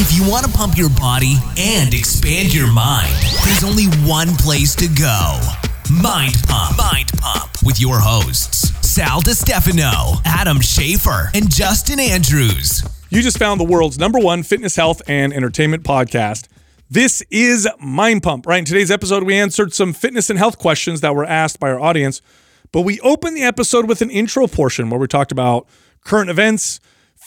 If 0.00 0.16
you 0.16 0.30
want 0.30 0.46
to 0.46 0.52
pump 0.52 0.78
your 0.78 0.90
body 0.90 1.34
and 1.58 1.92
expand 1.92 2.54
your 2.54 2.72
mind, 2.72 3.12
there's 3.44 3.64
only 3.64 3.86
one 4.08 4.28
place 4.36 4.76
to 4.76 4.86
go. 4.86 5.40
Mind 5.90 6.36
Pump. 6.46 6.78
Mind 6.78 7.10
Pump 7.18 7.50
with 7.64 7.80
your 7.80 7.98
hosts, 7.98 8.70
Sal 8.88 9.20
DiStefano, 9.20 10.22
Adam 10.24 10.58
Schafer, 10.58 11.34
and 11.34 11.50
Justin 11.50 11.98
Andrews. 11.98 12.84
You 13.10 13.22
just 13.22 13.38
found 13.40 13.58
the 13.58 13.64
world's 13.64 13.98
number 13.98 14.20
one 14.20 14.44
fitness, 14.44 14.76
health, 14.76 15.02
and 15.08 15.32
entertainment 15.32 15.82
podcast. 15.82 16.46
This 16.88 17.20
is 17.28 17.66
Mind 17.80 18.22
Pump. 18.22 18.46
Right 18.46 18.58
in 18.58 18.64
today's 18.64 18.92
episode, 18.92 19.24
we 19.24 19.34
answered 19.34 19.74
some 19.74 19.92
fitness 19.92 20.30
and 20.30 20.38
health 20.38 20.60
questions 20.60 21.00
that 21.00 21.16
were 21.16 21.24
asked 21.24 21.58
by 21.58 21.70
our 21.72 21.80
audience, 21.80 22.22
but 22.70 22.82
we 22.82 23.00
opened 23.00 23.36
the 23.36 23.42
episode 23.42 23.88
with 23.88 24.00
an 24.00 24.10
intro 24.10 24.46
portion 24.46 24.90
where 24.90 25.00
we 25.00 25.08
talked 25.08 25.32
about 25.32 25.66
current 26.04 26.30
events, 26.30 26.78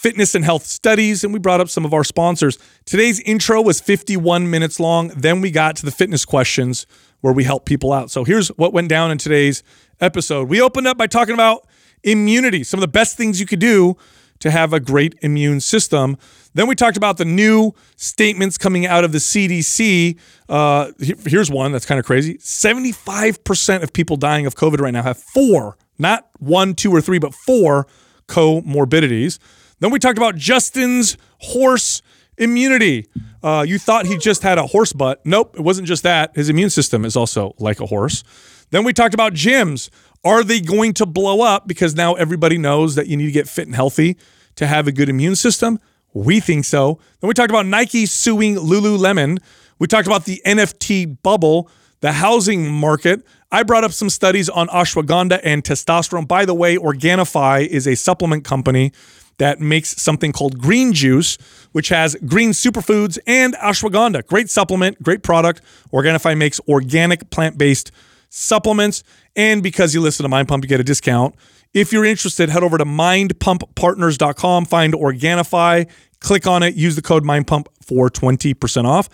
fitness 0.02 0.34
and 0.34 0.44
health 0.44 0.64
studies, 0.64 1.22
and 1.22 1.32
we 1.32 1.38
brought 1.38 1.60
up 1.60 1.68
some 1.68 1.84
of 1.84 1.94
our 1.94 2.02
sponsors. 2.02 2.58
Today's 2.84 3.20
intro 3.20 3.62
was 3.62 3.80
51 3.80 4.50
minutes 4.50 4.80
long. 4.80 5.08
Then 5.08 5.40
we 5.40 5.52
got 5.52 5.76
to 5.76 5.84
the 5.84 5.92
fitness 5.92 6.24
questions 6.24 6.86
where 7.20 7.32
we 7.32 7.44
help 7.44 7.64
people 7.64 7.92
out. 7.92 8.10
So 8.10 8.24
here's 8.24 8.48
what 8.48 8.72
went 8.72 8.88
down 8.88 9.12
in 9.12 9.18
today's 9.18 9.62
episode. 10.00 10.48
We 10.48 10.60
opened 10.60 10.88
up 10.88 10.98
by 10.98 11.06
talking 11.06 11.34
about 11.34 11.68
immunity, 12.02 12.64
some 12.64 12.78
of 12.78 12.82
the 12.82 12.88
best 12.88 13.16
things 13.16 13.38
you 13.38 13.46
could 13.46 13.60
do 13.60 13.96
to 14.40 14.50
have 14.50 14.72
a 14.72 14.80
great 14.80 15.14
immune 15.22 15.60
system. 15.60 16.16
Then 16.52 16.66
we 16.66 16.74
talked 16.74 16.96
about 16.96 17.16
the 17.16 17.24
new 17.24 17.72
statements 17.94 18.58
coming 18.58 18.86
out 18.86 19.04
of 19.04 19.12
the 19.12 19.18
CDC. 19.18 20.18
Uh, 20.48 20.90
here's 20.98 21.48
one 21.48 21.70
that's 21.70 21.86
kind 21.86 22.00
of 22.00 22.04
crazy 22.04 22.38
75% 22.38 23.82
of 23.84 23.92
people 23.92 24.16
dying 24.16 24.46
of 24.46 24.56
COVID 24.56 24.80
right 24.80 24.92
now 24.92 25.04
have 25.04 25.16
four, 25.16 25.78
not 25.96 26.28
one, 26.40 26.74
two, 26.74 26.90
or 26.90 27.00
three, 27.00 27.20
but 27.20 27.32
four 27.32 27.86
comorbidities. 28.26 29.38
Then 29.82 29.90
we 29.90 29.98
talked 29.98 30.16
about 30.16 30.36
Justin's 30.36 31.18
horse 31.38 32.02
immunity. 32.38 33.08
Uh, 33.42 33.64
you 33.66 33.80
thought 33.80 34.06
he 34.06 34.16
just 34.16 34.44
had 34.44 34.56
a 34.56 34.64
horse 34.64 34.92
butt. 34.92 35.20
Nope, 35.26 35.56
it 35.58 35.62
wasn't 35.62 35.88
just 35.88 36.04
that. 36.04 36.36
His 36.36 36.48
immune 36.48 36.70
system 36.70 37.04
is 37.04 37.16
also 37.16 37.56
like 37.58 37.80
a 37.80 37.86
horse. 37.86 38.22
Then 38.70 38.84
we 38.84 38.92
talked 38.92 39.12
about 39.12 39.32
gyms. 39.34 39.90
Are 40.24 40.44
they 40.44 40.60
going 40.60 40.94
to 40.94 41.04
blow 41.04 41.42
up 41.42 41.66
because 41.66 41.96
now 41.96 42.14
everybody 42.14 42.58
knows 42.58 42.94
that 42.94 43.08
you 43.08 43.16
need 43.16 43.26
to 43.26 43.32
get 43.32 43.48
fit 43.48 43.66
and 43.66 43.74
healthy 43.74 44.16
to 44.54 44.68
have 44.68 44.86
a 44.86 44.92
good 44.92 45.08
immune 45.08 45.34
system? 45.34 45.80
We 46.14 46.38
think 46.38 46.64
so. 46.64 47.00
Then 47.20 47.26
we 47.26 47.34
talked 47.34 47.50
about 47.50 47.66
Nike 47.66 48.06
suing 48.06 48.54
Lululemon. 48.54 49.38
We 49.80 49.88
talked 49.88 50.06
about 50.06 50.26
the 50.26 50.40
NFT 50.46 51.20
bubble, 51.24 51.68
the 52.02 52.12
housing 52.12 52.70
market. 52.70 53.26
I 53.50 53.64
brought 53.64 53.82
up 53.82 53.90
some 53.90 54.10
studies 54.10 54.48
on 54.48 54.68
ashwagandha 54.68 55.40
and 55.42 55.64
testosterone. 55.64 56.28
By 56.28 56.44
the 56.44 56.54
way, 56.54 56.76
Organifi 56.76 57.66
is 57.66 57.88
a 57.88 57.96
supplement 57.96 58.44
company 58.44 58.92
that 59.38 59.60
makes 59.60 60.00
something 60.00 60.32
called 60.32 60.58
green 60.58 60.92
juice, 60.92 61.36
which 61.72 61.88
has 61.88 62.14
green 62.26 62.50
superfoods 62.50 63.18
and 63.26 63.54
ashwagandha. 63.54 64.26
Great 64.26 64.50
supplement, 64.50 65.02
great 65.02 65.22
product. 65.22 65.62
Organifi 65.92 66.36
makes 66.36 66.60
organic 66.68 67.30
plant 67.30 67.58
based 67.58 67.90
supplements. 68.28 69.02
And 69.36 69.62
because 69.62 69.94
you 69.94 70.00
listen 70.00 70.24
to 70.24 70.28
Mind 70.28 70.48
Pump, 70.48 70.64
you 70.64 70.68
get 70.68 70.80
a 70.80 70.84
discount. 70.84 71.34
If 71.74 71.92
you're 71.92 72.04
interested, 72.04 72.50
head 72.50 72.62
over 72.62 72.76
to 72.76 72.84
mindpumppartners.com, 72.84 74.66
find 74.66 74.92
Organifi, 74.92 75.88
click 76.20 76.46
on 76.46 76.62
it, 76.62 76.74
use 76.74 76.96
the 76.96 77.02
code 77.02 77.24
MindPump 77.24 77.66
for 77.82 78.10
20% 78.10 78.84
off. 78.84 79.08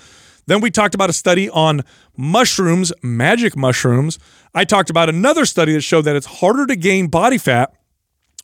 Then 0.46 0.60
we 0.60 0.70
talked 0.70 0.94
about 0.94 1.10
a 1.10 1.12
study 1.12 1.50
on 1.50 1.82
mushrooms, 2.16 2.92
magic 3.02 3.56
mushrooms. 3.56 4.18
I 4.54 4.64
talked 4.64 4.90
about 4.90 5.08
another 5.08 5.44
study 5.44 5.72
that 5.74 5.82
showed 5.82 6.02
that 6.02 6.16
it's 6.16 6.26
harder 6.26 6.66
to 6.66 6.74
gain 6.74 7.08
body 7.08 7.38
fat 7.38 7.74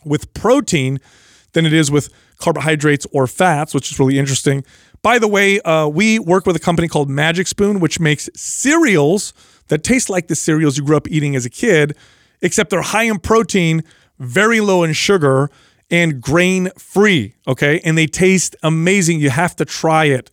with 0.04 0.32
protein 0.34 1.00
than 1.54 1.66
it 1.66 1.72
is 1.72 1.90
with 1.90 2.10
carbohydrates 2.38 3.06
or 3.12 3.26
fats, 3.26 3.74
which 3.74 3.90
is 3.90 3.98
really 3.98 4.18
interesting. 4.18 4.64
By 5.02 5.18
the 5.18 5.28
way, 5.28 5.60
uh, 5.60 5.88
we 5.88 6.18
work 6.18 6.46
with 6.46 6.56
a 6.56 6.60
company 6.60 6.88
called 6.88 7.08
Magic 7.08 7.46
Spoon, 7.46 7.80
which 7.80 7.98
makes 7.98 8.28
cereals 8.34 9.32
that 9.68 9.82
taste 9.82 10.10
like 10.10 10.28
the 10.28 10.36
cereals 10.36 10.76
you 10.76 10.84
grew 10.84 10.96
up 10.96 11.08
eating 11.08 11.34
as 11.36 11.46
a 11.46 11.50
kid, 11.50 11.96
except 12.42 12.70
they're 12.70 12.82
high 12.82 13.04
in 13.04 13.18
protein, 13.18 13.82
very 14.18 14.60
low 14.60 14.82
in 14.82 14.92
sugar, 14.92 15.50
and 15.90 16.20
grain 16.20 16.70
free. 16.78 17.34
Okay. 17.46 17.80
And 17.84 17.96
they 17.96 18.06
taste 18.06 18.56
amazing. 18.62 19.20
You 19.20 19.30
have 19.30 19.56
to 19.56 19.64
try 19.64 20.06
it 20.06 20.30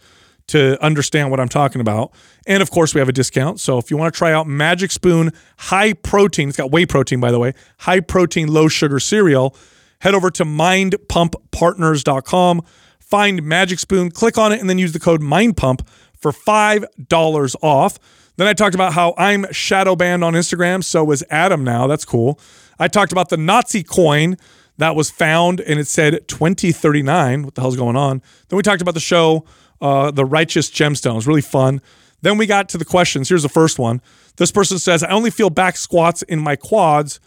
to 0.47 0.81
understand 0.83 1.31
what 1.31 1.39
I'm 1.39 1.49
talking 1.49 1.81
about. 1.81 2.11
And 2.47 2.61
of 2.61 2.71
course, 2.71 2.93
we 2.93 2.99
have 2.99 3.07
a 3.07 3.13
discount. 3.13 3.59
So 3.59 3.77
if 3.77 3.91
you 3.91 3.97
want 3.97 4.13
to 4.13 4.17
try 4.17 4.33
out 4.33 4.47
Magic 4.47 4.91
Spoon 4.91 5.31
high 5.57 5.93
protein, 5.93 6.49
it's 6.49 6.57
got 6.57 6.71
whey 6.71 6.85
protein, 6.85 7.19
by 7.19 7.31
the 7.31 7.39
way, 7.39 7.53
high 7.79 7.99
protein, 7.99 8.47
low 8.47 8.67
sugar 8.67 8.99
cereal, 8.99 9.55
head 10.01 10.13
over 10.13 10.29
to 10.31 10.43
mindpumppartners.com, 10.43 12.61
find 12.99 13.43
Magic 13.43 13.79
Spoon, 13.79 14.11
click 14.11 14.37
on 14.37 14.51
it, 14.51 14.59
and 14.59 14.69
then 14.69 14.77
use 14.77 14.91
the 14.91 14.99
code 14.99 15.21
MindPump 15.21 15.87
for 16.17 16.31
$5 16.31 17.55
off. 17.61 17.97
Then 18.37 18.47
I 18.47 18.53
talked 18.53 18.75
about 18.75 18.93
how 18.93 19.13
I'm 19.17 19.45
shadow 19.51 19.95
banned 19.95 20.23
on 20.23 20.33
Instagram. 20.33 20.83
So 20.83 21.11
is 21.11 21.23
Adam 21.29 21.63
now. 21.63 21.87
That's 21.87 22.05
cool. 22.05 22.39
I 22.79 22.87
talked 22.87 23.11
about 23.11 23.29
the 23.29 23.37
Nazi 23.37 23.83
coin 23.83 24.37
that 24.77 24.95
was 24.95 25.11
found 25.11 25.59
and 25.61 25.79
it 25.79 25.87
said 25.87 26.27
2039. 26.27 27.43
What 27.43 27.55
the 27.55 27.61
hell's 27.61 27.77
going 27.77 27.95
on? 27.95 28.21
Then 28.49 28.57
we 28.57 28.63
talked 28.63 28.81
about 28.81 28.95
the 28.95 28.99
show, 28.99 29.45
uh, 29.81 30.11
The 30.11 30.25
Righteous 30.25 30.71
Gemstones. 30.71 31.27
Really 31.27 31.41
fun. 31.41 31.81
Then 32.21 32.37
we 32.37 32.47
got 32.47 32.69
to 32.69 32.77
the 32.77 32.85
questions. 32.85 33.29
Here's 33.29 33.43
the 33.43 33.49
first 33.49 33.77
one. 33.77 34.01
This 34.37 34.51
person 34.51 34.79
says, 34.79 35.03
I 35.03 35.09
only 35.09 35.29
feel 35.29 35.49
back 35.49 35.77
squats 35.77 36.21
in 36.23 36.39
my 36.39 36.55
quads. 36.55 37.19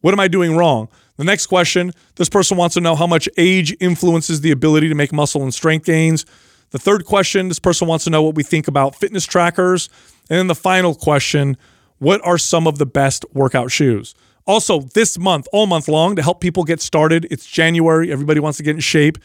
What 0.00 0.14
am 0.14 0.20
I 0.20 0.28
doing 0.28 0.56
wrong? 0.56 0.88
The 1.16 1.24
next 1.24 1.46
question 1.46 1.92
this 2.16 2.28
person 2.28 2.56
wants 2.56 2.74
to 2.74 2.80
know 2.80 2.94
how 2.94 3.06
much 3.06 3.28
age 3.36 3.76
influences 3.80 4.40
the 4.40 4.50
ability 4.50 4.88
to 4.88 4.94
make 4.94 5.12
muscle 5.12 5.42
and 5.42 5.54
strength 5.54 5.86
gains. 5.86 6.26
The 6.70 6.78
third 6.78 7.04
question 7.04 7.48
this 7.48 7.60
person 7.60 7.86
wants 7.86 8.04
to 8.04 8.10
know 8.10 8.22
what 8.22 8.34
we 8.34 8.42
think 8.42 8.66
about 8.66 8.94
fitness 8.96 9.24
trackers. 9.24 9.88
And 10.28 10.38
then 10.38 10.46
the 10.48 10.54
final 10.54 10.94
question 10.94 11.56
what 11.98 12.20
are 12.26 12.36
some 12.36 12.66
of 12.66 12.78
the 12.78 12.86
best 12.86 13.24
workout 13.32 13.70
shoes? 13.70 14.14
Also, 14.46 14.80
this 14.80 15.18
month, 15.18 15.46
all 15.52 15.66
month 15.66 15.88
long, 15.88 16.16
to 16.16 16.22
help 16.22 16.40
people 16.40 16.64
get 16.64 16.80
started, 16.80 17.26
it's 17.30 17.46
January. 17.46 18.12
Everybody 18.12 18.40
wants 18.40 18.58
to 18.58 18.62
get 18.62 18.74
in 18.74 18.80
shape. 18.80 19.16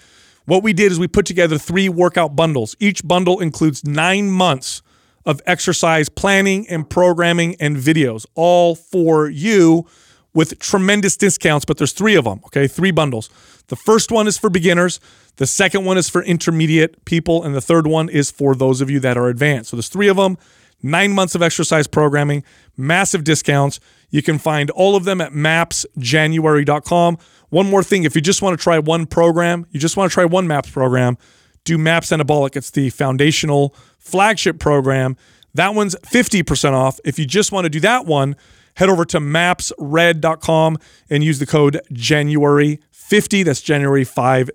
What 0.46 0.64
we 0.64 0.72
did 0.72 0.92
is 0.92 1.00
we 1.00 1.08
put 1.08 1.26
together 1.26 1.58
three 1.58 1.90
workout 1.90 2.36
bundles. 2.36 2.76
Each 2.80 3.06
bundle 3.06 3.40
includes 3.40 3.84
nine 3.84 4.30
months 4.30 4.82
of 5.26 5.42
exercise 5.46 6.08
planning 6.08 6.68
and 6.70 6.90
programming 6.90 7.56
and 7.60 7.76
videos, 7.76 8.26
all 8.36 8.76
for 8.76 9.30
you 9.30 9.86
with 10.34 10.60
tremendous 10.60 11.18
discounts, 11.18 11.66
but 11.66 11.78
there's 11.78 11.94
three 11.94 12.16
of 12.16 12.26
them, 12.26 12.42
okay? 12.46 12.68
Three 12.68 12.92
bundles. 12.92 13.30
The 13.68 13.76
first 13.76 14.12
one 14.12 14.28
is 14.28 14.38
for 14.38 14.50
beginners, 14.50 15.00
the 15.38 15.48
second 15.48 15.86
one 15.86 15.98
is 15.98 16.10
for 16.10 16.22
intermediate 16.24 17.06
people, 17.06 17.44
and 17.44 17.56
the 17.56 17.62
third 17.62 17.88
one 17.88 18.10
is 18.10 18.30
for 18.30 18.56
those 18.56 18.82
of 18.82 18.90
you 18.90 19.00
that 19.00 19.18
are 19.18 19.30
advanced. 19.30 19.70
So 19.70 19.78
there's 19.78 19.88
three 19.88 20.10
of 20.10 20.18
them, 20.18 20.38
nine 20.84 21.14
months 21.14 21.34
of 21.34 21.42
exercise 21.42 21.88
programming, 21.88 22.44
massive 22.76 23.24
discounts. 23.24 23.80
You 24.10 24.22
can 24.22 24.38
find 24.38 24.70
all 24.72 24.96
of 24.96 25.06
them 25.06 25.22
at 25.22 25.32
mapsjanuary.com. 25.32 27.18
One 27.50 27.70
more 27.70 27.84
thing 27.84 28.04
if 28.04 28.16
you 28.16 28.22
just 28.22 28.42
want 28.42 28.60
to 28.60 28.62
try 28.62 28.80
one 28.80 29.06
program, 29.06 29.66
you 29.72 29.80
just 29.80 29.98
want 29.98 30.12
to 30.12 30.14
try 30.14 30.26
one 30.26 30.46
MAPS 30.48 30.72
program, 30.72 31.18
do 31.64 31.78
MAPS 31.78 32.10
Anabolic. 32.10 32.56
It's 32.56 32.72
the 32.72 32.90
foundational 32.90 33.76
flagship 33.98 34.60
program. 34.60 35.18
That 35.54 35.74
one's 35.74 35.96
50% 35.96 36.74
off. 36.74 37.00
If 37.04 37.18
you 37.18 37.26
just 37.26 37.52
want 37.52 37.66
to 37.66 37.70
do 37.70 37.80
that 37.80 38.06
one, 38.06 38.36
head 38.80 38.90
over 38.90 39.04
to 39.04 39.20
mapsred.com 39.20 40.78
and 41.10 41.22
use 41.22 41.38
the 41.38 41.46
code 41.46 41.82
January50. 41.92 43.44
That's 43.44 43.62
January 43.62 44.06
50. 44.06 44.54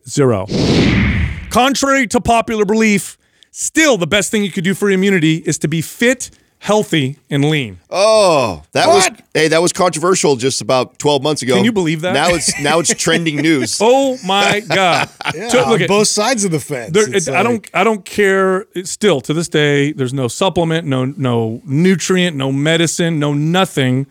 Contrary 1.51 2.07
to 2.07 2.21
popular 2.23 2.65
belief, 2.65 3.19
still 3.51 3.99
the 3.99 4.07
best 4.07 4.31
thing 4.31 4.43
you 4.43 4.51
could 4.51 4.65
do 4.65 4.73
for 4.73 4.91
immunity 4.91 5.37
is 5.37 5.59
to 5.59 5.69
be 5.69 5.83
fit, 5.83 6.31
healthy, 6.64 7.19
and 7.28 7.44
lean. 7.50 7.78
Oh, 7.91 8.62
that 8.72 8.88
was 8.88 9.10
hey, 9.34 9.48
that 9.48 9.60
was 9.60 9.70
controversial 9.75 10.34
just 10.36 10.62
about 10.62 10.98
12 10.98 11.22
months 11.22 11.42
ago. 11.42 11.56
Can 11.56 11.64
you 11.64 11.72
believe 11.72 12.00
that? 12.00 12.14
Now 12.14 12.30
it's 12.30 12.58
now 12.60 12.78
it's 12.78 12.94
trending 13.04 13.36
news. 13.36 13.78
Oh 13.82 14.16
my 14.25 14.60
god! 14.60 15.10
Yeah, 15.34 15.48
So, 15.50 15.62
on 15.64 15.82
at- 15.82 15.88
both 15.88 16.08
sides 16.08 16.42
of 16.44 16.52
the 16.52 16.60
fence. 16.60 16.92
There, 16.92 17.14
It's 17.14 17.28
it- 17.28 17.34
I 17.34 17.42
don't. 17.42 17.69
I 17.75 17.84
don't 17.84 18.04
care. 18.06 18.66
It's 18.75 18.91
still 18.91 19.20
to 19.20 19.34
this 19.34 19.46
day, 19.49 19.93
there's 19.93 20.14
no 20.14 20.26
supplement, 20.26 20.87
no 20.87 21.05
no 21.05 21.61
nutrient, 21.66 22.34
no 22.34 22.50
medicine, 22.50 23.19
no 23.19 23.34
nothing 23.34 24.06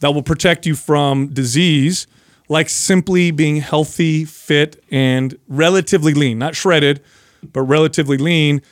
that 0.00 0.14
will 0.14 0.22
protect 0.22 0.64
you 0.64 0.74
from 0.74 1.26
disease, 1.28 2.06
like 2.48 2.70
simply 2.70 3.30
being 3.30 3.56
healthy, 3.56 4.24
fit, 4.24 4.82
and 4.90 5.36
relatively 5.48 6.14
lean. 6.14 6.38
Not 6.38 6.56
shredded, 6.56 7.02
but 7.52 7.60
relatively 7.62 8.16
lean. 8.16 8.62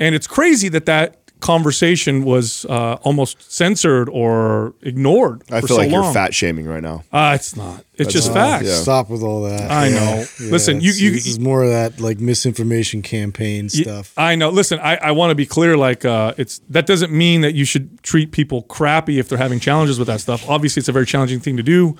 And 0.00 0.14
it's 0.14 0.26
crazy 0.26 0.70
that 0.70 0.86
that 0.86 1.16
conversation 1.40 2.24
was 2.24 2.64
uh, 2.66 2.94
almost 3.02 3.50
censored 3.52 4.08
or 4.08 4.74
ignored. 4.82 5.42
I 5.50 5.60
for 5.60 5.68
feel 5.68 5.76
so 5.76 5.82
like 5.82 5.90
long. 5.92 6.04
you're 6.04 6.12
fat 6.12 6.34
shaming 6.34 6.66
right 6.66 6.82
now. 6.82 7.04
Uh, 7.12 7.32
it's 7.34 7.56
not. 7.56 7.84
It's 7.94 8.12
just 8.12 8.30
Oh, 8.30 8.34
facts. 8.34 8.66
yeah. 8.66 8.74
Stop 8.74 9.08
with 9.10 9.22
all 9.22 9.42
that. 9.44 9.70
I 9.70 9.88
Yeah. 9.88 9.94
know. 9.94 10.24
Yeah, 10.40 10.50
Listen, 10.50 10.80
you- 10.80 10.90
it's- 10.90 11.00
you- 11.00 11.10
this 11.12 11.26
is 11.26 11.38
more 11.40 11.62
of 11.64 11.70
that 11.70 12.00
like 12.00 12.20
misinformation 12.20 13.02
campaign 13.02 13.68
Y- 13.72 13.82
stuff. 13.82 14.12
I 14.16 14.34
know. 14.34 14.50
Listen, 14.50 14.78
I, 14.80 14.96
I 14.96 15.10
want 15.12 15.30
to 15.30 15.34
be 15.34 15.46
clear. 15.46 15.76
Like, 15.76 16.04
uh, 16.04 16.34
it's 16.36 16.60
that 16.70 16.86
doesn't 16.86 17.12
mean 17.12 17.40
that 17.42 17.54
you 17.54 17.64
should 17.64 18.02
treat 18.02 18.30
people 18.32 18.62
crappy 18.62 19.18
if 19.18 19.28
they're 19.28 19.38
having 19.38 19.60
challenges 19.60 19.98
with 19.98 20.08
that 20.08 20.20
stuff. 20.20 20.44
Obviously, 20.48 20.80
it's 20.80 20.88
a 20.88 20.92
very 20.92 21.06
challenging 21.06 21.40
thing 21.40 21.56
to 21.56 21.62
do 21.62 21.96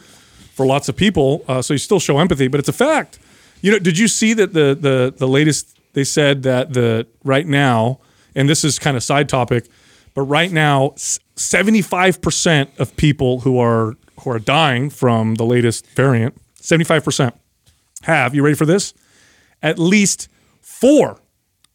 for 0.54 0.66
lots 0.66 0.88
of 0.88 0.96
people. 0.96 1.44
Uh, 1.48 1.62
so 1.62 1.74
you 1.74 1.78
still 1.78 2.00
show 2.00 2.18
empathy, 2.18 2.48
but 2.48 2.58
it's 2.60 2.68
a 2.68 2.72
fact. 2.72 3.18
You 3.60 3.72
know, 3.72 3.78
did 3.78 3.98
you 3.98 4.08
see 4.08 4.34
that 4.34 4.52
the 4.52 4.76
the 4.80 5.14
the 5.16 5.26
latest 5.28 5.76
they 5.94 6.04
said 6.04 6.42
that 6.44 6.74
the 6.74 7.06
right 7.24 7.46
now, 7.46 7.98
and 8.38 8.48
this 8.48 8.64
is 8.64 8.78
kind 8.78 8.96
of 8.96 9.02
side 9.02 9.28
topic, 9.28 9.66
but 10.14 10.22
right 10.22 10.50
now, 10.52 10.94
seventy 11.36 11.82
five 11.82 12.20
percent 12.22 12.70
of 12.78 12.96
people 12.96 13.40
who 13.40 13.58
are 13.58 13.96
who 14.20 14.30
are 14.30 14.38
dying 14.38 14.90
from 14.90 15.34
the 15.34 15.44
latest 15.44 15.86
variant, 15.88 16.34
seventy 16.54 16.84
five 16.84 17.04
percent 17.04 17.34
have. 18.02 18.34
You 18.34 18.42
ready 18.42 18.56
for 18.56 18.66
this? 18.66 18.94
At 19.62 19.78
least 19.78 20.28
four 20.60 21.18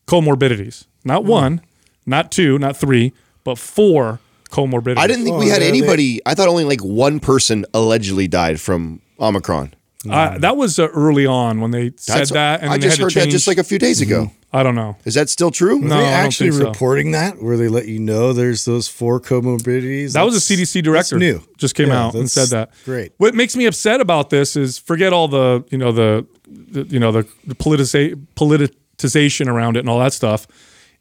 comorbidities, 0.08 0.86
not 1.04 1.26
one, 1.26 1.62
not 2.06 2.32
two, 2.32 2.58
not 2.60 2.78
three, 2.78 3.14
but 3.44 3.58
four 3.58 4.20
comorbidities. 4.50 4.98
I 5.00 5.08
didn't 5.08 5.26
think 5.26 5.38
we 5.40 5.48
Oh, 5.48 5.50
had 5.50 5.62
yeah, 5.62 5.70
they- 5.72 5.78
anybody. 5.80 6.22
I 6.26 6.34
thought 6.36 6.48
only 6.48 6.64
like 6.66 6.82
one 6.84 7.20
person 7.20 7.66
allegedly 7.74 8.28
died 8.28 8.60
from 8.62 9.02
Omicron. 9.20 9.74
Uh, 10.10 10.38
that 10.40 10.58
was 10.58 10.80
uh, 10.80 10.88
early 10.90 11.26
on 11.26 11.62
when 11.62 11.72
they 11.72 11.92
said 11.96 12.14
That's- 12.16 12.32
that, 12.32 12.62
and 12.62 12.70
I 12.70 12.74
then 12.74 12.82
they 12.82 12.88
just 12.88 12.98
had 12.98 13.04
heard 13.04 13.10
to 13.10 13.14
change. 13.16 13.26
that 13.28 13.32
just 13.32 13.48
like 13.48 13.58
a 13.58 13.64
few 13.64 13.80
days 13.80 14.02
ago. 14.02 14.32
I 14.56 14.62
don't 14.62 14.76
know. 14.76 14.98
Is 15.04 15.16
that 15.16 15.30
still 15.30 15.50
true? 15.50 15.80
No, 15.80 15.86
Are 15.96 16.00
they 16.00 16.06
I 16.08 16.12
don't 16.18 16.26
actually 16.28 16.52
think 16.52 16.62
so. 16.62 16.68
reporting 16.70 17.12
that 17.12 17.42
where 17.42 17.58
they 17.58 17.68
let 17.70 17.88
you 17.88 17.98
know 18.00 18.34
there's 18.34 18.66
those 18.66 18.88
four 18.88 19.20
comorbidities? 19.20 20.14
That 20.14 20.24
was 20.24 20.36
a 20.36 20.40
That's- 20.54 20.72
CDC 20.72 20.84
director. 20.84 21.16
That's 21.18 21.20
new. 21.20 21.42
Just 21.58 21.74
came 21.74 21.88
Yeah, 21.88 22.04
out 22.06 22.14
and 22.14 22.24
that's 22.24 22.34
said 22.34 22.50
that. 22.50 22.70
Great. 22.86 23.14
What 23.18 23.34
makes 23.34 23.56
me 23.56 23.66
upset 23.66 24.00
about 24.00 24.30
this 24.30 24.56
is 24.56 24.78
forget 24.78 25.12
all 25.12 25.28
the 25.28 25.64
you 25.72 25.78
know 25.80 25.92
the, 25.92 26.28
the 26.48 26.84
you 26.84 27.00
know 27.00 27.12
the, 27.12 27.28
the 27.48 27.56
politicization 27.56 29.48
around 29.48 29.76
it 29.78 29.80
and 29.82 29.90
all 29.90 30.00
that 30.00 30.14
stuff. 30.14 30.48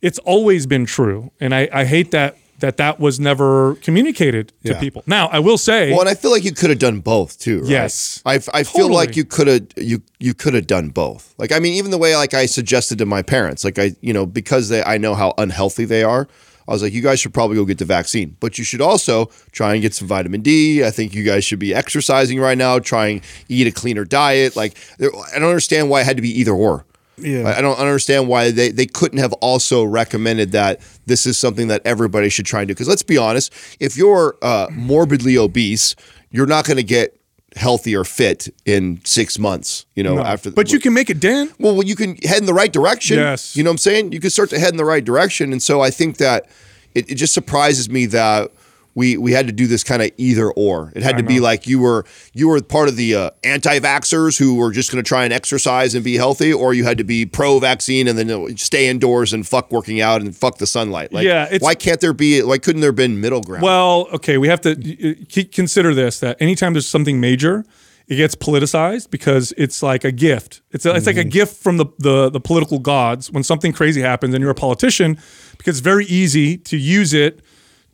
It's 0.01 0.19
always 0.21 0.67
been 0.67 0.85
true, 0.87 1.31
and 1.39 1.55
I, 1.55 1.69
I 1.73 1.85
hate 1.85 2.11
that 2.11 2.37
that 2.63 2.79
that 2.79 2.99
was 2.99 3.21
never 3.21 3.75
communicated 3.83 4.49
to 4.65 4.73
Yeah. 4.73 4.81
people. 4.81 5.03
Now 5.07 5.27
I 5.29 5.39
will 5.39 5.59
say, 5.59 5.91
Well, 5.93 6.01
and 6.01 6.09
I 6.09 6.15
feel 6.15 6.31
like 6.31 6.45
you 6.45 6.53
could 6.53 6.71
have 6.71 6.79
done 6.79 7.01
both 7.01 7.39
too. 7.39 7.61
Right? 7.61 7.69
Yes. 7.71 8.23
I, 8.25 8.35
I 8.35 8.39
feel 8.65 8.89
Totally. 8.89 8.95
like 8.95 9.17
you 9.17 9.25
could 9.25 9.47
have 9.49 9.67
you 9.77 10.03
you 10.19 10.33
could 10.35 10.55
have 10.55 10.67
done 10.67 10.89
both. 10.89 11.35
Like 11.39 11.53
I 11.53 11.59
mean, 11.59 11.75
even 11.75 11.91
the 11.91 11.99
way 11.99 12.17
like 12.17 12.33
I 12.35 12.47
suggested 12.47 12.99
to 12.99 13.07
my 13.07 13.23
parents, 13.23 13.65
like 13.65 13.79
I 13.79 13.95
you 14.01 14.13
know 14.13 14.25
because 14.27 14.69
they 14.71 14.83
I 14.83 14.97
know 14.99 15.15
how 15.15 15.35
unhealthy 15.39 15.85
they 15.85 16.03
are. 16.03 16.27
I 16.69 16.73
was 16.73 16.83
like, 16.83 16.93
you 16.93 17.03
guys 17.03 17.19
should 17.19 17.35
probably 17.35 17.57
go 17.57 17.65
get 17.65 17.79
the 17.79 17.85
vaccine, 17.85 18.37
but 18.39 18.57
you 18.57 18.63
should 18.63 18.81
also 18.81 19.27
try 19.51 19.73
and 19.75 19.83
get 19.83 19.95
some 19.95 20.07
vitamin 20.07 20.43
D. 20.43 20.85
I 20.85 20.93
think 20.93 21.13
you 21.13 21.25
guys 21.25 21.45
should 21.45 21.59
be 21.59 21.75
exercising 21.75 22.39
right 22.39 22.57
now. 22.57 22.79
Try 22.79 23.09
and 23.09 23.21
eat 23.49 23.67
a 23.67 23.73
cleaner 23.73 24.05
diet. 24.05 24.55
Like 24.55 24.77
I 25.01 25.39
don't 25.41 25.49
understand 25.49 25.91
why 25.91 26.01
it 26.03 26.05
had 26.05 26.17
to 26.17 26.23
be 26.23 26.31
either 26.41 26.53
or. 26.53 26.85
Yeah. 27.19 27.43
I 27.49 27.59
I 27.59 27.61
don't 27.61 27.79
understand 27.79 28.27
why 28.29 28.51
they, 28.53 28.71
they 28.71 28.87
couldn't 28.87 29.19
have 29.19 29.33
also 29.35 29.85
recommended 29.85 30.53
that 30.53 30.81
this 31.07 31.27
is 31.27 31.39
something 31.39 31.69
that 31.69 31.83
everybody 31.85 32.29
should 32.29 32.47
try 32.47 32.61
and 32.61 32.69
do. 32.69 32.75
Because 32.75 32.89
let's 32.89 33.03
be 33.03 33.19
honest, 33.19 33.53
if 33.81 33.97
you're 33.97 34.37
uh, 34.43 34.69
morbidly 34.71 35.37
obese, 35.37 35.95
you're 36.31 36.47
not 36.47 36.65
going 36.65 36.77
to 36.77 36.83
get 36.83 37.19
healthy 37.57 37.95
or 37.95 38.05
fit 38.05 38.49
in 38.65 39.01
six 39.05 39.39
months. 39.39 39.87
You 39.95 40.03
know, 40.03 40.19
after. 40.19 40.51
but 40.51 40.73
you 40.73 40.79
can 40.79 40.95
make 40.95 41.11
it 41.11 41.21
dent. 41.21 41.53
Well, 41.59 41.75
well, 41.75 41.87
you 41.87 41.97
can 41.97 42.17
head 42.17 42.39
in 42.39 42.47
the 42.47 42.55
right 42.55 42.73
direction. 42.73 43.19
Yes. 43.19 43.57
You 43.57 43.63
know 43.63 43.71
what 43.71 43.75
I'm 43.75 43.79
saying? 43.79 44.13
You 44.13 44.21
can 44.21 44.31
start 44.31 44.51
to 44.51 44.59
head 44.59 44.71
in 44.71 44.77
the 44.77 44.85
right 44.85 45.05
direction. 45.05 45.53
And 45.53 45.63
so 45.63 45.81
I 45.81 45.91
think 45.91 46.17
that 46.19 46.49
it, 46.95 47.11
it 47.11 47.15
just 47.17 47.35
surprises 47.35 47.91
me 47.91 48.07
that 48.07 48.51
we 48.95 49.17
we 49.17 49.33
had 49.33 49.47
to 49.47 49.53
do 49.53 49.67
this 49.67 49.83
kind 49.83 50.03
of 50.03 50.11
either 50.17 50.51
or. 50.51 50.93
It 50.95 51.03
had 51.03 51.17
to 51.17 51.23
be 51.23 51.41
like 51.41 51.67
you 51.67 51.79
were 51.79 52.05
you 52.33 52.49
were 52.49 52.61
part 52.61 52.89
of 52.89 52.97
the 52.97 53.15
uh, 53.15 53.31
anti-vaxxers 53.45 54.39
who 54.39 54.55
were 54.55 54.71
just 54.71 54.91
going 54.91 55.03
to 55.03 55.09
try 55.09 55.25
and 55.25 55.33
exercise 55.33 55.95
and 55.95 56.05
be 56.05 56.17
healthy, 56.17 56.53
or 56.53 56.75
you 56.75 56.85
had 56.85 56.99
to 56.99 57.05
be 57.05 57.25
pro-vaccine 57.25 58.09
and 58.09 58.19
then 58.19 58.57
stay 58.57 58.89
indoors 58.89 59.33
and 59.33 59.47
fuck 59.47 59.71
working 59.73 60.01
out 60.01 60.21
and 60.21 60.37
fuck 60.37 60.59
the 60.59 60.67
sunlight. 60.67 61.13
Like, 61.13 61.25
Yeah, 61.25 61.59
why 61.61 61.75
can't 61.75 62.01
there 62.01 62.13
be? 62.13 62.43
Why 62.43 62.59
couldn't 62.59 62.81
there 62.81 62.89
have 62.91 62.97
been 62.97 63.21
middle 63.21 63.41
ground? 63.41 63.63
Well, 63.63 64.09
okay, 64.13 64.39
we 64.39 64.49
have 64.49 64.61
to 64.63 64.73
uh, 64.73 65.43
consider 65.53 65.95
this 65.95 66.21
that 66.21 66.41
anytime 66.41 66.75
there's 66.75 66.89
something 66.89 67.21
major, 67.21 67.65
it 68.09 68.17
gets 68.17 68.35
politicized 68.35 69.11
because 69.11 69.55
it's 69.57 69.83
like 69.83 70.05
a 70.05 70.13
gift. 70.13 70.61
It's 70.71 70.85
a, 70.85 70.95
it's 70.95 71.07
like 71.07 71.17
a 71.17 71.25
gift 71.25 71.57
from 71.63 71.79
the, 71.79 71.87
the 71.99 72.31
the 72.31 72.41
political 72.41 72.79
gods 72.79 73.31
when 73.31 73.43
something 73.43 73.73
crazy 73.73 74.03
happens 74.03 74.35
and 74.35 74.43
you're 74.43 74.51
a 74.51 74.55
politician 74.55 75.19
because 75.57 75.79
it's 75.79 75.85
very 75.85 76.05
easy 76.07 76.59
to 76.59 76.77
use 76.77 77.15
it 77.15 77.41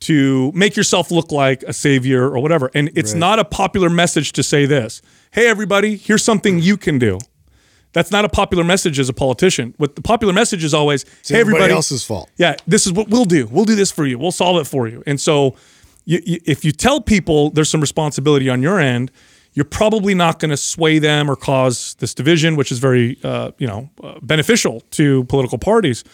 to 0.00 0.52
make 0.54 0.76
yourself 0.76 1.10
look 1.10 1.32
like 1.32 1.62
a 1.64 1.72
savior 1.72 2.24
or 2.24 2.38
whatever. 2.40 2.70
And 2.74 2.90
it's 2.94 3.14
not 3.14 3.38
a 3.38 3.44
popular 3.44 3.90
message 3.90 4.32
to 4.32 4.42
say 4.42 4.66
this. 4.66 5.02
Hey 5.32 5.46
everybody, 5.48 5.96
here's 5.96 6.22
something 6.22 6.60
you 6.60 6.76
can 6.76 6.98
do. 6.98 7.18
That's 7.92 8.10
not 8.10 8.24
a 8.24 8.28
popular 8.28 8.64
message 8.64 8.98
as 8.98 9.08
a 9.08 9.12
politician. 9.12 9.74
What 9.78 9.96
the 9.96 10.02
popular 10.02 10.32
message 10.32 10.62
is 10.62 10.74
always, 10.74 11.02
It's 11.20 11.30
hey 11.30 11.40
everybody 11.40 11.64
everybody, 11.64 11.72
else's 11.76 12.04
fault. 12.04 12.30
yeah, 12.36 12.54
this 12.66 12.86
is 12.86 12.92
what 12.92 13.08
we'll 13.08 13.24
do. 13.24 13.46
We'll 13.46 13.64
do 13.64 13.74
this 13.74 13.90
for 13.90 14.06
you. 14.06 14.18
We'll 14.18 14.30
solve 14.30 14.60
it 14.60 14.66
for 14.66 14.86
you. 14.86 15.02
And 15.06 15.20
so, 15.20 15.56
you, 16.04 16.20
you, 16.24 16.38
if 16.44 16.64
you 16.64 16.72
tell 16.72 17.00
people 17.00 17.50
there's 17.50 17.68
some 17.70 17.80
responsibility 17.80 18.48
on 18.48 18.62
your 18.62 18.78
end, 18.78 19.10
you're 19.54 19.64
probably 19.64 20.14
not 20.14 20.38
going 20.38 20.50
to 20.50 20.56
sway 20.56 20.98
them 20.98 21.30
or 21.30 21.34
cause 21.34 21.94
this 21.98 22.14
division, 22.14 22.54
which 22.56 22.70
is 22.70 22.78
very, 22.78 23.18
uh, 23.24 23.50
you 23.58 23.66
know, 23.66 23.90
uh, 24.02 24.18
beneficial 24.22 24.80
to 24.92 25.24
political 25.24 25.58
parties. 25.58 26.04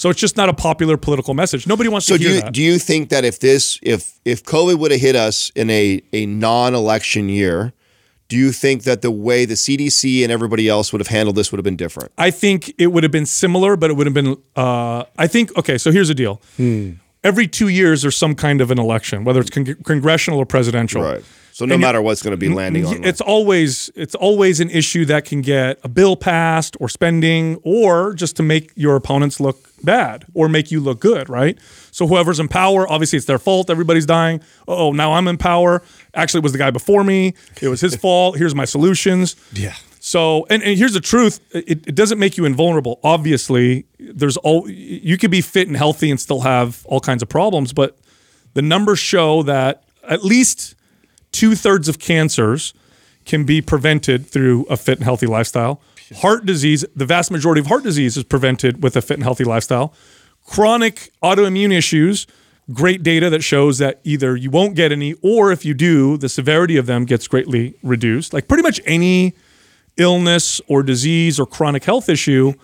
So 0.00 0.08
it's 0.08 0.18
just 0.18 0.34
not 0.38 0.48
a 0.48 0.54
popular 0.54 0.96
political 0.96 1.34
message. 1.34 1.66
Nobody 1.66 1.90
wants 1.90 2.06
So 2.06 2.14
to 2.16 2.18
do 2.22 2.26
hear 2.28 2.36
you 2.36 2.40
that. 2.40 2.54
do 2.54 2.62
you 2.62 2.78
think 2.78 3.10
that 3.10 3.22
if 3.26 3.38
this 3.38 3.78
if 3.82 4.18
if 4.24 4.42
COVID 4.44 4.78
would 4.78 4.92
have 4.92 5.00
hit 5.00 5.14
us 5.14 5.52
in 5.54 5.68
a 5.68 6.00
a 6.14 6.24
non-election 6.24 7.28
year, 7.28 7.74
do 8.28 8.38
you 8.38 8.50
think 8.50 8.84
that 8.84 9.02
the 9.02 9.10
way 9.10 9.44
the 9.44 9.56
CDC 9.56 10.22
and 10.22 10.32
everybody 10.32 10.70
else 10.70 10.90
would 10.90 11.00
have 11.00 11.08
handled 11.08 11.36
this 11.36 11.52
would 11.52 11.58
have 11.58 11.64
been 11.64 11.76
different? 11.76 12.12
I 12.16 12.30
think 12.30 12.72
it 12.78 12.86
would 12.92 13.02
have 13.02 13.12
been 13.12 13.26
similar, 13.26 13.76
but 13.76 13.90
it 13.90 13.94
would 13.96 14.06
have 14.06 14.14
been. 14.14 14.38
Uh, 14.56 15.04
I 15.18 15.26
think 15.26 15.54
okay. 15.58 15.76
So 15.76 15.92
here's 15.92 16.08
the 16.08 16.14
deal. 16.14 16.40
Every 17.22 17.46
two 17.46 17.68
years, 17.68 18.00
there's 18.00 18.16
some 18.16 18.34
kind 18.34 18.62
of 18.62 18.70
an 18.70 18.78
election, 18.78 19.24
whether 19.24 19.40
it's 19.40 19.50
con- 19.50 19.76
congressional 19.84 20.38
or 20.40 20.46
presidential. 20.46 21.02
Right. 21.02 21.22
So 21.52 21.66
no 21.66 21.74
And 21.74 21.82
matter 21.82 22.00
what's 22.00 22.22
going 22.22 22.30
to 22.30 22.38
be 22.38 22.48
landing 22.48 22.86
on, 22.86 23.04
It's 23.04 23.20
always 23.20 23.90
it's 23.94 24.14
always 24.14 24.60
an 24.60 24.70
issue 24.70 25.04
that 25.06 25.26
can 25.26 25.42
get 25.42 25.78
a 25.84 25.88
bill 25.88 26.16
passed 26.16 26.74
or 26.80 26.88
spending 26.88 27.56
or 27.64 28.14
just 28.14 28.36
to 28.36 28.42
make 28.42 28.72
your 28.76 28.96
opponents 28.96 29.40
look 29.40 29.68
bad 29.84 30.24
or 30.34 30.48
make 30.48 30.70
you 30.70 30.80
look 30.80 31.00
good, 31.00 31.28
right? 31.28 31.58
So 31.90 32.06
whoever's 32.06 32.40
in 32.40 32.48
power, 32.48 32.90
obviously 32.90 33.16
it's 33.16 33.26
their 33.26 33.38
fault. 33.38 33.70
Everybody's 33.70 34.06
dying. 34.06 34.40
Oh, 34.68 34.92
now 34.92 35.12
I'm 35.12 35.28
in 35.28 35.38
power. 35.38 35.82
Actually, 36.14 36.38
it 36.38 36.42
was 36.44 36.52
the 36.52 36.58
guy 36.58 36.70
before 36.70 37.04
me. 37.04 37.34
It 37.60 37.68
was 37.68 37.80
his 37.80 37.96
fault. 38.04 38.36
Here's 38.38 38.54
my 38.54 38.64
solutions. 38.64 39.36
Yeah. 39.52 39.74
So, 40.00 40.46
and, 40.48 40.62
and 40.62 40.78
here's 40.78 40.94
the 40.94 41.00
truth: 41.00 41.40
it, 41.54 41.86
it 41.86 41.94
doesn't 41.94 42.18
make 42.18 42.38
you 42.38 42.46
invulnerable. 42.46 43.00
Obviously, 43.04 43.84
there's 43.98 44.38
all 44.38 44.68
you 44.68 45.18
could 45.18 45.30
be 45.30 45.42
fit 45.42 45.68
and 45.68 45.76
healthy 45.76 46.10
and 46.10 46.18
still 46.18 46.40
have 46.40 46.84
all 46.86 47.00
kinds 47.00 47.22
of 47.22 47.28
problems, 47.28 47.74
but 47.74 47.98
the 48.54 48.62
numbers 48.62 48.98
show 48.98 49.42
that 49.42 49.84
at 50.08 50.24
least 50.24 50.74
two 51.32 51.54
thirds 51.54 51.88
of 51.88 51.98
cancers 51.98 52.72
can 53.26 53.44
be 53.44 53.60
prevented 53.60 54.26
through 54.26 54.64
a 54.64 54.76
fit 54.76 54.98
and 54.98 55.04
healthy 55.04 55.26
lifestyle. 55.26 55.80
Heart 56.16 56.46
disease, 56.46 56.84
the 56.94 57.06
vast 57.06 57.30
majority 57.30 57.60
of 57.60 57.66
heart 57.66 57.82
disease 57.82 58.16
is 58.16 58.24
prevented 58.24 58.82
with 58.82 58.96
a 58.96 59.02
fit 59.02 59.14
and 59.14 59.22
healthy 59.22 59.44
lifestyle. 59.44 59.94
Chronic 60.44 61.12
autoimmune 61.22 61.72
issues, 61.72 62.26
great 62.72 63.02
data 63.02 63.30
that 63.30 63.42
shows 63.42 63.78
that 63.78 64.00
either 64.04 64.36
you 64.36 64.50
won't 64.50 64.74
get 64.74 64.92
any, 64.92 65.14
or 65.22 65.52
if 65.52 65.64
you 65.64 65.74
do, 65.74 66.16
the 66.16 66.28
severity 66.28 66.76
of 66.76 66.86
them 66.86 67.04
gets 67.04 67.28
greatly 67.28 67.74
reduced. 67.82 68.32
Like 68.32 68.48
pretty 68.48 68.62
much 68.62 68.80
any 68.86 69.34
illness 69.96 70.60
or 70.66 70.82
disease 70.82 71.38
or 71.38 71.46
chronic 71.46 71.84
health 71.84 72.08
issue 72.08 72.54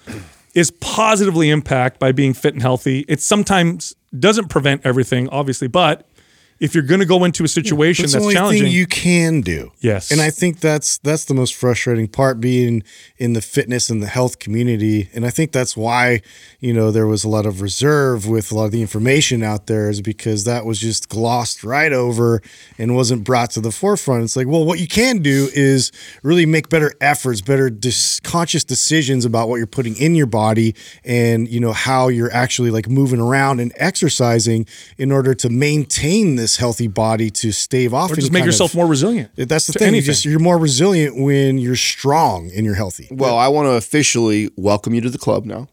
is 0.55 0.71
positively 0.71 1.51
impacted 1.51 1.99
by 1.99 2.13
being 2.13 2.33
fit 2.33 2.55
and 2.55 2.63
healthy. 2.63 3.05
It 3.09 3.21
sometimes 3.21 3.95
doesn't 4.19 4.49
prevent 4.49 4.85
everything, 4.85 5.29
obviously, 5.29 5.69
but 5.69 6.09
if 6.59 6.75
you're 6.75 6.85
going 6.85 7.01
to 7.01 7.07
go 7.07 7.25
into 7.25 7.45
a 7.45 7.49
situation 7.49 8.05
That's 8.05 8.15
the 8.15 8.19
that's 8.19 8.25
only 8.25 8.35
challenging, 8.35 8.65
thing 8.65 8.73
you 8.73 8.87
can 8.87 9.43
do. 9.43 9.73
Yes. 9.81 10.11
And 10.11 10.21
I 10.21 10.31
think 10.31 10.61
that's 10.61 10.99
that's 10.99 11.27
the 11.27 11.35
most 11.35 11.55
frustrating 11.55 12.09
part 12.09 12.41
being 12.41 12.83
in 13.19 13.35
the 13.35 13.43
fitness 13.43 13.91
and 13.91 14.03
the 14.03 14.07
health 14.07 14.39
community. 14.39 15.11
And 15.15 15.27
I 15.27 15.31
think 15.31 15.53
that's 15.53 15.77
why, 15.77 16.23
you 16.61 16.73
know, 16.73 16.91
there 16.91 17.07
was 17.07 17.25
a 17.25 17.29
lot 17.29 17.45
of 17.45 17.61
reserve 17.61 18.27
with 18.27 18.51
a 18.53 18.55
lot 18.55 18.65
of 18.65 18.71
the 18.71 18.81
information 18.81 19.43
out 19.43 19.67
there 19.67 19.91
is 19.91 20.01
because 20.01 20.45
that 20.45 20.65
was 20.65 20.81
just 20.81 21.09
glossed 21.11 21.63
right 21.63 21.93
over 21.93 22.41
and 22.79 22.97
wasn't 22.97 23.25
brought 23.25 23.51
to 23.51 23.61
the 23.61 23.71
forefront. 23.71 24.25
It's 24.25 24.37
like, 24.37 24.47
well, 24.47 24.65
what 24.65 24.81
you 24.81 24.89
can 24.89 25.19
do 25.19 25.51
is 25.53 25.93
really 26.23 26.47
make 26.47 26.71
better 26.71 26.95
efforts, 27.01 27.43
better 27.43 27.69
dis- 27.69 28.21
conscious 28.21 28.65
decisions 28.65 29.27
about 29.27 29.51
what 29.51 29.57
you're 29.57 29.67
putting 29.67 29.97
in 29.97 30.15
your 30.15 30.27
body 30.27 30.75
and, 31.05 31.49
you 31.49 31.61
know, 31.61 31.73
how 31.73 32.09
you're 32.09 32.33
actually 32.33 32.71
like 32.71 32.89
moving 32.89 33.21
around 33.21 33.61
and 33.61 33.73
exercising 33.77 34.67
in 34.97 35.13
order 35.13 35.35
to 35.35 35.51
maintain 35.51 36.37
this 36.37 36.46
healthy 36.55 36.87
body 36.87 37.31
to 37.31 37.51
stave 37.51 37.93
off 37.93 38.11
or 38.11 38.15
any 38.15 38.21
just 38.21 38.33
make 38.33 38.43
kind 38.43 38.47
yourself 38.47 38.71
of- 38.71 38.77
more 38.77 38.87
resilient. 38.87 39.31
that's 39.35 39.67
the 39.67 39.73
to 39.73 39.79
thing. 39.81 39.95
You 39.97 40.03
just, 40.03 40.25
you're 40.25 40.39
more 40.39 40.59
resilient 40.59 41.17
when 41.17 41.59
you're 41.59 41.75
strong 41.75 42.53
and 42.55 42.65
you're 42.65 42.77
healthy. 42.77 43.09
well, 43.11 43.37
I 43.37 43.49
want 43.49 43.67
to 43.67 43.73
officially 43.73 44.51
welcome 44.57 44.95
you 44.95 45.01
to 45.01 45.11
the 45.11 45.19
club 45.19 45.45
now. 45.47 45.67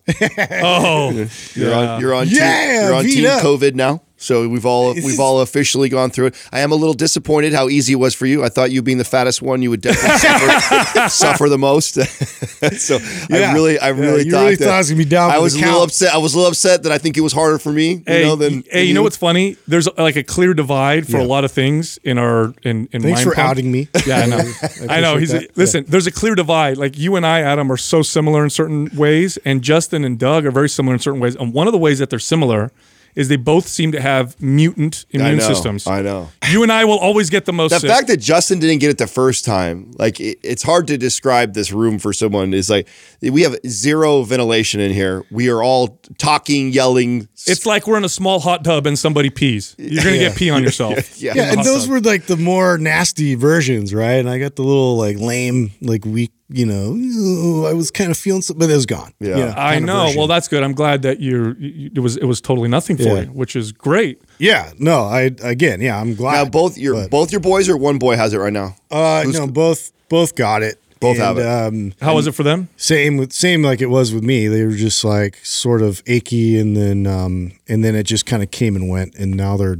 oh, 0.63 1.27
You're 1.53 1.73
on 1.75 2.01
you're 2.01 2.13
on 2.15 2.27
Yeah, 2.29 2.65
team, 2.65 2.81
you're 2.85 2.93
on 2.95 3.03
team 3.05 3.25
up. 3.27 3.43
COVID 3.43 3.75
now. 3.75 4.01
So 4.23 4.47
we've 4.47 4.65
all 4.65 4.93
we've 4.93 5.19
all 5.19 5.41
officially 5.41 5.89
gone 5.89 6.09
through 6.09 6.27
it. 6.27 6.47
I 6.51 6.61
am 6.61 6.71
a 6.71 6.75
little 6.75 6.93
disappointed 6.93 7.53
how 7.53 7.69
easy 7.69 7.93
it 7.93 7.97
was 7.97 8.15
for 8.15 8.25
you. 8.25 8.43
I 8.43 8.49
thought 8.49 8.71
you 8.71 8.81
being 8.81 8.97
the 8.97 9.03
fattest 9.03 9.41
one, 9.41 9.61
you 9.61 9.69
would 9.69 9.81
definitely 9.81 10.17
suffer, 10.19 11.09
suffer 11.09 11.49
the 11.49 11.57
most. 11.57 11.93
so 12.79 12.97
Yeah. 13.29 13.51
I 13.51 13.53
really, 13.53 13.79
I 13.79 13.89
Yeah, 13.89 13.99
really 13.99 14.25
you 14.25 14.31
thought 14.31 14.43
really 14.43 14.55
that 14.55 14.65
thought 14.65 14.73
I 14.73 14.77
was 14.79 14.89
gonna 14.89 14.97
be 14.97 15.05
down 15.05 15.31
I 15.31 15.37
was 15.39 15.55
a 15.55 15.59
little 15.59 15.83
upset. 15.83 16.13
I 16.13 16.17
was 16.17 16.33
a 16.33 16.37
little 16.37 16.51
upset 16.51 16.83
that 16.83 16.91
I 16.91 16.97
think 16.97 17.17
it 17.17 17.21
was 17.21 17.33
harder 17.33 17.59
for 17.59 17.71
me. 17.71 18.03
Hey, 18.05 18.21
you 18.21 18.25
know, 18.25 18.35
than 18.35 18.63
hey, 18.71 18.85
you 18.85 18.93
know 18.93 19.03
what's 19.03 19.17
funny? 19.17 19.57
There's 19.67 19.87
like 19.97 20.15
a 20.15 20.23
clear 20.23 20.53
divide 20.53 21.07
for 21.07 21.17
a 21.17 21.23
lot 21.25 21.43
of 21.43 21.51
things 21.51 21.97
in 22.03 22.17
our 22.17 22.53
in 22.63 22.87
in 22.91 23.01
Thanks 23.01 23.19
Mind 23.19 23.23
for 23.23 23.35
Pump. 23.35 23.49
outing 23.49 23.71
me. 23.71 23.89
Yeah, 24.05 24.19
I 24.19 24.25
know. 24.25 24.51
I, 24.89 25.01
know. 25.01 25.17
He's 25.17 25.31
that. 25.31 25.55
listen. 25.57 25.85
There's 25.87 26.07
a 26.07 26.11
clear 26.11 26.35
divide. 26.35 26.77
Like 26.77 26.97
you 26.97 27.15
and 27.15 27.25
I, 27.25 27.41
Adam, 27.41 27.71
are 27.71 27.77
so 27.77 28.01
similar 28.01 28.43
in 28.43 28.49
certain 28.49 28.89
ways, 28.95 29.37
and 29.45 29.61
Justin 29.61 30.03
and 30.05 30.17
Doug 30.17 30.45
are 30.45 30.51
very 30.51 30.69
similar 30.69 30.93
in 30.93 30.99
certain 30.99 31.19
ways. 31.19 31.35
And 31.35 31.53
one 31.53 31.67
of 31.67 31.73
the 31.73 31.79
ways 31.79 31.99
that 31.99 32.09
they're 32.09 32.19
similar 32.19 32.71
is 33.15 33.27
they 33.29 33.35
both 33.35 33.67
seem 33.67 33.91
to 33.91 34.01
have 34.01 34.39
mutant 34.41 35.05
I 35.13 35.17
immune 35.17 35.37
know, 35.37 35.47
systems. 35.47 35.87
I 35.87 36.01
know. 36.01 36.29
You 36.49 36.63
and 36.63 36.71
I 36.71 36.85
will 36.85 36.97
always 36.99 37.29
get 37.29 37.45
the 37.45 37.53
most. 37.53 37.71
The 37.71 37.79
sick. 37.79 37.89
fact 37.89 38.07
that 38.07 38.17
Justin 38.17 38.59
didn't 38.59 38.79
get 38.79 38.89
it 38.89 38.97
the 38.97 39.07
first 39.07 39.45
time, 39.45 39.91
like 39.97 40.19
it, 40.19 40.39
it's 40.43 40.63
hard 40.63 40.87
to 40.87 40.97
describe 40.97 41.53
this 41.53 41.71
room 41.71 41.99
for 41.99 42.13
someone. 42.13 42.53
Is 42.53 42.69
like 42.69 42.87
we 43.21 43.41
have 43.43 43.55
zero 43.67 44.23
ventilation 44.23 44.79
in 44.79 44.91
here. 44.91 45.23
We 45.31 45.49
are 45.49 45.61
all 45.63 45.99
talking, 46.17 46.71
yelling. 46.71 47.27
it's 47.45 47.65
like 47.65 47.87
we're 47.87 47.97
in 47.97 48.05
a 48.05 48.09
small 48.09 48.39
hot 48.39 48.63
tub 48.63 48.85
and 48.87 48.97
somebody 48.97 49.29
pees. 49.29 49.75
You're 49.77 50.03
gonna 50.03 50.17
get 50.17 50.35
pee 50.35 50.49
on 50.49 50.63
yourself. 50.67 51.21
yeah, 51.21 51.33
Yeah, 51.35 51.51
and 51.53 51.63
those 51.63 51.83
tub. 51.83 51.91
were 51.91 51.99
like 52.01 52.25
the 52.25 52.37
more 52.37 52.77
nasty 52.77 53.35
versions, 53.35 53.93
right? 53.93 54.13
And 54.15 54.29
I 54.29 54.39
got 54.39 54.55
the 54.55 54.63
little 54.63 54.97
like 54.97 55.17
lame, 55.17 55.71
like 55.81 56.05
weak, 56.05 56.31
you 56.53 56.65
know, 56.65 57.65
I 57.67 57.73
was 57.73 57.91
kind 57.91 58.11
of 58.11 58.17
feeling 58.17 58.41
something, 58.41 58.59
but 58.59 58.71
it 58.71 58.75
was 58.75 58.85
gone. 58.85 59.13
Yeah. 59.19 59.29
You 59.37 59.45
know, 59.45 59.53
I 59.57 59.79
know. 59.79 60.03
version. 60.05 60.17
Well, 60.19 60.27
that's 60.27 60.47
good. 60.47 60.63
I'm 60.63 60.73
glad 60.73 61.01
that 61.01 61.19
you're. 61.19 61.57
You, 61.57 61.89
it 61.95 61.99
was. 61.99 62.15
It 62.17 62.25
was 62.25 62.39
totally 62.41 62.69
nothing 62.69 62.95
for 62.97 63.03
Yeah. 63.03 63.21
you, 63.21 63.27
which 63.27 63.55
is 63.55 63.71
great. 63.71 64.21
yeah, 64.37 64.71
no, 64.77 65.03
I 65.05 65.31
again, 65.41 65.81
yeah, 65.81 65.99
I'm 65.99 66.15
glad. 66.15 66.33
now 66.33 66.45
both 66.49 66.77
your 66.77 66.93
but- 66.95 67.09
both 67.11 67.31
your 67.31 67.41
boys 67.41 67.67
or 67.69 67.75
one 67.77 67.97
boy 67.97 68.15
has 68.15 68.33
it 68.33 68.37
right 68.37 68.53
now. 68.53 68.75
uh, 68.91 69.23
no, 69.27 69.47
both 69.47 69.91
both 70.09 70.35
got 70.35 70.61
it. 70.63 70.79
Both 70.99 71.17
have 71.17 71.37
it. 71.37 71.45
Um, 71.45 71.93
How 72.01 72.15
was 72.15 72.27
it 72.27 72.31
for 72.33 72.43
them? 72.43 72.69
same 72.77 73.17
with 73.17 73.33
same 73.33 73.61
like 73.61 73.81
it 73.81 73.87
was 73.89 74.13
with 74.13 74.23
me. 74.23 74.47
They 74.47 74.63
were 74.63 74.71
just 74.71 75.03
like 75.03 75.35
sort 75.43 75.81
of 75.81 76.01
achy, 76.07 76.57
and 76.57 76.77
then 76.77 77.05
um, 77.07 77.51
and 77.67 77.83
then 77.83 77.93
it 77.95 78.03
just 78.03 78.25
kind 78.25 78.41
of 78.41 78.51
came 78.51 78.77
and 78.77 78.87
went, 78.87 79.13
and 79.15 79.35
now 79.35 79.57
they're 79.57 79.79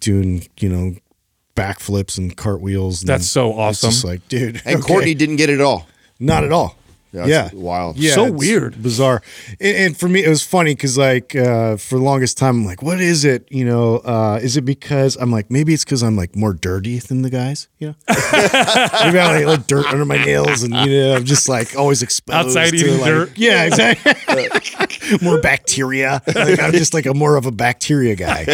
doing 0.00 0.48
you 0.58 0.68
know 0.68 0.96
backflips 1.54 2.18
and 2.18 2.36
cartwheels. 2.36 3.02
And 3.02 3.08
That's 3.08 3.28
so 3.28 3.50
It's 3.50 3.58
awesome. 3.58 3.90
just 3.90 4.04
like, 4.04 4.26
dude, 4.28 4.60
And 4.64 4.76
okay. 4.80 4.86
Courtney 4.86 5.14
didn't 5.14 5.36
get 5.36 5.48
it 5.50 5.54
at 5.54 5.60
all. 5.60 5.86
Not 6.20 6.44
at 6.44 6.52
all. 6.52 6.76
Yeah, 7.14 7.26
Yeah, 7.26 7.50
wild. 7.54 7.96
Yeah, 7.96 8.14
So 8.14 8.30
weird. 8.30 8.82
bizarre. 8.82 9.22
And, 9.60 9.76
and 9.76 9.96
for 9.96 10.08
me, 10.08 10.24
it 10.24 10.28
was 10.28 10.42
funny 10.42 10.74
because 10.74 10.98
like 10.98 11.34
uh, 11.36 11.76
for 11.76 11.96
the 11.98 12.04
longest 12.04 12.36
time, 12.38 12.56
I'm 12.60 12.64
like, 12.66 12.82
what 12.82 13.00
is 13.00 13.24
it? 13.24 13.46
You 13.50 13.64
know, 13.64 13.96
uh, 13.98 14.40
is 14.42 14.56
it 14.56 14.62
because 14.64 15.16
I'm 15.16 15.30
like 15.30 15.50
maybe 15.50 15.72
it's 15.74 15.84
because 15.84 16.02
I'm 16.02 16.16
like 16.16 16.34
more 16.36 16.52
dirty 16.52 16.98
than 16.98 17.22
the 17.22 17.30
guys? 17.30 17.68
You 17.78 17.88
know, 17.88 17.94
maybe 18.08 19.18
I 19.18 19.38
like, 19.38 19.46
like 19.46 19.66
dirt 19.66 19.86
under 19.86 20.04
my 20.04 20.16
nails, 20.24 20.62
and 20.62 20.74
you 20.74 20.86
know, 21.00 21.14
I'm 21.16 21.24
just 21.24 21.48
like 21.48 21.76
always 21.76 22.02
exposed 22.02 22.36
Outside 22.48 22.70
to, 22.70 22.76
eating 22.76 22.98
like- 23.00 23.06
dirt. 23.10 23.30
Yeah, 23.38 23.64
exactly. 23.64 24.48
more 25.22 25.40
bacteria. 25.40 26.22
Like, 26.26 26.60
I'm 26.60 26.72
just 26.72 26.94
like 26.94 27.06
a 27.06 27.14
more 27.14 27.36
of 27.36 27.46
a 27.46 27.50
bacteria 27.52 28.16
guy. 28.16 28.46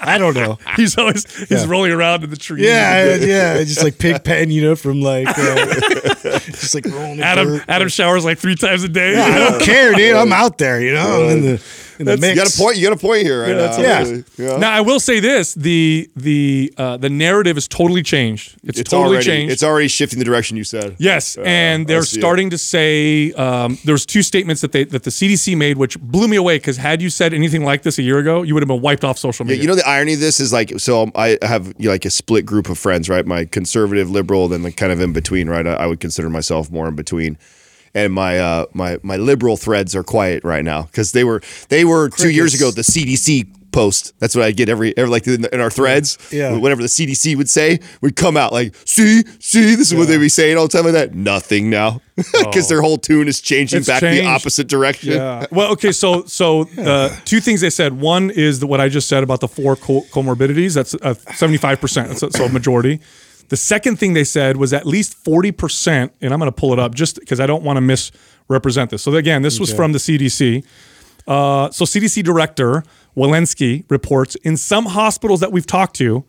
I 0.00 0.18
don't 0.18 0.34
know. 0.34 0.58
He's 0.76 0.98
always 0.98 1.24
he's 1.48 1.66
rolling 1.66 1.92
around 1.92 2.24
in 2.24 2.30
the 2.30 2.36
tree. 2.36 2.64
Yeah, 2.66 3.14
yeah, 3.16 3.58
just 3.64 3.82
like 3.82 3.98
pig 3.98 4.22
pen, 4.24 4.50
you 4.50 4.62
know, 4.62 4.76
from 4.76 5.00
like 5.00 5.26
uh, 5.28 6.38
just 6.40 6.74
like 6.74 6.84
rolling 6.86 7.20
Adam 7.20 7.48
dirt. 7.48 7.64
Adam 7.68 7.88
showers 8.04 8.24
like 8.24 8.38
three 8.38 8.54
times 8.54 8.84
a 8.84 8.88
day. 8.88 9.16
I 9.16 9.38
don't 9.38 9.60
care, 9.62 9.92
dude. 9.94 10.14
I'm 10.16 10.32
out 10.32 10.58
there, 10.58 10.80
you 10.80 10.92
know, 10.92 11.24
I'm 11.24 11.30
in 11.38 11.42
the 11.42 11.62
in 12.00 12.06
the 12.06 12.16
mix. 12.16 12.28
You 12.30 12.34
got 12.34 12.54
a 12.54 12.58
point. 12.58 12.76
You 12.76 12.88
got 12.88 12.96
a 12.96 13.00
point 13.00 13.22
here 13.22 13.42
right 13.42 13.54
that's 13.54 13.78
now. 13.78 13.84
Yeah. 13.84 14.50
yeah. 14.52 14.56
Now 14.58 14.72
I 14.72 14.80
will 14.80 14.98
say 15.00 15.20
this: 15.20 15.54
the 15.54 16.10
the 16.16 16.72
uh, 16.76 16.96
the 16.96 17.08
narrative 17.08 17.56
is 17.56 17.68
totally 17.68 18.02
changed. 18.02 18.56
It's, 18.64 18.80
It's 18.80 18.90
totally 18.90 19.14
already 19.16 19.24
changed. 19.26 19.52
it's 19.52 19.62
already 19.62 19.88
shifting 19.88 20.18
the 20.18 20.24
direction 20.24 20.56
you 20.56 20.64
said. 20.64 20.96
Yes, 20.98 21.36
and 21.38 21.86
they're 21.86 22.02
see 22.02 22.18
it. 22.18 22.20
starting 22.20 22.50
to 22.50 22.58
say 22.58 23.32
um, 23.32 23.78
there 23.84 23.94
was 23.94 24.04
two 24.04 24.22
statements 24.22 24.60
that 24.62 24.72
they 24.72 24.84
that 24.84 25.04
the 25.04 25.10
CDC 25.10 25.56
made, 25.56 25.78
which 25.78 25.98
blew 26.00 26.26
me 26.28 26.36
away. 26.36 26.56
Because 26.58 26.76
had 26.76 27.00
you 27.00 27.10
said 27.10 27.32
anything 27.32 27.64
like 27.64 27.82
this 27.82 27.98
a 27.98 28.02
year 28.02 28.18
ago, 28.18 28.42
you 28.42 28.54
would 28.54 28.62
have 28.62 28.68
been 28.68 28.82
wiped 28.82 29.04
off 29.04 29.16
social 29.18 29.46
Yeah, 29.46 29.50
media. 29.50 29.62
you 29.62 29.68
know 29.68 29.76
the 29.76 29.88
irony 29.88 30.14
of 30.14 30.20
this 30.20 30.40
is 30.40 30.52
like 30.52 30.72
so 30.78 31.10
I 31.14 31.38
have 31.42 31.68
you 31.78 31.86
know, 31.86 31.90
like 31.92 32.04
a 32.04 32.10
split 32.10 32.44
group 32.44 32.68
of 32.68 32.76
friends, 32.78 33.08
right? 33.08 33.24
My 33.24 33.44
conservative, 33.44 34.10
liberal, 34.10 34.48
then 34.48 34.62
like 34.64 34.76
kind 34.76 34.90
of 34.92 35.00
in 35.00 35.12
between, 35.12 35.48
right? 35.48 35.66
I, 35.66 35.74
I 35.74 35.86
would 35.86 36.00
consider 36.00 36.28
myself 36.28 36.70
more 36.72 36.88
in 36.88 36.96
between. 36.96 37.38
And 37.94 38.12
my 38.12 38.38
uh 38.38 38.66
my 38.74 38.98
my 39.02 39.16
liberal 39.16 39.56
threads 39.56 39.94
are 39.94 40.02
quiet 40.02 40.42
right 40.44 40.64
now 40.64 40.82
because 40.82 41.12
they 41.12 41.22
were 41.24 41.40
they 41.68 41.84
were 41.84 42.08
two 42.10 42.30
years 42.30 42.52
ago 42.54 42.70
the 42.70 42.82
CDC 42.82 43.46
post. 43.70 44.14
That's 44.20 44.34
what 44.36 44.44
I 44.44 44.52
get 44.52 44.68
every 44.68 44.96
every 44.96 45.10
like 45.10 45.26
in, 45.26 45.44
in 45.46 45.60
our 45.60 45.70
threads. 45.70 46.16
Yeah. 46.32 46.56
Whatever 46.56 46.80
the 46.82 46.88
CDC 46.88 47.36
would 47.36 47.50
say 47.50 47.80
would 48.00 48.16
come 48.16 48.36
out 48.36 48.52
like, 48.52 48.74
see, 48.84 49.22
see, 49.40 49.74
this 49.74 49.92
is 49.92 49.94
what 49.94 50.08
they 50.08 50.16
be 50.18 50.28
saying 50.28 50.56
all 50.56 50.68
the 50.68 50.76
time 50.76 50.84
like 50.84 50.92
that. 50.94 51.14
Nothing 51.14 51.70
now 51.70 52.00
because 52.16 52.68
their 52.68 52.82
whole 52.82 52.98
tune 52.98 53.26
is 53.28 53.40
changing 53.40 53.78
It's 53.78 53.88
back 53.88 54.00
changed. 54.00 54.22
the 54.22 54.26
opposite 54.28 54.68
direction. 54.68 55.12
Yeah. 55.14 55.46
Well, 55.50 55.72
okay. 55.72 55.92
So, 55.92 56.24
so 56.24 56.68
uh, 56.78 57.14
two 57.24 57.40
things 57.40 57.60
they 57.60 57.70
said. 57.70 58.00
One 58.00 58.30
is 58.30 58.60
that 58.60 58.66
what 58.68 58.80
I 58.80 58.88
just 58.88 59.08
said 59.08 59.22
about 59.22 59.40
the 59.40 59.48
four 59.48 59.76
co- 59.76 60.02
comorbidities. 60.12 60.74
That's 60.74 60.96
seventy-five 61.38 61.80
percent. 61.80 62.18
So 62.18 62.44
a 62.44 62.48
majority. 62.48 63.00
The 63.48 63.56
second 63.56 63.98
thing 63.98 64.14
they 64.14 64.24
said 64.24 64.56
was 64.56 64.72
at 64.72 64.86
least 64.86 65.14
forty 65.14 65.52
percent, 65.52 66.12
and 66.20 66.32
I'm 66.32 66.38
going 66.38 66.50
to 66.50 66.56
pull 66.56 66.72
it 66.72 66.78
up 66.78 66.94
just 66.94 67.20
because 67.20 67.40
I 67.40 67.46
don't 67.46 67.62
want 67.62 67.76
to 67.76 67.80
misrepresent 67.80 68.90
this. 68.90 69.02
So 69.02 69.14
again, 69.14 69.42
this 69.42 69.60
was 69.60 69.72
from 69.72 69.92
the 69.92 69.98
CDC. 69.98 70.64
Uh, 71.26 71.70
so 71.70 71.84
CDC 71.84 72.22
Director 72.22 72.84
Walensky 73.16 73.84
reports 73.90 74.34
in 74.36 74.56
some 74.56 74.86
hospitals 74.86 75.40
that 75.40 75.52
we've 75.52 75.66
talked 75.66 75.96
to, 75.96 76.24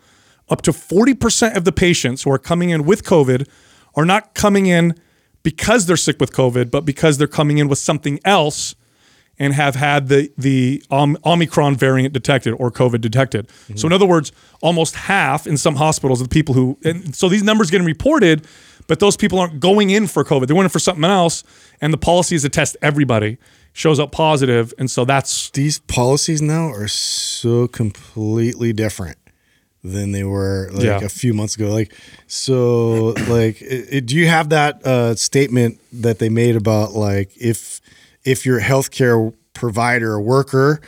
up 0.50 0.62
to 0.62 0.72
40% 0.72 1.56
of 1.58 1.66
the 1.66 1.72
patients 1.72 2.24
who 2.24 2.32
are 2.32 2.38
coming 2.38 2.70
in 2.70 2.86
with 2.86 3.04
COVID 3.04 3.48
are 3.96 4.06
not 4.06 4.34
coming 4.36 4.68
in 4.68 4.96
because 5.44 5.86
they're 5.86 5.98
sick 5.98 6.20
with 6.20 6.32
COVID, 6.32 6.72
but 6.72 6.86
because 6.86 7.18
they're 7.18 7.28
coming 7.28 7.58
in 7.58 7.68
with 7.68 7.80
something 7.80 8.20
else 8.24 8.76
and 9.40 9.54
have 9.54 9.76
had 9.76 10.08
the 10.08 10.32
the 10.38 10.84
Om- 10.90 11.18
Omicron 11.26 11.76
variant 11.76 12.14
detected 12.14 12.52
or 12.54 12.72
COVID 12.72 13.02
detected. 13.02 13.50
So 13.76 13.88
in 13.88 13.94
other 13.94 14.06
words, 14.06 14.32
almost 14.62 14.96
half 14.96 15.46
in 15.48 15.58
some 15.58 15.76
hospitals 15.76 16.22
of 16.22 16.30
the 16.30 16.34
people 16.34 16.54
who 16.56 16.78
and 16.84 17.16
so 17.16 17.28
these 17.30 17.44
numbers 17.44 17.70
getting 17.72 17.86
reported, 17.88 18.48
but 18.88 19.00
those 19.00 19.18
people 19.18 19.40
aren't 19.40 19.60
going 19.60 19.90
in 19.90 20.08
for 20.08 20.24
COVID. 20.24 20.48
They 20.48 20.54
went 20.54 20.66
in 20.66 20.70
for 20.70 20.80
something 20.80 21.04
else, 21.04 21.44
and 21.82 21.92
the 21.92 21.98
policy 21.98 22.36
is 22.36 22.44
to 22.44 22.50
test 22.50 22.78
everybody. 22.82 23.38
Shows 23.74 24.00
up 24.00 24.14
positive, 24.14 24.74
and 24.78 24.90
so 24.90 25.04
that's 25.04 25.50
These 25.50 25.80
policies 25.80 26.42
now 26.42 26.70
are 26.70 26.88
so 26.88 27.68
completely 27.68 28.72
different 28.72 29.18
than 29.84 30.14
they 30.14 30.24
were 30.24 30.70
like 30.72 30.84
Yeah. 30.86 31.00
a 31.04 31.10
few 31.10 31.34
months 31.34 31.56
ago. 31.58 31.70
Like, 31.74 31.94
so 32.28 33.14
like, 33.28 33.62
it, 33.62 33.88
it- 33.92 34.06
do 34.06 34.16
you 34.16 34.28
have 34.28 34.48
that 34.50 34.86
uh, 34.88 35.16
statement 35.16 35.80
that 35.92 36.20
they 36.20 36.30
made 36.30 36.56
about 36.56 36.94
like 36.94 37.32
if 37.36 37.82
if 38.26 38.46
you're 38.46 38.60
a 38.60 38.64
healthcare 38.64 39.34
provider 39.54 40.14
or 40.14 40.22
worker 40.22 40.82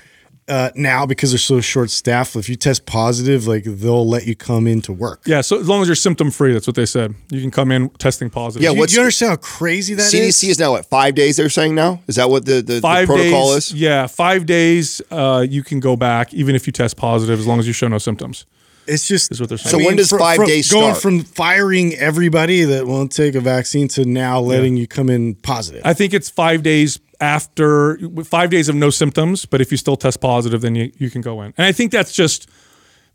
uh, 0.50 0.72
now 0.76 1.06
because 1.06 1.32
they're 1.32 1.38
so 1.38 1.60
short 1.60 1.90
staffed, 1.90 2.36
if 2.38 2.48
you 2.48 2.56
test 2.56 2.86
positive, 2.86 3.48
like 3.48 3.66
they'll 3.66 4.08
let 4.08 4.26
you 4.26 4.34
come 4.36 4.66
into 4.66 4.94
work. 4.94 5.22
yeah. 5.26 5.42
So 5.42 5.60
as 5.60 5.68
long 5.68 5.82
as 5.82 5.90
you're 5.90 5.96
symptom 5.96 6.32
free, 6.32 6.54
that's 6.54 6.66
what 6.68 6.76
they 6.78 6.86
said. 6.86 7.14
You 7.30 7.42
can 7.42 7.52
come 7.52 7.70
in 7.72 7.90
testing 7.92 8.30
positive. 8.30 8.64
Yeah, 8.64 8.72
Do 8.74 8.80
you, 8.80 8.88
do 8.88 8.94
you 8.96 9.02
understand 9.02 9.32
how 9.32 9.36
crazy 9.38 9.94
that 9.96 10.14
is? 10.14 10.36
CDC 10.36 10.50
is 10.50 10.60
now 10.60 10.72
what 10.72 10.86
five 10.86 11.16
days? 11.16 11.36
They're 11.36 11.50
saying 11.50 11.76
now 11.76 12.02
is 12.08 12.16
that 12.16 12.30
what 12.30 12.46
the 12.46 12.62
the, 12.62 12.76
the 12.76 12.80
protocol 12.82 13.54
days, 13.54 13.72
is? 13.72 13.74
Yeah, 13.74 14.08
five 14.08 14.46
days. 14.46 15.02
Uh, 15.12 15.46
you 15.48 15.64
can 15.64 15.80
go 15.82 15.98
back 15.98 16.34
even 16.34 16.56
if 16.56 16.66
you 16.66 16.72
test 16.72 16.96
positive, 16.96 17.40
as 17.40 17.46
long 17.48 17.60
as 17.60 17.68
you 17.68 17.74
show 17.74 17.88
no 17.90 17.98
symptoms. 17.98 18.46
It's 18.88 19.06
just 19.06 19.34
Is 19.34 19.42
what 19.42 19.50
they're 19.50 19.58
saying. 19.58 19.82
So 19.82 19.86
when 19.86 19.98
does 19.98 20.08
fr- 20.10 20.18
five 20.18 20.38
from- 20.38 20.46
days 20.48 20.72
going 20.72 20.94
start? 20.94 21.02
from 21.02 21.24
firing 21.26 21.94
everybody 21.96 22.64
that 22.64 22.88
won't 22.88 23.12
take 23.12 23.36
a 23.36 23.42
vaccine 23.42 23.90
to 23.90 24.06
now 24.06 24.40
letting 24.40 24.78
you 24.78 24.88
come 24.88 25.10
in 25.10 25.36
positive? 25.36 25.82
I 25.84 25.94
think 25.94 26.14
it's 26.14 26.30
five 26.30 26.64
days 26.64 26.98
after 27.20 27.98
five 28.24 28.50
days 28.50 28.70
of 28.70 28.76
no 28.76 28.90
symptoms, 28.90 29.46
but 29.46 29.62
if 29.62 29.72
you 29.72 29.78
still 29.78 29.98
test 29.98 30.22
positive, 30.22 30.62
then 30.62 30.76
you, 30.76 30.92
you 30.98 31.10
can 31.10 31.22
go 31.22 31.42
in. 31.42 31.54
And 31.58 31.66
I 31.66 31.72
think 31.72 31.92
that's 31.92 32.14
just 32.14 32.50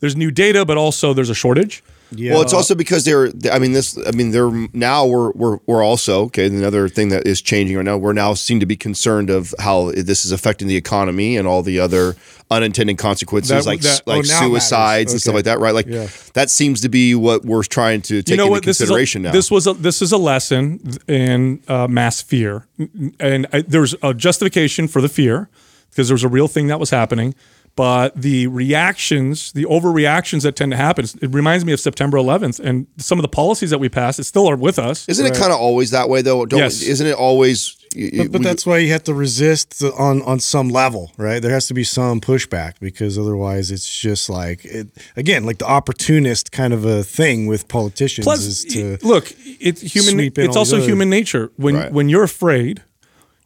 there's 0.01 0.17
new 0.17 0.31
data, 0.31 0.65
but 0.65 0.77
also 0.77 1.15
there's 1.15 1.31
a 1.31 1.35
shortage. 1.35 1.83
Yeah. 2.15 2.33
Well, 2.33 2.43
it's 2.43 2.53
also 2.53 2.75
because 2.75 3.05
they're. 3.05 3.31
I 3.51 3.59
mean, 3.59 3.73
this. 3.73 3.99
I 4.07 4.11
mean, 4.13 4.31
they're 4.31 4.51
now 4.73 5.07
we're 5.07 5.33
we're 5.33 5.59
we're 5.67 5.83
also 5.83 6.23
okay. 6.25 6.47
Another 6.47 6.89
thing 6.89 7.09
that 7.11 7.27
is 7.27 7.41
changing 7.43 7.77
right 7.77 7.85
now. 7.85 7.97
We're 7.97 8.13
now 8.13 8.35
seem 8.35 8.61
to 8.61 8.67
be 8.67 8.77
concerned 8.77 9.31
of 9.31 9.55
how 9.59 9.93
this 9.93 10.25
is 10.25 10.33
affecting 10.33 10.69
the 10.69 10.77
economy 10.77 11.37
and 11.37 11.47
all 11.49 11.63
the 11.63 11.81
other 11.81 12.17
unintended 12.51 12.99
consequences 12.99 13.51
That- 13.51 13.67
like 13.67 13.81
that- 13.81 14.07
like 14.07 14.19
oh, 14.21 14.23
suicides 14.23 15.07
matters. 15.07 15.13
and 15.13 15.21
stuff 15.23 15.35
like 15.35 15.45
that. 15.45 15.59
Right? 15.59 15.75
Like 15.75 15.87
Yeah. 15.87 16.09
that 16.35 16.51
seems 16.51 16.83
to 16.83 16.89
be 16.89 17.15
what 17.15 17.45
we're 17.45 17.63
trying 17.63 18.03
to 18.03 18.23
take 18.23 18.31
you 18.33 18.37
know 18.37 18.45
into 18.45 18.51
what? 18.53 18.65
This 18.65 18.77
is 18.77 18.83
a, 18.83 18.85
consideration 18.85 19.23
now. 19.23 19.33
this 19.33 19.51
was 19.51 19.67
a, 19.67 19.73
this 19.73 20.03
is 20.03 20.13
a 20.13 20.19
lesson 20.19 20.81
in 21.09 21.63
uh, 21.69 21.87
mass 21.89 22.21
fear, 22.21 22.67
and 23.19 23.47
I, 23.53 23.63
there's 23.63 23.95
a 24.03 24.13
justification 24.15 24.87
for 24.89 25.01
the 25.01 25.09
fear 25.09 25.49
because 25.91 26.09
there 26.09 26.15
was 26.15 26.25
a 26.25 26.29
real 26.29 26.49
thing 26.49 26.67
that 26.69 26.79
was 26.81 26.91
happening. 26.91 27.35
But 27.75 28.21
the 28.21 28.47
reactions, 28.49 29.53
the 29.53 29.65
overreactions 29.65 30.43
that 30.43 30.57
tend 30.57 30.73
to 30.73 30.77
happen, 30.77 31.07
it 31.23 31.33
reminds 31.33 31.65
me 31.65 31.73
of 31.73 31.81
September 31.81 32.19
11th 32.19 32.61
and 32.61 32.87
some 32.99 33.19
of 33.19 33.23
the 33.23 33.29
policies 33.29 33.71
that 33.71 33.79
we 33.79 33.89
passed. 33.89 34.19
It 34.19 34.25
still 34.25 34.47
are 34.51 34.57
with 34.57 34.79
us. 34.79 35.09
Isn't 35.09 35.25
it 35.27 35.35
kind 35.35 35.53
of 35.53 35.59
always 35.59 35.91
that 35.91 36.09
way 36.09 36.21
though? 36.23 36.45
Don't, 36.45 36.59
Yes. 36.61 36.83
Isn't 36.83 37.07
it 37.07 37.15
always 37.15 37.77
y- 37.97 38.11
y- 38.13 38.19
But, 38.25 38.33
but 38.33 38.39
we- 38.41 38.45
that's 38.45 38.67
why 38.67 38.79
you 38.79 38.93
have 38.93 39.05
to 39.05 39.15
resist 39.15 39.83
on 39.99 40.21
on 40.23 40.39
some 40.41 40.69
level, 40.69 41.13
right? 41.17 41.41
There 41.41 41.51
has 41.53 41.67
to 41.69 41.75
be 41.75 41.85
some 41.85 42.21
pushback 42.21 42.75
because 42.81 43.19
otherwise, 43.19 43.71
it's 43.71 43.89
just 43.99 44.29
like 44.29 44.65
it 44.67 44.89
again, 45.17 45.45
like 45.45 45.57
the 45.59 45.67
opportunist 45.69 46.53
kind 46.53 46.75
of 46.75 46.85
a 46.85 47.03
thing 47.03 47.47
with 47.47 47.69
politicians 47.69 48.25
Plus, 48.27 48.41
is 48.45 48.65
to 48.75 48.99
look, 49.03 49.33
it's 49.61 49.81
human. 49.81 50.15
sweep 50.15 50.39
in 50.39 50.45
It's 50.47 50.57
also 50.57 50.77
other- 50.77 50.85
human 50.87 51.09
nature. 51.09 51.51
When 51.57 51.75
Right. 51.77 51.93
when 51.93 52.09
you're 52.11 52.25
afraid, 52.25 52.83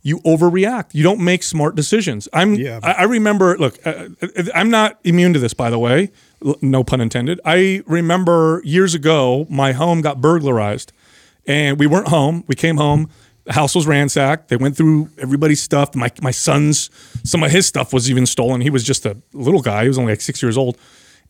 you 0.07 0.21
overreact. 0.21 0.91
You 0.95 1.03
don't 1.03 1.19
make 1.19 1.43
smart 1.43 1.75
decisions. 1.75 2.29
I'm. 2.33 2.55
Yeah. 2.55 2.79
I, 2.81 2.93
I 2.93 3.03
remember. 3.03 3.59
Look, 3.59 3.85
uh, 3.85 4.09
uh, 4.23 4.45
I'm 4.55 4.71
not 4.71 5.01
immune 5.03 5.33
to 5.33 5.41
this, 5.41 5.53
by 5.53 5.69
the 5.69 5.81
way. 5.81 6.13
No 6.63 6.85
pun 6.85 7.01
intended. 7.01 7.41
I 7.45 7.83
remember 7.87 8.63
years 8.65 8.95
ago, 8.95 9.49
my 9.51 9.73
home 9.73 10.03
got 10.03 10.21
burglarized, 10.21 10.93
and 11.45 11.77
we 11.81 11.89
weren't 11.89 12.07
home. 12.07 12.45
We 12.47 12.55
came 12.55 12.77
home. 12.77 13.11
The 13.47 13.55
house 13.55 13.75
was 13.75 13.89
ransacked. 13.89 14.49
They 14.49 14.57
went 14.57 14.77
through 14.77 15.11
everybody's 15.19 15.61
stuff. 15.61 15.93
My 15.97 16.13
my 16.23 16.31
son's 16.31 16.89
some 17.25 17.43
of 17.43 17.51
his 17.51 17.67
stuff 17.67 17.93
was 17.93 18.09
even 18.09 18.27
stolen. 18.27 18.61
He 18.61 18.71
was 18.71 18.85
just 18.85 19.07
a 19.07 19.17
little 19.33 19.61
guy. 19.61 19.83
He 19.83 19.89
was 19.89 19.99
only 19.99 20.13
like 20.13 20.21
six 20.21 20.41
years 20.41 20.57
old. 20.57 20.79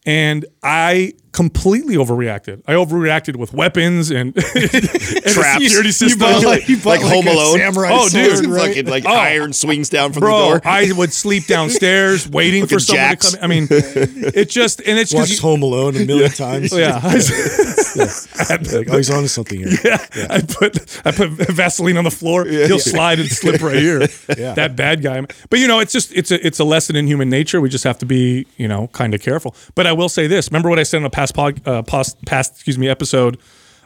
And 0.05 0.45
I 0.63 1.15
completely 1.37 1.97
overreacted. 1.97 2.63
I 2.67 2.73
overreacted 2.73 3.37
with 3.37 3.53
weapons 3.53 4.11
and, 4.11 4.35
and 4.55 4.71
Traps. 4.73 5.63
security 5.63 5.89
You 5.89 5.93
system. 5.93 6.19
bought 6.19 6.43
like- 6.43 6.67
You 6.67 6.79
bought 6.79 7.01
like 7.03 7.03
Home 7.03 7.29
Alone? 7.29 7.59
samurai 7.59 7.89
Oh, 7.93 8.09
dude. 8.09 8.47
right? 8.47 8.69
fucking 8.69 8.87
like 8.87 9.05
Oh. 9.07 9.13
iron 9.13 9.53
swings 9.53 9.91
down 9.91 10.13
from 10.15 10.21
the 10.23 10.27
Bro, 10.27 10.49
door. 10.49 10.61
I 10.65 10.91
would 10.97 11.13
sleep 11.13 11.47
downstairs 11.47 12.27
waiting 12.41 12.67
for 12.67 12.79
someone 12.81 13.05
jacks. 13.05 13.33
to 13.33 13.37
come. 13.37 13.45
I 13.45 13.49
mean, 13.49 13.69
it 13.71 14.49
just 14.49 14.81
and 14.81 14.99
it's 14.99 15.13
Watched 15.13 15.29
because 15.29 15.41
Home 15.41 15.63
Alone 15.63 15.97
a 15.97 16.07
million 16.07 16.31
times. 16.31 16.73
Oh, 16.73 16.79
yeah. 16.79 17.01
Like, 17.97 18.89
oh, 18.91 18.97
he's 18.97 19.11
onto 19.11 19.29
something 19.29 19.59
here. 19.59 19.77
Yeah, 19.85 19.99
I 20.31 20.41
put 20.43 21.01
I 21.07 21.13
put 21.13 21.31
Vaseline 21.31 21.97
on 21.97 22.05
the 22.05 22.11
floor. 22.11 22.45
He'll 22.47 22.79
slide 22.79 23.19
and 23.21 23.29
slip 23.29 23.61
right 23.63 23.77
here. 23.77 24.07
Yeah. 24.37 24.55
That 24.55 24.77
bad 24.77 25.03
guy. 25.03 25.23
But 25.51 25.59
you 25.61 25.69
know, 25.69 25.81
it's 25.81 25.93
just 25.93 26.13
it's 26.13 26.31
a 26.31 26.45
it's 26.47 26.59
a 26.59 26.65
lesson 26.65 26.97
in 26.97 27.07
human 27.07 27.29
nature. 27.31 27.61
We 27.61 27.69
just 27.69 27.85
have 27.85 27.99
to 27.99 28.07
be 28.07 28.47
you 28.57 28.69
know 28.69 28.89
kind 28.89 29.15
of 29.15 29.21
careful. 29.23 29.55
But 29.75 29.87
I 29.87 29.93
will 29.93 30.09
say 30.09 30.27
this. 30.27 30.49
Remember 30.51 30.69
what 30.69 30.79
I 30.79 30.83
said 30.83 30.99
in 30.99 31.03
the 31.05 31.11
past 31.11 31.26
pod, 31.35 31.67
uh, 31.67 31.83
past, 31.83 32.25
past 32.25 32.53
excuse 32.55 32.79
me 32.79 32.89
episode 32.89 33.39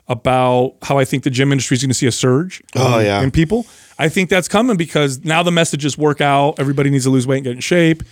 about 0.09 0.75
how 0.83 0.99
I 0.99 1.05
think 1.05 1.23
the 1.23 1.31
gym 1.31 1.53
industry 1.53 1.77
is 1.77 1.83
going 1.83 1.91
to 1.91 1.95
see 1.95 2.07
a 2.07 2.13
surge. 2.13 2.63
Oh, 2.75 2.99
um, 2.99 3.05
yeah. 3.05 3.23
in 3.23 3.31
people. 3.31 3.65
I 3.99 4.09
think 4.09 4.29
that's 4.29 4.49
coming 4.49 4.77
because 4.77 5.25
now 5.25 5.43
the 5.43 5.53
messages 5.53 5.97
work 5.97 6.21
out. 6.21 6.59
Everybody 6.59 6.91
needs 6.91 7.05
to 7.05 7.11
lose 7.11 7.27
weight 7.27 7.39
and 7.39 7.45
get 7.45 7.53
in 7.53 7.61
shape. 7.61 8.03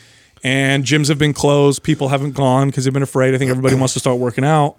And 0.45 0.85
gyms 0.85 1.09
have 1.09 1.19
been 1.19 1.33
closed. 1.33 1.83
People 1.83 2.09
haven't 2.09 2.33
gone 2.33 2.69
because 2.69 2.85
they've 2.85 2.93
been 2.93 3.03
afraid. 3.03 3.35
I 3.35 3.39
think 3.39 3.51
everybody 3.51 3.75
wants 3.75 3.95
to 3.95 4.01
start 4.01 4.19
working 4.19 4.45
out. 4.45 4.79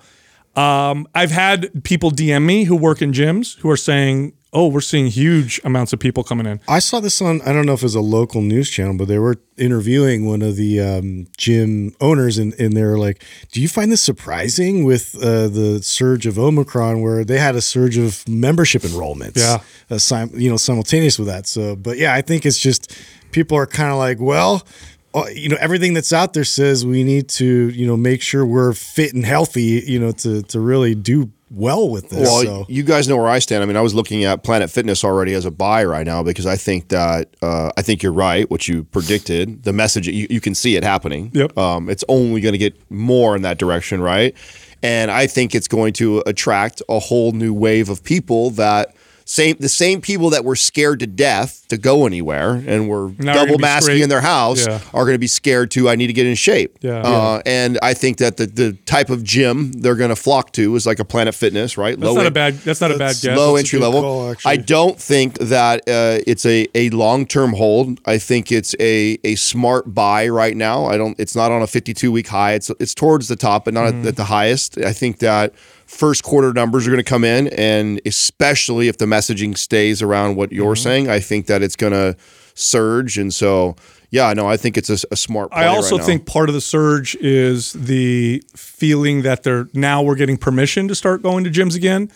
Um, 0.55 1.07
I've 1.13 1.31
had 1.31 1.83
people 1.83 2.11
DM 2.11 2.45
me 2.45 2.63
who 2.63 2.75
work 2.75 3.01
in 3.01 3.11
gyms 3.11 3.57
who 3.59 3.69
are 3.69 3.77
saying, 3.77 4.33
"Oh, 4.51 4.67
we're 4.67 4.81
seeing 4.81 5.07
huge 5.07 5.59
amounts 5.63 5.93
of 5.93 5.99
people 5.99 6.23
coming 6.23 6.45
in." 6.45 6.59
I 6.67 6.79
saw 6.79 6.99
this 6.99 7.21
on 7.21 7.41
I 7.43 7.53
don't 7.53 7.65
know 7.65 7.73
if 7.73 7.81
it 7.81 7.85
was 7.85 7.95
a 7.95 8.01
local 8.01 8.41
news 8.41 8.69
channel, 8.69 8.95
but 8.97 9.07
they 9.07 9.19
were 9.19 9.37
interviewing 9.57 10.25
one 10.25 10.41
of 10.41 10.55
the 10.55 10.79
um, 10.79 11.27
gym 11.37 11.93
owners, 11.99 12.37
and, 12.37 12.53
and 12.59 12.73
they 12.75 12.83
were 12.83 12.97
like, 12.97 13.23
"Do 13.51 13.61
you 13.61 13.67
find 13.67 13.91
this 13.91 14.01
surprising 14.01 14.83
with 14.85 15.15
uh, 15.17 15.47
the 15.47 15.81
surge 15.83 16.25
of 16.25 16.37
Omicron, 16.39 17.01
where 17.01 17.23
they 17.23 17.37
had 17.39 17.55
a 17.55 17.61
surge 17.61 17.97
of 17.97 18.27
membership 18.27 18.81
enrollments? 18.83 19.37
Yeah. 19.37 19.59
uh, 19.89 19.97
sim- 19.97 20.31
you 20.33 20.49
know, 20.49 20.57
simultaneous 20.57 21.17
with 21.19 21.27
that. 21.27 21.47
So, 21.47 21.75
but 21.75 21.97
yeah, 21.97 22.13
I 22.13 22.21
think 22.21 22.45
it's 22.45 22.59
just 22.59 22.95
people 23.31 23.57
are 23.57 23.67
kind 23.67 23.91
of 23.91 23.97
like, 23.97 24.19
well." 24.19 24.65
Uh, 25.13 25.25
You 25.33 25.49
know 25.49 25.57
everything 25.59 25.93
that's 25.93 26.13
out 26.13 26.33
there 26.33 26.43
says 26.43 26.85
we 26.85 27.03
need 27.03 27.29
to, 27.29 27.69
you 27.69 27.87
know, 27.87 27.97
make 27.97 28.21
sure 28.21 28.45
we're 28.45 28.73
fit 28.73 29.13
and 29.13 29.25
healthy, 29.25 29.83
you 29.85 29.99
know, 29.99 30.11
to 30.11 30.41
to 30.43 30.59
really 30.59 30.95
do 30.95 31.31
well 31.51 31.89
with 31.89 32.09
this. 32.09 32.21
Well, 32.21 32.43
so. 32.43 32.65
you 32.69 32.83
guys 32.83 33.07
know 33.07 33.17
where 33.17 33.27
I 33.27 33.39
stand. 33.39 33.63
I 33.63 33.65
mean, 33.65 33.75
I 33.75 33.81
was 33.81 33.95
looking 33.95 34.23
at 34.23 34.43
Planet 34.43 34.69
Fitness 34.69 35.03
already 35.03 35.33
as 35.33 35.45
a 35.45 35.51
buy 35.51 35.83
right 35.83 36.05
now 36.05 36.21
because 36.23 36.45
I 36.45 36.55
think 36.55 36.89
that 36.89 37.35
uh, 37.41 37.71
I 37.75 37.81
think 37.81 38.03
you're 38.03 38.13
right. 38.13 38.49
What 38.49 38.67
you 38.67 38.83
predicted, 38.83 39.63
the 39.63 39.73
message 39.73 40.07
you, 40.07 40.27
you 40.29 40.41
can 40.41 40.55
see 40.55 40.75
it 40.75 40.83
happening. 40.83 41.31
Yep. 41.33 41.57
Um, 41.57 41.89
it's 41.89 42.03
only 42.07 42.41
going 42.41 42.53
to 42.53 42.59
get 42.59 42.75
more 42.91 43.35
in 43.35 43.41
that 43.43 43.57
direction, 43.57 44.01
right? 44.01 44.35
And 44.81 45.11
I 45.11 45.27
think 45.27 45.55
it's 45.55 45.67
going 45.67 45.93
to 45.93 46.23
attract 46.25 46.81
a 46.87 46.99
whole 46.99 47.33
new 47.33 47.53
wave 47.53 47.89
of 47.89 48.03
people 48.03 48.51
that 48.51 48.95
same 49.31 49.55
the 49.59 49.69
same 49.69 50.01
people 50.01 50.31
that 50.31 50.43
were 50.43 50.55
scared 50.55 50.99
to 51.01 51.05
death 51.05 51.63
to 51.67 51.77
go 51.77 52.07
anywhere 52.07 52.53
and 52.65 52.89
were 52.89 53.11
Now 53.19 53.33
double 53.35 53.59
masking 53.59 53.99
in 54.01 54.09
their 54.09 54.21
house 54.21 54.65
Yeah. 54.65 54.79
are 54.91 55.03
going 55.05 55.13
to 55.13 55.19
be 55.19 55.27
scared 55.27 55.69
to 55.71 55.87
I 55.87 55.95
need 55.95 56.07
to 56.07 56.13
get 56.13 56.25
in 56.25 56.33
shape. 56.33 56.79
Yeah. 56.81 57.01
Uh, 57.01 57.41
and 57.45 57.77
I 57.83 57.93
think 57.93 58.17
that 58.17 58.37
the 58.37 58.47
the 58.47 58.73
type 58.87 59.11
of 59.11 59.23
gym 59.23 59.71
they're 59.73 59.93
going 59.95 60.09
to 60.09 60.15
flock 60.15 60.51
to 60.53 60.75
is 60.75 60.87
like 60.87 60.97
a 60.97 61.05
Planet 61.05 61.35
Fitness, 61.35 61.77
right? 61.77 61.99
That's 61.99 62.15
not 62.15 62.25
a 62.25 62.31
bad. 62.31 62.55
That's 62.55 62.81
not 62.81 62.89
a 62.91 62.97
bad 62.97 63.17
guess. 63.21 63.37
low 63.37 63.55
That's 63.55 63.67
entry 63.67 63.79
level. 63.79 64.01
call. 64.01 64.35
I 64.45 64.57
don't 64.57 64.99
think 64.99 65.37
that 65.37 65.81
uh, 65.87 66.23
it's 66.25 66.45
a, 66.47 66.67
a 66.73 66.89
long 66.89 67.27
term 67.27 67.53
hold. 67.53 67.99
I 68.07 68.17
think 68.17 68.51
it's 68.51 68.73
a, 68.79 69.19
a 69.23 69.35
smart 69.35 69.93
buy 69.93 70.27
right 70.27 70.57
now. 70.57 70.85
I 70.85 70.97
don't. 70.97 71.15
It's 71.19 71.35
not 71.35 71.51
on 71.51 71.61
a 71.61 71.67
52 71.67 72.11
week 72.11 72.29
high. 72.29 72.53
It's 72.53 72.71
it's 72.79 72.95
towards 72.95 73.27
the 73.27 73.35
top, 73.35 73.65
but 73.65 73.75
not 73.75 73.93
Mm. 73.93 74.01
at, 74.01 74.07
at 74.07 74.15
the 74.15 74.25
highest. 74.25 74.77
I 74.79 74.91
think 74.91 75.19
that 75.19 75.53
first 75.89 76.23
quarter 76.23 76.53
numbers 76.53 76.85
are 76.87 76.91
going 76.91 77.03
to 77.03 77.09
come 77.09 77.23
in, 77.23 77.47
and 77.49 77.99
especially 78.05 78.87
if 78.87 78.97
the 78.99 79.05
messaging 79.05 79.57
stays 79.57 80.01
around 80.03 80.35
what 80.35 80.51
you're 80.51 80.75
Mm-hmm. 80.75 80.83
saying, 80.83 81.09
I 81.09 81.19
think 81.19 81.47
that 81.47 81.63
it's 81.63 81.75
going 81.75 81.93
to 81.93 82.15
surge. 82.53 83.17
And 83.17 83.33
so, 83.33 83.75
yeah, 84.11 84.31
no, 84.33 84.47
I 84.47 84.55
think 84.55 84.77
it's 84.77 84.89
a, 84.91 84.97
a 85.11 85.15
smart. 85.15 85.49
Play 85.51 85.63
I 85.63 85.67
also 85.67 85.95
right 85.95 86.01
now. 86.01 86.05
think 86.05 86.25
part 86.27 86.47
of 86.47 86.53
the 86.55 86.61
surge 86.61 87.15
is 87.15 87.73
the 87.73 88.43
feeling 88.55 89.23
that 89.23 89.41
they're 89.43 89.67
now 89.73 90.03
we're 90.03 90.15
getting 90.15 90.37
permission 90.37 90.87
to 90.89 90.95
start 90.95 91.23
going 91.23 91.43
to 91.45 91.49
gyms 91.49 91.75
again, 91.75 92.11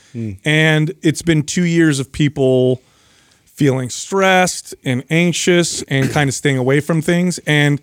and 0.45 0.93
it's 1.01 1.21
been 1.23 1.41
two 1.43 1.65
years 1.65 1.99
of 1.99 2.11
people 2.11 2.81
feeling 3.45 3.89
stressed 3.89 4.73
and 4.83 5.03
anxious 5.09 5.81
and 5.83 6.09
kind 6.11 6.27
of 6.29 6.33
staying 6.33 6.57
away 6.57 6.79
from 6.79 7.01
things 7.01 7.39
and 7.45 7.79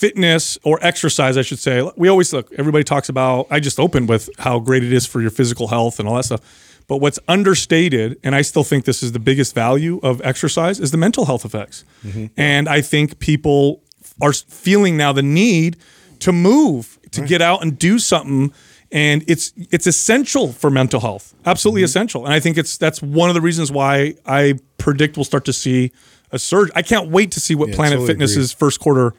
fitness 0.00 0.56
or 0.64 0.78
exercise 0.80 1.36
i 1.36 1.42
should 1.42 1.58
say. 1.58 1.88
We 1.96 2.08
always 2.08 2.32
look 2.32 2.50
everybody 2.54 2.84
talks 2.84 3.08
about 3.10 3.46
i 3.50 3.60
just 3.60 3.78
opened 3.78 4.08
with 4.08 4.30
how 4.38 4.58
great 4.58 4.82
it 4.82 4.92
is 4.92 5.04
for 5.06 5.20
your 5.20 5.30
physical 5.30 5.68
health 5.68 6.00
and 6.00 6.08
all 6.08 6.16
that 6.16 6.24
stuff. 6.24 6.40
But 6.88 6.96
what's 6.96 7.18
understated 7.28 8.18
and 8.24 8.34
i 8.34 8.40
still 8.42 8.64
think 8.64 8.86
this 8.86 9.02
is 9.02 9.12
the 9.12 9.18
biggest 9.18 9.54
value 9.54 10.00
of 10.02 10.22
exercise 10.22 10.80
is 10.80 10.90
the 10.90 10.96
mental 10.96 11.26
health 11.26 11.44
effects. 11.44 11.84
Mm-hmm. 12.02 12.26
And 12.38 12.68
i 12.68 12.80
think 12.80 13.18
people 13.18 13.82
are 14.22 14.32
feeling 14.32 14.96
now 14.96 15.12
the 15.12 15.22
need 15.22 15.76
to 16.20 16.32
move 16.32 16.98
to 17.10 17.20
get 17.20 17.42
out 17.42 17.62
and 17.62 17.78
do 17.78 17.98
something. 17.98 18.52
And 18.92 19.22
it's 19.28 19.52
it's 19.56 19.86
essential 19.86 20.52
for 20.52 20.70
mental 20.70 21.00
health 21.00 21.34
absolutely 21.44 21.82
mm-hmm. 21.82 21.92
essential. 21.92 22.24
And 22.24 22.32
i 22.32 22.40
think 22.40 22.56
it's 22.56 22.78
that's 22.78 23.02
one 23.02 23.28
of 23.28 23.34
the 23.34 23.42
reasons 23.42 23.70
why 23.70 24.14
i 24.24 24.54
predict 24.78 25.18
we'll 25.18 25.24
start 25.24 25.44
to 25.44 25.52
see 25.52 25.92
a 26.32 26.38
surge. 26.38 26.70
I 26.74 26.82
can't 26.82 27.10
wait 27.10 27.32
to 27.32 27.40
see 27.40 27.54
what 27.54 27.72
planet 27.72 27.98
totally 27.98 28.06
fitness's 28.06 28.52
first 28.52 28.80
quarter 28.80 29.14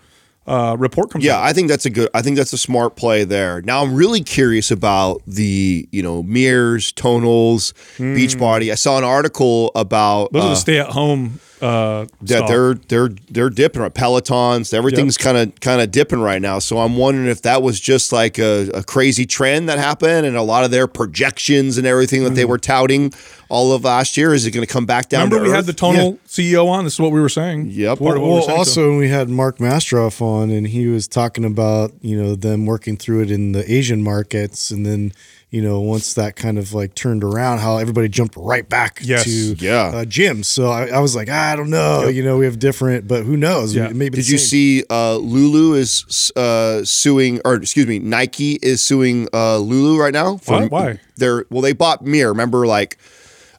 uh, 0.48 0.76
report 0.80 1.12
comes 1.12 1.24
Yeah, 1.24 1.38
out 1.38 1.44
I 1.44 1.54
think 1.54 1.68
that's 1.70 1.86
a 1.86 1.90
good. 1.90 2.10
I 2.14 2.22
think 2.22 2.38
that's 2.38 2.52
a 2.54 2.58
smart 2.58 2.96
play 2.96 3.24
there. 3.24 3.62
Now 3.62 3.84
I'm 3.84 3.94
really 3.94 4.22
curious 4.24 4.72
about 4.72 5.22
the 5.28 5.88
you 5.92 6.02
know 6.02 6.24
mirrors, 6.24 6.92
tonals, 6.94 7.74
beach 7.98 8.36
Beachbody. 8.38 8.72
I 8.72 8.76
saw 8.76 8.98
an 8.98 9.04
article 9.04 9.72
about 9.76 10.34
those 10.34 10.44
are 10.44 10.48
uh, 10.48 10.50
the 10.50 10.56
stay 10.56 10.80
at 10.80 10.88
home 10.88 11.40
uh 11.62 12.06
that 12.22 12.38
stock. 12.38 12.48
they're 12.50 12.74
they're 12.74 13.10
they're 13.30 13.50
dipping 13.50 13.82
right. 13.82 13.94
Pelotons, 13.94 14.74
everything's 14.74 15.18
kind 15.18 15.38
of 15.38 15.60
kind 15.60 15.82
of 15.82 15.92
dipping 15.92 16.20
right 16.22 16.42
now. 16.42 16.60
So 16.60 16.80
I'm 16.80 16.98
wondering 16.98 17.28
if 17.28 17.44
that 17.44 17.62
was 17.62 17.80
just 17.80 18.12
like 18.12 18.40
a, 18.40 18.70
a 18.74 18.84
crazy 18.84 19.26
trend 19.26 19.70
that 19.70 19.78
happened, 19.78 20.26
and 20.26 20.36
a 20.36 20.42
lot 20.42 20.64
of 20.64 20.72
their 20.72 20.88
projections 20.88 21.78
and 21.78 21.86
everything 21.86 22.24
that 22.24 22.32
they 22.32 22.46
were 22.46 22.58
touting 22.58 23.14
all 23.50 23.74
of 23.74 23.84
last 23.84 24.18
year. 24.18 24.34
Is 24.34 24.46
it 24.46 24.52
going 24.52 24.66
to 24.66 24.72
come 24.72 24.86
back 24.86 25.10
down? 25.10 25.26
Remember 25.26 25.46
to 25.46 25.50
we 25.52 25.56
had 25.56 25.60
earth? 25.60 25.66
the 25.68 25.74
tonal 25.74 26.20
ceo 26.28 26.68
on 26.68 26.86
this 26.86 26.94
is 26.94 27.00
what 27.00 27.12
we 27.12 27.20
were 27.20 27.30
saying 27.30 27.70
Yep. 27.70 28.00
Part 28.00 28.18
of 28.18 28.24
what 28.24 28.28
we 28.28 28.34
well, 28.34 28.44
saying, 28.44 28.58
also 28.58 28.90
when 28.90 28.98
we 28.98 29.10
had 29.10 29.30
Mark 29.30 29.58
Mastrov 29.58 30.22
on, 30.22 30.50
and 30.50 30.68
he 30.68 30.88
was 30.88 31.08
talking 31.08 31.46
about 31.46 31.92
you 32.02 32.22
know 32.22 32.36
them 32.36 32.66
working 32.66 32.98
through 32.98 33.24
it 33.24 33.32
in 33.32 33.52
the 33.52 33.70
Asian 33.72 34.02
markets, 34.02 34.72
and 34.72 34.86
then 34.86 35.12
you 35.52 35.62
know 35.62 35.82
once 35.82 36.14
that 36.16 36.36
kind 36.38 36.58
of 36.58 36.74
like 36.74 36.96
turned 36.96 37.24
around, 37.24 37.60
how 37.60 37.78
everybody 37.78 38.08
jumped 38.08 38.36
right 38.38 38.68
back 38.68 39.00
Yes. 39.04 39.26
to 39.26 39.32
Yeah. 39.60 39.88
uh, 39.88 40.06
gyms. 40.06 40.46
So 40.46 40.70
I, 40.70 40.88
I 40.88 41.00
was 41.00 41.14
like, 41.16 41.28
I 41.30 41.56
don't 41.58 41.70
know, 41.70 42.08
you 42.08 42.24
know, 42.24 42.38
we 42.38 42.46
have 42.46 42.58
different, 42.58 43.08
but 43.08 43.24
who 43.26 43.36
knows? 43.38 43.76
Yeah. 43.76 43.90
Maybe 43.90 44.16
Did 44.16 44.30
you 44.30 44.38
see 44.38 44.84
uh, 44.90 45.18
Lulu 45.18 45.74
is 45.76 46.32
uh, 46.38 46.84
suing, 46.86 47.42
or 47.46 47.56
excuse 47.56 47.86
me, 47.86 48.00
Nike 48.00 48.54
is 48.62 48.82
suing 48.82 49.28
uh, 49.34 49.58
Lulu 49.58 50.00
right 50.00 50.14
now? 50.14 50.38
for- 50.38 50.62
What? 50.62 50.72
Why? 50.72 51.00
They're 51.18 51.46
well, 51.50 51.62
they 51.62 51.74
bought 51.74 52.02
Mir. 52.04 52.30
Remember, 52.30 52.66
like 52.66 52.98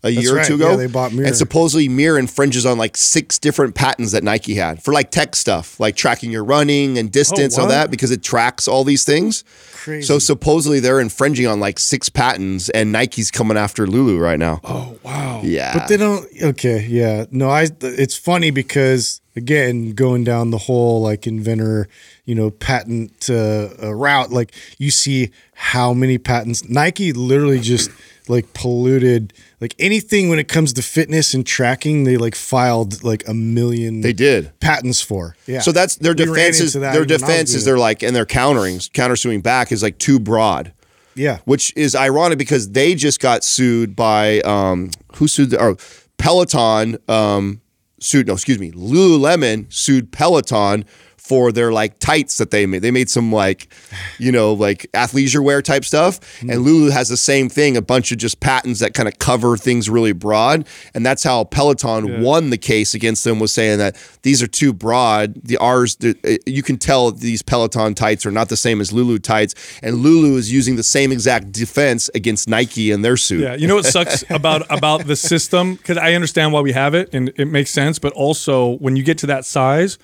a 0.02 0.10
year 0.10 0.36
or 0.40 0.42
two 0.44 0.54
ago, 0.56 0.70
Yeah, 0.70 0.76
they 0.76 0.86
bought 0.88 1.12
Mir. 1.12 1.26
and 1.26 1.36
supposedly 1.36 1.88
Mir 1.88 2.18
infringes 2.18 2.66
on 2.66 2.76
like 2.76 2.96
six 2.96 3.38
different 3.38 3.76
patents 3.76 4.10
that 4.12 4.24
Nike 4.24 4.54
had 4.54 4.82
for 4.82 4.92
like 4.92 5.10
tech 5.12 5.36
stuff, 5.36 5.78
like 5.78 5.94
tracking 5.94 6.32
your 6.32 6.42
running 6.42 6.98
and 6.98 7.12
distance, 7.12 7.56
all 7.56 7.68
that, 7.68 7.90
because 7.90 8.10
it 8.10 8.22
tracks 8.22 8.66
all 8.66 8.82
these 8.82 9.04
things. 9.04 9.44
Crazy. 9.82 10.06
So 10.06 10.20
supposedly 10.20 10.78
they're 10.78 11.00
infringing 11.00 11.48
on 11.48 11.58
like 11.58 11.80
six 11.80 12.08
patents, 12.08 12.68
and 12.68 12.92
Nike's 12.92 13.32
coming 13.32 13.56
after 13.56 13.84
Lulu 13.84 14.16
right 14.16 14.38
now. 14.38 14.60
oh 14.62 14.96
wow 15.02 15.40
Yeah, 15.42 15.76
But 15.76 15.88
they 15.88 15.96
don't. 15.96 16.24
Okay, 16.40 16.86
yeah. 16.88 17.24
No, 17.32 17.50
I. 17.50 17.66
It's 17.80 18.16
funny 18.16 18.52
because 18.52 19.20
again, 19.34 19.92
going 19.94 20.22
down 20.22 20.50
the 20.50 20.58
whole 20.58 21.02
like 21.02 21.26
inventor, 21.26 21.88
you 22.24 22.36
know, 22.36 22.50
patent 22.50 23.28
uh, 23.28 23.70
uh, 23.82 23.92
route, 23.92 24.30
like 24.30 24.54
you 24.78 24.92
see 24.92 25.30
how 25.54 25.92
many 25.92 26.16
patents 26.18 26.68
Nike 26.68 27.12
literally 27.12 27.58
just 27.58 27.90
like 28.28 28.52
polluted 28.54 29.32
like 29.60 29.74
anything 29.78 30.28
when 30.28 30.38
it 30.38 30.48
comes 30.48 30.72
to 30.74 30.82
fitness 30.82 31.34
and 31.34 31.46
tracking. 31.46 32.04
They 32.04 32.16
like 32.16 32.34
filed 32.34 33.02
like 33.02 33.26
a 33.28 33.34
million. 33.34 34.00
They 34.00 34.12
did. 34.12 34.58
patents 34.60 35.00
for. 35.00 35.36
Yeah. 35.46 35.60
So 35.60 35.72
that's 35.72 35.96
their 35.96 36.14
We 36.14 36.24
ran 36.24 36.34
defense 36.34 36.60
is 36.60 36.72
that 36.74 36.80
their 36.92 37.02
even 37.02 37.02
when 37.02 37.10
I 37.10 37.14
was 37.14 37.22
defense 37.22 37.54
is 37.54 37.64
they're 37.64 37.78
like 37.78 38.02
and 38.02 38.14
they're 38.14 38.26
countering 38.26 38.78
countersuing 38.78 39.42
back 39.42 39.72
is 39.72 39.82
like 39.82 39.98
too 39.98 40.18
broad. 40.20 40.72
yeah. 41.14 41.38
which 41.44 41.72
is 41.76 41.94
ironic 41.94 42.38
because 42.38 42.70
they 42.70 42.94
just 42.94 43.20
got 43.20 43.44
sued 43.44 43.94
by 43.94 44.40
um, 44.40 44.90
who 45.16 45.28
sued 45.28 45.50
the, 45.50 45.60
or 45.62 45.76
Peloton 46.16 46.96
um, 47.08 47.60
sued 48.00 48.26
no 48.28 48.32
excuse 48.34 48.58
me 48.58 48.70
Lululemon 48.72 49.72
sued 49.72 50.12
Peloton 50.12 50.84
for 51.32 51.50
their 51.50 51.72
like 51.72 51.98
tights 51.98 52.36
that 52.36 52.50
they 52.50 52.66
made. 52.66 52.82
They 52.82 52.90
made 52.90 53.08
some 53.08 53.32
like 53.32 53.72
you 54.18 54.30
know 54.30 54.52
like 54.52 54.86
athleisure 54.92 55.42
wear 55.42 55.62
type 55.62 55.82
stuff, 55.82 56.20
and 56.42 56.60
Lulu 56.60 56.90
has 56.90 57.08
the 57.08 57.16
same 57.16 57.48
thing. 57.48 57.74
A 57.74 57.80
bunch 57.80 58.12
of 58.12 58.18
just 58.18 58.40
patents 58.40 58.80
that 58.80 58.92
kind 58.92 59.08
of 59.08 59.18
cover 59.18 59.56
things 59.56 59.88
really 59.88 60.12
broad, 60.12 60.68
and 60.92 61.06
that's 61.06 61.24
how 61.24 61.44
Peloton 61.44 62.20
won 62.20 62.50
the 62.50 62.58
case 62.58 62.92
against 62.92 63.24
them. 63.24 63.38
Was 63.38 63.50
saying 63.50 63.78
that 63.78 63.96
these 64.20 64.42
are 64.42 64.46
too 64.46 64.74
broad. 64.74 65.42
The 65.42 65.56
ours 65.56 65.96
uh, 66.04 66.36
you 66.44 66.62
can 66.62 66.76
tell 66.76 67.10
these 67.10 67.40
Peloton 67.40 67.94
tights 67.94 68.26
are 68.26 68.30
not 68.30 68.50
the 68.50 68.56
same 68.58 68.82
as 68.82 68.92
Lulu 68.92 69.18
tights, 69.18 69.54
and 69.82 69.96
Lulu 69.96 70.36
is 70.36 70.52
using 70.52 70.76
the 70.76 70.82
same 70.82 71.12
exact 71.12 71.50
defense 71.50 72.10
against 72.14 72.46
Nike 72.46 72.90
and 72.90 73.02
their 73.02 73.16
suit. 73.16 73.40
Yeah, 73.40 73.54
you 73.54 73.66
know 73.66 73.76
what 73.76 73.86
sucks 73.86 74.22
about 74.30 74.66
about 74.68 75.06
the 75.06 75.16
system 75.16 75.76
because 75.76 75.96
I 75.96 76.12
understand 76.12 76.52
why 76.52 76.60
we 76.60 76.72
have 76.72 76.92
it 76.94 77.08
and 77.14 77.32
it 77.36 77.46
makes 77.46 77.70
sense, 77.70 77.98
but 77.98 78.12
also 78.12 78.76
when 78.76 78.96
you 78.96 79.02
get 79.02 79.16
to 79.18 79.26
that 79.28 79.46
size, 79.46 79.96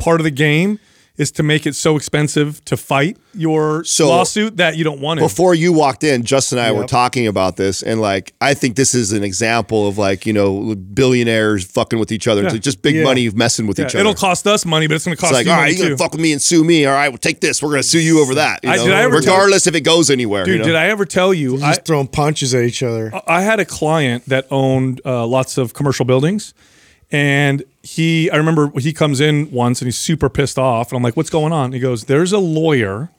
part 0.00 0.20
of 0.20 0.24
the 0.24 0.30
game 0.32 0.80
is 1.16 1.30
to 1.32 1.42
make 1.42 1.66
it 1.66 1.74
so 1.74 1.96
expensive 1.96 2.64
to 2.64 2.78
fight 2.78 3.14
your 3.34 3.84
So- 3.84 4.08
lawsuit 4.08 4.56
that 4.56 4.78
you 4.78 4.84
don't 4.84 5.00
want 5.02 5.20
it. 5.20 5.22
Before 5.22 5.54
you 5.54 5.70
walked 5.70 6.02
in, 6.02 6.22
Justin 6.22 6.56
and 6.56 6.66
I 6.66 6.72
were 6.72 6.86
talking 6.86 7.26
about 7.26 7.58
this, 7.58 7.82
and 7.82 8.00
like 8.00 8.32
I 8.40 8.54
think 8.54 8.76
this 8.76 8.94
is 8.94 9.12
an 9.12 9.22
example 9.22 9.86
of 9.86 9.98
like 9.98 10.24
you 10.24 10.32
know 10.32 10.74
billionaires 10.74 11.64
fucking 11.64 11.98
with 11.98 12.10
each 12.10 12.26
other. 12.26 12.44
It's 12.44 12.54
like 12.54 12.62
just 12.62 12.80
big 12.80 12.94
Yeah. 12.94 13.02
money 13.04 13.28
messing 13.30 13.66
with 13.66 13.78
Yeah, 13.78 13.84
each 13.86 13.94
other. 13.96 14.00
it'll 14.00 14.14
cost 14.14 14.46
us 14.46 14.64
money, 14.64 14.86
but 14.86 14.94
it's 14.94 15.04
going 15.04 15.14
to 15.16 15.20
cost 15.20 15.32
It's 15.32 15.36
like, 15.40 15.46
you 15.46 15.52
all 15.52 15.58
money 15.58 15.72
you're 15.72 15.78
too. 15.78 15.84
gonna 15.88 15.98
fuck 15.98 16.12
with 16.12 16.22
me 16.22 16.32
and 16.32 16.40
sue 16.40 16.64
me. 16.64 16.86
All 16.86 16.94
right, 16.94 17.10
we'll 17.10 17.18
take 17.18 17.40
this. 17.40 17.62
We're 17.62 17.70
gonna 17.70 17.82
sue 17.82 17.98
you 18.00 18.20
over 18.22 18.36
that. 18.36 18.60
you 18.62 18.70
I- 18.70 18.76
know? 18.76 18.84
did 18.86 18.94
I 18.94 19.02
ever 19.02 19.20
tell- 19.20 19.34
regardless 19.34 19.66
if 19.66 19.74
it 19.74 19.82
goes 19.82 20.08
anywhere. 20.08 20.44
Dude, 20.44 20.54
you 20.54 20.58
know? 20.60 20.64
did 20.64 20.76
I 20.76 20.86
ever 20.86 21.04
tell 21.04 21.34
you? 21.34 21.56
I, 21.56 21.72
Just 21.72 21.84
throwing 21.84 22.06
punches 22.06 22.54
at 22.54 22.62
each 22.64 22.82
other. 22.82 23.12
I 23.26 23.42
had 23.42 23.60
a 23.60 23.66
client 23.66 24.22
that 24.28 24.46
owned 24.50 25.02
uh, 25.04 25.26
lots 25.26 25.58
of 25.58 25.74
commercial 25.74 26.06
buildings, 26.06 26.54
and 27.12 27.62
he, 27.82 28.30
I 28.30 28.36
remember 28.36 28.70
he 28.78 28.92
comes 28.92 29.20
in 29.20 29.50
once 29.50 29.80
and 29.80 29.86
he's 29.86 29.98
super 29.98 30.28
pissed 30.28 30.58
off, 30.58 30.90
and 30.90 30.96
I'm 30.96 31.02
like, 31.02 31.16
"What's 31.16 31.30
going 31.30 31.52
on?" 31.52 31.72
He 31.72 31.80
goes, 31.80 32.04
"There's 32.04 32.32
a 32.32 32.38
lawyer 32.38 33.10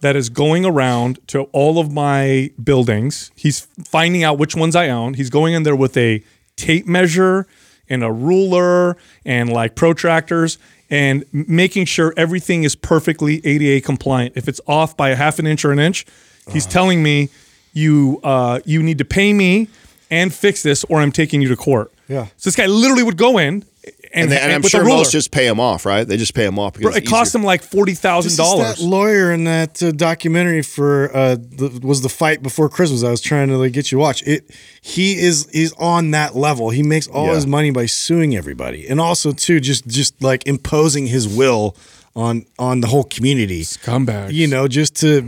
that 0.00 0.16
is 0.16 0.28
going 0.28 0.64
around 0.64 1.20
to 1.28 1.42
all 1.52 1.78
of 1.78 1.92
my 1.92 2.50
buildings. 2.62 3.30
He's 3.36 3.60
finding 3.84 4.24
out 4.24 4.38
which 4.38 4.56
ones 4.56 4.74
I 4.74 4.88
own. 4.88 5.14
He's 5.14 5.30
going 5.30 5.54
in 5.54 5.62
there 5.62 5.76
with 5.76 5.96
a 5.96 6.22
tape 6.56 6.86
measure 6.86 7.46
and 7.88 8.02
a 8.02 8.10
ruler 8.10 8.96
and 9.24 9.52
like 9.52 9.74
protractors." 9.74 10.58
And 10.90 11.24
making 11.32 11.86
sure 11.86 12.12
everything 12.18 12.64
is 12.64 12.74
perfectly 12.74 13.40
ADA 13.46 13.80
compliant. 13.80 14.34
If 14.36 14.46
it's 14.46 14.60
off 14.66 14.94
by 14.94 15.08
a 15.08 15.16
half 15.16 15.38
an 15.38 15.46
inch 15.46 15.64
or 15.64 15.72
an 15.72 15.78
inch, 15.78 16.04
he's 16.50 16.66
telling 16.66 17.02
me 17.02 17.30
you 17.72 18.20
uh, 18.22 18.60
you 18.66 18.82
need 18.82 18.98
to 18.98 19.04
pay 19.06 19.32
me 19.32 19.68
and 20.10 20.34
fix 20.34 20.62
this, 20.62 20.84
or 20.84 21.00
I'm 21.00 21.10
taking 21.10 21.40
you 21.40 21.48
to 21.48 21.56
court. 21.56 21.90
Yeah. 22.08 22.26
So 22.36 22.50
this 22.50 22.56
guy 22.56 22.66
literally 22.66 23.02
would 23.02 23.16
go 23.16 23.38
in 23.38 23.64
and, 24.14 24.24
and, 24.24 24.32
they- 24.32 24.38
and 24.40 24.52
I'm 24.52 24.60
with 24.62 24.70
sure 24.70 24.84
most 24.84 25.10
just 25.12 25.30
pay 25.30 25.46
them 25.46 25.58
off, 25.60 25.86
right? 25.86 26.06
They 26.06 26.16
just 26.16 26.34
pay 26.34 26.44
them 26.44 26.58
off 26.58 26.74
because 26.74 26.92
Bro, 26.92 26.96
it 26.96 27.06
cost 27.06 27.30
easier. 27.30 27.40
him 27.40 27.44
like 27.46 27.62
forty 27.62 27.94
thousand 27.94 28.26
This 28.26 28.32
is 28.32 28.38
that 28.38 28.44
dollars. 28.44 28.80
lawyer 28.82 29.32
in 29.32 29.44
that 29.44 29.82
uh, 29.82 29.90
documentary 29.92 30.62
for 30.62 31.10
uh, 31.16 31.36
the, 31.36 31.80
was 31.82 32.02
the 32.02 32.08
fight 32.08 32.42
before 32.42 32.68
Christmas. 32.68 33.02
I 33.04 33.10
was 33.10 33.20
trying 33.20 33.48
to 33.48 33.56
like 33.56 33.72
get 33.72 33.90
you 33.90 33.96
to 33.96 34.00
watch 34.00 34.22
it. 34.26 34.50
He 34.82 35.18
is 35.18 35.48
he's 35.52 35.72
on 35.74 36.10
that 36.12 36.36
level. 36.36 36.70
He 36.70 36.82
makes 36.82 37.06
all 37.08 37.26
Yeah. 37.28 37.34
his 37.36 37.46
money 37.46 37.70
by 37.70 37.86
suing 37.86 38.36
everybody, 38.36 38.86
and 38.86 39.00
also 39.00 39.32
too 39.32 39.60
just 39.60 39.86
just 39.86 40.20
like 40.22 40.46
imposing 40.46 41.06
his 41.06 41.26
will 41.28 41.76
on 42.14 42.44
on 42.58 42.80
the 42.80 42.86
whole 42.86 43.04
community. 43.04 43.62
Scumbags. 43.62 44.32
You 44.32 44.46
know, 44.46 44.68
just 44.68 44.96
to 44.96 45.18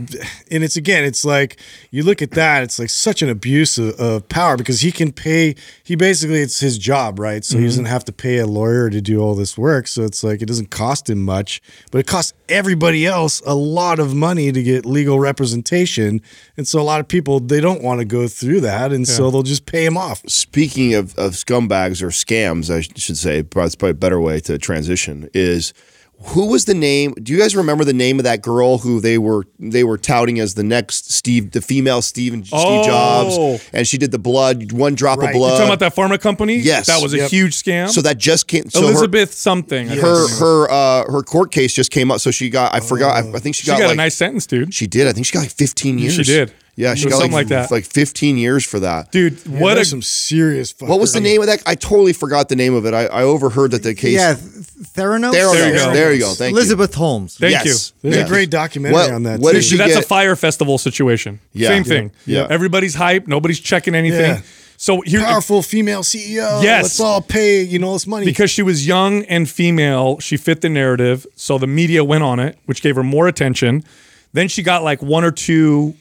and 0.51 0.63
it's 0.63 0.75
again, 0.75 1.03
it's 1.03 1.25
like 1.25 1.57
you 1.91 2.03
look 2.03 2.21
at 2.21 2.31
that, 2.31 2.63
it's 2.63 2.77
like 2.77 2.89
such 2.89 3.21
an 3.21 3.29
abuse 3.29 3.77
of, 3.77 3.99
of 3.99 4.29
power 4.29 4.55
because 4.57 4.81
he 4.81 4.91
can 4.91 5.11
pay. 5.11 5.55
He 5.83 5.95
basically 5.95 6.41
it's 6.41 6.59
his 6.59 6.77
job, 6.77 7.19
right? 7.19 7.43
So 7.43 7.57
he 7.57 7.61
mm-hmm. 7.61 7.69
doesn't 7.69 7.85
have 7.85 8.05
to 8.05 8.11
pay 8.11 8.37
a 8.37 8.45
lawyer 8.45 8.89
to 8.89 9.01
do 9.01 9.19
all 9.19 9.35
this 9.35 9.57
work. 9.57 9.87
So 9.87 10.03
it's 10.03 10.23
like 10.23 10.41
it 10.41 10.45
doesn't 10.45 10.69
cost 10.69 11.09
him 11.09 11.23
much, 11.23 11.61
but 11.91 11.99
it 11.99 12.07
costs 12.07 12.33
everybody 12.49 13.05
else 13.05 13.41
a 13.45 13.55
lot 13.55 13.97
of 13.99 14.13
money 14.13 14.51
to 14.51 14.61
get 14.61 14.85
legal 14.85 15.19
representation. 15.19 16.21
And 16.55 16.67
so 16.67 16.79
a 16.79 16.83
lot 16.83 16.99
of 16.99 17.07
people 17.07 17.39
they 17.39 17.61
don't 17.61 17.81
want 17.81 17.99
to 17.99 18.05
go 18.05 18.27
through 18.27 18.61
that, 18.61 18.91
and 18.91 19.07
so 19.07 19.31
they'll 19.31 19.43
just 19.43 19.65
pay 19.65 19.85
him 19.85 19.97
off. 19.97 20.21
Speaking 20.29 20.93
of, 20.93 21.15
of 21.17 21.31
scumbags 21.33 22.03
or 22.03 22.07
scams, 22.07 22.73
I 22.73 22.81
should 22.81 23.17
say, 23.17 23.41
probably- 23.41 23.65
it's 23.65 23.75
probably 23.75 23.91
a 23.91 23.95
better 23.95 24.19
way 24.19 24.39
to 24.41 24.57
transition. 24.59 25.29
Is 25.33 25.73
who 26.19 26.47
was 26.47 26.65
the 26.65 26.73
name? 26.73 27.13
Do 27.21 27.31
you 27.33 27.39
guys 27.39 27.55
remember 27.55 27.83
the 27.83 27.93
name 27.93 28.19
of 28.19 28.23
that 28.23 28.41
girl 28.41 28.79
who 28.79 28.99
they 28.99 29.17
were 29.17 29.45
they 29.59 29.83
were 29.83 29.97
touting 29.97 30.39
as 30.39 30.55
the 30.55 30.63
next 30.63 31.11
Steve, 31.11 31.51
the 31.51 31.61
female 31.61 32.01
Steve 32.01 32.33
and 32.33 32.47
Oh. 32.51 32.59
Steve 32.81 32.85
Jobs, 32.91 33.69
and 33.73 33.87
she 33.87 33.97
did 33.97 34.11
the 34.11 34.19
blood, 34.19 34.71
one 34.71 34.95
drop 34.95 35.19
Right. 35.19 35.29
of 35.29 35.35
You're 35.35 35.39
blood. 35.39 35.51
talking 35.57 35.65
about 35.73 35.79
that 35.79 35.95
pharma 35.95 36.19
company? 36.19 36.55
Yes. 36.57 36.87
that 36.87 37.01
was 37.01 37.13
a 37.13 37.27
huge 37.27 37.53
scam. 37.55 37.89
so 37.89 38.01
that 38.01 38.17
just 38.17 38.47
came. 38.47 38.69
So 38.69 38.81
her- 38.81 38.87
Elizabeth 38.87 39.33
something. 39.33 39.89
I 39.91 39.95
her 39.95 40.27
think. 40.27 40.39
her 40.39 40.71
uh, 40.71 41.11
her 41.11 41.21
court 41.21 41.51
case 41.51 41.73
just 41.73 41.91
came 41.91 42.09
up. 42.11 42.19
So 42.21 42.31
she 42.31 42.49
got 42.49 42.73
I 42.73 42.79
forgot. 42.79 43.23
I, 43.23 43.29
I 43.33 43.39
think 43.39 43.55
she 43.55 43.63
she 43.63 43.67
got, 43.67 43.79
got, 43.79 43.85
like 43.87 43.93
a 43.93 43.97
nice 43.97 44.15
sentence, 44.15 44.45
dude. 44.47 44.73
she 44.73 44.87
did. 44.87 45.07
I 45.07 45.13
think 45.13 45.25
she 45.25 45.33
got 45.33 45.41
like 45.41 45.51
15 45.51 45.99
years. 45.99 46.13
She 46.15 46.23
did. 46.23 46.51
Yeah, 46.77 46.93
she 46.95 47.05
got 47.05 47.11
something 47.19 47.31
like, 47.31 47.49
like 47.49 47.69
that. 47.69 47.71
like 47.71 47.85
15 47.85 48.37
years 48.37 48.65
for 48.65 48.81
that. 48.81 49.11
Dude, 49.11 49.39
Yeah, 49.45 49.59
what 49.61 49.77
a 49.77 49.85
some 49.85 50.01
serious. 50.01 50.73
What 50.79 50.99
was 50.99 51.13
the 51.13 51.21
name 51.21 51.39
of 51.39 51.47
that? 51.47 51.63
I 51.65 51.75
totally 51.75 52.11
forgot 52.11 52.49
the 52.49 52.55
name 52.57 52.73
of 52.73 52.85
it. 52.85 52.93
I, 52.93 53.05
I 53.05 53.23
overheard 53.23 53.71
that 53.71 53.83
the 53.83 53.95
case. 53.95 54.13
Yeah, 54.13 54.33
Theranos. 54.35 55.31
There, 55.31 55.47
There 55.53 55.67
you 55.67 55.73
you 55.73 55.79
go. 55.79 55.85
go. 55.85 55.93
There 55.93 56.13
you 56.13 56.19
go. 56.19 56.33
Thank 56.33 56.51
you. 56.51 56.57
Elizabeth 56.57 56.93
Holmes. 56.95 57.37
Thank 57.37 57.51
Yes. 57.53 57.65
you. 57.65 58.09
There's 58.09 58.17
Yeah. 58.19 58.25
a 58.25 58.27
great 58.27 58.49
documentary 58.49 58.93
What- 58.93 59.11
on 59.11 59.23
that. 59.23 59.39
what 59.39 59.51
too. 59.51 59.57
did 59.59 59.63
she 59.63 59.77
that's 59.77 59.93
get- 59.93 60.03
a 60.03 60.07
Fyre 60.07 60.35
Festival 60.35 60.77
situation. 60.77 61.39
Yeah. 61.53 61.69
Same 61.69 61.83
thing. 61.85 62.11
Yeah. 62.25 62.47
Everybody's 62.49 62.95
hype. 62.95 63.25
Nobody's 63.27 63.59
checking 63.61 63.95
anything. 63.95 64.19
Yeah. 64.35 64.41
So 64.77 64.99
here, 64.99 65.21
powerful 65.21 65.61
female 65.61 66.03
CEO. 66.03 66.61
Yes. 66.61 66.83
let's 66.83 66.99
all 66.99 67.21
pay 67.21 67.61
you 67.61 67.79
know 67.79 67.93
this 67.93 68.05
money 68.05 68.25
because 68.25 68.51
she 68.51 68.61
was 68.61 68.85
young 68.85 69.23
and 69.25 69.49
female, 69.49 70.19
she 70.19 70.35
fit 70.35 70.59
the 70.59 70.67
narrative. 70.67 71.25
So 71.37 71.57
the 71.57 71.67
media 71.67 72.03
went 72.03 72.23
on 72.25 72.41
it, 72.41 72.57
which 72.65 72.81
gave 72.81 72.97
her 72.97 73.03
more 73.03 73.29
attention. 73.29 73.85
Then 74.33 74.49
she 74.49 74.61
got 74.63 74.83
like 74.83 75.01
one 75.01 75.23
or 75.23 75.31
two 75.31 75.95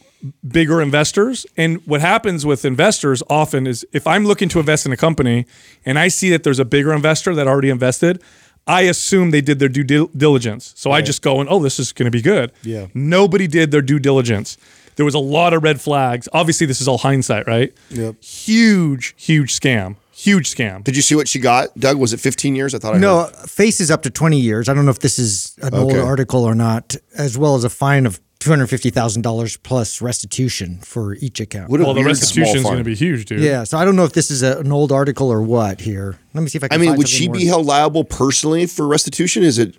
bigger 0.47 0.81
investors. 0.81 1.47
And 1.57 1.85
what 1.87 2.01
happens 2.01 2.47
with 2.47 2.65
investors 2.65 3.23
often 3.29 3.67
is 3.67 3.87
if 3.93 4.07
I'm 4.07 4.25
looking 4.27 4.49
to 4.51 4.59
invest 4.61 4.87
in 4.87 4.93
a 4.93 4.97
company 4.97 5.47
and 5.85 5.99
I 5.99 6.09
see 6.09 6.31
that 6.31 6.43
there's 6.45 6.59
a 6.59 6.65
bigger 6.65 6.93
investor 6.93 7.35
that 7.35 7.47
already 7.47 7.71
invested, 7.71 8.23
I 8.67 8.83
assume 8.83 9.31
they 9.31 9.43
did 9.43 9.59
their 9.59 9.69
due 9.69 10.09
diligence. 10.17 10.73
So 10.77 10.91
I 10.91 11.03
just 11.03 11.21
go 11.21 11.41
and, 11.41 11.49
oh, 11.51 11.63
this 11.63 11.79
is 11.79 11.93
going 11.93 12.07
to 12.07 12.11
be 12.11 12.23
good. 12.23 12.51
Yeah. 12.63 12.87
Nobody 12.95 13.47
did 13.47 13.71
their 13.71 13.83
due 13.83 13.99
diligence. 13.99 14.57
There 14.97 15.05
was 15.05 15.15
a 15.15 15.19
lot 15.19 15.53
of 15.53 15.63
red 15.63 15.81
flags. 15.81 16.29
Obviously, 16.33 16.67
this 16.67 16.81
is 16.81 16.89
all 16.89 16.99
hindsight, 16.99 17.47
right? 17.47 17.75
Yep. 17.91 18.23
Huge, 18.23 19.15
huge 19.19 19.59
scam. 19.59 19.97
Huge 20.13 20.55
scam. 20.55 20.85
Did 20.85 20.95
you 20.97 21.03
see 21.03 21.17
what 21.17 21.27
she 21.29 21.41
got? 21.41 21.77
Doug, 21.79 21.99
was 21.99 22.13
it 22.13 22.21
15 22.21 22.55
years? 22.55 22.75
I 22.75 22.79
thought 22.79 22.95
I 22.95 22.99
No, 22.99 23.25
heard. 23.25 23.51
face 23.51 23.81
is 23.81 23.91
up 23.91 24.03
to 24.05 24.11
20 24.11 24.39
years. 24.41 24.69
I 24.69 24.75
don't 24.75 24.85
know 24.85 24.93
if 24.93 25.01
this 25.01 25.19
is 25.19 25.57
an 25.61 25.75
Okay. 25.75 25.77
old 25.77 25.93
article 25.97 26.45
or 26.45 26.55
not, 26.55 26.95
as 27.19 27.37
well 27.37 27.57
as 27.57 27.65
a 27.65 27.69
fine 27.69 28.07
of 28.07 28.21
$250,000 28.45 29.63
plus 29.63 30.01
restitution 30.01 30.79
for 30.81 31.15
each 31.15 31.41
account. 31.41 31.71
What 31.71 31.81
Well, 31.81 31.95
the 31.95 32.05
restitution 32.05 32.57
is 32.59 32.63
going 32.63 32.79
to 32.79 32.85
be 32.85 32.95
huge, 32.95 33.25
dude. 33.27 33.41
yeah, 33.41 33.65
so 33.65 33.79
I 33.79 33.85
don't 33.85 33.97
know 33.97 34.05
if 34.05 34.13
this 34.13 34.31
is 34.31 34.43
a, 34.43 34.59
an 34.59 34.73
old 34.73 34.93
article 34.93 35.31
or 35.33 35.43
what 35.43 35.81
here. 35.81 36.19
Let 36.35 36.43
me 36.43 36.49
see 36.49 36.59
if 36.59 36.65
I 36.65 36.69
can 36.69 36.75
I 36.75 36.81
mean, 36.81 36.91
find 36.91 36.99
would 36.99 37.09
she 37.09 37.27
more. 37.29 37.35
be 37.37 37.47
held 37.47 37.67
liable 37.67 38.05
personally 38.05 38.67
for 38.67 38.87
restitution? 38.87 39.43
Is 39.43 39.59
it, 39.59 39.77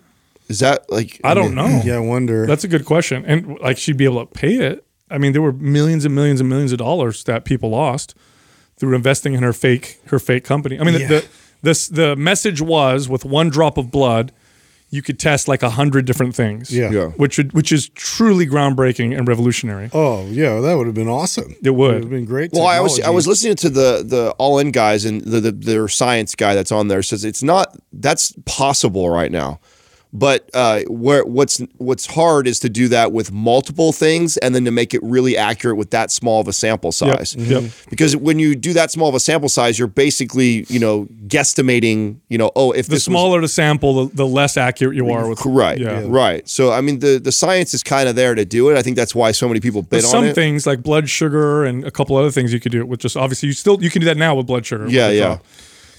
is 0.48 0.60
that 0.60 0.90
like, 0.90 1.20
I 1.24 1.34
don't 1.34 1.54
know. 1.54 1.80
yeah 1.84 1.96
I 1.96 2.00
wonder 2.00 2.46
That's 2.46 2.64
a 2.64 2.68
good 2.68 2.84
question. 2.84 3.24
And 3.26 3.58
like 3.60 3.78
she'd 3.78 3.96
be 3.96 4.04
able 4.04 4.24
to 4.24 4.32
pay 4.32 4.54
it. 4.56 4.84
I 5.10 5.18
mean, 5.18 5.32
there 5.32 5.42
were 5.42 5.52
millions 5.52 6.04
and 6.04 6.14
millions 6.14 6.40
and 6.40 6.48
millions 6.48 6.72
of 6.72 6.78
dollars 6.78 7.24
that 7.24 7.44
people 7.44 7.70
lost 7.70 8.14
through 8.76 8.94
investing 8.94 9.34
in 9.34 9.42
her 9.42 9.52
fake 9.52 10.00
her 10.06 10.18
fake 10.18 10.44
company. 10.44 10.78
I 10.80 10.84
mean, 10.84 11.00
Yeah. 11.00 11.06
the, 11.06 11.14
the 11.20 11.26
this 11.62 11.88
the 11.88 12.14
message 12.16 12.60
was 12.60 13.08
with 13.08 13.24
one 13.24 13.48
drop 13.48 13.78
of 13.78 13.90
blood, 13.90 14.32
you 14.90 15.02
could 15.02 15.18
test 15.18 15.48
like 15.48 15.62
a 15.64 15.70
hundred 15.70 16.04
different 16.06 16.34
things. 16.34 16.70
Yeah. 16.74 16.90
Yeah. 16.90 17.06
Which 17.16 17.38
would, 17.38 17.52
which 17.52 17.72
is 17.72 17.88
truly 17.90 18.46
groundbreaking 18.46 19.16
and 19.16 19.26
revolutionary. 19.28 19.90
oh 19.92 20.26
yeah 20.26 20.60
that 20.60 20.74
would 20.76 20.86
have 20.86 20.94
been 20.94 21.08
awesome 21.08 21.54
It 21.62 21.70
would. 21.70 22.02
have 22.02 22.10
been 22.10 22.24
great 22.24 22.52
Well, 22.52 22.66
I 22.66 22.80
was 22.80 23.00
I 23.00 23.10
was 23.10 23.26
listening 23.26 23.56
to 23.56 23.68
the 23.68 24.02
the 24.06 24.30
All 24.38 24.58
In 24.58 24.70
guys 24.70 25.04
and 25.04 25.20
the, 25.22 25.40
the 25.40 25.52
their 25.52 25.88
science 25.88 26.34
guy 26.34 26.54
that's 26.54 26.70
on 26.72 26.88
there 26.88 27.02
says 27.02 27.24
it's 27.24 27.42
not 27.42 27.76
that's 27.92 28.32
possible 28.46 29.10
right 29.10 29.32
now, 29.32 29.58
But 30.18 30.48
uh, 30.54 30.80
where 30.88 31.24
what's 31.24 31.60
what's 31.76 32.06
hard 32.06 32.46
is 32.46 32.58
to 32.60 32.68
do 32.70 32.88
that 32.88 33.12
with 33.12 33.30
multiple 33.32 33.92
things, 33.92 34.36
and 34.38 34.54
then 34.54 34.64
to 34.64 34.70
make 34.70 34.94
it 34.94 35.02
really 35.02 35.36
accurate 35.36 35.76
with 35.76 35.90
that 35.90 36.10
small 36.10 36.40
of 36.40 36.48
a 36.48 36.52
sample 36.52 36.90
size. 36.92 37.34
Yep. 37.36 37.64
Because 37.90 38.16
when 38.16 38.38
you 38.38 38.54
do 38.56 38.72
that 38.72 38.90
small 38.90 39.08
of 39.10 39.14
a 39.14 39.20
sample 39.20 39.48
size, 39.50 39.78
you're 39.78 39.88
basically 39.88 40.64
you 40.68 40.78
know 40.78 41.06
guesstimating. 41.26 42.16
You 42.28 42.38
know, 42.38 42.50
oh, 42.56 42.72
if 42.72 42.86
The 42.86 42.90
this 42.92 42.96
was- 42.96 43.04
smaller 43.04 43.40
the 43.40 43.48
sample, 43.48 44.06
the, 44.06 44.14
the 44.14 44.26
less 44.26 44.56
accurate 44.56 44.96
you 44.96 45.10
are 45.10 45.28
with 45.28 45.44
Right, 45.44 45.78
Yeah. 45.78 46.04
right. 46.06 46.48
So 46.48 46.72
I 46.72 46.80
mean, 46.80 47.00
the 47.00 47.18
the 47.18 47.32
science 47.32 47.74
is 47.74 47.82
kind 47.82 48.08
of 48.08 48.16
there 48.16 48.34
to 48.34 48.44
do 48.44 48.70
it. 48.70 48.76
I 48.78 48.82
think 48.82 48.96
that's 48.96 49.14
why 49.14 49.32
so 49.32 49.48
many 49.48 49.60
people 49.60 49.82
bid 49.82 49.90
But 49.90 50.04
on 50.04 50.10
some 50.10 50.32
things 50.34 50.66
like 50.66 50.82
blood 50.82 51.08
sugar 51.08 51.64
and 51.64 51.84
a 51.84 51.90
couple 51.90 52.16
other 52.16 52.30
things 52.30 52.52
you 52.52 52.60
could 52.60 52.72
do 52.72 52.78
it 52.80 52.88
with 52.88 53.00
just 53.00 53.16
obviously 53.16 53.48
you 53.48 53.52
still 53.52 53.82
you 53.82 53.90
can 53.90 54.00
do 54.00 54.06
that 54.06 54.16
now 54.16 54.34
with 54.34 54.46
blood 54.46 54.64
sugar. 54.64 54.86
Yeah, 54.88 55.10
yeah. 55.10 55.26
uh, 55.26 55.38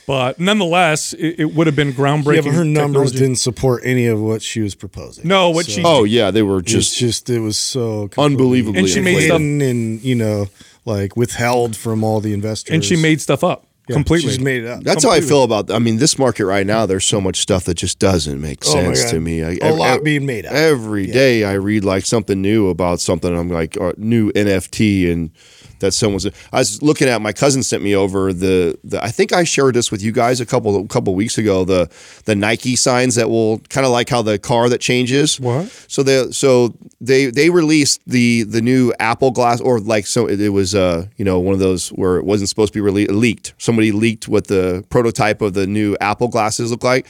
But 0.08 0.40
nonetheless, 0.40 1.12
it, 1.14 1.36
it 1.42 1.54
would 1.54 1.68
have 1.68 1.76
been 1.76 1.92
groundbreaking. 1.94 2.36
Yeah, 2.38 2.42
but 2.44 2.54
her 2.54 2.64
numbers 2.64 3.12
technology. 3.12 3.18
didn't 3.20 3.36
support 3.36 3.82
any 3.86 4.08
of 4.08 4.20
what 4.22 4.42
she 4.42 4.62
was 4.62 4.74
proposing. 4.74 5.28
No, 5.28 5.50
what 5.52 5.66
she 5.70 5.84
oh 5.86 6.06
yeah, 6.06 6.32
they 6.32 6.42
were 6.42 6.62
just 6.62 6.98
just 6.98 7.28
just 7.28 7.30
it 7.30 7.40
was 7.42 7.58
so 7.58 8.10
unbelievably 8.18 8.80
And 8.80 8.88
she 8.90 9.02
made 9.02 9.16
inflated. 9.24 9.30
stuff- 9.30 9.40
hidden 9.42 9.62
and 9.62 10.02
you 10.02 10.16
know 10.16 10.48
like 10.86 11.18
withheld 11.18 11.76
from 11.76 12.04
all 12.06 12.22
the 12.22 12.32
investors. 12.34 12.74
and 12.74 12.84
she 12.86 12.96
made 12.96 13.20
stuff 13.20 13.44
up 13.44 13.66
Yeah, 13.90 13.96
completely. 13.96 14.30
She's 14.32 14.40
made 14.40 14.64
it 14.64 14.70
up. 14.70 14.84
That's 14.84 15.04
how 15.04 15.12
I 15.12 15.20
feel 15.20 15.44
about. 15.44 15.70
I 15.72 15.80
mean, 15.80 15.98
this 15.98 16.18
market 16.18 16.46
right 16.46 16.66
now. 16.66 16.86
There's 16.86 17.04
so 17.06 17.20
much 17.20 17.40
stuff 17.42 17.66
that 17.66 17.76
just 17.76 18.00
doesn't 18.00 18.40
make 18.40 18.60
Oh 18.66 18.74
my 18.76 18.82
sense 18.84 19.04
God. 19.04 19.12
to 19.12 19.20
me. 19.20 19.44
I, 19.44 19.58
A 19.62 19.74
lot 19.74 20.06
being 20.06 20.26
made 20.26 20.46
up. 20.46 20.54
Every 20.54 21.08
day 21.08 21.44
I 21.44 21.54
read 21.56 21.84
like 21.84 22.06
something 22.06 22.42
new 22.42 22.70
about 22.70 23.02
something. 23.02 23.38
I'm 23.38 23.50
like 23.50 23.76
or 23.78 23.94
new 23.98 24.32
NFT 24.32 25.12
and 25.12 25.32
that 25.80 25.94
someone's. 25.94 26.26
I 26.26 26.60
was 26.60 26.82
looking 26.82 27.08
at 27.08 27.22
my 27.22 27.34
cousin 27.34 27.64
sent 27.64 27.84
me 27.84 27.96
over 27.96 28.34
the 28.34 28.78
the. 28.84 29.04
I 29.04 29.10
think 29.10 29.34
I 29.34 29.44
shared 29.44 29.76
this 29.76 29.92
with 29.92 30.02
you 30.02 30.12
guys 30.12 30.40
a 30.40 30.46
couple 30.46 30.84
a 30.84 30.88
couple 30.88 31.16
weeks 31.16 31.38
ago. 31.38 31.66
The 31.66 31.90
the 32.26 32.36
Nike 32.36 32.76
signs 32.76 33.16
that 33.16 33.30
will 33.30 33.60
kind 33.70 33.86
of 33.86 33.92
like 33.92 34.10
how 34.10 34.22
the 34.22 34.40
car 34.40 34.70
that 34.70 34.82
changes. 34.82 35.40
What? 35.40 35.70
So 35.88 36.04
they 36.04 36.32
so 36.32 36.74
they 37.02 37.28
they 37.28 37.50
released 37.50 38.02
the 38.08 38.44
the 38.44 38.62
new 38.62 38.94
Apple 39.00 39.32
Glass 39.32 39.62
or 39.62 39.80
like 39.80 40.08
so 40.08 40.28
it, 40.28 40.40
it 40.42 40.50
was 40.50 40.74
uh 40.76 41.06
you 41.18 41.26
know 41.26 41.40
one 41.40 41.54
of 41.54 41.60
those 41.60 41.90
where 41.90 42.18
it 42.18 42.26
wasn't 42.26 42.50
supposed 42.50 42.74
to 42.74 42.78
be 42.78 42.82
released 42.82 43.12
leaked. 43.12 43.54
Somebody 43.58 43.92
leaked 43.92 44.28
what 44.28 44.48
the 44.48 44.84
prototype 44.90 45.42
of 45.42 45.54
the 45.54 45.68
new 45.68 45.96
Apple 46.02 46.28
glasses 46.28 46.72
look 46.72 46.84
like, 46.84 47.08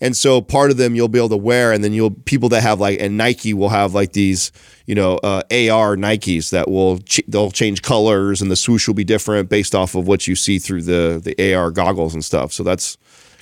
and 0.00 0.16
so 0.16 0.40
part 0.40 0.70
of 0.70 0.76
them 0.76 0.94
you'll 0.94 1.08
be 1.08 1.18
able 1.18 1.28
to 1.30 1.36
wear, 1.36 1.72
and 1.72 1.82
then 1.84 1.92
you'll 1.92 2.10
people 2.10 2.48
that 2.50 2.62
have 2.62 2.80
like 2.80 3.00
and 3.00 3.16
Nike 3.16 3.54
will 3.54 3.68
have 3.68 3.94
like 3.94 4.12
these 4.12 4.52
you 4.86 4.94
know 4.94 5.16
uh, 5.18 5.42
AR 5.50 5.96
Nikes 5.96 6.50
that 6.50 6.70
will 6.70 6.98
ch- 7.00 7.20
they'll 7.28 7.50
change 7.50 7.82
colors 7.82 8.40
and 8.40 8.50
the 8.50 8.56
swoosh 8.56 8.86
will 8.86 8.94
be 8.94 9.04
different 9.04 9.48
based 9.48 9.74
off 9.74 9.94
of 9.94 10.06
what 10.06 10.26
you 10.26 10.34
see 10.36 10.58
through 10.58 10.82
the 10.82 11.20
the 11.22 11.54
AR 11.54 11.70
goggles 11.70 12.14
and 12.14 12.24
stuff. 12.24 12.52
So 12.52 12.62
that's 12.62 12.96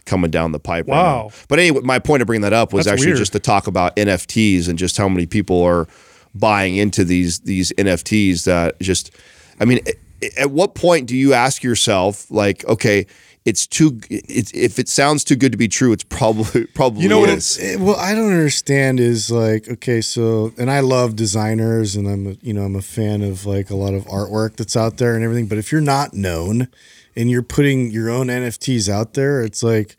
coming 0.06 0.30
down 0.30 0.52
the 0.52 0.58
pipe. 0.60 0.86
right 0.86 0.94
Wow. 0.96 1.28
now. 1.28 1.36
But 1.48 1.58
anyway, 1.60 1.80
my 1.82 1.98
point 1.98 2.20
of 2.22 2.26
bringing 2.26 2.42
that 2.42 2.52
up 2.52 2.72
was 2.74 2.84
That's 2.84 2.92
actually 2.94 3.12
weird. 3.12 3.18
just 3.18 3.32
to 3.32 3.40
talk 3.40 3.66
about 3.66 3.96
NFTs 3.96 4.68
and 4.68 4.78
just 4.78 4.96
how 4.98 5.08
many 5.08 5.24
people 5.26 5.62
are 5.62 5.86
buying 6.34 6.76
into 6.76 7.04
these 7.04 7.38
these 7.40 7.72
NFTs 7.78 8.44
that 8.44 8.78
just 8.80 9.10
I 9.60 9.64
mean 9.64 9.80
at 10.38 10.50
what 10.50 10.74
point 10.74 11.06
do 11.06 11.16
you 11.16 11.32
ask 11.34 11.62
yourself 11.62 12.30
like 12.30 12.64
okay 12.66 13.06
it's 13.44 13.66
too 13.66 14.00
it's 14.08 14.50
if 14.54 14.78
it 14.78 14.88
sounds 14.88 15.22
too 15.24 15.36
good 15.36 15.52
to 15.52 15.58
be 15.58 15.68
true 15.68 15.92
it's 15.92 16.04
probably 16.04 16.64
probably 16.74 17.02
You 17.02 17.08
know 17.08 17.20
what 17.20 17.28
is. 17.30 17.58
Eh, 17.60 17.76
Well, 17.78 17.96
I 17.96 18.14
don't 18.14 18.30
understand 18.32 19.00
is 19.00 19.30
like 19.30 19.68
okay, 19.68 20.00
so 20.00 20.52
and 20.56 20.70
I 20.70 20.80
love 20.80 21.14
designers 21.14 21.94
and 21.94 22.08
I'm 22.08 22.26
a, 22.26 22.32
you 22.40 22.52
know 22.54 22.62
I'm 22.62 22.76
a 22.76 22.82
fan 22.82 23.22
of 23.22 23.44
like 23.44 23.70
a 23.70 23.76
lot 23.76 23.92
of 23.94 24.04
artwork 24.06 24.56
that's 24.56 24.76
out 24.76 24.96
there 24.96 25.14
and 25.14 25.22
everything. 25.22 25.46
But 25.46 25.58
if 25.58 25.70
you're 25.72 25.80
not 25.82 26.14
known 26.14 26.68
and 27.16 27.30
you're 27.30 27.42
putting 27.42 27.90
your 27.90 28.08
own 28.10 28.28
NFTs 28.28 28.88
out 28.88 29.14
there, 29.14 29.42
it's 29.42 29.62
like, 29.62 29.96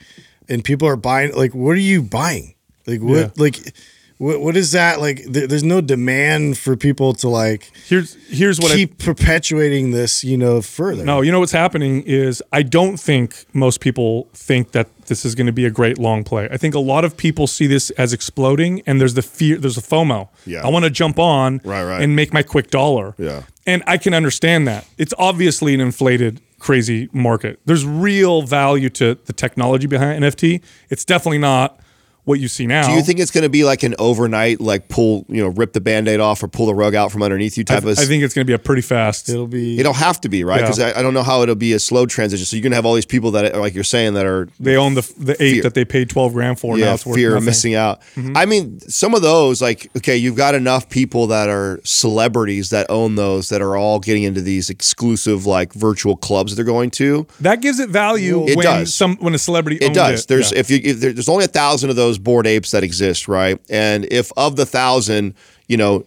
and 0.50 0.64
people 0.64 0.88
are 0.88 0.98
buying 0.98 1.32
like, 1.34 1.54
what 1.54 1.72
are 1.72 1.88
you 1.94 2.02
buying? 2.02 2.56
Like 2.88 3.02
what 3.02 3.18
Yeah. 3.18 3.30
like. 3.38 3.74
What, 4.18 4.40
what 4.40 4.56
is 4.56 4.72
that 4.72 5.02
like? 5.02 5.24
There, 5.28 5.46
there's 5.46 5.64
no 5.64 5.82
demand 5.82 6.58
for 6.58 6.78
people 6.78 7.14
to 7.16 7.28
like 7.28 7.70
Here's 7.88 8.16
here's 8.30 8.60
what 8.62 8.72
I 8.72 8.76
keep 8.76 8.98
perpetuating 8.98 9.92
this, 9.92 10.24
you 10.24 10.38
know, 10.38 10.62
further. 10.62 11.04
No, 11.04 11.22
you 11.22 11.32
know 11.32 11.40
what's 11.42 11.52
happening 11.52 12.02
is 12.04 12.42
I 12.54 12.62
don't 12.64 12.98
think 12.98 13.46
most 13.54 13.82
people 13.82 14.30
think 14.34 14.72
that 14.72 14.88
this 15.08 15.26
is 15.26 15.36
going 15.36 15.48
to 15.48 15.54
be 15.54 15.66
a 15.66 15.70
great 15.70 15.98
long 16.00 16.24
play. 16.24 16.48
I 16.50 16.58
think 16.58 16.74
a 16.76 16.80
lot 16.80 17.04
of 17.04 17.18
people 17.18 17.46
see 17.46 17.68
this 17.68 17.90
as 17.92 18.14
exploding, 18.14 18.82
and 18.88 19.00
there's 19.02 19.16
the 19.16 19.22
fear, 19.22 19.58
there's 19.58 19.78
a 19.78 19.82
FOMO. 19.82 20.30
Yeah. 20.46 20.66
I 20.66 20.70
want 20.70 20.86
to 20.86 20.90
jump 20.92 21.20
on 21.20 21.60
Right, 21.66 21.84
right. 21.84 22.02
and 22.02 22.16
make 22.16 22.34
my 22.34 22.42
quick 22.44 22.70
dollar. 22.72 23.16
Yeah. 23.18 23.44
and 23.68 23.84
I 23.86 23.98
can 23.98 24.14
understand 24.14 24.68
that. 24.68 24.88
It's 24.98 25.14
obviously 25.18 25.74
an 25.74 25.82
inflated, 25.82 26.40
crazy 26.60 27.10
market. 27.12 27.60
There's 27.66 27.86
real 27.86 28.44
value 28.44 28.90
to 28.92 29.16
the 29.26 29.34
technology 29.34 29.88
behind 29.88 30.24
NFT. 30.24 30.62
It's 30.90 31.04
definitely 31.06 31.40
not 31.40 31.80
what 32.26 32.40
you 32.40 32.48
see 32.48 32.68
now. 32.68 32.88
do 32.88 32.94
you 32.94 33.02
think 33.02 33.20
it's 33.20 33.32
going 33.32 33.44
to 33.44 33.50
be 33.50 33.64
like 33.64 33.84
an 33.84 33.96
overnight 34.00 34.60
like 34.60 34.88
pull 34.90 35.26
you 35.30 35.42
know 35.42 35.48
rip 35.50 35.74
the 35.74 35.82
band-aid 35.82 36.20
off 36.20 36.44
or 36.44 36.48
pull 36.48 36.66
the 36.66 36.76
rug 36.76 36.94
out 36.96 37.12
from 37.12 37.24
underneath 37.24 37.58
you 37.58 37.62
I, 37.70 37.76
type 37.76 37.84
of 37.86 37.98
I 37.98 38.06
think 38.06 38.24
it's 38.24 38.34
going 38.34 38.46
to 38.46 38.50
be 38.50 38.54
a 38.54 38.60
pretty 38.60 38.82
fast. 38.82 39.30
it'll 39.30 39.48
be 39.48 39.80
It'll 39.80 39.94
have 39.94 40.20
to 40.22 40.30
be 40.30 40.44
right 40.44 40.58
Yeah. 40.60 40.66
because 40.66 40.80
I, 40.80 41.00
I 41.00 41.02
don't 41.02 41.14
know 41.14 41.24
how 41.24 41.42
it'll 41.44 41.56
be 41.56 41.74
a 41.74 41.80
slow 41.80 42.06
transition. 42.06 42.46
So 42.46 42.56
you're 42.56 42.64
gonna 42.64 42.76
have 42.76 42.86
all 42.86 42.94
these 42.96 43.06
people 43.06 43.32
that, 43.32 43.54
are, 43.56 43.60
like 43.60 43.74
you're 43.74 43.84
saying, 43.84 44.14
that 44.16 44.26
are 44.26 44.50
They 44.60 44.76
own 44.76 44.96
the 44.96 45.02
the 45.18 45.34
eight 45.44 45.54
Fear. 45.56 45.64
that 45.64 45.74
they 45.74 45.86
paid 45.86 46.10
twelve 46.10 46.34
grand 46.34 46.60
for. 46.60 46.76
now 46.78 46.84
yeah 46.86 46.94
it's 46.96 47.06
worth 47.06 47.16
fear 47.16 47.30
of 47.30 47.36
nothing. 47.36 47.46
missing 47.46 47.76
out. 47.76 48.02
Mm-hmm. 48.16 48.36
I 48.38 48.46
mean, 48.46 48.80
some 48.82 49.14
of 49.14 49.22
those 49.22 49.62
like 49.62 49.90
okay, 49.98 50.18
you've 50.18 50.36
got 50.36 50.56
enough 50.56 50.90
people 50.90 51.28
that 51.28 51.48
are 51.50 51.80
celebrities 51.84 52.70
that 52.70 52.86
own 52.90 53.16
those 53.16 53.50
that 53.50 53.62
are 53.62 53.76
all 53.76 54.00
getting 54.00 54.24
into 54.24 54.42
these 54.42 54.70
exclusive 54.70 55.46
like 55.46 55.74
virtual 55.74 56.16
clubs 56.16 56.52
that 56.52 56.56
they're 56.56 56.66
going 56.74 56.90
to. 56.92 57.28
That 57.42 57.62
gives 57.62 57.80
it 57.80 57.90
value 57.90 58.46
It 58.48 58.56
when 58.58 58.64
does. 58.66 58.94
some 58.94 59.18
when 59.18 59.34
a 59.36 59.38
celebrity 59.38 59.78
It 59.78 59.88
owns 59.90 59.96
does. 59.96 60.22
It. 60.24 60.28
There's 60.28 60.52
Yeah. 60.52 60.60
if 60.60 60.72
you 60.72 60.80
if 60.84 61.00
there, 61.00 61.14
there's 61.14 61.30
only 61.30 61.46
a 61.46 61.50
thousand 61.50 61.90
of 61.90 61.96
those 61.96 62.15
Bored 62.20 62.48
Apes 62.48 62.72
that 62.72 62.84
exist, 62.84 63.28
right? 63.28 63.60
And 63.70 64.06
if 64.12 64.32
of 64.38 64.56
the 64.56 64.66
thousand, 64.66 65.34
you 65.68 65.78
know, 65.78 66.06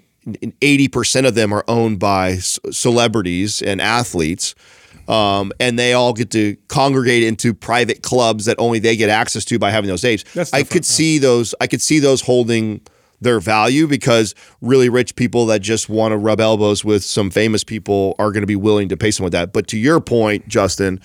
eighty 0.62 0.88
percent 0.88 1.26
of 1.26 1.34
them 1.34 1.52
are 1.52 1.64
owned 1.68 1.98
by 1.98 2.36
celebrities 2.36 3.62
and 3.62 3.80
athletes. 3.80 4.54
Um, 5.08 5.52
and 5.58 5.78
they 5.78 5.94
all 5.94 6.12
get 6.12 6.30
to 6.32 6.56
congregate 6.68 7.22
into 7.22 7.54
private 7.54 8.02
clubs 8.02 8.44
that 8.44 8.56
only 8.58 8.78
they 8.78 8.94
get 8.94 9.08
access 9.08 9.42
to 9.46 9.58
by 9.58 9.70
having 9.70 9.88
those 9.88 10.04
apes. 10.04 10.22
I 10.52 10.62
could 10.64 10.84
see 10.84 11.16
those. 11.18 11.54
I 11.62 11.66
could 11.66 11.80
see 11.80 11.98
those 11.98 12.20
holding 12.20 12.82
their 13.20 13.40
value 13.40 13.86
because 13.86 14.34
really 14.60 14.90
rich 14.90 15.16
people 15.16 15.46
that 15.46 15.60
just 15.60 15.88
want 15.88 16.12
to 16.12 16.16
rub 16.18 16.40
elbows 16.40 16.84
with 16.84 17.02
some 17.02 17.30
famous 17.30 17.64
people 17.64 18.14
are 18.18 18.30
going 18.32 18.42
to 18.42 18.46
be 18.46 18.54
willing 18.54 18.88
to 18.90 18.96
pay 18.98 19.10
some 19.10 19.24
of 19.24 19.32
that. 19.32 19.52
But 19.52 19.66
to 19.68 19.78
your 19.78 19.98
point, 19.98 20.46
Justin, 20.46 21.00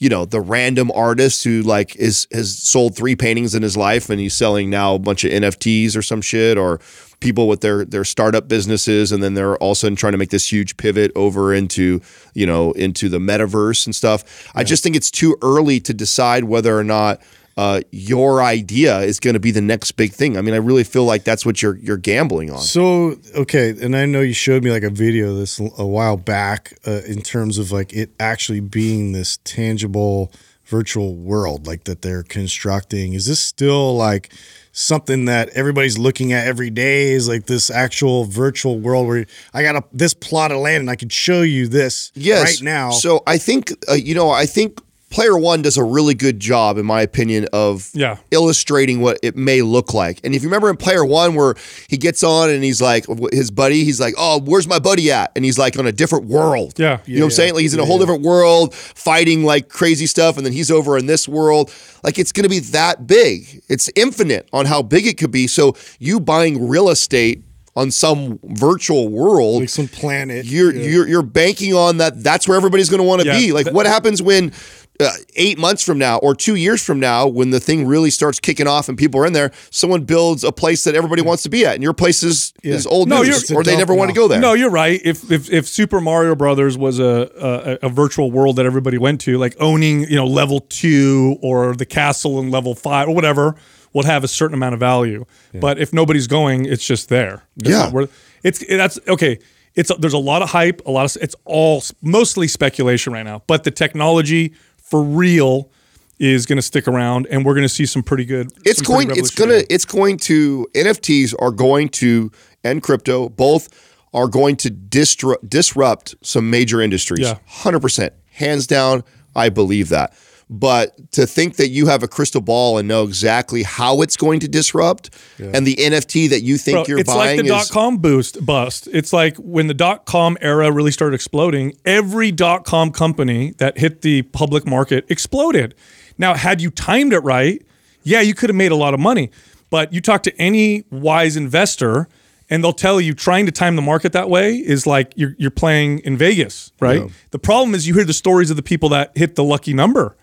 you 0.00 0.08
know 0.08 0.24
the 0.24 0.40
random 0.40 0.90
artist 0.92 1.44
who 1.44 1.62
like 1.62 1.94
is 1.96 2.26
has 2.32 2.58
sold 2.58 2.96
three 2.96 3.14
paintings 3.14 3.54
in 3.54 3.62
his 3.62 3.76
life 3.76 4.10
and 4.10 4.18
he's 4.18 4.34
selling 4.34 4.68
now 4.68 4.94
a 4.96 4.98
bunch 4.98 5.22
of 5.22 5.30
NFTs 5.30 5.96
or 5.96 6.02
some 6.02 6.22
shit 6.22 6.58
or 6.58 6.80
people 7.20 7.46
with 7.46 7.60
their 7.60 7.84
their 7.84 8.04
startup 8.04 8.48
businesses 8.48 9.12
and 9.12 9.22
then 9.22 9.34
they're 9.34 9.56
all 9.58 9.72
of 9.72 9.76
a 9.76 9.78
sudden 9.78 9.94
trying 9.94 10.12
to 10.12 10.18
make 10.18 10.30
this 10.30 10.50
huge 10.50 10.76
pivot 10.78 11.12
over 11.14 11.54
into 11.54 12.00
you 12.32 12.46
know 12.46 12.72
into 12.72 13.08
the 13.08 13.18
metaverse 13.18 13.86
and 13.86 13.94
stuff. 13.94 14.50
I 14.54 14.64
just 14.64 14.82
think 14.82 14.96
it's 14.96 15.10
too 15.10 15.36
early 15.42 15.78
to 15.80 15.94
decide 15.94 16.44
whether 16.44 16.76
or 16.76 16.84
not 16.84 17.20
uh, 17.60 17.82
your 17.90 18.42
idea 18.42 19.00
is 19.00 19.20
going 19.20 19.34
to 19.34 19.40
be 19.40 19.50
the 19.50 19.60
next 19.60 19.92
big 19.92 20.12
thing. 20.12 20.38
I 20.38 20.40
mean, 20.40 20.54
I 20.54 20.56
really 20.56 20.82
feel 20.82 21.04
like 21.04 21.24
that's 21.24 21.44
what 21.44 21.60
you're 21.60 21.76
you're 21.76 21.98
gambling 21.98 22.50
on. 22.50 22.60
So 22.60 23.16
okay, 23.36 23.74
and 23.78 23.94
I 23.94 24.06
know 24.06 24.22
you 24.22 24.32
showed 24.32 24.64
me 24.64 24.70
like 24.70 24.82
a 24.82 24.88
video 24.88 25.32
of 25.32 25.36
this 25.36 25.60
a 25.76 25.84
while 25.84 26.16
back 26.16 26.72
uh, 26.86 27.02
in 27.06 27.20
terms 27.20 27.58
of 27.58 27.70
like 27.70 27.92
it 27.92 28.12
actually 28.18 28.60
being 28.60 29.12
this 29.12 29.40
tangible 29.44 30.32
virtual 30.64 31.14
world 31.16 31.66
like 31.66 31.84
that 31.84 32.00
they're 32.00 32.22
constructing. 32.22 33.12
Is 33.12 33.26
this 33.26 33.40
still 33.40 33.94
like 33.94 34.32
something 34.72 35.26
that 35.26 35.50
everybody's 35.50 35.98
looking 35.98 36.32
at 36.32 36.46
every 36.46 36.70
day? 36.70 37.12
Is 37.12 37.28
like 37.28 37.44
this 37.44 37.68
actual 37.68 38.24
virtual 38.24 38.78
world 38.78 39.06
where 39.06 39.26
I 39.52 39.62
got 39.62 39.76
a, 39.76 39.84
this 39.92 40.14
plot 40.14 40.50
of 40.50 40.60
land 40.60 40.80
and 40.80 40.88
I 40.88 40.96
could 40.96 41.12
show 41.12 41.42
you 41.42 41.68
this 41.68 42.10
yes. 42.14 42.42
right 42.42 42.62
now. 42.62 42.90
So 42.90 43.22
I 43.26 43.36
think 43.36 43.70
uh, 43.86 43.92
you 43.92 44.14
know 44.14 44.30
I 44.30 44.46
think 44.46 44.80
player 45.10 45.36
one 45.36 45.60
does 45.60 45.76
a 45.76 45.82
really 45.84 46.14
good 46.14 46.38
job, 46.40 46.78
in 46.78 46.86
my 46.86 47.02
opinion, 47.02 47.46
of 47.52 47.90
Yeah. 47.94 48.16
illustrating 48.30 49.00
what 49.00 49.18
it 49.22 49.36
may 49.36 49.60
look 49.60 49.92
like. 49.92 50.20
And 50.24 50.34
if 50.34 50.42
you 50.42 50.48
remember 50.48 50.70
in 50.70 50.76
player 50.76 51.04
one, 51.04 51.34
where 51.34 51.54
he 51.88 51.96
gets 51.96 52.22
on 52.22 52.48
and 52.48 52.62
he's 52.64 52.80
like 52.80 53.06
his 53.32 53.50
buddy, 53.50 53.84
he's 53.84 54.00
like, 54.00 54.14
"Oh, 54.16 54.40
where's 54.40 54.68
my 54.68 54.78
buddy 54.78 55.10
at?" 55.10 55.32
And 55.36 55.44
he's 55.44 55.58
like 55.58 55.78
on 55.78 55.86
a 55.86 55.92
different 55.92 56.26
world. 56.26 56.74
Yeah. 56.78 56.98
you 57.06 57.16
know 57.16 57.22
what 57.22 57.26
I'm 57.26 57.30
saying? 57.32 57.54
Like 57.54 57.62
he's 57.62 57.74
in 57.74 57.80
a 57.80 57.84
whole 57.84 57.98
different 57.98 58.22
world, 58.22 58.72
fighting 58.74 59.44
like 59.44 59.68
crazy 59.68 60.06
stuff, 60.06 60.36
and 60.36 60.46
then 60.46 60.52
he's 60.52 60.70
over 60.70 60.96
in 60.96 61.06
this 61.06 61.26
world. 61.28 61.72
Like 62.04 62.18
it's 62.18 62.32
going 62.32 62.44
to 62.44 62.48
be 62.48 62.60
that 62.60 63.06
big. 63.06 63.62
It's 63.68 63.90
infinite 63.96 64.48
on 64.52 64.66
how 64.66 64.80
big 64.82 65.06
it 65.06 65.18
could 65.18 65.30
be. 65.32 65.46
So 65.48 65.74
you 65.98 66.20
buying 66.20 66.68
real 66.68 66.88
estate 66.88 67.42
on 67.76 67.88
some 67.90 68.38
virtual 68.42 69.08
world 69.08 69.60
like 69.60 69.68
some 69.68 69.86
planet. 69.86 70.44
you're 70.44 70.74
Yeah. 70.74 70.88
you're 70.88 71.08
you're 71.08 71.22
banking 71.22 71.72
on 71.72 71.98
that 71.98 72.20
that's 72.22 72.48
where 72.48 72.56
everybody's 72.56 72.88
going 72.90 72.98
to 72.98 73.06
want 73.06 73.22
to 73.22 73.28
Yeah, 73.28 73.38
be 73.38 73.52
like 73.52 73.66
th- 73.66 73.74
what 73.74 73.86
happens 73.86 74.20
when 74.20 74.50
uh, 75.00 75.10
eight 75.36 75.58
months 75.58 75.84
from 75.84 75.98
now 75.98 76.18
or 76.18 76.34
two 76.34 76.54
years 76.56 76.84
from 76.84 77.00
now 77.00 77.26
when 77.26 77.50
the 77.50 77.58
thing 77.60 77.86
really 77.86 78.10
starts 78.10 78.38
kicking 78.38 78.66
off 78.66 78.88
and 78.88 78.96
people 78.98 79.20
are 79.20 79.26
in 79.26 79.32
there 79.32 79.50
someone 79.70 80.04
builds 80.04 80.44
a 80.44 80.52
place 80.52 80.84
that 80.84 80.94
everybody 80.94 81.22
wants 81.22 81.42
to 81.42 81.48
be 81.48 81.64
at 81.66 81.74
and 81.74 81.82
your 81.82 81.92
place 81.94 82.22
is, 82.22 82.52
is 82.62 82.86
old 82.86 83.08
No, 83.08 83.22
news 83.22 83.50
or 83.50 83.62
they 83.64 83.76
never 83.76 83.94
want 83.94 84.10
to 84.10 84.14
go 84.14 84.28
there 84.28 84.40
No, 84.40 84.52
you're 84.52 84.70
right. 84.70 85.00
If 85.04 85.30
if, 85.30 85.50
if 85.50 85.66
Super 85.66 86.00
Mario 86.00 86.34
Brothers 86.34 86.76
was 86.78 86.98
a, 86.98 87.78
a 87.82 87.86
a 87.86 87.88
virtual 87.88 88.30
world 88.30 88.56
that 88.56 88.66
everybody 88.66 88.98
went 88.98 89.20
to, 89.22 89.38
like 89.38 89.56
owning 89.58 90.00
you 90.02 90.16
know 90.16 90.26
level 90.26 90.60
two 90.60 91.36
or 91.42 91.74
the 91.74 91.86
castle 91.86 92.38
in 92.40 92.50
level 92.50 92.74
five 92.74 93.08
or 93.08 93.14
whatever, 93.14 93.54
will 93.92 94.04
have 94.04 94.22
a 94.24 94.28
certain 94.28 94.54
amount 94.54 94.74
of 94.74 94.80
value. 94.80 95.24
But 95.54 95.78
if 95.78 95.92
nobody's 95.92 96.26
going, 96.26 96.66
it's 96.66 96.84
just 96.84 97.08
there. 97.08 97.42
It's 97.56 97.70
Yeah. 97.70 97.90
worth- 97.90 98.12
it's 98.42 98.64
that's 98.68 98.98
okay. 99.08 99.38
It's 99.74 99.90
there's 99.98 100.12
a 100.14 100.18
lot 100.18 100.42
of 100.42 100.50
hype, 100.50 100.82
a 100.86 100.90
lot 100.90 101.04
of 101.04 101.22
it's 101.22 101.36
all 101.44 101.82
mostly 102.02 102.48
speculation 102.48 103.12
right 103.12 103.22
now. 103.24 103.42
But 103.46 103.64
the 103.64 103.70
technology 103.70 104.52
for 104.90 105.02
real 105.02 105.70
is 106.18 106.44
going 106.44 106.56
to 106.56 106.62
stick 106.62 106.86
around, 106.86 107.26
and 107.30 107.46
we're 107.46 107.54
going 107.54 107.64
to 107.64 107.68
see 107.68 107.86
some 107.86 108.02
pretty 108.02 108.24
good. 108.26 108.52
it's 108.66 108.82
going 108.82 109.10
it's 109.12 109.30
gonna 109.34 109.62
it's 109.70 109.86
going 109.86 110.18
to 110.18 110.66
nfts 110.74 111.34
are 111.40 111.50
going 111.50 111.88
to 111.88 112.30
and 112.62 112.82
crypto 112.82 113.28
both 113.30 113.68
are 114.12 114.28
going 114.28 114.56
to 114.56 114.68
disrupt 114.68 115.48
disrupt 115.48 116.14
some 116.22 116.50
major 116.50 116.80
industries 116.82 117.20
Yeah. 117.20 117.38
100% 117.62 118.10
hands 118.32 118.66
down 118.66 119.02
i 119.34 119.48
believe 119.48 119.88
that 119.90 120.12
but 120.52 121.12
to 121.12 121.26
think 121.26 121.56
that 121.56 121.68
you 121.68 121.86
have 121.86 122.02
a 122.02 122.08
crystal 122.08 122.40
ball 122.40 122.76
and 122.76 122.88
know 122.88 123.04
exactly 123.04 123.62
how 123.62 124.02
it's 124.02 124.16
going 124.16 124.40
to 124.40 124.48
disrupt 124.48 125.08
and 125.38 125.64
the 125.64 125.76
nft 125.76 126.28
that 126.28 126.42
you 126.42 126.58
think 126.58 126.74
Bro, 126.74 126.84
you're 126.88 127.04
buying. 127.04 127.38
it's 127.38 127.38
like 127.38 127.42
the 127.42 127.48
dot 127.48 127.70
com 127.70 127.98
boost 127.98 128.44
bust. 128.44 128.88
It's 128.92 129.12
like 129.12 129.36
when 129.36 129.68
the 129.68 129.74
dot 129.74 130.06
com 130.06 130.36
era 130.40 130.72
really 130.72 130.90
started 130.90 131.14
exploding, 131.14 131.74
every 131.84 132.32
dot 132.32 132.64
com 132.64 132.90
company 132.90 133.52
that 133.58 133.78
hit 133.78 134.02
the 134.02 134.22
public 134.22 134.66
market 134.66 135.06
exploded. 135.08 135.74
Now, 136.18 136.34
had 136.34 136.60
you 136.60 136.70
timed 136.70 137.12
it 137.12 137.20
right, 137.20 137.64
yeah, 138.02 138.20
you 138.20 138.34
could 138.34 138.50
have 138.50 138.56
made 138.56 138.72
a 138.72 138.76
lot 138.76 138.92
of 138.92 139.00
money. 139.00 139.30
But 139.70 139.92
you 139.92 140.00
talk 140.00 140.24
to 140.24 140.36
any 140.36 140.84
wise 140.90 141.36
investor, 141.36 142.08
and 142.50 142.64
they'll 142.64 142.72
tell 142.72 143.00
you 143.00 143.14
trying 143.14 143.46
to 143.46 143.52
time 143.52 143.76
the 143.76 143.82
market 143.82 144.12
that 144.14 144.28
way 144.28 144.56
is 144.56 144.84
like 144.84 145.12
you're, 145.14 145.36
you're 145.38 145.52
playing 145.52 146.00
in 146.00 146.16
Vegas, 146.16 146.72
right? 146.80 147.08
The 147.30 147.38
problem 147.38 147.74
is 147.76 147.86
you 147.86 147.94
hear 147.94 148.04
the 148.04 148.12
stories 148.12 148.50
of 148.50 148.56
the 148.56 148.64
people 148.64 148.88
that 148.88 149.16
hit 149.16 149.36
the 149.36 149.44
lucky 149.44 149.72
number. 149.72 150.16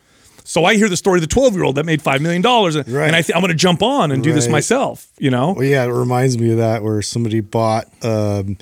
So 0.48 0.64
I 0.66 0.76
hear 0.76 0.88
the 0.88 0.96
story 0.98 1.18
of 1.18 1.22
the 1.22 1.28
12 1.28 1.54
year 1.56 1.64
old 1.64 1.76
that 1.76 1.86
made 1.86 2.02
$5 2.02 2.22
million, 2.22 2.46
and, 2.46 2.88
Right. 2.88 3.08
and 3.08 3.16
I 3.16 3.22
th- 3.22 3.36
I'm 3.36 3.42
going 3.42 3.50
to 3.52 3.56
jump 3.56 3.84
on 3.84 4.12
and 4.12 4.24
do 4.24 4.32
this 4.34 4.48
myself, 4.48 5.08
you 5.18 5.30
know? 5.30 5.52
Well, 5.52 5.66
yeah, 5.66 5.84
it 5.84 5.88
reminds 5.92 6.38
me 6.38 6.52
of 6.52 6.58
that 6.58 6.84
where 6.84 7.02
somebody 7.02 7.42
bought, 7.42 7.86
um, 8.04 8.58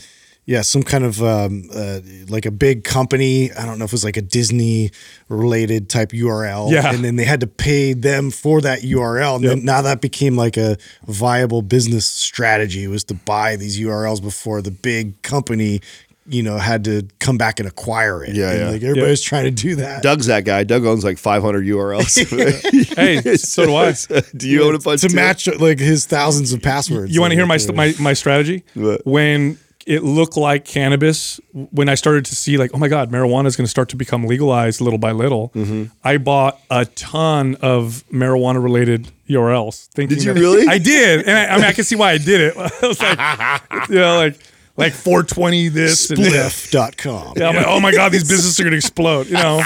yeah, 0.48 0.62
some 0.62 0.84
kind 0.84 1.04
of 1.04 1.24
um, 1.24 1.64
uh, 1.74 2.00
like 2.28 2.46
a 2.46 2.52
big 2.52 2.84
company. 2.84 3.52
I 3.52 3.66
don't 3.66 3.80
know 3.80 3.86
if 3.86 3.90
it 3.90 3.94
was 3.94 4.04
like 4.04 4.16
a 4.18 4.22
Disney 4.22 4.92
related 5.28 5.90
type 5.90 6.10
URL. 6.12 6.72
Yeah. 6.72 6.94
And 6.94 7.04
then 7.04 7.16
they 7.16 7.26
had 7.26 7.40
to 7.42 7.48
pay 7.48 7.94
them 7.94 8.30
for 8.30 8.62
that 8.62 8.82
URL. 8.84 9.36
And 9.36 9.44
Yep. 9.44 9.56
then 9.56 9.66
now 9.66 9.82
that 9.82 10.02
became 10.02 10.36
like 10.36 10.56
a 10.56 10.78
viable 11.08 11.64
business 11.64 12.06
strategy 12.06 12.88
was 12.88 13.04
to 13.06 13.16
buy 13.16 13.56
these 13.56 13.80
URLs 13.80 14.22
before 14.22 14.62
the 14.62 14.70
big 14.72 15.20
company, 15.24 15.82
you 16.28 16.42
know, 16.42 16.58
had 16.58 16.84
to 16.86 17.08
come 17.20 17.38
back 17.38 17.60
and 17.60 17.68
acquire 17.68 18.24
it. 18.24 18.36
Yeah, 18.36 18.54
yeah. 18.58 18.70
Like 18.70 18.84
everybody's 18.84 19.22
trying 19.22 19.46
to 19.46 19.52
do 19.52 19.76
that. 19.76 20.02
Doug's 20.02 20.26
that 20.26 20.44
guy. 20.46 20.64
Doug 20.64 20.86
owns 20.86 21.04
like 21.04 21.18
500 21.18 21.66
URLs. 21.66 22.16
Hey, 22.96 23.36
so 23.38 23.66
do 23.66 23.76
I. 23.76 23.94
Do 24.38 24.48
you 24.50 24.64
own 24.64 24.76
a 24.76 24.80
bunch 24.80 25.02
to 25.02 25.10
too? 25.10 25.16
match 25.16 25.48
like 25.60 25.80
his 25.80 26.06
thousands 26.06 26.54
of 26.54 26.62
passwords. 26.62 27.14
You 27.14 27.22
want 27.22 27.32
to 27.32 27.36
hear 27.36 27.46
my, 27.46 27.60
my 27.74 27.94
my 28.00 28.14
strategy? 28.14 28.64
What? 28.74 29.06
When 29.06 29.58
it 29.86 30.02
looked 30.04 30.36
like 30.38 30.66
cannabis, 30.66 31.40
when 31.54 31.90
I 31.90 31.96
started 31.96 32.26
to 32.26 32.36
see 32.36 32.58
like, 32.58 32.72
oh 32.74 32.78
my 32.78 32.88
god, 32.88 33.12
marijuana 33.12 33.46
is 33.46 33.56
going 33.56 33.66
to 33.66 33.70
start 33.70 33.90
to 33.90 33.96
become 33.96 34.26
legalized 34.26 34.82
little 34.82 34.98
by 34.98 35.12
little, 35.12 35.50
Mm-hmm. 35.50 35.86
I 36.04 36.14
I 36.14 36.18
bought 36.18 36.60
a 36.72 36.86
ton 36.86 37.56
of 37.62 38.04
marijuana 38.12 38.64
related 38.64 39.12
URLs. 39.30 39.88
Thinking 39.88 40.18
Did 40.18 40.24
you 40.26 40.34
really? 40.34 40.68
I 40.68 40.78
did, 40.80 41.28
and 41.28 41.38
I, 41.38 41.54
I 41.54 41.56
mean, 41.58 41.66
I 41.66 41.74
can 41.74 41.84
see 41.84 41.96
why 41.96 42.12
I 42.12 42.18
did 42.18 42.42
it. 42.42 42.58
I 42.58 42.88
was 42.88 43.00
like, 43.02 43.90
you 43.90 43.96
know, 43.96 44.16
like 44.18 44.40
like 44.78 44.94
420 44.94 45.70
this 45.70 46.08
Spliff.com. 46.08 47.34
yeah, 47.38 47.50
I'm 47.50 47.56
like, 47.56 47.68
oh 47.68 47.80
my 47.80 47.92
god, 47.92 48.12
these 48.12 48.24
businesses 48.24 48.60
are 48.60 48.64
going 48.64 48.72
to 48.72 48.78
explode. 48.78 49.28
You 49.28 49.34
know. 49.34 49.62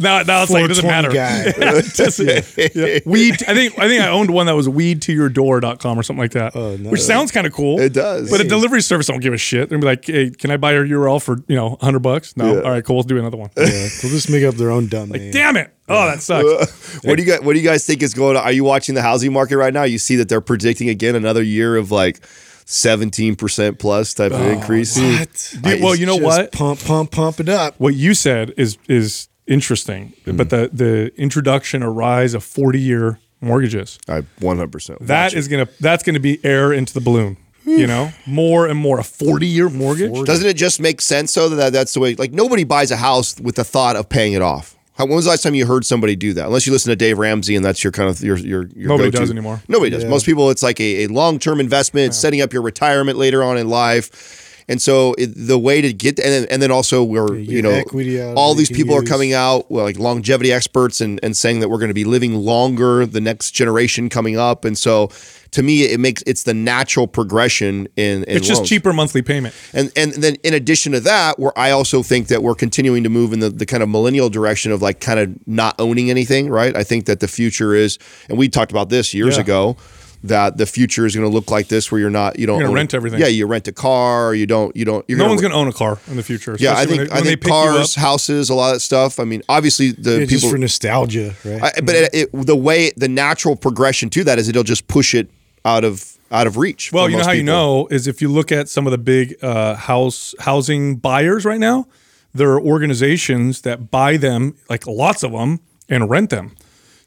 Now, 0.00 0.22
now 0.22 0.42
it's 0.42 0.50
like 0.50 0.64
it 0.64 0.68
doesn't 0.68 0.86
matter. 0.86 1.10
guy. 1.10 1.50
Doesn't- 1.94 2.26
yeah. 2.74 3.00
Weed. 3.04 3.34
I 3.46 3.52
think 3.52 3.78
I 3.78 3.86
think 3.86 4.02
I 4.02 4.08
owned 4.08 4.30
one 4.30 4.46
that 4.46 4.54
was 4.54 4.66
weedtoyourdoor.com 4.66 5.98
or 5.98 6.02
something 6.02 6.20
like 6.20 6.30
that. 6.32 6.56
Oh, 6.56 6.76
nice. 6.76 6.90
Which 6.90 7.02
sounds 7.02 7.30
kind 7.30 7.46
of 7.46 7.52
cool. 7.52 7.78
It 7.78 7.92
does. 7.92 8.30
But 8.30 8.40
a 8.40 8.44
delivery 8.44 8.80
service 8.80 9.08
don't 9.08 9.20
give 9.20 9.34
a 9.34 9.36
shit. 9.36 9.68
They'll 9.68 9.78
be 9.78 9.84
like, 9.84 10.06
hey, 10.06 10.30
can 10.30 10.50
I 10.50 10.56
buy 10.56 10.72
your 10.72 10.86
URL 10.86 11.22
for, 11.22 11.36
you 11.48 11.56
know, 11.56 11.70
100 11.70 11.98
bucks? 11.98 12.34
No. 12.34 12.54
Yeah. 12.54 12.60
All 12.62 12.70
right, 12.70 12.82
cool. 12.82 12.96
Let's 12.96 13.08
do 13.08 13.18
another 13.18 13.36
one. 13.36 13.50
Yeah, 13.58 13.66
they'll 13.66 14.10
just 14.10 14.30
make 14.30 14.42
up 14.42 14.54
their 14.54 14.70
own 14.70 14.86
domain. 14.88 15.32
Damn 15.32 15.58
it. 15.58 15.70
Oh, 15.86 16.06
that 16.06 16.22
sucks. 16.22 16.94
what 17.04 17.16
do 17.18 17.22
you 17.22 17.28
guys 17.28 17.40
What 17.42 17.52
do 17.52 17.58
you 17.58 17.68
guys 17.68 17.84
think 17.84 18.02
is 18.02 18.14
going 18.14 18.38
on? 18.38 18.42
Are 18.42 18.52
you 18.52 18.64
watching 18.64 18.94
the 18.94 19.02
housing 19.02 19.34
market 19.34 19.58
right 19.58 19.74
now? 19.74 19.82
You 19.82 19.98
see 19.98 20.16
that 20.16 20.30
they're 20.30 20.40
predicting 20.40 20.88
again 20.88 21.14
another 21.14 21.42
year 21.42 21.76
of 21.76 21.90
like 21.90 22.24
seventeen 22.70 23.36
percent 23.36 23.78
plus 23.78 24.14
type 24.14 24.32
of 24.32 24.40
increase. 24.40 24.98
What? 24.98 25.54
Dude, 25.62 25.82
well, 25.82 25.94
you 25.94 26.06
know 26.06 26.18
Just 26.18 26.24
what? 26.24 26.52
Pump, 26.52 26.84
pump, 26.84 27.10
pump 27.10 27.40
it 27.40 27.48
up. 27.48 27.74
What 27.78 27.94
you 27.94 28.14
said 28.14 28.54
is 28.56 28.78
is 28.88 29.28
interesting. 29.46 30.14
Hmm. 30.24 30.36
But 30.36 30.50
the 30.50 30.70
the 30.72 31.12
introduction 31.20 31.82
or 31.82 31.92
rise 31.92 32.34
of 32.34 32.44
40 32.44 32.80
year 32.80 33.18
mortgages. 33.40 33.98
I 34.08 34.22
one 34.38 34.56
hundred 34.56 34.72
percent. 34.72 35.06
That 35.06 35.34
is 35.34 35.48
gonna 35.48 35.68
that's 35.80 36.02
gonna 36.02 36.20
be 36.20 36.42
air 36.44 36.72
into 36.72 36.94
the 36.94 37.00
balloon. 37.00 37.36
You 37.66 37.86
know, 37.86 38.10
more 38.26 38.66
and 38.66 38.78
more. 38.78 38.98
A 38.98 39.04
40 39.04 39.46
year 39.46 39.68
mortgage. 39.68 40.24
Doesn't 40.24 40.48
it 40.48 40.56
just 40.56 40.80
make 40.80 41.00
sense 41.00 41.34
though 41.34 41.50
that 41.50 41.72
that's 41.72 41.92
the 41.92 42.00
way? 42.00 42.14
Like 42.14 42.32
nobody 42.32 42.64
buys 42.64 42.90
a 42.90 42.96
house 42.96 43.38
with 43.38 43.56
the 43.56 43.64
thought 43.64 43.96
of 43.96 44.08
paying 44.08 44.32
it 44.32 44.42
off. 44.42 44.76
How, 45.00 45.06
when 45.06 45.16
was 45.16 45.24
the 45.24 45.30
last 45.30 45.42
time 45.42 45.54
you 45.54 45.64
heard 45.64 45.86
somebody 45.86 46.14
do 46.14 46.34
that? 46.34 46.44
Unless 46.44 46.66
you 46.66 46.72
listen 46.72 46.90
to 46.90 46.96
Dave 46.96 47.16
Ramsey 47.18 47.56
and 47.56 47.64
that's 47.64 47.82
your 47.82 47.90
kind 47.90 48.10
of 48.10 48.20
your 48.20 48.36
your, 48.36 48.66
your 48.76 48.88
Nobody 48.88 49.10
go-to. 49.10 49.20
does 49.20 49.30
anymore. 49.30 49.62
Nobody 49.66 49.88
does. 49.90 50.04
Most 50.04 50.26
people, 50.26 50.50
it's 50.50 50.62
like 50.62 50.78
a, 50.78 51.04
a 51.04 51.06
long 51.06 51.38
term 51.38 51.58
investment, 51.58 52.14
setting 52.14 52.42
up 52.42 52.52
your 52.52 52.60
retirement 52.60 53.16
later 53.16 53.42
on 53.42 53.56
in 53.56 53.70
life. 53.70 54.49
And 54.70 54.80
so 54.80 55.14
it, 55.18 55.32
the 55.34 55.58
way 55.58 55.80
to 55.82 55.92
get 55.92 56.18
and 56.20 56.28
then, 56.32 56.46
and 56.50 56.62
then 56.62 56.70
also 56.70 57.02
we're 57.02 57.34
get 57.36 57.48
you 57.56 57.60
know 57.60 57.70
equity 57.72 58.22
all 58.22 58.54
these 58.54 58.70
you 58.70 58.76
can 58.76 58.84
people 58.84 58.96
are 58.96 59.02
coming 59.02 59.32
out 59.34 59.68
well, 59.70 59.84
like 59.84 59.98
longevity 59.98 60.52
experts 60.52 61.00
and 61.00 61.18
and 61.24 61.36
saying 61.36 61.58
that 61.60 61.68
we're 61.68 61.78
going 61.84 61.88
to 61.90 62.00
be 62.04 62.04
living 62.04 62.34
longer 62.36 63.04
the 63.04 63.20
next 63.20 63.50
generation 63.50 64.08
coming 64.08 64.36
up 64.38 64.64
and 64.64 64.78
so 64.78 65.10
to 65.50 65.62
me 65.62 65.82
it 65.82 65.98
makes 65.98 66.22
it's 66.24 66.44
the 66.44 66.54
natural 66.54 67.06
progression 67.08 67.88
in, 67.96 68.22
in 68.24 68.36
It's 68.36 68.46
just 68.46 68.64
cheaper 68.64 68.92
monthly 68.92 69.22
payment. 69.22 69.54
And 69.72 69.90
and 69.96 70.12
then 70.12 70.36
in 70.44 70.54
addition 70.54 70.92
to 70.92 71.00
that, 71.00 71.38
where 71.40 71.56
I 71.58 71.72
also 71.72 72.02
think 72.04 72.28
that 72.28 72.40
we're 72.42 72.54
continuing 72.54 73.02
to 73.02 73.10
move 73.10 73.32
in 73.32 73.40
the, 73.40 73.50
the 73.50 73.66
kind 73.66 73.82
of 73.82 73.88
millennial 73.88 74.30
direction 74.30 74.70
of 74.72 74.80
like 74.82 75.00
kind 75.00 75.18
of 75.18 75.46
not 75.48 75.74
owning 75.80 76.10
anything, 76.10 76.48
right? 76.48 76.76
I 76.76 76.84
think 76.84 77.06
that 77.06 77.18
the 77.18 77.28
future 77.28 77.74
is, 77.74 77.98
and 78.28 78.38
we 78.38 78.48
talked 78.48 78.70
about 78.70 78.88
this 78.88 79.12
years 79.12 79.36
Yeah. 79.36 79.42
ago, 79.42 79.76
that 80.22 80.58
the 80.58 80.66
future 80.66 81.06
is 81.06 81.16
going 81.16 81.26
to 81.26 81.32
look 81.32 81.50
like 81.50 81.68
this, 81.68 81.90
where 81.90 81.98
you're 82.00 82.10
not, 82.10 82.38
you 82.38 82.46
don't 82.46 82.58
You're 82.58 82.68
own- 82.68 82.74
rent 82.74 82.92
everything. 82.92 83.20
Yeah, 83.20 83.28
you 83.28 83.46
rent 83.46 83.66
a 83.68 83.72
car, 83.72 84.34
you 84.34 84.46
don't, 84.46 84.74
you 84.76 84.84
don't. 84.84 85.04
You're 85.08 85.16
No 85.16 85.24
gonna, 85.24 85.30
one's 85.30 85.40
going 85.40 85.52
to 85.52 85.56
own 85.56 85.68
a 85.68 85.72
car 85.72 85.98
in 86.08 86.16
the 86.16 86.22
future. 86.22 86.56
Yeah, 86.60 86.74
I 86.74 86.84
think 86.84 86.88
when 86.88 86.96
they, 86.98 87.02
when 87.04 87.12
I 87.12 87.20
think 87.22 87.40
pick 87.40 87.48
you 87.48 87.54
up. 87.54 87.74
cars, 87.76 87.94
houses, 87.94 88.50
a 88.50 88.54
lot 88.54 88.68
of 88.70 88.74
that 88.76 88.80
stuff. 88.80 89.18
I 89.18 89.24
mean, 89.24 89.42
obviously 89.48 89.92
the 89.92 90.10
Yeah, 90.12 90.18
people. 90.20 90.36
just 90.36 90.50
for 90.50 90.58
nostalgia, 90.58 91.34
right? 91.44 91.62
I, 91.62 91.80
but 91.80 91.94
it, 91.94 92.10
it, 92.14 92.30
the 92.32 92.54
way 92.56 92.90
the 92.96 93.08
natural 93.08 93.56
progression 93.56 94.10
to 94.10 94.24
that 94.24 94.38
is 94.38 94.48
it'll 94.48 94.62
just 94.62 94.88
push 94.88 95.14
it 95.14 95.30
out 95.64 95.84
of 95.84 96.18
out 96.30 96.46
of 96.46 96.56
reach. 96.58 96.92
Well, 96.92 97.06
you 97.08 97.12
know 97.12 97.18
most 97.18 97.26
how 97.26 97.32
you 97.32 97.42
know 97.42 97.86
is 97.90 98.06
if 98.06 98.20
you 98.22 98.28
look 98.28 98.52
at 98.52 98.68
some 98.68 98.86
of 98.86 98.90
the 98.92 98.98
big 98.98 99.42
uh, 99.42 99.74
house 99.74 100.34
housing 100.40 100.96
buyers 100.96 101.44
right 101.46 101.58
now, 101.58 101.86
there 102.34 102.50
are 102.52 102.60
organizations 102.60 103.62
that 103.62 103.90
buy 103.90 104.16
them, 104.16 104.54
like 104.68 104.86
lots 104.86 105.22
of 105.22 105.32
them, 105.32 105.60
and 105.88 106.08
rent 106.10 106.30
them. 106.30 106.54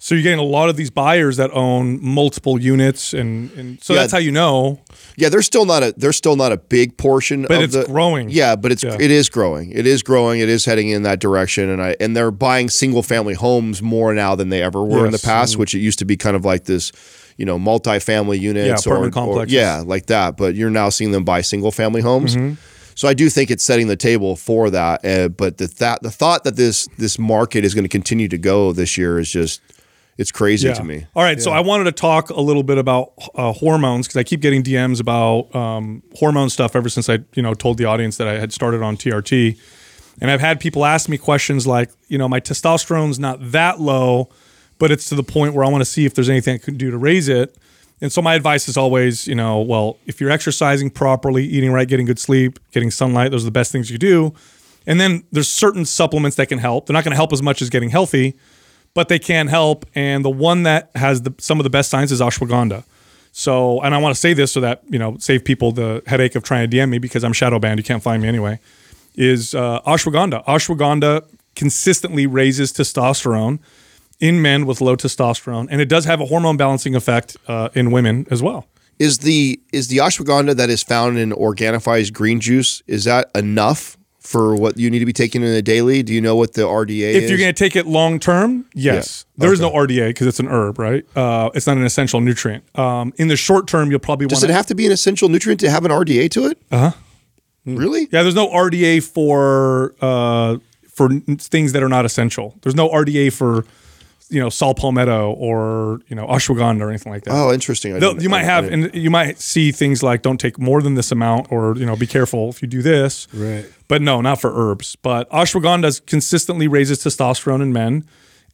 So 0.06 0.16
you're 0.16 0.22
getting 0.24 0.38
a 0.40 0.44
lot 0.44 0.68
of 0.68 0.76
these 0.76 0.90
buyers 0.90 1.38
that 1.38 1.50
own 1.52 1.98
multiple 2.04 2.60
units, 2.60 3.14
and, 3.14 3.50
and 3.54 3.82
so 3.82 3.94
Yeah. 3.94 4.02
that's 4.02 4.12
how 4.12 4.18
you 4.18 4.34
know. 4.34 4.82
Yeah, 5.16 5.30
there's 5.30 5.46
still 5.46 5.64
not 5.64 5.82
a 5.82 5.94
there's 5.96 6.18
still 6.18 6.36
not 6.36 6.52
a 6.52 6.58
big 6.58 6.98
portion, 6.98 7.44
But 7.48 7.52
of 7.60 7.64
it's 7.64 7.74
the, 7.74 7.86
growing. 7.86 8.30
Yeah, 8.30 8.58
but 8.58 8.74
it's 8.74 8.84
Yeah. 8.84 8.98
it 9.00 9.12
is 9.12 9.30
growing. 9.30 9.72
It 9.72 9.88
is 9.88 10.04
growing. 10.04 10.42
It 10.42 10.50
is 10.50 10.66
heading 10.66 10.90
in 10.90 11.04
that 11.04 11.22
direction, 11.22 11.70
and 11.70 11.82
I 11.82 11.96
and 12.02 12.18
they're 12.18 12.32
buying 12.32 12.70
single 12.70 13.02
family 13.02 13.34
homes 13.34 13.82
more 13.82 14.14
now 14.14 14.36
than 14.36 14.50
they 14.50 14.62
ever 14.62 14.84
were 14.84 15.06
in 15.06 15.12
the 15.14 15.16
Yes. 15.16 15.22
Mm-hmm. 15.22 15.30
past, 15.30 15.58
which 15.58 15.74
it 15.74 15.80
used 15.80 16.00
to 16.00 16.06
be 16.06 16.18
kind 16.18 16.36
of 16.36 16.44
like 16.44 16.66
this, 16.66 16.92
you 17.38 17.46
know, 17.46 17.58
multi-family 17.58 18.38
units 18.38 18.86
or, 18.86 18.90
apartment 18.96 19.14
or 19.14 19.20
complexes. 19.22 19.54
yeah, 19.54 19.84
like 19.86 20.08
that. 20.08 20.36
But 20.36 20.56
you're 20.56 20.70
now 20.70 20.90
seeing 20.90 21.12
them 21.12 21.24
buy 21.24 21.40
single 21.40 21.72
family 21.72 22.02
homes. 22.02 22.36
Mm-hmm. 22.36 22.56
So 22.96 23.08
I 23.08 23.14
do 23.14 23.30
think 23.30 23.50
it's 23.52 23.64
setting 23.64 23.88
the 23.88 23.96
table 23.96 24.36
for 24.36 24.70
that. 24.70 25.06
Uh, 25.06 25.30
but 25.30 25.60
the 25.60 25.68
that 25.80 26.04
the 26.04 26.12
thought 26.12 26.44
that 26.44 26.58
this 26.58 26.90
this 26.98 27.18
market 27.18 27.64
is 27.64 27.74
going 27.74 27.86
to 27.86 27.90
continue 28.00 28.28
to 28.28 28.38
go 28.38 28.74
this 28.74 28.98
year 28.98 29.18
is 29.18 29.32
just 29.32 29.62
it's 30.18 30.32
crazy 30.32 30.68
to 30.76 30.84
me. 30.84 31.06
All 31.16 31.24
right, 31.24 31.42
so 31.42 31.52
I 31.52 31.60
wanted 31.62 31.86
to 31.86 31.92
talk 31.92 32.30
a 32.30 32.42
little 32.42 32.64
bit 32.64 32.78
about 32.78 33.14
uh, 33.36 33.52
hormones 33.52 34.08
because 34.08 34.18
I 34.18 34.24
keep 34.24 34.42
getting 34.42 34.64
DMs 34.64 35.00
about 35.00 35.54
um, 35.56 36.04
hormone 36.16 36.50
stuff 36.50 36.76
ever 36.76 36.90
since 36.90 37.10
I, 37.10 37.20
you 37.34 37.42
know, 37.42 37.54
told 37.54 37.78
the 37.78 37.86
audience 37.86 38.18
that 38.18 38.28
I 38.28 38.38
had 38.40 38.54
started 38.54 38.82
on 38.82 38.96
TRT, 38.98 39.58
and 40.22 40.30
I've 40.30 40.42
had 40.42 40.60
people 40.60 40.86
ask 40.86 41.10
me 41.10 41.18
questions 41.18 41.66
like, 41.66 41.90
you 42.08 42.18
know, 42.18 42.30
my 42.30 42.40
testosterone's 42.40 43.20
not 43.20 43.40
that 43.52 43.80
low, 43.80 44.30
but 44.78 44.92
it's 44.92 45.10
to 45.10 45.16
the 45.16 45.24
point 45.24 45.54
where 45.54 45.66
I 45.66 45.70
want 45.70 45.82
to 45.82 45.90
see 45.90 46.06
if 46.06 46.14
there's 46.14 46.30
anything 46.30 46.56
I 46.56 46.58
can 46.60 46.78
do 46.78 46.92
to 46.92 46.98
raise 46.98 47.28
it. 47.28 47.58
And 48.02 48.12
so 48.12 48.22
my 48.22 48.36
advice 48.36 48.68
is 48.68 48.76
always, 48.76 49.28
you 49.28 49.36
know, 49.36 49.62
well, 49.62 49.98
if 50.06 50.20
you're 50.20 50.30
exercising 50.30 50.90
properly, 50.90 51.46
eating 51.46 51.72
right, 51.72 51.88
getting 51.88 52.06
good 52.06 52.20
sleep, 52.20 52.60
getting 52.72 52.92
sunlight, 52.92 53.32
those 53.32 53.44
are 53.44 53.46
the 53.46 53.52
best 53.52 53.72
things 53.72 53.90
you 53.90 53.98
do. 53.98 54.34
And 54.86 55.00
then 55.00 55.24
there's 55.32 55.48
certain 55.48 55.86
supplements 55.86 56.36
that 56.36 56.48
can 56.48 56.60
help. 56.60 56.86
They're 56.86 56.94
not 56.94 57.06
going 57.06 57.14
to 57.14 57.16
help 57.16 57.32
as 57.32 57.42
much 57.42 57.62
as 57.62 57.70
getting 57.70 57.90
healthy, 57.90 58.36
but 58.94 59.10
they 59.10 59.20
can't 59.20 59.50
help. 59.50 59.86
And 59.96 60.24
the 60.24 60.30
one 60.30 60.64
that 60.64 60.92
has 60.96 61.24
the, 61.24 61.34
some 61.38 61.60
of 61.60 61.64
the 61.64 61.70
best 61.70 61.90
science 61.90 62.12
is 62.12 62.22
ashwagandha. 62.22 62.84
So, 63.32 63.82
and 63.82 63.96
I 63.96 63.98
want 63.98 64.14
to 64.14 64.20
say 64.20 64.34
this 64.34 64.52
so 64.52 64.62
that 64.62 64.84
you 64.90 65.00
know 65.00 65.18
save 65.18 65.44
people 65.44 65.72
the 65.72 66.04
headache 66.06 66.36
of 66.36 66.44
trying 66.44 66.70
to 66.70 66.78
DM 66.78 66.90
me 66.90 67.00
because 67.00 67.24
I'm 67.24 67.34
shadow 67.34 67.58
banned. 67.60 67.80
You 67.80 67.84
can't 67.84 68.04
find 68.04 68.22
me 68.22 68.28
anyway. 68.28 68.60
Is 69.16 69.56
uh, 69.56 69.82
ashwagandha? 69.82 70.46
Ashwagandha 70.46 71.24
consistently 71.56 72.28
raises 72.28 72.72
testosterone 72.72 73.60
in 74.20 74.42
men 74.42 74.68
with 74.68 74.82
low 74.82 74.96
testosterone, 74.96 75.68
and 75.72 75.82
it 75.82 75.90
does 75.90 76.06
have 76.06 76.22
a 76.22 76.26
hormone 76.26 76.58
balancing 76.58 76.94
effect 76.94 77.36
uh, 77.48 77.70
in 77.74 77.92
women 77.92 78.28
as 78.30 78.44
well. 78.44 78.68
Is 79.00 79.20
the 79.20 79.60
is 79.72 79.88
the 79.88 79.98
ashwagandha 79.98 80.56
that 80.56 80.70
is 80.70 80.84
found 80.84 81.18
in 81.18 81.32
Organifi's 81.32 82.12
green 82.12 82.40
juice 82.40 82.84
is 82.86 83.06
that 83.06 83.32
enough 83.34 83.98
for 84.24 84.56
what 84.56 84.80
you 84.80 84.90
need 84.90 85.00
to 85.00 85.06
be 85.06 85.14
taking 85.14 85.44
in 85.44 85.50
a 85.50 85.62
daily? 85.62 86.02
Do 86.02 86.14
you 86.14 86.22
know 86.22 86.36
what 86.36 86.54
the 86.54 86.62
RDA 86.64 86.90
is? 87.10 87.16
If 87.18 87.24
is? 87.24 87.30
you're 87.30 87.40
going 87.40 87.54
to 87.54 87.58
take 87.58 87.76
it 87.76 87.86
long 87.86 88.20
term, 88.20 88.66
yes. 88.74 89.26
Yeah. 89.36 89.42
There 89.44 89.54
is 89.54 89.60
no 89.60 89.70
RDA 89.72 90.08
because 90.10 90.28
it's 90.28 90.40
an 90.40 90.48
herb, 90.48 90.80
right? 90.80 91.06
Uh, 91.16 91.50
it's 91.54 91.68
not 91.68 91.78
an 91.78 91.84
essential 91.86 92.22
nutrient. 92.22 92.64
Um, 92.80 93.14
in 93.18 93.28
the 93.28 93.36
short 93.36 93.68
term, 93.68 93.92
you'll 93.92 94.00
probably 94.00 94.26
want 94.26 94.32
to- 94.32 94.36
Does 94.36 94.44
it 94.44 94.50
have 94.54 94.66
to 94.68 94.76
be 94.76 94.86
an 94.86 94.92
essential 94.92 95.28
nutrient 95.30 95.60
to 95.62 95.70
have 95.70 95.86
an 95.86 95.92
RDA 95.92 96.30
to 96.32 96.46
it? 96.48 96.58
Uh 96.72 96.78
huh. 96.78 96.92
Really? 97.66 98.08
Yeah, 98.12 98.24
there's 98.24 98.36
no 98.36 98.50
RDA 98.50 99.04
for 99.04 99.96
uh, 100.02 100.58
for 100.90 101.10
things 101.38 101.72
that 101.74 101.82
are 101.84 101.90
not 101.90 102.06
essential. 102.06 102.56
There's 102.62 102.76
no 102.76 102.90
RDA 102.90 103.32
for 103.34 103.66
you 104.34 104.40
know 104.40 104.50
saw 104.50 104.74
palmetto 104.74 105.32
or 105.34 106.02
you 106.08 106.16
know 106.16 106.26
ashwagandha 106.28 106.82
or 106.82 106.90
anything 106.90 107.12
like 107.12 107.24
that. 107.24 107.34
Oh, 107.34 107.54
interesting. 107.54 107.98
Though 108.00 108.16
you 108.16 108.30
might 108.30 108.44
have, 108.44 108.66
and 108.66 108.94
you 108.94 109.12
might 109.12 109.40
see 109.40 109.72
things 109.72 110.02
like 110.02 110.24
don't 110.24 110.40
take 110.40 110.58
more 110.58 110.82
than 110.82 110.96
this 110.96 111.12
amount, 111.12 111.52
or 111.52 111.78
you 111.78 111.86
know, 111.86 111.96
be 111.96 112.08
careful 112.08 112.50
if 112.50 112.62
you 112.62 112.68
do 112.68 112.82
this. 112.82 113.28
Right. 113.34 113.66
But 113.88 114.02
no, 114.02 114.22
not 114.22 114.42
for 114.42 114.52
herbs. 114.54 114.96
But 114.96 115.30
ashwagandha 115.30 116.06
consistently 116.08 116.68
raises 116.68 117.04
testosterone 117.04 117.62
in 117.62 117.72
men 117.72 118.06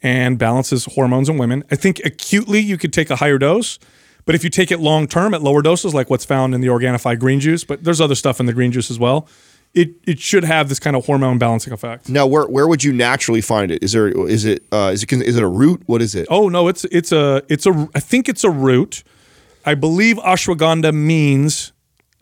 and 0.02 0.38
balances 0.38 0.86
hormones 0.86 1.30
in 1.30 1.38
women. 1.38 1.64
I 1.72 1.76
think 1.76 2.02
acutely 2.04 2.60
you 2.60 2.78
could 2.78 2.92
take 2.92 3.10
a 3.10 3.16
higher 3.16 3.38
dose, 3.38 3.80
but 4.26 4.36
if 4.36 4.44
you 4.44 4.50
take 4.50 4.72
it 4.72 4.80
long 4.80 5.08
term 5.08 5.34
at 5.34 5.42
lower 5.42 5.62
doses, 5.62 5.94
like 5.94 6.10
what's 6.10 6.26
found 6.26 6.54
in 6.54 6.62
the 6.62 6.68
Organifi 6.68 7.18
green 7.18 7.40
juice, 7.40 7.64
but 7.64 7.84
there's 7.84 8.02
other 8.02 8.16
stuff 8.16 8.40
in 8.40 8.46
the 8.46 8.54
green 8.54 8.72
juice 8.72 8.92
as 8.92 9.00
well. 9.00 9.28
It 9.74 9.92
it 10.08 10.20
should 10.20 10.44
have 10.44 10.68
this 10.68 10.80
kind 10.80 10.96
of 10.96 11.06
hormone 11.06 11.38
balancing 11.38 11.72
effect. 11.74 12.10
Now, 12.10 12.26
where 12.26 12.48
where 12.48 12.68
would 12.68 12.84
you 12.84 12.92
naturally 12.92 13.42
find 13.42 13.72
it? 13.72 13.84
Is 13.84 13.92
there 13.92 14.08
is 14.08 14.46
it 14.46 14.64
uh, 14.72 14.92
is 14.94 15.04
it 15.04 15.12
is 15.12 15.38
it 15.38 15.44
a 15.44 15.48
root? 15.48 15.84
What 15.86 16.02
is 16.02 16.16
it? 16.16 16.28
Oh 16.30 16.50
no, 16.50 16.68
it's 16.68 16.86
it's 16.86 17.12
a 17.12 17.44
it's 17.50 17.66
a 17.66 17.90
I 17.94 18.00
think 18.00 18.28
it's 18.28 18.44
a 18.44 18.50
root. 18.50 19.04
I 19.66 19.76
believe 19.76 20.18
ashwagandha 20.18 20.94
means, 20.94 21.72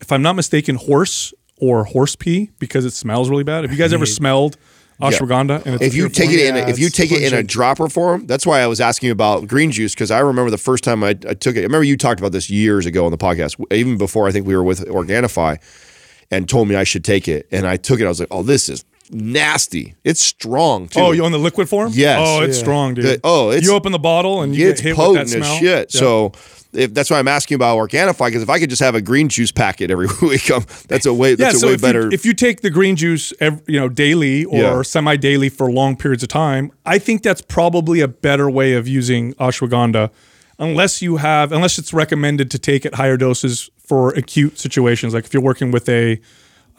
if 0.01 0.11
I'm 0.11 0.21
not 0.21 0.35
mistaken, 0.35 0.75
horse 0.75 1.33
or 1.57 1.85
horse 1.85 2.15
pee 2.15 2.51
because 2.59 2.83
it 2.83 2.91
smells 2.91 3.29
really 3.29 3.43
bad. 3.43 3.63
Have 3.63 3.71
you 3.71 3.77
guys 3.77 3.93
ever 3.93 4.05
smelled 4.19 4.57
ashwagandha? 4.99 5.65
And 5.65 5.81
if 5.81 5.93
you 5.93 6.09
take 6.09 6.29
form? 6.29 6.39
it 6.39 6.45
in, 6.47 6.55
Yeah, 6.55 6.67
if 6.67 6.79
you 6.79 6.89
take 6.89 7.11
it 7.11 7.21
in 7.21 7.33
a 7.33 7.43
dropper 7.43 7.87
form, 7.87 8.27
that's 8.27 8.45
why 8.45 8.59
I 8.59 8.67
was 8.67 8.81
asking 8.81 9.11
about 9.11 9.47
green 9.47 9.71
juice 9.71 9.93
because 9.93 10.11
I 10.11 10.19
remember 10.19 10.51
the 10.51 10.57
first 10.57 10.83
time 10.83 11.03
I, 11.03 11.09
I 11.09 11.33
took 11.33 11.55
it. 11.55 11.59
I 11.59 11.63
remember 11.63 11.83
you 11.83 11.97
talked 11.97 12.19
about 12.19 12.31
this 12.31 12.49
years 12.49 12.85
ago 12.85 13.05
on 13.05 13.11
the 13.11 13.17
podcast, 13.17 13.63
even 13.71 13.97
before 13.97 14.27
I 14.27 14.31
think 14.31 14.45
we 14.45 14.55
were 14.55 14.63
with 14.63 14.85
Organifi, 14.87 15.59
and 16.31 16.47
told 16.49 16.67
me 16.67 16.75
I 16.75 16.83
should 16.83 17.03
take 17.05 17.27
it, 17.27 17.47
and 17.51 17.65
I 17.67 17.77
took 17.77 17.99
it. 17.99 18.05
I 18.05 18.09
was 18.09 18.19
like, 18.19 18.29
oh, 18.31 18.43
this 18.43 18.69
is 18.69 18.83
nasty. 19.09 19.95
It's 20.03 20.19
strong 20.19 20.87
too. 20.89 20.99
Oh, 20.99 21.11
you're 21.11 21.25
on 21.25 21.31
the 21.31 21.39
liquid 21.39 21.69
form? 21.69 21.91
Yes. 21.95 22.19
Oh, 22.21 22.41
it's 22.41 22.57
Yeah. 22.57 22.63
strong, 22.63 22.93
dude. 22.93 23.05
The- 23.05 23.19
oh, 23.23 23.49
it's- 23.51 23.63
you 23.63 23.73
open 23.73 23.91
the 23.93 23.99
bottle 23.99 24.41
and 24.41 24.53
you 24.55 24.67
it's 24.69 24.81
get 24.81 24.89
hit 24.89 24.97
with 24.97 25.05
that 25.07 25.13
potent 25.13 25.29
smell. 25.29 25.43
as 25.53 25.59
shit. 25.59 25.93
Yeah. 25.93 25.99
So 25.99 26.31
if 26.73 26.93
that's 26.93 27.09
why 27.09 27.17
I'm 27.17 27.27
asking 27.29 27.55
about 27.55 27.77
Organifi 27.77 28.25
because 28.25 28.43
if 28.43 28.49
I 28.49 28.59
could 28.59 28.69
just 28.69 28.81
have 28.81 28.95
a 28.95 29.01
green 29.01 29.29
juice 29.29 29.51
packet 29.53 29.89
every 29.91 30.07
week, 30.21 30.51
um, 30.51 30.65
that's 30.89 31.05
a 31.05 31.13
way 31.13 31.29
yeah, 31.31 31.35
that's 31.37 31.61
so 31.61 31.67
a 31.67 31.69
way 31.69 31.75
if 31.75 31.81
better. 31.81 32.01
You, 32.03 32.09
if 32.11 32.25
you 32.25 32.33
take 32.33 32.59
the 32.61 32.69
green 32.69 32.97
juice, 32.97 33.31
ev 33.39 33.61
you 33.65 33.79
know, 33.79 33.87
daily 33.87 34.43
or 34.43 34.57
Yeah. 34.59 34.81
semi-daily 34.81 35.47
for 35.49 35.71
long 35.71 35.95
periods 35.95 36.21
of 36.23 36.27
time, 36.29 36.71
I 36.85 36.99
think 36.99 37.23
that's 37.23 37.41
probably 37.41 38.01
a 38.01 38.09
better 38.09 38.49
way 38.49 38.73
of 38.73 38.89
using 38.89 39.33
ashwagandha, 39.35 40.09
unless 40.59 41.01
you 41.01 41.17
have, 41.17 41.51
unless 41.51 41.77
it's 41.77 41.93
recommended 41.93 42.51
to 42.51 42.59
take 42.59 42.85
at 42.85 42.95
higher 42.95 43.17
doses 43.17 43.69
for 43.77 44.09
acute 44.09 44.59
situations, 44.59 45.13
like 45.13 45.25
if 45.25 45.33
you're 45.33 45.43
working 45.43 45.71
with 45.71 45.87
a 45.89 46.19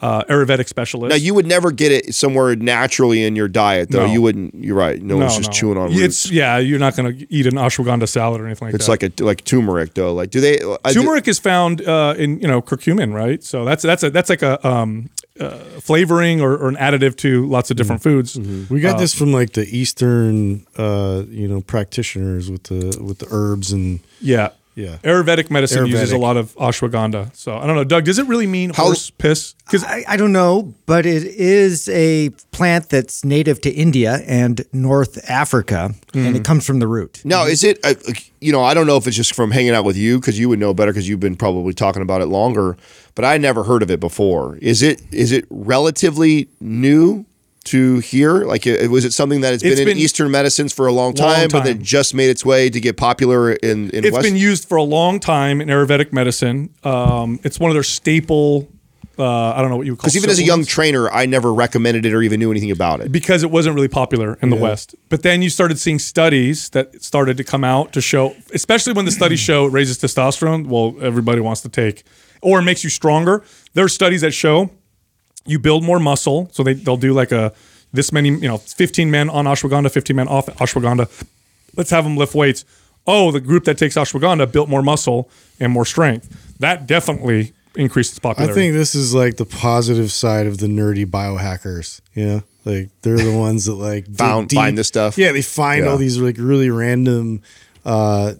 uh, 0.01 0.23
Ayurvedic 0.25 0.67
specialist. 0.67 1.09
now 1.09 1.15
you 1.15 1.33
would 1.33 1.45
never 1.45 1.71
get 1.71 1.91
it 1.91 2.15
somewhere 2.15 2.55
naturally 2.55 3.23
in 3.23 3.35
your 3.35 3.49
diet, 3.49 3.89
though. 3.91 4.05
No. 4.05 4.13
You 4.13 4.21
wouldn't. 4.21 4.55
You're 4.55 4.77
right. 4.77 5.01
No, 5.01 5.17
one's 5.17 5.37
just 5.37 5.51
chewing 5.51 5.77
on 5.77 5.89
roots. 5.89 6.25
It's 6.25 6.31
yeah, 6.31 6.57
you're 6.57 6.79
not 6.79 6.95
going 6.95 7.17
to 7.17 7.33
eat 7.33 7.45
an 7.47 7.55
ashwagandha 7.55 8.07
salad 8.07 8.39
or 8.39 8.45
anything 8.45 8.67
like 8.67 8.75
It's 8.75 8.87
that. 8.87 9.03
It's 9.03 9.19
like 9.19 9.19
a 9.19 9.23
like 9.25 9.43
turmeric 9.43 9.95
though. 9.95 10.13
Like 10.13 10.29
do 10.29 10.39
they 10.39 10.59
I- 10.85 10.93
Turmeric 10.93 11.27
is 11.27 11.39
found 11.39 11.81
uh, 11.81 12.15
in 12.17 12.39
you 12.39 12.47
know 12.47 12.61
curcumin, 12.61 13.13
right? 13.13 13.43
So 13.43 13.65
that's 13.65 13.83
that's 13.83 14.03
a 14.03 14.09
that's 14.09 14.29
like 14.29 14.41
a 14.41 14.65
um, 14.65 15.09
uh, 15.39 15.57
flavoring 15.79 16.41
or, 16.41 16.53
or 16.57 16.67
an 16.67 16.75
additive 16.75 17.15
to 17.17 17.45
lots 17.47 17.71
of 17.71 17.77
different 17.77 18.03
foods. 18.03 18.37
We 18.69 18.79
got 18.81 18.99
this 18.99 19.13
from 19.13 19.31
like 19.31 19.53
the 19.53 19.65
Eastern, 19.65 20.65
uh, 20.77 21.23
you 21.29 21.47
know, 21.47 21.61
practitioners 21.61 22.51
with 22.51 22.63
the 22.63 23.01
with 23.01 23.19
the 23.19 23.27
herbs 23.31 23.71
and 23.71 23.99
Yeah, 24.21 24.49
Yeah. 24.79 24.97
Ayurvedic 25.03 25.51
medicine 25.51 25.85
uses 25.87 26.13
a 26.13 26.17
lot 26.17 26.37
of 26.37 26.55
ashwagandha. 26.55 27.35
So 27.35 27.57
I 27.57 27.67
don't 27.67 27.75
know, 27.75 27.83
Doug. 27.83 28.05
Does 28.05 28.17
it 28.17 28.27
really 28.27 28.47
mean 28.47 28.69
How- 28.73 28.85
horse 28.85 29.09
piss? 29.09 29.55
Because 29.65 29.83
I, 29.83 30.03
I 30.07 30.17
don't 30.17 30.31
know, 30.31 30.73
but 30.87 31.05
it 31.05 31.23
is 31.23 31.87
a 31.89 32.29
plant 32.51 32.89
that's 32.89 33.23
native 33.23 33.61
to 33.61 33.69
India 33.69 34.21
and 34.25 34.65
North 34.73 35.29
Africa, 35.29 35.93
and 36.15 36.35
it 36.35 36.43
comes 36.43 36.65
from 36.65 36.79
the 36.79 36.87
root. 36.87 37.21
Now, 37.23 37.45
is 37.45 37.63
it, 37.63 37.77
uh, 37.83 37.93
you 38.41 38.51
know, 38.51 38.63
I 38.63 38.73
don't 38.73 38.87
know 38.87 38.97
if 38.97 39.05
it's 39.05 39.15
just 39.15 39.35
from 39.35 39.51
hanging 39.51 39.73
out 39.73 39.85
with 39.85 39.95
you 39.95 40.19
because 40.19 40.39
you 40.39 40.49
would 40.49 40.57
know 40.57 40.73
better 40.73 40.91
because 40.91 41.07
you've 41.07 41.19
been 41.19 41.35
probably 41.35 41.73
talking 41.73 42.01
about 42.01 42.21
it 42.21 42.25
longer, 42.27 42.77
but 43.13 43.25
I 43.25 43.37
never 43.37 43.63
heard 43.63 43.83
of 43.83 43.91
it 43.91 43.99
before. 43.99 44.57
Is 44.57 44.81
it 44.81 45.03
is 45.11 45.31
it 45.31 45.45
relatively 45.51 46.49
new 46.59 47.25
to 47.65 47.99
here? 47.99 48.45
Like, 48.45 48.65
uh, 48.65 48.87
was 48.89 49.05
it 49.05 49.13
something 49.13 49.41
that 49.41 49.51
has 49.51 49.61
been 49.61 49.73
It's 49.73 49.81
in 49.81 49.97
Eastern 49.97 50.31
medicines 50.31 50.73
for 50.73 50.87
a 50.87 50.91
long 50.91 51.13
time, 51.13 51.49
but 51.51 51.63
that 51.63 51.73
time. 51.75 51.83
just 51.83 52.13
made 52.13 52.29
its 52.29 52.45
way 52.45 52.69
to 52.69 52.79
get 52.79 52.97
popular 52.97 53.51
in, 53.51 53.89
in 53.91 54.05
it's 54.05 54.13
West? 54.13 54.23
been 54.23 54.37
used 54.37 54.67
for 54.67 54.77
a 54.77 54.83
long 54.83 55.19
time 55.19 55.61
in 55.61 55.67
Ayurvedic 55.67 56.11
medicine. 56.13 56.73
Um, 56.83 57.39
it's 57.43 57.59
one 57.59 57.69
of 57.69 57.75
their 57.75 57.83
staple. 57.83 58.69
Uh, 59.17 59.51
I 59.51 59.59
don't 59.59 59.69
know 59.69 59.75
what 59.75 59.85
you 59.85 59.91
would 59.91 59.99
call. 59.99 60.05
Because 60.07 60.15
even 60.15 60.29
as 60.29 60.39
a 60.39 60.43
young 60.43 60.63
trainer, 60.63 61.09
I 61.09 61.25
never 61.25 61.53
recommended 61.53 62.05
it 62.05 62.13
or 62.13 62.21
even 62.21 62.39
knew 62.39 62.51
anything 62.51 62.71
about 62.71 63.01
it. 63.01 63.11
because 63.11 63.43
it 63.43 63.51
wasn't 63.51 63.75
really 63.75 63.89
popular 63.89 64.37
in 64.41 64.49
the 64.49 64.55
West. 64.55 64.95
But 65.09 65.23
then 65.23 65.41
you 65.41 65.49
started 65.49 65.77
seeing 65.77 65.99
studies 65.99 66.69
that 66.69 67.03
started 67.03 67.35
to 67.35 67.43
come 67.43 67.65
out 67.65 67.91
to 67.93 68.01
show, 68.01 68.33
especially 68.53 68.93
when 68.93 69.03
the 69.03 69.11
studies 69.11 69.41
show 69.41 69.65
it 69.65 69.73
raises 69.73 69.97
testosterone. 69.97 70.67
Well, 70.67 70.95
everybody 71.01 71.41
wants 71.41 71.59
to 71.61 71.69
take, 71.69 72.03
or 72.41 72.59
it 72.59 72.63
makes 72.63 72.85
you 72.85 72.89
stronger. 72.89 73.43
There 73.73 73.83
are 73.83 73.89
studies 73.89 74.21
that 74.21 74.31
show 74.31 74.71
you 75.49 75.59
build 75.59 75.83
more 75.83 75.99
muscle. 75.99 76.49
So 76.51 76.63
they 76.63 76.73
they'll 76.73 76.97
do 76.97 77.13
like 77.13 77.31
a 77.31 77.51
this 77.91 78.11
many, 78.11 78.29
you 78.29 78.47
know, 78.47 78.57
15 78.57 79.09
men 79.09 79.29
on 79.29 79.45
ashwagandha, 79.45 79.91
15 79.91 80.15
men 80.15 80.27
off 80.27 80.45
ashwagandha. 80.45 81.09
Let's 81.75 81.89
have 81.89 82.03
them 82.03 82.17
lift 82.17 82.35
weights. 82.35 82.63
Oh, 83.07 83.31
the 83.31 83.39
group 83.39 83.63
that 83.65 83.77
takes 83.77 83.95
ashwagandha 83.95 84.51
built 84.51 84.69
more 84.69 84.83
muscle 84.83 85.29
and 85.59 85.71
more 85.73 85.85
strength. 85.85 86.55
That 86.59 86.85
definitely 86.85 87.53
increased 87.75 88.11
its 88.11 88.19
popularity. 88.19 88.51
I 88.51 88.63
think 88.63 88.73
this 88.75 88.93
is 88.93 89.13
like 89.15 89.37
the 89.37 89.45
positive 89.45 90.11
side 90.11 90.45
of 90.47 90.57
the 90.59 90.67
nerdy 90.67 91.05
biohackers. 91.05 92.01
You 92.13 92.25
know, 92.25 92.43
like 92.65 92.89
they're 93.01 93.17
the 93.17 93.35
ones 93.35 93.65
that 93.65 93.75
like 93.75 94.05
dig 94.05 94.17
Found- 94.17 94.51
find 94.51 94.77
this 94.77 94.87
stuff. 94.87 95.17
Yeah, 95.17 95.31
they 95.31 95.41
find 95.41 95.85
Yeah. 95.85 95.91
all 95.91 95.97
these 95.97 96.17
like 96.19 96.35
really 96.37 96.69
random 96.69 97.41
uh, 97.85 98.33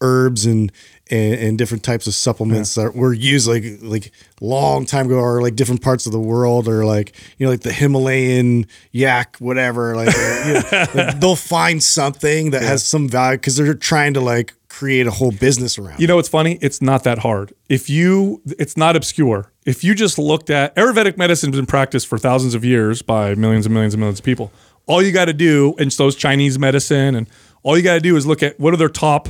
herbs 0.00 0.46
and, 0.46 0.72
and 1.10 1.34
and 1.34 1.58
different 1.58 1.82
types 1.82 2.06
of 2.06 2.14
supplements 2.14 2.74
that 2.74 2.94
were 2.94 3.12
used 3.12 3.48
like 3.48 3.64
like 3.82 4.12
long 4.40 4.86
time 4.86 5.06
ago 5.06 5.16
or 5.16 5.42
like 5.42 5.56
different 5.56 5.82
parts 5.82 6.06
of 6.06 6.12
the 6.12 6.20
world 6.20 6.68
or 6.68 6.84
like 6.84 7.12
you 7.38 7.46
know 7.46 7.50
like 7.50 7.60
the 7.60 7.72
Himalayan 7.72 8.66
yak 8.92 9.36
whatever 9.38 9.96
like, 9.96 10.14
you 10.46 10.54
know, 10.54 10.62
like, 10.94 11.20
they'll 11.20 11.36
find 11.36 11.82
something 11.82 12.50
that 12.50 12.62
has 12.62 12.86
some 12.86 13.08
value 13.08 13.38
because 13.38 13.56
they're 13.56 13.74
trying 13.74 14.14
to 14.14 14.20
like 14.20 14.54
create 14.68 15.06
a 15.06 15.10
whole 15.10 15.32
business 15.32 15.78
around. 15.78 15.98
You 15.98 16.06
know 16.06 16.16
what's 16.16 16.28
funny? 16.28 16.58
It's 16.60 16.80
not 16.80 17.02
that 17.04 17.18
hard. 17.18 17.52
If 17.68 17.90
you, 17.90 18.40
it's 18.46 18.76
not 18.76 18.94
obscure. 18.94 19.50
If 19.66 19.82
you 19.82 19.94
just 19.94 20.18
looked 20.18 20.50
at 20.50 20.74
Ayurvedic 20.76 21.16
medicine 21.16 21.50
has 21.50 21.58
been 21.58 21.66
practiced 21.66 22.06
for 22.06 22.16
thousands 22.16 22.54
of 22.54 22.64
years 22.64 23.02
by 23.02 23.34
millions 23.34 23.66
and 23.66 23.74
millions 23.74 23.94
and 23.94 24.00
millions 24.00 24.20
of 24.20 24.24
people. 24.24 24.52
All 24.86 25.02
you 25.02 25.12
got 25.12 25.24
to 25.24 25.32
do, 25.32 25.74
and 25.78 25.92
so 25.92 26.06
is 26.06 26.14
Chinese 26.14 26.58
medicine, 26.58 27.14
and 27.14 27.28
all 27.62 27.76
you 27.76 27.82
got 27.82 27.94
to 27.94 28.00
do 28.00 28.16
is 28.16 28.24
look 28.24 28.42
at 28.42 28.58
what 28.58 28.72
are 28.72 28.76
their 28.76 28.88
top, 28.88 29.28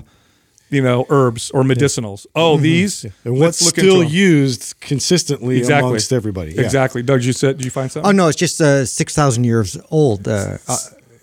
you 0.70 0.82
know, 0.82 1.06
herbs 1.08 1.50
or 1.50 1.62
medicinals. 1.62 2.26
Oh, 2.34 2.56
these. 2.58 3.04
yeah. 3.04 3.10
and 3.24 3.38
let's 3.38 3.60
what's 3.60 3.66
look 3.66 3.74
still 3.74 4.02
used 4.02 4.78
consistently 4.80 5.58
exactly 5.58 5.88
amongst 5.88 6.12
everybody. 6.12 6.52
Yeah. 6.52 6.62
Exactly. 6.62 7.02
Doug, 7.02 7.22
you 7.22 7.32
said, 7.32 7.58
did 7.58 7.64
you 7.64 7.70
find 7.70 7.90
something? 7.90 8.08
Oh 8.08 8.12
no, 8.12 8.28
it's 8.28 8.36
just 8.36 8.60
uh, 8.60 8.84
six 8.84 9.14
thousand 9.14 9.44
years 9.44 9.76
old. 9.90 10.26
Uh, 10.28 10.58
uh, 10.68 10.76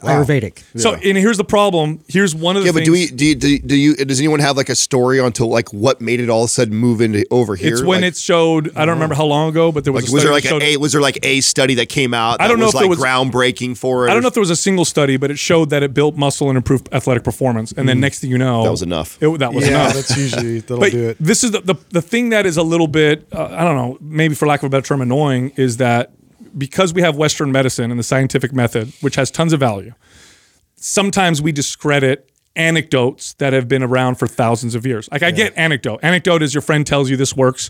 Ayurvedic. 0.08 0.64
So, 0.80 0.94
and 0.94 1.18
here's 1.18 1.38
the 1.38 1.44
problem. 1.44 2.02
Here's 2.08 2.34
one 2.36 2.56
of 2.58 2.64
the 2.64 2.68
Yeah, 2.68 2.72
but 2.74 2.86
do 2.86 2.92
we 2.92 3.08
do 3.08 3.26
you, 3.26 3.36
do, 3.36 3.48
you, 3.50 3.60
do 3.60 3.76
you 3.76 3.96
does 3.96 4.20
anyone 4.20 4.40
have 4.40 4.58
like 4.58 4.70
a 4.70 4.76
story 4.76 5.20
onto 5.20 5.46
like 5.46 5.74
what 5.74 6.02
made 6.02 6.20
it 6.20 6.30
all 6.30 6.44
of 6.44 6.46
a 6.46 6.50
sudden 6.50 6.76
move 6.76 7.02
into 7.02 7.26
over 7.32 7.56
here? 7.56 7.74
it's 7.74 7.82
when 7.84 8.02
Like- 8.02 8.10
it 8.14 8.18
showed. 8.18 8.70
I 8.76 8.86
don't 8.86 8.96
remember 8.96 9.16
how 9.16 9.26
long 9.26 9.50
ago, 9.50 9.72
but 9.72 9.84
there 9.84 9.94
was. 9.94 10.04
Like, 10.06 10.12
a 10.12 10.14
was 10.14 10.22
study 10.22 10.26
there 10.28 10.34
like 10.34 10.44
that 10.44 10.50
showed- 10.50 10.64
a, 10.64 10.78
was 10.78 10.92
there 10.92 11.02
like 11.02 11.26
a 11.26 11.42
study 11.42 11.76
that 11.76 11.90
came 11.90 12.14
out? 12.14 12.38
That 12.40 12.46
I 12.46 12.48
don't 12.48 12.60
know 12.60 12.66
was 12.66 12.76
if 12.76 12.80
there 12.82 12.90
like 12.90 12.98
was- 12.98 13.06
groundbreaking 13.06 13.78
for 13.78 14.08
it. 14.08 14.12
I 14.12 14.14
don't 14.14 14.22
know 14.22 14.28
if 14.28 14.34
there 14.34 14.42
was 14.42 14.50
a 14.50 14.56
single 14.56 14.86
study, 14.86 15.18
but 15.18 15.32
it 15.32 15.40
showed 15.40 15.70
that 15.72 15.84
it 15.84 15.94
built 15.94 16.16
muscle 16.16 16.50
and 16.50 16.58
improved 16.58 16.90
athletic 16.92 17.24
performance. 17.24 17.72
And 17.72 17.88
then 17.90 18.00
next 18.00 18.20
thing 18.20 18.30
you 18.30 18.38
know, 18.38 18.62
Mm. 18.62 18.64
That 18.66 18.72
was 18.72 18.82
enough. 18.82 19.18
It, 19.22 19.40
that 19.40 19.54
was 19.54 19.66
Yeah, 19.68 19.82
enough. 19.82 19.94
that's 19.94 20.18
usually 20.18 20.60
that'll 20.62 20.80
but 20.80 20.92
do 20.92 21.10
it. 21.10 21.18
this 21.20 21.44
is 21.44 21.52
the, 21.52 21.62
the 21.62 21.76
the 21.90 22.02
thing 22.02 22.30
that 22.30 22.46
is 22.46 22.58
a 22.58 22.64
little 22.64 22.88
bit 22.88 23.28
uh, 23.34 23.46
I 23.52 23.64
don't 23.64 23.76
know, 23.76 23.98
maybe 24.02 24.36
for 24.36 24.46
lack 24.48 24.62
of 24.62 24.68
a 24.68 24.70
better 24.70 24.86
term, 24.86 25.02
annoying 25.02 25.52
is 25.58 25.78
that 25.78 26.12
because 26.58 26.94
we 26.94 27.02
have 27.02 27.16
Western 27.18 27.52
medicine 27.52 27.92
and 27.92 28.00
the 28.00 28.04
scientific 28.04 28.54
method, 28.54 28.92
which 29.02 29.16
has 29.16 29.30
tons 29.32 29.54
of 29.54 29.60
value, 29.60 29.94
sometimes 30.76 31.42
we 31.42 31.52
discredit 31.52 32.30
anecdotes 32.56 33.34
that 33.34 33.54
have 33.54 33.68
been 33.68 33.84
around 33.84 34.16
for 34.16 34.28
thousands 34.28 34.76
of 34.76 34.86
years. 34.86 35.10
Like 35.12 35.24
I 35.24 35.32
get 35.32 35.54
anecdote. 35.58 36.00
Anecdote 36.04 36.42
is 36.42 36.54
your 36.54 36.62
friend 36.62 36.86
tells 36.88 37.10
you 37.10 37.18
this 37.18 37.36
works. 37.36 37.70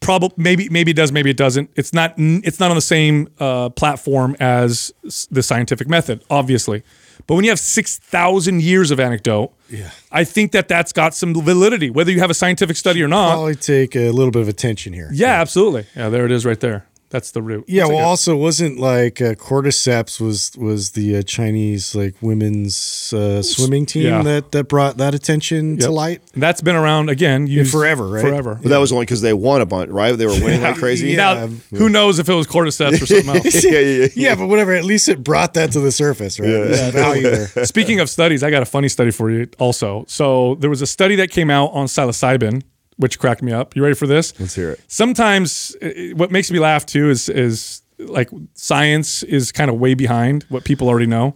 Probably 0.00 0.30
maybe 0.36 0.68
maybe 0.68 0.92
it 0.92 0.94
does 0.96 1.10
maybe 1.10 1.30
it 1.30 1.36
doesn't. 1.36 1.70
It's 1.74 1.92
not 1.92 2.14
it's 2.16 2.60
not 2.60 2.70
on 2.70 2.76
the 2.76 2.80
same 2.82 3.28
uh, 3.40 3.70
platform 3.70 4.36
as 4.38 4.92
the 5.30 5.42
scientific 5.42 5.88
method, 5.88 6.22
obviously. 6.30 6.84
But 7.26 7.34
when 7.34 7.44
you 7.44 7.50
have 7.50 7.58
6,000 7.58 8.62
years 8.62 8.90
of 8.90 9.00
anecdote, 9.00 9.52
Yeah. 9.68 9.90
I 10.10 10.24
think 10.24 10.52
that 10.52 10.66
that's 10.68 10.92
got 10.92 11.14
some 11.14 11.34
validity, 11.34 11.90
whether 11.90 12.10
you 12.10 12.20
have 12.20 12.30
a 12.30 12.34
scientific 12.34 12.76
study 12.76 13.02
or 13.02 13.08
not. 13.08 13.32
Probably 13.32 13.54
take 13.56 13.96
a 13.96 14.10
little 14.12 14.30
bit 14.30 14.40
of 14.40 14.48
attention 14.48 14.92
here. 14.94 15.10
yeah, 15.12 15.40
absolutely. 15.40 15.86
Yeah, 15.96 16.08
there 16.10 16.24
it 16.24 16.30
is 16.32 16.46
right 16.46 16.60
there. 16.60 16.86
That's 17.10 17.30
the 17.30 17.40
root. 17.40 17.64
Yeah, 17.68 17.82
That's 17.84 17.88
well, 17.90 17.98
good- 18.00 18.04
also 18.04 18.36
wasn't 18.36 18.78
like 18.78 19.22
uh, 19.22 19.32
cordyceps 19.34 20.20
was 20.20 20.52
was 20.58 20.90
the 20.90 21.16
uh, 21.16 21.22
Chinese 21.22 21.94
like 21.94 22.14
women's 22.20 23.12
uh, 23.14 23.42
swimming 23.42 23.86
team 23.86 24.02
Yeah. 24.04 24.22
that 24.22 24.52
that 24.52 24.64
brought 24.64 24.98
that 24.98 25.14
attention 25.14 25.78
to 25.78 25.84
Yep. 25.84 25.90
light. 25.90 26.22
that's 26.34 26.60
been 26.60 26.76
around 26.76 27.08
again 27.08 27.46
used 27.46 27.72
forever, 27.72 28.06
right? 28.08 28.20
Forever. 28.20 28.58
But 28.62 28.68
that 28.68 28.78
was 28.78 28.92
only 28.92 29.06
because 29.06 29.22
they 29.22 29.32
won 29.32 29.60
a 29.62 29.66
bunch, 29.66 29.90
right? 29.90 30.12
They 30.12 30.26
were 30.26 30.32
winning 30.44 30.60
like 30.62 30.76
crazy. 30.76 31.10
Yeah. 31.10 31.16
Now, 31.16 31.46
who 31.78 31.88
knows 31.88 32.18
if 32.18 32.28
it 32.28 32.34
was 32.34 32.46
cordyceps 32.46 33.00
or 33.02 33.06
something 33.06 33.36
else? 33.36 33.64
yeah, 33.64 33.70
yeah, 33.72 33.80
yeah. 33.80 34.08
Yeah, 34.14 34.34
but 34.34 34.46
whatever. 34.48 34.72
At 34.74 34.84
least 34.84 35.08
it 35.08 35.24
brought 35.24 35.54
that 35.54 35.72
to 35.72 35.80
the 35.80 35.90
surface, 35.92 36.38
right? 36.38 36.46
There's 36.48 36.78
some 36.78 36.92
value 36.92 37.22
there. 37.22 37.64
Speaking 37.64 38.00
of 38.00 38.10
studies, 38.10 38.42
I 38.42 38.50
got 38.50 38.60
a 38.62 38.66
funny 38.66 38.88
study 38.88 39.10
for 39.12 39.30
you 39.30 39.48
also. 39.58 40.04
So 40.08 40.56
there 40.56 40.68
was 40.70 40.82
a 40.82 40.86
study 40.86 41.16
that 41.16 41.30
came 41.30 41.48
out 41.50 41.68
on 41.72 41.86
psilocybin, 41.86 42.62
which 42.98 43.18
cracked 43.18 43.42
me 43.42 43.52
up. 43.52 43.74
You 43.74 43.82
ready 43.82 43.94
for 43.94 44.06
this? 44.06 44.38
Let's 44.38 44.54
hear 44.54 44.70
it. 44.72 44.80
Sometimes 44.88 45.74
uh, 45.82 45.88
what 46.14 46.30
makes 46.30 46.50
me 46.50 46.58
laugh 46.58 46.84
too 46.84 47.08
is 47.10 47.28
is 47.28 47.82
like 47.98 48.28
science 48.54 49.22
is 49.24 49.50
kind 49.52 49.70
of 49.70 49.78
way 49.80 49.94
behind 49.94 50.44
what 50.50 50.64
people 50.64 50.88
already 50.88 51.06
know. 51.06 51.34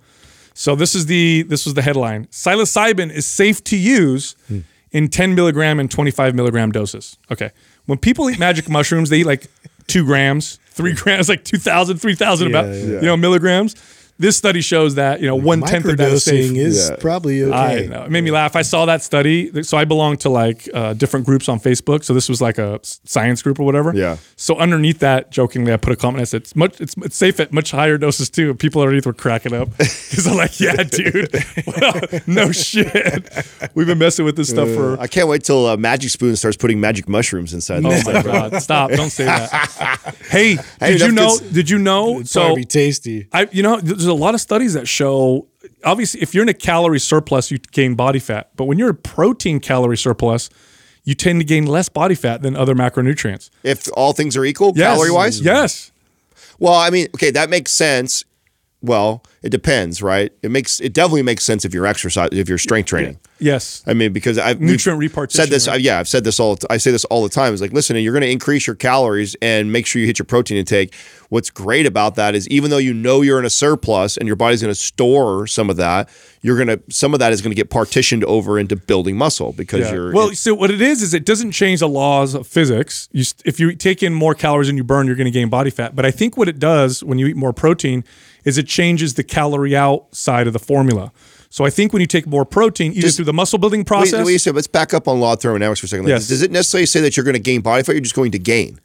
So 0.54 0.74
this 0.76 0.94
is 0.94 1.06
the 1.06 1.42
this 1.42 1.64
was 1.64 1.74
the 1.74 1.82
headline: 1.82 2.26
psilocybin 2.26 3.10
is 3.10 3.26
safe 3.26 3.64
to 3.64 3.76
use 3.76 4.36
in 4.90 5.08
10 5.08 5.34
milligram 5.34 5.80
and 5.80 5.90
25 5.90 6.34
milligram 6.34 6.70
doses. 6.72 7.16
Okay, 7.30 7.50
when 7.86 7.98
people 7.98 8.28
eat 8.30 8.38
magic 8.38 8.68
mushrooms, 8.76 9.08
they 9.08 9.20
eat 9.20 9.26
like 9.26 9.46
two 9.86 10.04
grams, 10.04 10.58
three 10.66 10.92
grams, 11.02 11.28
like 11.28 11.44
2,000, 11.44 11.96
3,000 11.98 12.48
about 12.48 12.66
Yeah, 12.66 12.74
you 12.74 13.00
know 13.02 13.16
milligrams. 13.16 13.74
This 14.18 14.36
study 14.36 14.60
shows 14.60 14.94
that 14.96 15.20
you 15.20 15.26
know 15.26 15.34
one 15.34 15.62
tenth 15.62 15.84
of 15.86 15.96
that 15.96 16.12
is 16.12 16.24
safe. 16.24 16.52
Is 16.56 16.90
Yeah. 16.90 16.96
probably 16.96 17.50
I 17.52 17.86
know. 17.86 18.04
It 18.04 18.10
made 18.10 18.22
me 18.22 18.30
laugh. 18.30 18.54
I 18.54 18.62
saw 18.62 18.84
that 18.86 19.02
study. 19.02 19.62
So 19.64 19.76
I 19.76 19.84
belong 19.84 20.16
to 20.18 20.28
like 20.28 20.68
uh, 20.72 20.92
different 20.94 21.26
groups 21.26 21.48
on 21.48 21.58
Facebook. 21.58 22.04
So 22.04 22.14
this 22.14 22.28
was 22.28 22.40
like 22.40 22.58
a 22.58 22.78
science 22.82 23.42
group 23.42 23.58
or 23.58 23.64
whatever. 23.64 23.92
Yeah. 23.94 24.18
So 24.36 24.56
underneath 24.58 25.00
that, 25.00 25.32
jokingly, 25.32 25.72
I 25.72 25.76
put 25.76 25.92
a 25.92 25.96
comment. 25.96 26.20
I 26.20 26.24
said, 26.24 26.42
"It's 26.42 26.54
much. 26.54 26.80
It's, 26.80 26.94
it's 26.98 27.16
safe 27.16 27.40
at 27.40 27.52
much 27.52 27.72
higher 27.72 27.98
doses 27.98 28.30
too." 28.30 28.54
People 28.54 28.82
underneath 28.82 29.06
were 29.06 29.12
cracking 29.12 29.54
up 29.54 29.70
because 29.78 30.26
I'm 30.28 30.36
like, 30.36 30.60
"Yeah, 30.60 30.82
dude. 30.84 31.34
Well, 31.66 32.00
no 32.28 32.52
shit. 32.52 33.28
We've 33.74 33.86
been 33.88 33.98
messing 33.98 34.24
with 34.24 34.36
this 34.36 34.50
stuff 34.50 34.68
for." 34.68 35.00
I 35.00 35.08
can't 35.08 35.26
wait 35.26 35.42
till 35.42 35.66
uh, 35.66 35.76
Magic 35.76 36.10
Spoon 36.10 36.36
starts 36.36 36.56
putting 36.56 36.80
magic 36.80 37.08
mushrooms 37.08 37.52
inside. 37.54 37.84
Oh 37.84 37.90
this 37.90 38.06
my 38.06 38.22
god! 38.22 38.62
Stop! 38.62 38.90
Don't 38.92 39.10
say 39.10 39.24
that. 39.24 40.14
Hey, 40.30 40.58
Hey, 40.78 40.92
did 40.98 41.00
you 41.00 41.12
know? 41.12 41.26
cons- 41.28 41.40
Did 41.40 41.70
you 41.70 41.78
know? 41.78 42.16
It'd 42.16 42.28
So 42.28 42.54
be 42.54 42.64
tasty. 42.64 43.26
I, 43.32 43.48
you 43.52 43.62
know, 43.62 43.80
there's 43.80 44.06
a 44.06 44.11
lot 44.14 44.34
of 44.34 44.40
studies 44.40 44.74
that 44.74 44.86
show 44.88 45.46
obviously 45.84 46.20
if 46.22 46.34
you're 46.34 46.42
in 46.42 46.48
a 46.48 46.54
calorie 46.54 46.98
surplus, 47.00 47.50
you 47.50 47.58
gain 47.58 47.94
body 47.94 48.18
fat. 48.18 48.50
But 48.56 48.64
when 48.64 48.78
you're 48.78 48.90
a 48.90 48.94
protein 48.94 49.60
calorie 49.60 49.96
surplus, 49.96 50.50
you 51.04 51.14
tend 51.14 51.40
to 51.40 51.44
gain 51.44 51.66
less 51.66 51.88
body 51.88 52.14
fat 52.14 52.42
than 52.42 52.56
other 52.56 52.74
macronutrients. 52.74 53.50
If 53.62 53.88
all 53.94 54.12
things 54.12 54.36
are 54.36 54.44
equal, 54.44 54.72
Yes. 54.76 54.94
calorie 54.94 55.10
wise. 55.10 55.40
Yes. 55.40 55.90
Well, 56.58 56.74
I 56.74 56.90
mean, 56.90 57.08
okay, 57.14 57.30
that 57.32 57.50
makes 57.50 57.72
sense. 57.72 58.24
Well, 58.82 59.22
it 59.42 59.50
depends, 59.50 60.02
right? 60.02 60.32
It 60.42 60.50
makes 60.50 60.80
it 60.80 60.92
definitely 60.92 61.22
makes 61.22 61.44
sense 61.44 61.64
if 61.64 61.72
you're 61.72 61.86
exercise, 61.86 62.30
if 62.32 62.48
you're 62.48 62.58
strength 62.58 62.88
training. 62.88 63.18
Yes. 63.38 63.82
I 63.86 63.94
mean, 63.94 64.12
because 64.12 64.38
I've 64.38 64.60
Nutrient 64.60 64.98
repartition, 65.00 65.44
Said 65.44 65.50
this, 65.50 65.66
right? 65.68 65.80
yeah, 65.80 65.98
I've 65.98 66.08
said 66.08 66.22
this 66.24 66.38
all. 66.40 66.58
I 66.70 66.76
say 66.76 66.90
this 66.90 67.04
all 67.06 67.22
the 67.22 67.28
time. 67.28 67.52
It's 67.52 67.62
like, 67.62 67.72
listen, 67.72 67.96
you're 67.96 68.12
going 68.12 68.22
to 68.22 68.30
increase 68.30 68.66
your 68.66 68.76
calories 68.76 69.34
and 69.42 69.72
make 69.72 69.86
sure 69.86 70.00
you 70.00 70.06
hit 70.06 70.18
your 70.18 70.26
protein 70.26 70.58
intake. 70.58 70.94
What's 71.28 71.48
great 71.50 71.86
about 71.86 72.14
that 72.16 72.34
is 72.34 72.46
even 72.48 72.70
though 72.70 72.78
you 72.78 72.92
know 72.92 73.20
you're 73.22 73.38
in 73.38 73.44
a 73.44 73.50
surplus 73.50 74.16
and 74.16 74.26
your 74.26 74.36
body's 74.36 74.62
going 74.62 74.74
to 74.74 74.80
store 74.80 75.46
some 75.46 75.70
of 75.70 75.76
that, 75.76 76.08
you're 76.42 76.56
going 76.56 76.68
to 76.68 76.80
some 76.92 77.14
of 77.14 77.20
that 77.20 77.32
is 77.32 77.40
going 77.40 77.50
to 77.52 77.56
get 77.56 77.70
partitioned 77.70 78.22
over 78.24 78.58
into 78.58 78.76
building 78.76 79.16
muscle 79.16 79.52
because 79.52 79.80
Yeah. 79.86 79.92
you're 79.94 80.12
well, 80.12 80.32
so 80.34 80.54
what 80.54 80.70
it 80.70 80.80
is 80.82 81.02
is 81.02 81.14
it 81.14 81.24
doesn't 81.24 81.52
change 81.52 81.80
the 81.80 81.88
laws 81.88 82.34
of 82.34 82.46
physics. 82.46 83.08
You, 83.12 83.24
if 83.44 83.58
you 83.60 83.74
take 83.76 84.02
in 84.02 84.12
more 84.12 84.34
calories 84.34 84.66
than 84.68 84.76
you 84.76 84.84
burn, 84.84 85.06
you're 85.06 85.16
going 85.16 85.24
to 85.24 85.30
gain 85.32 85.48
body 85.48 85.70
fat. 85.70 85.94
But 85.96 86.04
I 86.04 86.10
think 86.10 86.36
what 86.36 86.48
it 86.48 86.58
does 86.58 87.02
when 87.02 87.18
you 87.18 87.26
eat 87.26 87.36
more 87.36 87.52
protein 87.52 88.04
is 88.44 88.58
it 88.58 88.66
changes 88.66 89.14
the 89.14 89.22
calorie 89.24 89.76
out 89.76 90.14
side 90.14 90.46
of 90.46 90.52
the 90.52 90.58
formula. 90.58 91.12
So 91.50 91.64
I 91.66 91.70
think 91.70 91.92
when 91.92 92.00
you 92.00 92.06
take 92.06 92.26
more 92.26 92.44
protein, 92.44 92.92
either 92.92 93.02
Does- 93.02 93.16
through 93.16 93.26
the 93.26 93.32
muscle 93.32 93.58
building 93.58 93.84
process, 93.84 94.24
wait, 94.24 94.38
so 94.38 94.52
let's 94.52 94.66
back 94.66 94.94
up 94.94 95.06
on 95.06 95.20
law 95.20 95.34
of 95.34 95.40
thermodynamics 95.40 95.80
for 95.80 95.86
a 95.86 95.88
second. 95.88 96.04
Like, 96.06 96.10
Yes. 96.10 96.28
Does 96.28 96.40
it 96.42 96.50
necessarily 96.50 96.86
say 96.86 97.00
that 97.02 97.16
you're 97.16 97.24
going 97.24 97.34
to 97.34 97.40
gain 97.40 97.60
body 97.60 97.82
fat? 97.82 97.92
You're 97.92 98.00
just 98.00 98.14
going 98.14 98.32
to 98.32 98.38
gain. 98.38 98.80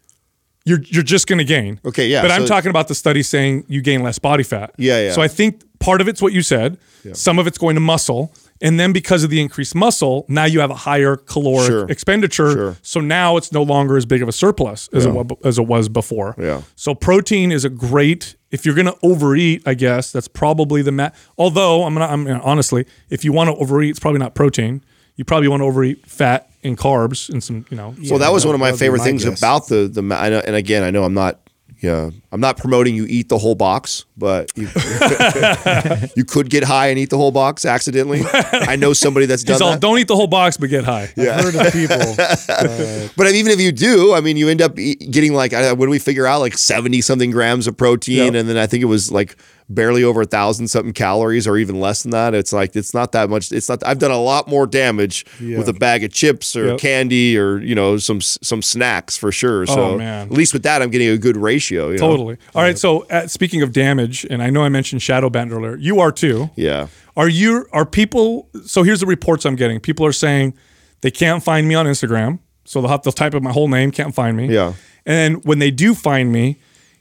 you're 0.66 0.82
you're 0.88 1.04
just 1.04 1.28
going 1.28 1.38
to 1.40 1.46
gain. 1.46 1.80
Okay, 1.86 2.08
yeah, 2.08 2.22
But 2.22 2.32
I'm 2.32 2.46
talking 2.46 2.70
about 2.70 2.90
the 2.90 2.96
study 2.96 3.24
saying 3.24 3.64
you 3.70 3.82
gain 3.82 4.04
less 4.04 4.20
body 4.20 4.44
fat. 4.44 4.74
Yeah, 4.78 5.00
yeah. 5.02 5.12
So 5.14 5.22
I 5.22 5.30
think 5.30 5.62
part 5.80 6.02
of 6.02 6.10
it's 6.10 6.22
what 6.22 6.34
you 6.34 6.42
said. 6.42 6.78
Some 7.14 7.40
of 7.40 7.48
it's 7.48 7.58
going 7.58 7.76
to 7.76 7.80
muscle, 7.80 8.34
and 8.62 8.80
then 8.80 8.92
because 8.94 9.24
of 9.24 9.30
the 9.30 9.40
increased 9.42 9.76
muscle, 9.76 10.26
now 10.28 10.46
you 10.46 10.60
have 10.60 10.72
a 10.72 10.76
higher 10.76 11.16
caloric 11.18 11.68
Sure. 11.68 11.86
expenditure. 11.90 12.52
Sure. 12.52 12.78
So 12.82 13.00
now 13.00 13.38
it's 13.38 13.52
no 13.52 13.64
longer 13.64 13.98
as 13.98 14.06
big 14.06 14.22
of 14.22 14.28
a 14.28 14.32
surplus 14.32 14.90
as 14.94 15.06
it 15.06 15.12
wa- 15.12 15.26
as 15.44 15.58
it 15.60 15.68
was 15.68 15.90
before. 15.90 16.36
Yeah. 16.38 16.62
So 16.76 16.94
protein 16.96 17.52
is 17.52 17.66
a 17.66 17.70
great. 17.70 18.36
If 18.52 18.66
you're 18.66 18.76
going 18.76 18.88
to 18.88 18.96
overeat, 19.04 19.62
I 19.66 19.74
guess 19.74 20.12
that's 20.12 20.28
probably 20.30 20.82
the 20.82 20.92
ma- 20.94 21.10
Although 21.38 21.84
I'm 21.84 21.94
gonna, 21.96 22.06
I'm 22.08 22.28
honestly, 22.44 22.86
if 23.10 23.26
you 23.26 23.34
want 23.34 23.50
to 23.50 23.56
overeat, 23.58 23.90
it's 23.92 24.00
probably 24.00 24.20
not 24.20 24.36
protein. 24.36 24.82
You 25.18 25.26
probably 25.26 25.48
want 25.50 25.62
to 25.62 25.66
overeat 25.66 26.06
fat 26.08 26.50
and 26.64 26.78
carbs 26.78 27.30
and 27.30 27.44
some, 27.44 27.66
you 27.70 27.76
know. 27.78 27.94
Well, 28.10 28.20
that 28.20 28.32
was 28.32 28.44
that- 28.44 28.50
one 28.50 28.56
of 28.56 28.62
my 28.62 28.72
favorite 28.72 29.00
my 29.00 29.06
things 29.06 29.26
guess. 29.26 29.38
about 29.40 29.68
the 29.68 29.88
the. 29.88 30.02
I 30.16 30.30
know, 30.30 30.40
and 30.46 30.56
again, 30.56 30.84
I 30.84 30.92
know 30.92 31.04
I'm 31.04 31.14
not. 31.14 31.40
Yeah, 31.80 32.10
I'm 32.32 32.40
not 32.42 32.58
promoting 32.58 32.96
you 32.96 33.06
eat 33.08 33.30
the 33.30 33.38
whole 33.38 33.54
box, 33.56 34.06
but 34.18 34.52
you, 34.56 34.68
you 36.16 36.26
could 36.26 36.50
get 36.50 36.64
high 36.64 36.88
and 36.88 36.98
eat 36.98 37.10
the 37.10 37.18
whole 37.18 37.32
box 37.32 37.66
accidentally. 37.66 38.22
I 38.34 38.76
know 38.76 38.94
somebody 38.94 39.26
that's 39.28 39.44
done 39.44 39.62
all, 39.62 39.72
that. 39.72 39.82
don't 39.82 40.00
eat 40.00 40.08
the 40.08 40.16
whole 40.16 40.28
box, 40.28 40.58
but 40.58 40.70
get 40.70 40.84
high. 40.86 41.12
Yeah. 41.16 41.36
I've 41.38 41.44
heard 41.54 41.68
of 41.68 41.74
people. 41.74 42.02
uh, 42.02 43.08
But 43.16 43.32
even 43.34 43.52
if 43.52 43.60
you 43.60 43.72
do, 43.72 44.14
I 44.14 44.22
mean, 44.22 44.38
you 44.38 44.50
end 44.50 44.62
up 44.62 44.76
getting 44.76 45.34
like, 45.34 45.54
I- 45.54 45.74
what 45.74 45.86
do 45.86 45.92
we 45.92 46.00
figure 46.00 46.26
out? 46.26 46.40
Like 46.40 46.58
70 46.58 47.02
something 47.02 47.32
grams 47.32 47.68
of 47.68 47.78
protein. 47.78 48.18
Yep. 48.18 48.34
And 48.36 48.50
then 48.50 48.58
I 48.58 48.66
think 48.68 48.82
it 48.82 48.86
was 48.88 49.12
like 49.12 49.38
barely 49.70 50.02
over 50.04 50.22
a 50.22 50.26
thousand 50.26 50.70
something 50.70 50.94
calories 50.94 51.46
or 51.46 51.58
even 51.58 51.80
less 51.80 52.04
than 52.04 52.12
that. 52.12 52.34
It's 52.34 52.54
like, 52.54 52.76
it's 52.76 52.94
not 52.94 53.12
that 53.12 53.30
much. 53.30 53.52
It's 53.52 53.68
not, 53.68 53.86
I've 53.86 54.00
done 54.00 54.12
a 54.12 54.18
lot 54.22 54.48
more 54.48 54.66
damage 54.66 55.26
Yeah. 55.42 55.58
with 55.58 55.68
a 55.68 55.74
bag 55.74 56.06
of 56.06 56.14
chips 56.14 56.56
or 56.56 56.68
Yep. 56.68 56.80
candy 56.80 57.38
or, 57.38 57.58
you 57.60 57.76
know, 57.76 57.98
some, 57.98 58.22
some 58.22 58.62
snacks 58.62 59.18
for 59.18 59.30
sure. 59.32 59.66
So 59.66 59.82
Oh, 59.94 59.98
man. 59.98 60.28
at 60.28 60.32
least 60.32 60.54
with 60.54 60.64
that, 60.64 60.82
I'm 60.82 60.90
getting 60.90 61.10
a 61.10 61.18
good 61.18 61.36
ratio. 61.36 61.88
You 61.90 61.98
know? 61.98 62.08
Totally. 62.10 62.38
All 62.56 62.62
right. 62.62 62.78
So, 62.78 63.06
uh, 63.10 63.28
speaking 63.28 63.62
of 63.62 63.74
damage, 63.74 64.26
and 64.30 64.42
I 64.42 64.50
know 64.50 64.64
I 64.64 64.70
mentioned 64.70 65.02
shadow 65.02 65.30
band 65.30 65.52
earlier. 65.52 65.76
You 65.76 66.00
are 66.00 66.14
too. 66.14 66.50
Yeah. 66.56 66.88
Are 67.18 67.28
you? 67.28 67.66
Are 67.74 67.86
people? 67.86 68.48
So 68.66 68.84
here's 68.84 69.02
the 69.02 69.06
reports 69.06 69.46
I'm 69.46 69.56
getting. 69.58 69.80
People 69.82 70.06
are 70.06 70.14
saying 70.14 70.54
they 71.02 71.12
can't 71.12 71.44
find 71.44 71.68
me 71.68 71.76
on 71.76 71.86
Instagram, 71.88 72.40
so 72.64 72.80
they'll 72.80 72.90
have 72.92 73.02
to 73.02 73.12
type 73.12 73.34
in 73.34 73.44
my 73.44 73.52
whole 73.52 73.68
name, 73.68 73.92
can't 73.92 74.16
find 74.16 74.38
me. 74.38 74.48
Yeah. 74.48 74.74
And 75.06 75.44
when 75.44 75.60
they 75.60 75.72
do 75.72 75.94
find 75.94 76.32
me, 76.32 76.58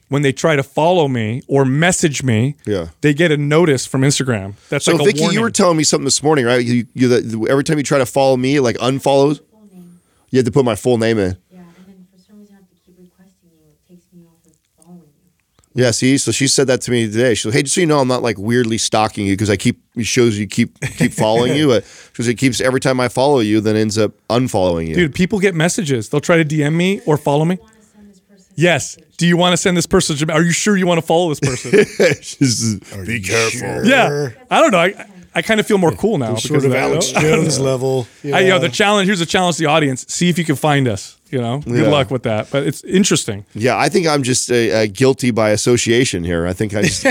when 0.09 0.21
they 0.21 0.31
try 0.31 0.55
to 0.55 0.63
follow 0.63 1.07
me 1.07 1.41
or 1.47 1.65
message 1.65 2.23
me, 2.23 2.55
Yeah. 2.65 2.87
they 3.01 3.13
get 3.13 3.31
a 3.31 3.37
notice 3.37 3.85
from 3.85 4.01
Instagram. 4.01 4.53
That's 4.69 4.85
So 4.85 4.93
like 4.93 5.01
a 5.01 5.05
Vicky, 5.05 5.19
warning. 5.21 5.35
you 5.37 5.41
were 5.41 5.51
telling 5.51 5.77
me 5.77 5.83
something 5.83 6.05
this 6.05 6.23
morning, 6.23 6.45
right? 6.45 6.63
You, 6.63 6.85
you 6.93 7.07
the, 7.09 7.47
every 7.49 7.63
time 7.63 7.77
you 7.77 7.83
try 7.83 7.97
to 7.97 8.05
follow 8.05 8.37
me, 8.37 8.59
like 8.59 8.77
unfollows, 8.77 9.41
you 10.29 10.37
had 10.39 10.45
to 10.45 10.51
put 10.51 10.63
my 10.65 10.75
full 10.75 10.97
name 10.97 11.17
in. 11.19 11.37
Yeah, 11.51 11.59
and 11.59 11.67
then 11.87 12.07
for 12.11 12.19
some 12.25 12.39
reason 12.39 12.55
I 12.55 12.59
have 12.59 12.69
to 12.69 12.75
keep 12.85 12.95
requesting 12.99 13.49
you. 13.51 13.67
It 13.69 13.87
takes 13.89 14.05
me 14.13 14.23
off 14.25 14.45
of 14.45 14.53
following 14.85 15.01
you. 15.75 15.83
Yeah, 15.83 15.91
see, 15.91 16.17
so 16.17 16.31
she 16.31 16.47
said 16.47 16.67
that 16.67 16.81
to 16.81 16.91
me 16.91 17.05
today. 17.09 17.33
She's 17.33 17.45
like, 17.45 17.53
"Hey, 17.55 17.63
just 17.63 17.75
so 17.75 17.81
you 17.81 17.87
know, 17.87 17.99
I'm 17.99 18.07
not 18.07 18.23
like 18.23 18.37
weirdly 18.37 18.77
stalking 18.77 19.25
you 19.25 19.33
because 19.33 19.49
I 19.49 19.55
keep 19.57 19.81
it 19.95 20.05
shows 20.05 20.37
you 20.37 20.47
keep 20.47 20.79
keep 20.97 21.13
following 21.13 21.55
you, 21.55 21.67
but 21.73 21.85
because 22.11 22.27
it 22.27 22.35
keeps 22.35 22.59
every 22.61 22.79
time 22.79 22.99
I 22.99 23.07
follow 23.09 23.39
you, 23.39 23.61
then 23.61 23.75
ends 23.75 23.97
up 23.97 24.11
unfollowing 24.29 24.87
you. 24.87 24.95
Dude, 24.95 25.13
people 25.15 25.39
get 25.39 25.53
messages. 25.55 26.09
They'll 26.09 26.19
try 26.21 26.41
to 26.41 26.45
DM 26.45 26.73
me 26.75 27.01
or 27.05 27.17
follow 27.17 27.45
me. 27.45 27.57
Yes. 28.57 28.97
Do 29.17 29.27
you 29.27 29.37
want 29.37 29.53
to 29.53 29.57
send 29.57 29.77
this 29.77 29.85
person? 29.85 30.17
to 30.17 30.33
Are 30.33 30.41
you 30.41 30.51
sure 30.51 30.75
you 30.75 30.87
want 30.87 30.99
to 30.99 31.05
follow 31.05 31.29
this 31.33 31.39
person? 31.39 31.71
Be 33.05 33.21
careful. 33.21 33.85
yeah. 33.85 34.29
I 34.49 34.59
don't 34.59 34.71
know. 34.71 34.79
I, 34.79 35.05
I 35.35 35.43
kind 35.43 35.59
of 35.59 35.67
feel 35.67 35.77
more 35.77 35.91
cool 35.91 36.17
now. 36.17 36.35
sort 36.35 36.63
because 36.63 36.65
of 36.65 36.71
that. 36.71 36.83
Alex 36.83 37.13
oh. 37.15 37.21
Jones 37.21 37.59
level. 37.71 38.07
I, 38.25 38.41
you 38.41 38.49
know, 38.49 38.59
the 38.59 38.69
challenge 38.69 39.05
here's 39.05 39.21
a 39.21 39.25
challenge 39.25 39.57
to 39.57 39.63
the 39.63 39.69
audience. 39.69 40.05
See 40.09 40.29
if 40.29 40.39
you 40.39 40.43
can 40.43 40.55
find 40.55 40.87
us. 40.87 41.16
You 41.29 41.41
know, 41.41 41.59
good 41.59 41.83
Yeah. 41.83 41.89
luck 41.89 42.09
with 42.09 42.23
that. 42.23 42.49
But 42.51 42.65
it's 42.65 42.83
interesting. 42.85 43.43
Yeah, 43.53 43.77
I 43.77 43.89
think 43.89 44.07
I'm 44.07 44.23
just 44.23 44.49
uh, 44.49 44.55
uh, 44.55 44.85
guilty 44.91 45.31
by 45.31 45.49
association 45.49 46.23
here. 46.23 46.47
I 46.47 46.53
think 46.53 46.73
I 46.73 46.83
just 46.83 47.03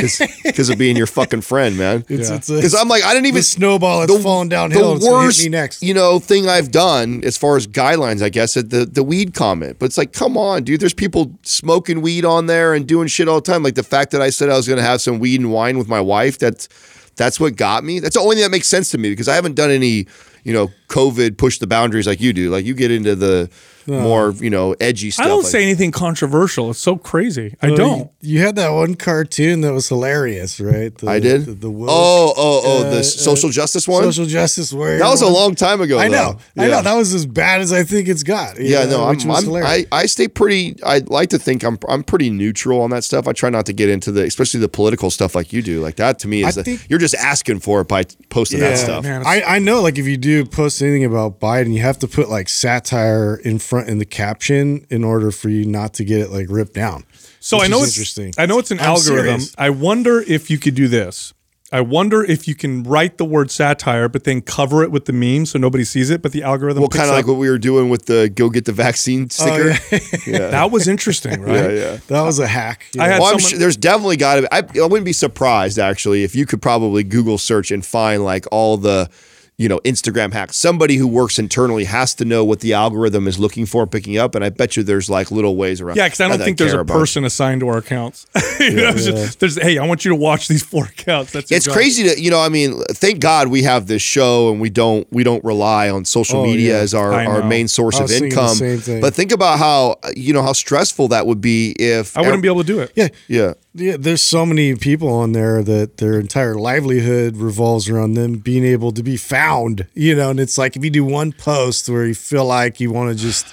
because 0.43 0.71
of 0.71 0.79
being 0.79 0.97
your 0.97 1.07
fucking 1.07 1.43
friend, 1.43 1.77
man. 1.77 2.05
It's, 2.09 2.31
Yeah. 2.31 2.37
a, 2.37 2.57
Because 2.57 2.75
I'm 2.75 2.89
like, 2.89 3.05
I 3.05 3.13
didn't 3.13 3.27
even 3.27 3.41
the 3.41 3.43
snowball 3.43 4.01
that's 4.07 4.23
falling 4.23 4.49
downhill. 4.49 4.91
The 4.93 4.97
It's 4.97 5.05
gonna 5.05 5.19
hit 5.21 5.27
worst, 5.27 5.43
me 5.45 5.49
next. 5.51 5.83
you 5.83 5.93
know, 5.93 6.19
thing 6.19 6.49
I've 6.49 6.71
done 6.71 7.23
as 7.25 7.37
far 7.37 7.57
as 7.59 7.67
guidelines, 7.67 8.23
I 8.23 8.29
guess, 8.31 8.57
at 8.57 8.71
the 8.71 8.87
the 8.87 9.03
weed 9.03 9.35
comment. 9.35 9.77
But 9.79 9.87
it's 9.87 9.99
like, 9.99 10.13
come 10.13 10.39
on, 10.39 10.65
dude. 10.65 10.81
There's 10.81 10.95
people 10.95 11.33
smoking 11.43 12.01
weed 12.01 12.25
on 12.25 12.47
there 12.47 12.73
and 12.73 12.87
doing 12.87 13.09
shit 13.09 13.29
all 13.29 13.41
the 13.43 13.53
time. 13.53 13.63
Like 13.63 13.75
the 13.75 13.83
fact 13.83 14.13
that 14.13 14.23
I 14.23 14.31
said 14.31 14.49
I 14.49 14.57
was 14.57 14.67
going 14.67 14.79
to 14.79 14.83
have 14.85 15.01
some 15.03 15.19
weed 15.19 15.41
and 15.41 15.53
wine 15.53 15.77
with 15.77 15.89
my 15.89 16.01
wife. 16.01 16.39
That's 16.39 16.69
that's 17.17 17.39
what 17.39 17.57
got 17.57 17.85
me. 17.85 17.99
That's 18.01 18.15
the 18.15 18.21
only 18.21 18.37
thing 18.37 18.43
that 18.45 18.51
makes 18.51 18.69
sense 18.69 18.91
to 18.91 18.99
me 18.99 19.11
because 19.11 19.29
I 19.29 19.35
haven't 19.35 19.55
done 19.57 19.71
any, 19.71 20.07
you 20.45 20.53
know, 20.53 20.71
COVID 20.89 21.37
push 21.39 21.59
the 21.59 21.67
boundaries 21.67 22.07
like 22.07 22.21
you 22.21 22.33
do. 22.33 22.51
Like 22.51 22.65
you 22.65 22.75
get 22.75 22.91
into 22.91 23.15
the 23.15 23.49
more 23.87 24.33
you 24.33 24.51
know 24.51 24.75
edgy 24.81 25.11
stuff. 25.11 25.27
I 25.27 25.29
don't 25.29 25.43
like- 25.43 25.51
say 25.53 25.63
anything 25.63 25.91
controversial. 25.93 26.71
It's 26.71 26.79
so 26.79 26.97
crazy. 26.97 27.55
I 27.63 27.71
don't. 27.71 28.11
You, 28.21 28.37
you 28.37 28.41
had 28.41 28.57
that 28.57 28.71
one 28.71 28.95
cartoon 28.95 29.61
that 29.63 29.73
was 29.73 29.89
hilarious, 29.89 30.61
right? 30.61 30.97
The, 30.97 31.09
I 31.09 31.21
did. 31.21 31.47
The, 31.47 31.53
the 31.53 31.71
woke, 31.71 31.89
oh 31.91 32.35
oh 32.37 32.61
oh 32.65 32.87
uh, 32.87 32.91
the 32.91 32.99
uh, 33.01 33.03
social 33.03 33.51
justice 33.51 33.87
one. 33.87 34.03
social 34.03 34.27
justice 34.27 34.73
warrior. 34.73 34.99
that 34.99 35.09
was 35.09 35.23
a 35.23 35.29
long 35.29 35.55
time 35.55 35.81
ago. 35.81 35.99
I 35.99 36.09
though. 36.09 36.33
know. 36.33 36.39
I 36.59 36.69
know. 36.69 36.83
That 36.83 36.95
was 36.95 37.15
as 37.15 37.27
bad 37.27 37.61
as 37.61 37.73
I 37.73 37.83
think 37.83 38.09
it's 38.09 38.23
got. 38.23 38.59
Yeah, 38.61 38.85
know, 38.85 39.13
no, 39.13 39.31
I'm, 39.31 39.31
I'm. 39.31 39.55
I, 39.65 39.87
I 39.93 40.07
stay 40.07 40.29
pretty. 40.29 40.77
I 40.85 40.99
like 41.07 41.31
to 41.31 41.39
think 41.39 41.63
I'm 41.65 41.79
I'm 41.89 42.03
pretty 42.03 42.31
neutral 42.31 42.81
on 42.81 42.91
that 42.91 43.05
stuff. 43.05 43.29
I 43.29 43.33
try 43.33 43.51
not 43.51 43.67
to 43.67 43.73
get 43.73 43.89
into 43.89 44.11
the, 44.13 44.25
especially 44.25 44.61
the 44.61 44.69
political 44.69 45.11
stuff 45.11 45.35
like 45.35 45.53
you 45.53 45.63
do. 45.63 45.81
Like 45.81 45.97
that 45.97 46.19
to 46.21 46.29
me 46.29 46.45
is 46.45 46.59
I 46.59 46.61
a- 46.63 46.65
think- 46.65 46.87
you're 46.89 46.99
just 46.99 47.15
asking 47.15 47.61
for 47.61 47.81
it 47.83 47.89
by 47.89 48.05
posting 48.31 48.61
that 48.61 48.79
stuff. 48.79 49.05
man. 49.05 49.23
I, 49.27 49.43
I 49.43 49.59
know, 49.59 49.81
like, 49.83 49.99
if 49.99 50.07
you 50.07 50.17
do 50.17 50.45
post 50.45 50.81
anything 50.83 51.05
about 51.05 51.41
Biden, 51.41 51.73
you 51.73 51.83
have 51.83 51.99
to 52.01 52.09
put 52.09 52.29
like 52.29 52.49
satire 52.49 53.37
in 53.37 53.59
front 53.59 53.76
in 53.81 53.99
the 53.99 54.05
caption 54.05 54.87
in 54.91 55.05
order 55.05 55.31
for 55.31 55.49
you 55.49 55.65
not 55.67 55.95
to 55.95 56.05
get 56.05 56.21
it 56.21 56.31
like 56.31 56.47
ripped 56.49 56.75
down. 56.75 57.05
So 57.41 57.61
I 57.61 57.67
know 57.69 57.83
it's 57.83 57.97
interesting. 57.97 58.33
I 58.39 58.47
know 58.47 58.59
it's 58.59 58.71
an 58.71 58.81
I'm 58.81 58.87
algorithm. 58.87 59.41
serious. 59.41 59.55
I 59.59 59.71
wonder 59.71 60.21
if 60.21 60.51
you 60.51 60.59
could 60.59 60.75
do 60.75 60.89
this. 60.89 61.33
I 61.73 61.81
wonder 61.81 62.23
if 62.23 62.47
you 62.47 62.55
can 62.55 62.85
write 62.85 63.19
the 63.19 63.25
word 63.25 63.51
satire, 63.51 64.09
but 64.09 64.23
then 64.23 64.41
cover 64.41 64.85
it 64.85 64.93
with 64.93 65.07
the 65.07 65.13
meme 65.13 65.47
so 65.47 65.59
nobody 65.59 65.83
sees 65.83 66.11
it, 66.11 66.23
but 66.23 66.31
the 66.31 66.45
algorithm. 66.45 66.81
Well, 66.81 66.89
kind 66.89 67.09
of 67.09 67.15
like 67.17 67.27
what 67.27 67.39
we 67.39 67.51
were 67.51 67.59
doing 67.59 67.89
with 67.89 68.07
the 68.07 68.31
"Go 68.33 68.51
get 68.51 68.67
the 68.67 68.73
vaccine" 68.73 69.25
oh, 69.25 69.29
sticker. 69.73 70.31
yeah. 70.31 70.51
that 70.51 70.71
was 70.71 70.87
interesting, 70.87 71.41
right? 71.43 71.55
yeah, 71.57 71.69
yeah. 71.71 71.99
That 72.07 72.23
was 72.23 72.39
a 72.39 72.47
hack. 72.47 72.87
you 72.95 73.03
I 73.03 73.09
had 73.09 73.19
Well, 73.21 73.33
I'm 73.33 73.41
someone- 73.41 73.51
sure 73.51 73.59
there's 73.59 73.77
definitely 73.77 74.17
got 74.17 74.37
to. 74.43 74.55
I, 74.55 74.59
I 74.59 74.87
wouldn't 74.87 75.05
be 75.05 75.13
surprised 75.13 75.79
actually 75.81 76.23
if 76.23 76.37
you 76.37 76.47
could 76.47 76.63
probably 76.63 77.03
Google 77.03 77.37
search 77.37 77.73
and 77.73 77.85
find 77.85 78.25
like 78.25 78.47
all 78.53 78.77
the, 78.77 79.11
you 79.59 79.69
know, 79.71 79.79
Instagram 79.81 80.33
hacks. 80.35 80.57
Somebody 80.59 80.97
who 80.97 81.07
works 81.09 81.39
internally 81.39 81.85
has 81.85 82.15
to 82.17 82.25
know 82.27 82.45
what 82.45 82.61
the 82.61 82.75
algorithm 82.75 83.27
is 83.27 83.39
looking 83.39 83.65
for, 83.65 83.87
picking 83.87 84.19
up, 84.19 84.35
and 84.35 84.45
I 84.45 84.51
bet 84.51 84.77
you 84.77 84.83
there's 84.83 85.09
like 85.09 85.31
little 85.31 85.57
ways 85.57 85.81
around. 85.81 85.97
Yeah, 85.97 86.07
because 86.07 86.21
I 86.21 86.29
don't 86.29 86.39
that 86.39 86.45
think 86.45 86.59
there's 86.59 86.73
care 86.73 86.81
a 86.81 86.83
about. 86.83 86.99
person 86.99 87.25
assigned 87.25 87.61
to 87.61 87.69
our 87.69 87.79
accounts. 87.79 88.27
You 88.59 88.71
know, 88.73 88.89
it's 88.89 89.05
just- 89.05 89.39
there's 89.41 89.61
hey, 89.61 89.77
I 89.79 89.87
want 89.87 90.05
you 90.07 90.09
to 90.11 90.15
watch 90.17 90.49
these 90.49 90.63
four 90.63 90.85
accounts. 90.87 91.33
That's 91.33 91.53
It's 91.53 91.67
job. 91.67 91.75
crazy 91.75 92.05
to 92.09 92.21
you 92.21 92.31
know. 92.31 92.41
I 92.41 92.49
mean, 92.49 92.83
thank 92.93 93.21
God 93.21 93.49
we 93.49 93.63
have 93.65 93.87
this 93.87 94.01
show, 94.03 94.51
and 94.51 94.61
we 94.61 94.71
don't 94.71 95.07
we 95.13 95.23
don't 95.25 95.45
rely 95.45 95.91
on 95.91 96.05
social 96.07 96.41
Oh, 96.41 96.47
media 96.47 96.75
yeah. 96.77 96.81
as 96.81 96.95
our, 96.95 97.13
our 97.13 97.43
main 97.43 97.69
source 97.69 97.97
I 97.97 97.99
of 97.99 98.03
was 98.05 98.19
the 98.19 98.25
income. 98.27 98.55
same 98.57 98.79
thing. 98.79 99.01
But 99.03 99.15
think 99.15 99.31
about 99.31 99.59
how 99.59 99.97
you 100.17 100.33
know 100.33 100.43
how 100.43 100.55
stressful 100.55 101.09
that 101.09 101.27
would 101.27 101.41
be 101.43 101.73
if 101.79 102.17
I 102.17 102.23
wouldn't 102.23 102.43
be 102.43 102.49
able 102.49 102.63
to 102.63 102.67
do 102.67 102.81
it. 102.81 102.93
Yeah. 102.97 103.09
Yeah, 103.29 103.53
Yeah, 103.75 103.97
there's 103.99 104.23
so 104.23 104.47
many 104.47 104.75
people 104.75 105.13
on 105.13 105.33
there 105.33 105.63
that 105.63 105.99
their 105.99 106.19
entire 106.19 106.55
livelihood 106.55 107.37
revolves 107.37 107.89
around 107.91 108.15
them 108.15 108.39
being 108.39 108.65
able 108.65 108.91
to 108.93 109.03
be 109.03 109.17
found, 109.47 109.87
you 109.95 110.15
know, 110.15 110.31
and 110.31 110.41
it's 110.41 110.59
like 110.59 110.77
if 110.77 110.85
you 110.85 110.91
do 110.91 111.05
one 111.05 111.33
post 111.33 111.89
where 111.89 112.07
you 112.07 112.15
feel 112.15 112.45
like 112.45 112.81
you 112.81 112.91
want 112.91 113.11
to 113.11 113.17
just, 113.17 113.47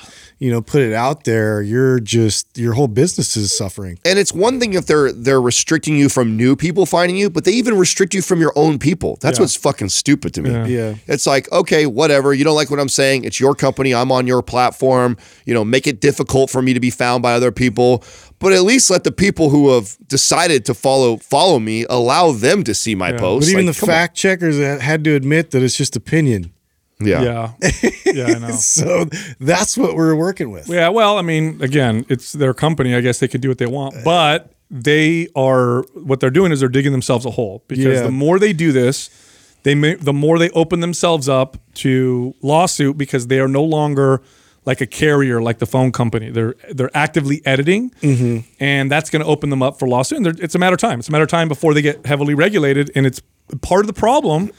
you 0.44 0.52
know, 0.52 0.62
put 0.62 0.82
it 0.82 0.92
out 0.92 1.24
there, 1.24 1.62
you're 1.62 2.02
just 2.02 2.58
your 2.58 2.74
whole 2.74 2.90
business 2.90 3.38
is 3.38 3.56
suffering. 3.58 3.98
And 4.04 4.20
it's 4.20 4.34
one 4.34 4.60
thing 4.60 4.74
if 4.74 4.86
they're 4.86 5.12
they're 5.14 5.40
restricting 5.42 5.96
you 5.96 6.10
from 6.10 6.36
new 6.36 6.56
people 6.58 6.86
finding 6.86 7.16
you, 7.16 7.30
but 7.30 7.46
they 7.46 7.54
even 7.54 7.78
restrict 7.78 8.14
you 8.14 8.22
from 8.22 8.42
your 8.42 8.52
own 8.58 8.78
people. 8.78 9.18
That's 9.22 9.38
Yeah. 9.40 9.44
what's 9.44 9.56
fucking 9.56 9.90
stupid 9.90 10.34
to 10.34 10.42
me. 10.42 10.52
Yeah. 10.52 10.66
Yeah. 10.66 10.96
It's 11.08 11.26
like, 11.26 11.50
okay, 11.52 11.86
whatever. 11.86 12.34
You 12.34 12.44
don't 12.44 12.56
like 12.56 12.70
what 12.70 12.80
I'm 12.82 12.90
saying. 12.90 13.24
It's 13.24 13.40
your 13.40 13.56
company. 13.56 13.96
I'm 13.96 14.12
on 14.12 14.28
your 14.28 14.42
platform. 14.42 15.16
You 15.46 15.54
know, 15.54 15.64
make 15.64 15.88
it 15.88 16.02
difficult 16.02 16.50
for 16.50 16.62
me 16.62 16.74
to 16.74 16.80
be 16.82 16.90
found 16.90 17.24
by 17.24 17.34
other 17.34 17.52
people. 17.54 18.04
But 18.40 18.52
at 18.52 18.64
least 18.64 18.90
let 18.90 19.06
the 19.06 19.12
people 19.14 19.50
who 19.50 19.70
have 19.74 19.96
decided 20.10 20.66
to 20.66 20.74
follow 20.74 21.18
follow 21.18 21.60
me 21.60 21.86
allow 21.90 22.34
them 22.34 22.64
to 22.66 22.74
see 22.74 22.96
my 22.96 23.12
Yeah. 23.12 23.18
posts. 23.20 23.50
But 23.50 23.54
even 23.54 23.66
Like, 23.68 23.76
the 23.76 23.80
come 23.80 23.90
on. 23.90 23.96
fact 23.96 24.18
checkers 24.18 24.58
had- 24.58 24.82
had 24.82 25.04
to 25.06 25.16
admit 25.16 25.52
that 25.52 25.64
it's 25.64 25.78
just 25.78 25.96
opinion. 25.96 26.52
Yeah. 27.06 27.22
Yeah, 27.22 27.52
yeah, 28.06 28.26
I 28.26 28.40
know. 28.40 28.52
So 28.52 29.06
that's 29.40 29.78
what 29.78 29.96
we're 29.96 30.16
working 30.16 30.52
with. 30.52 30.68
Yeah, 30.68 30.90
well, 30.90 31.18
I 31.18 31.22
mean, 31.22 31.62
again, 31.62 32.06
it's 32.10 32.34
their 32.34 32.54
company. 32.54 32.96
I 32.96 33.02
guess 33.02 33.20
they 33.20 33.28
could 33.28 33.42
do 33.42 33.50
what 33.50 33.58
they 33.58 33.66
want, 33.66 33.96
but 34.04 34.52
they 34.70 35.28
are 35.36 35.84
what 35.94 36.20
they're 36.20 36.30
doing 36.32 36.52
is 36.52 36.60
they're 36.62 36.70
digging 36.70 36.92
themselves 36.92 37.26
a 37.26 37.32
hole 37.32 37.64
because 37.68 38.00
Yeah. 38.00 38.04
the 38.04 38.12
more 38.12 38.40
they 38.40 38.54
do 38.54 38.72
this, 38.72 39.10
they 39.64 39.76
may, 39.76 39.96
the 39.96 40.14
more 40.14 40.40
they 40.40 40.50
open 40.52 40.80
themselves 40.80 41.30
up 41.30 41.58
to 41.76 42.34
lawsuit 42.42 42.98
because 42.98 43.28
they 43.28 43.40
are 43.40 43.48
no 43.48 43.64
longer 43.64 44.22
like 44.66 44.82
a 44.82 44.86
carrier 44.86 45.42
like 45.42 45.60
the 45.60 45.66
phone 45.66 45.92
company. 45.92 46.30
They're 46.30 46.56
they're 46.72 46.96
actively 46.96 47.42
editing, 47.46 47.90
mm-hmm. 48.02 48.48
and 48.60 48.90
that's 48.90 49.10
going 49.10 49.22
to 49.22 49.28
open 49.28 49.50
them 49.50 49.62
up 49.62 49.78
for 49.78 49.88
lawsuit. 49.88 50.26
And 50.26 50.40
it's 50.40 50.56
a 50.56 50.60
matter 50.60 50.74
of 50.76 50.80
time. 50.80 51.00
It's 51.00 51.10
a 51.10 51.12
matter 51.12 51.26
of 51.26 51.30
time 51.30 51.48
before 51.48 51.74
they 51.74 51.82
get 51.82 52.06
heavily 52.06 52.34
regulated, 52.34 52.90
and 52.96 53.06
it's 53.06 53.22
part 53.62 53.82
of 53.82 53.88
the 53.88 53.94
problem 53.94 54.52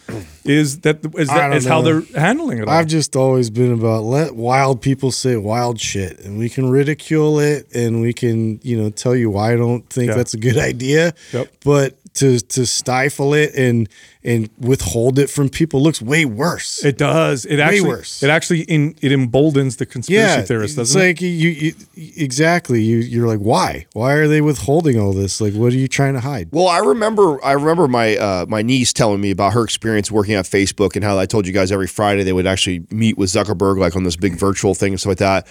is 0.44 0.80
that 0.80 1.04
is, 1.16 1.28
that, 1.28 1.52
is 1.54 1.64
how 1.66 1.82
they're 1.82 2.02
handling 2.16 2.58
it. 2.58 2.68
All. 2.68 2.74
I've 2.74 2.86
just 2.86 3.16
always 3.16 3.50
been 3.50 3.72
about 3.72 4.04
let 4.04 4.34
wild 4.36 4.80
people 4.82 5.10
say 5.10 5.36
wild 5.36 5.80
shit 5.80 6.20
and 6.20 6.38
we 6.38 6.48
can 6.48 6.70
ridicule 6.70 7.40
it 7.40 7.66
and 7.74 8.00
we 8.00 8.12
can, 8.12 8.60
you 8.62 8.80
know, 8.80 8.90
tell 8.90 9.16
you 9.16 9.30
why 9.30 9.52
I 9.52 9.56
don't 9.56 9.88
think 9.88 10.10
Yeah. 10.10 10.16
that's 10.16 10.34
a 10.34 10.38
good 10.38 10.58
idea. 10.72 11.14
Yep. 11.32 11.48
But 11.64 11.98
to 12.14 12.38
to 12.38 12.64
stifle 12.64 13.34
it 13.34 13.54
and 13.54 13.88
and 14.22 14.48
withhold 14.58 15.18
it 15.18 15.28
from 15.28 15.48
people 15.48 15.82
looks 15.82 16.00
way 16.00 16.24
worse. 16.24 16.82
It 16.84 16.96
does. 16.96 17.44
It 17.44 17.60
actually 17.60 17.88
worse. 17.88 18.22
it 18.22 18.30
actually 18.30 18.62
in, 18.62 18.96
it 19.02 19.12
emboldens 19.12 19.76
the 19.76 19.84
conspiracy 19.84 20.40
yeah, 20.40 20.42
theorists, 20.42 20.76
doesn't 20.76 21.00
it? 21.00 21.04
like 21.04 21.20
you, 21.20 21.28
you 21.28 21.74
exactly. 21.94 22.82
You 22.82 22.98
you're 22.98 23.26
like, 23.26 23.40
why? 23.40 23.86
Why 23.92 24.12
are 24.14 24.28
they 24.28 24.40
withholding 24.40 24.98
all 24.98 25.12
this? 25.12 25.40
Like, 25.40 25.54
what 25.54 25.72
are 25.72 25.76
you 25.76 25.88
trying 25.88 26.14
to 26.14 26.20
hide? 26.20 26.48
Well, 26.52 26.68
I 26.68 26.78
remember 26.78 27.44
I 27.44 27.52
remember 27.52 27.88
my 27.88 28.16
uh, 28.16 28.46
my 28.48 28.62
niece 28.62 28.92
telling 28.92 29.20
me 29.20 29.30
about 29.30 29.52
her 29.52 29.64
experience 29.64 30.10
working 30.10 30.34
at 30.34 30.44
Facebook 30.44 30.94
and 30.94 31.04
how 31.04 31.18
I 31.18 31.26
told 31.26 31.46
you 31.46 31.52
guys 31.52 31.70
every 31.70 31.88
Friday 31.88 32.22
they 32.22 32.32
would 32.32 32.46
actually 32.46 32.86
meet 32.90 33.18
with 33.18 33.30
Zuckerberg 33.30 33.78
like 33.78 33.96
on 33.96 34.04
this 34.04 34.16
big 34.16 34.38
virtual 34.38 34.74
thing 34.74 34.92
and 34.92 35.00
stuff 35.00 35.10
like 35.10 35.18
that. 35.18 35.46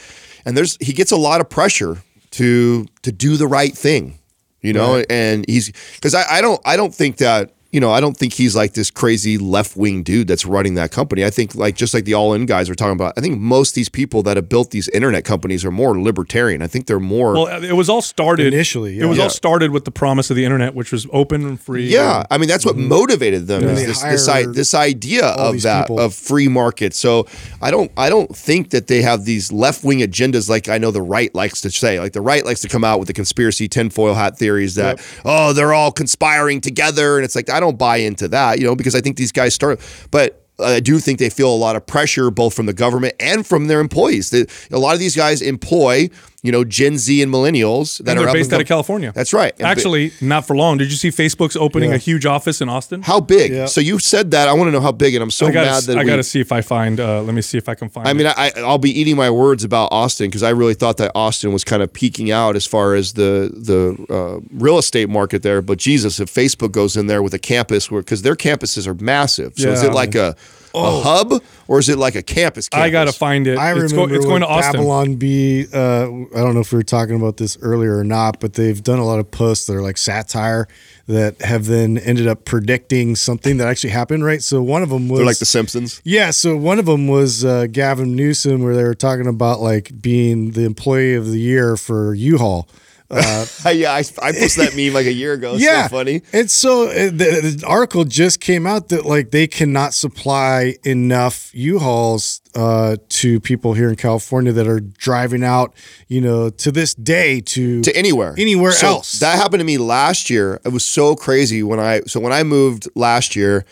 And 0.45 0.57
there's 0.57 0.77
he 0.79 0.93
gets 0.93 1.11
a 1.11 1.17
lot 1.17 1.41
of 1.41 1.49
pressure 1.49 1.97
to 2.31 2.85
to 3.03 3.11
do 3.11 3.37
the 3.37 3.47
right 3.47 3.73
thing, 3.73 4.17
you 4.63 4.73
know. 4.73 5.03
And 5.09 5.45
he's 5.47 5.71
because 5.95 6.15
I, 6.15 6.23
I 6.37 6.41
don't 6.41 6.59
I 6.65 6.75
don't 6.75 6.93
think 6.93 7.17
that 7.17 7.53
you 7.73 7.79
know 7.79 7.91
I 7.91 7.99
don't 7.99 8.15
think 8.15 8.33
he's 8.33 8.55
like 8.55 8.73
this 8.73 8.91
crazy 8.91 9.39
left 9.39 9.75
wing 9.75 10.03
dude 10.03 10.27
that's 10.27 10.45
running 10.45 10.75
that 10.75 10.91
company. 10.91 11.25
I 11.25 11.31
think 11.31 11.55
like 11.55 11.75
just 11.75 11.93
like 11.93 12.05
the 12.05 12.13
all 12.13 12.33
in 12.33 12.45
guys 12.45 12.69
are 12.69 12.75
talking 12.75 12.93
about. 12.93 13.13
I 13.17 13.21
think 13.21 13.39
most 13.39 13.71
of 13.71 13.75
these 13.75 13.89
people 13.89 14.21
that 14.23 14.37
have 14.37 14.47
built 14.47 14.69
these 14.69 14.87
internet 14.89 15.25
companies 15.25 15.65
are 15.65 15.71
more 15.71 15.99
libertarian. 15.99 16.61
I 16.61 16.67
think 16.67 16.85
they're 16.85 16.99
more. 16.99 17.33
Well, 17.33 17.63
it 17.63 17.73
was 17.73 17.89
all 17.89 18.03
started 18.03 18.53
Initially, 18.53 18.99
It 18.99 19.05
was 19.05 19.17
yeah. 19.17 19.23
all 19.23 19.29
started 19.31 19.71
with 19.71 19.85
the 19.85 19.91
promise 19.91 20.29
of 20.29 20.35
the 20.35 20.45
internet, 20.45 20.75
which 20.75 20.91
was 20.91 21.07
open 21.11 21.45
and 21.47 21.59
free. 21.59 21.87
Yeah, 21.87 22.19
and- 22.19 22.27
I 22.29 22.37
mean 22.37 22.47
that's 22.47 22.65
what 22.65 22.75
mm-hmm. 22.75 22.89
motivated 22.89 23.47
them. 23.47 23.63
And 23.63 23.71
Is 23.71 24.01
this 24.01 24.27
this, 24.27 24.55
this 24.55 24.73
idea 24.75 25.25
of 25.25 25.59
that 25.63 25.87
people. 25.87 25.99
of 25.99 26.13
free 26.13 26.47
market. 26.47 26.93
So 26.93 27.25
I 27.59 27.71
don't 27.71 27.91
I 27.97 28.09
don't 28.09 28.35
think 28.35 28.69
that 28.69 28.85
they 28.85 29.01
have 29.01 29.25
these 29.25 29.51
left 29.51 29.83
wing 29.83 29.99
agendas 29.99 30.47
like 30.47 30.69
I 30.69 30.77
know 30.77 30.91
the 30.91 31.01
right 31.01 31.33
likes 31.33 31.61
to 31.61 31.71
say. 31.71 31.99
Like 31.99 32.13
the 32.13 32.21
right 32.21 32.45
likes 32.45 32.61
to 32.61 32.69
come 32.69 32.83
out 32.83 32.99
with 32.99 33.07
the 33.07 33.13
conspiracy 33.13 33.67
tinfoil 33.67 34.13
hat 34.13 34.37
theories 34.37 34.75
that 34.75 35.03
oh 35.25 35.53
they're 35.53 35.73
all 35.73 35.91
conspiring 35.91 36.61
together, 36.61 37.17
and 37.17 37.25
it's 37.25 37.35
like 37.35 37.49
I 37.49 37.62
don't 37.63 37.77
buy 37.77 37.97
into 37.97 38.27
that, 38.27 38.59
you 38.59 38.65
know, 38.65 38.75
because 38.75 38.95
I 38.95 39.01
think 39.01 39.17
these 39.17 39.31
guys 39.31 39.53
start, 39.53 39.79
but. 40.11 40.39
I 40.59 40.81
do 40.81 40.99
think 40.99 41.17
they 41.17 41.31
feel 41.31 41.51
a 41.51 41.57
lot 41.57 41.75
of 41.75 41.87
pressure 41.87 42.29
both 42.29 42.53
from 42.53 42.67
the 42.67 42.73
government 42.73 43.15
and 43.19 43.45
from 43.45 43.67
their 43.69 43.79
employees. 43.79 44.31
A 44.71 44.77
lot 44.77 44.93
of 44.93 44.99
these 44.99 45.15
guys 45.15 45.41
employ, 45.41 46.11
you 46.43 46.51
know, 46.51 46.63
Gen 46.63 46.97
Z 46.97 47.21
and 47.21 47.33
millennials 47.33 47.97
that 48.03 48.11
and 48.11 48.19
are 48.19 48.21
they're 48.23 48.29
up 48.29 48.33
based 48.33 48.47
and 48.51 48.55
out 48.55 48.61
of 48.61 48.67
California. 48.67 49.11
That's 49.15 49.33
right. 49.33 49.53
And 49.53 49.59
bi- 49.63 49.71
Actually, 49.71 50.11
not 50.21 50.45
for 50.45 50.55
long. 50.55 50.77
Did 50.77 50.91
you 50.91 50.97
see 50.97 51.09
Facebook's 51.09 51.55
opening 51.55 51.89
Yeah. 51.91 51.95
a 51.95 51.99
huge 51.99 52.25
office 52.25 52.59
in 52.61 52.67
Austin? 52.69 53.01
How 53.01 53.19
big? 53.21 53.51
Yeah. 53.53 53.65
So 53.65 53.79
you 53.81 53.97
said 53.97 54.31
that. 54.31 54.47
I 54.49 54.53
want 54.53 54.67
to 54.67 54.71
know 54.73 54.81
how 54.81 54.91
big, 54.91 55.15
and 55.15 55.23
I'm 55.23 55.31
so 55.31 55.47
I 55.47 55.51
gotta, 55.51 55.71
mad 55.71 55.83
that 55.83 55.97
I 55.97 56.03
gotta 56.03 56.21
see 56.23 56.41
if 56.41 56.51
I 56.51 56.61
find. 56.61 56.99
Uh, 56.99 57.21
let 57.23 57.33
me 57.33 57.41
see 57.41 57.57
if 57.57 57.67
I 57.69 57.75
can 57.75 57.87
find. 57.89 58.07
I 58.07 58.11
it. 58.11 58.13
mean, 58.15 58.27
I, 58.27 58.51
I'll 58.57 58.77
be 58.77 58.91
eating 58.91 59.15
my 59.15 59.29
words 59.29 59.63
about 59.63 59.89
Austin 59.91 60.27
because 60.27 60.43
I 60.43 60.49
really 60.49 60.73
thought 60.75 60.97
that 60.97 61.11
Austin 61.15 61.53
was 61.53 61.63
kind 61.63 61.81
of 61.81 61.91
peaking 61.93 62.29
out 62.29 62.55
as 62.55 62.65
far 62.65 62.93
as 62.93 63.13
the 63.13 63.49
the 63.53 64.13
uh, 64.13 64.39
real 64.51 64.77
estate 64.77 65.09
market 65.09 65.43
there. 65.43 65.61
But 65.61 65.77
Jesus, 65.77 66.19
if 66.19 66.29
Facebook 66.33 66.71
goes 66.73 66.97
in 66.97 67.07
there 67.07 67.23
with 67.23 67.33
a 67.33 67.39
campus, 67.39 67.89
where 67.89 68.01
because 68.01 68.21
their 68.21 68.35
campuses 68.35 68.85
are 68.85 68.93
massive, 68.95 69.53
so 69.55 69.71
is 69.71 69.81
Yeah. 69.81 69.89
it 69.89 69.93
like 69.93 70.13
a, 70.15 70.35
a 70.75 71.01
hub 71.01 71.41
or 71.67 71.79
is 71.79 71.89
it 71.89 71.97
like 71.97 72.15
a 72.15 72.23
campus? 72.23 72.69
campus? 72.69 72.87
I 72.87 72.89
gotta 72.89 73.11
find 73.11 73.47
it. 73.47 73.57
I 73.57 73.71
it's, 73.71 73.93
remember 73.93 74.07
go, 74.07 74.15
it's 74.15 74.25
going 74.25 74.41
to 74.41 74.47
with 74.47 74.57
Austin. 74.57 74.73
Babylon 74.73 75.15
Bee. 75.15 75.67
Uh, 75.71 76.03
I 76.03 76.41
don't 76.41 76.53
know 76.53 76.61
if 76.61 76.71
we 76.71 76.77
were 76.77 76.83
talking 76.83 77.15
about 77.15 77.37
this 77.37 77.57
earlier 77.61 77.97
or 77.97 78.03
not, 78.03 78.39
but 78.39 78.53
they've 78.53 78.81
done 78.81 78.99
a 78.99 79.05
lot 79.05 79.19
of 79.19 79.29
posts 79.31 79.67
that 79.67 79.75
are 79.75 79.81
like 79.81 79.97
satire 79.97 80.67
that 81.07 81.41
have 81.41 81.65
then 81.65 81.97
ended 81.97 82.27
up 82.27 82.45
predicting 82.45 83.15
something 83.15 83.57
that 83.57 83.67
actually 83.67 83.89
happened. 83.89 84.23
Right. 84.23 84.41
So 84.41 84.61
one 84.61 84.83
of 84.83 84.89
them 84.89 85.09
was 85.09 85.19
They're 85.19 85.25
like 85.25 85.39
the 85.39 85.45
Simpsons. 85.45 86.01
yeah. 86.03 86.31
So 86.31 86.55
one 86.55 86.79
of 86.79 86.85
them 86.85 87.07
was 87.07 87.43
uh, 87.43 87.67
Gavin 87.71 88.15
Newsom, 88.15 88.63
where 88.63 88.75
they 88.75 88.83
were 88.83 88.95
talking 88.95 89.27
about 89.27 89.59
like 89.59 90.01
being 90.01 90.51
the 90.51 90.63
employee 90.63 91.15
of 91.15 91.27
the 91.27 91.39
year 91.39 91.75
for 91.77 92.13
U-Haul. 92.13 92.67
Uh, 93.15 93.45
yeah, 93.71 93.91
I, 93.93 93.99
I 94.21 94.31
posted 94.31 94.67
that 94.67 94.75
meme 94.75 94.93
like 94.93 95.05
a 95.05 95.13
year 95.13 95.33
ago. 95.33 95.53
It's 95.55 95.63
yeah, 95.63 95.87
so 95.87 95.97
funny. 95.97 96.21
And 96.31 96.49
so 96.49 96.89
uh, 96.89 96.93
the, 97.05 97.55
the 97.59 97.65
article 97.67 98.03
just 98.05 98.39
came 98.39 98.65
out 98.67 98.89
that 98.89 99.05
like 99.05 99.31
they 99.31 99.47
cannot 99.47 99.93
supply 99.93 100.75
enough 100.83 101.51
U-Hauls 101.53 102.41
uh, 102.55 102.97
to 103.09 103.39
people 103.39 103.73
here 103.73 103.89
in 103.89 103.95
California 103.95 104.51
that 104.51 104.67
are 104.67 104.79
driving 104.79 105.43
out, 105.43 105.73
you 106.07 106.21
know, 106.21 106.49
to 106.49 106.71
this 106.71 106.93
day 106.93 107.41
to 107.41 107.81
to 107.81 107.95
anywhere 107.95 108.35
anywhere 108.37 108.71
So 108.71 108.87
else. 108.87 109.19
that 109.19 109.35
happened 109.37 109.59
to 109.61 109.65
me 109.65 109.77
last 109.77 110.29
year 110.29 110.59
it 110.65 110.69
was 110.69 110.85
so 110.85 111.15
crazy 111.15 111.63
when 111.63 111.79
i 111.79 112.01
so 112.01 112.19
when 112.19 112.31
i 112.33 112.43
moved 112.43 112.87
last 112.95 113.35
year 113.35 113.65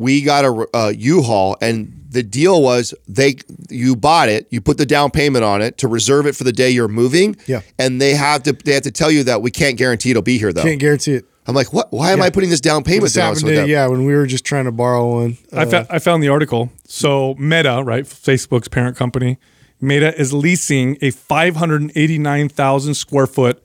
we 0.00 0.22
got 0.22 0.44
a 0.46 0.66
uh, 0.74 0.92
U-Haul, 0.96 1.56
and 1.60 1.92
the 2.08 2.22
deal 2.22 2.62
was 2.62 2.94
they 3.06 3.36
you 3.68 3.94
bought 3.94 4.28
it, 4.30 4.46
you 4.50 4.60
put 4.60 4.78
the 4.78 4.86
down 4.86 5.10
payment 5.10 5.44
on 5.44 5.60
it 5.62 5.76
to 5.78 5.88
reserve 5.88 6.26
it 6.26 6.34
for 6.34 6.44
the 6.44 6.52
day 6.52 6.70
you're 6.70 6.88
moving. 6.88 7.36
Yeah. 7.46 7.60
and 7.78 8.00
they 8.00 8.14
have 8.14 8.42
to 8.44 8.52
they 8.52 8.72
have 8.72 8.82
to 8.84 8.90
tell 8.90 9.10
you 9.10 9.22
that 9.24 9.42
we 9.42 9.50
can't 9.50 9.76
guarantee 9.76 10.10
it'll 10.10 10.22
be 10.22 10.38
here 10.38 10.52
though. 10.52 10.62
Can't 10.62 10.80
guarantee 10.80 11.14
it. 11.14 11.24
I'm 11.46 11.54
like, 11.54 11.72
what? 11.72 11.92
Why 11.92 12.12
am 12.12 12.18
Yeah. 12.18 12.24
I 12.26 12.30
putting 12.30 12.50
this 12.50 12.60
down 12.60 12.82
payment 12.84 13.04
This 13.04 13.12
down? 13.14 13.24
happened 13.34 13.40
So 13.42 13.48
to- 13.48 13.54
that- 13.56 13.68
yeah, 13.68 13.86
when 13.88 14.04
we 14.06 14.14
were 14.14 14.26
just 14.26 14.44
trying 14.44 14.64
to 14.66 14.72
borrow 14.72 15.06
one. 15.20 15.36
I, 15.52 15.62
Uh, 15.62 15.66
fa- 15.66 15.86
I 15.90 15.98
found 15.98 16.22
the 16.22 16.28
article. 16.28 16.70
So 16.86 17.34
Meta, 17.38 17.82
right, 17.84 18.04
Facebook's 18.04 18.68
parent 18.68 18.96
company, 18.96 19.38
Meta 19.80 20.18
is 20.20 20.32
leasing 20.32 20.96
a 21.02 21.10
589,000 21.10 22.94
square 22.94 23.26
foot 23.26 23.62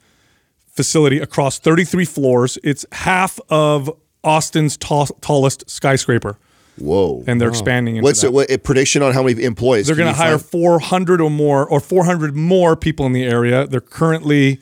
facility 0.72 1.20
across 1.20 1.60
33 1.60 2.06
floors. 2.06 2.58
It's 2.64 2.86
half 2.92 3.40
of 3.50 3.90
Austin's 4.26 4.76
tall, 4.78 5.06
tallest 5.22 5.70
skyscraper, 5.70 6.38
Whoa. 6.78 7.24
and 7.28 7.40
they're 7.40 7.50
expanding. 7.50 7.98
Into 7.98 8.04
What's 8.04 8.22
that. 8.22 8.28
it, 8.28 8.34
what 8.34 8.50
a 8.52 8.58
prediction 8.58 9.02
on 9.04 9.14
how 9.14 9.24
many 9.24 9.44
employees? 9.44 9.88
They're 9.88 9.96
going 9.96 10.14
to 10.14 10.18
hire 10.18 10.38
find- 10.38 10.52
400 10.52 11.22
or 11.22 11.30
more, 11.30 11.66
or 11.68 11.80
400 11.80 12.36
more 12.36 12.76
people 12.76 13.06
in 13.06 13.14
the 13.14 13.24
area. 13.24 13.68
They're 13.68 13.80
currently 13.82 14.60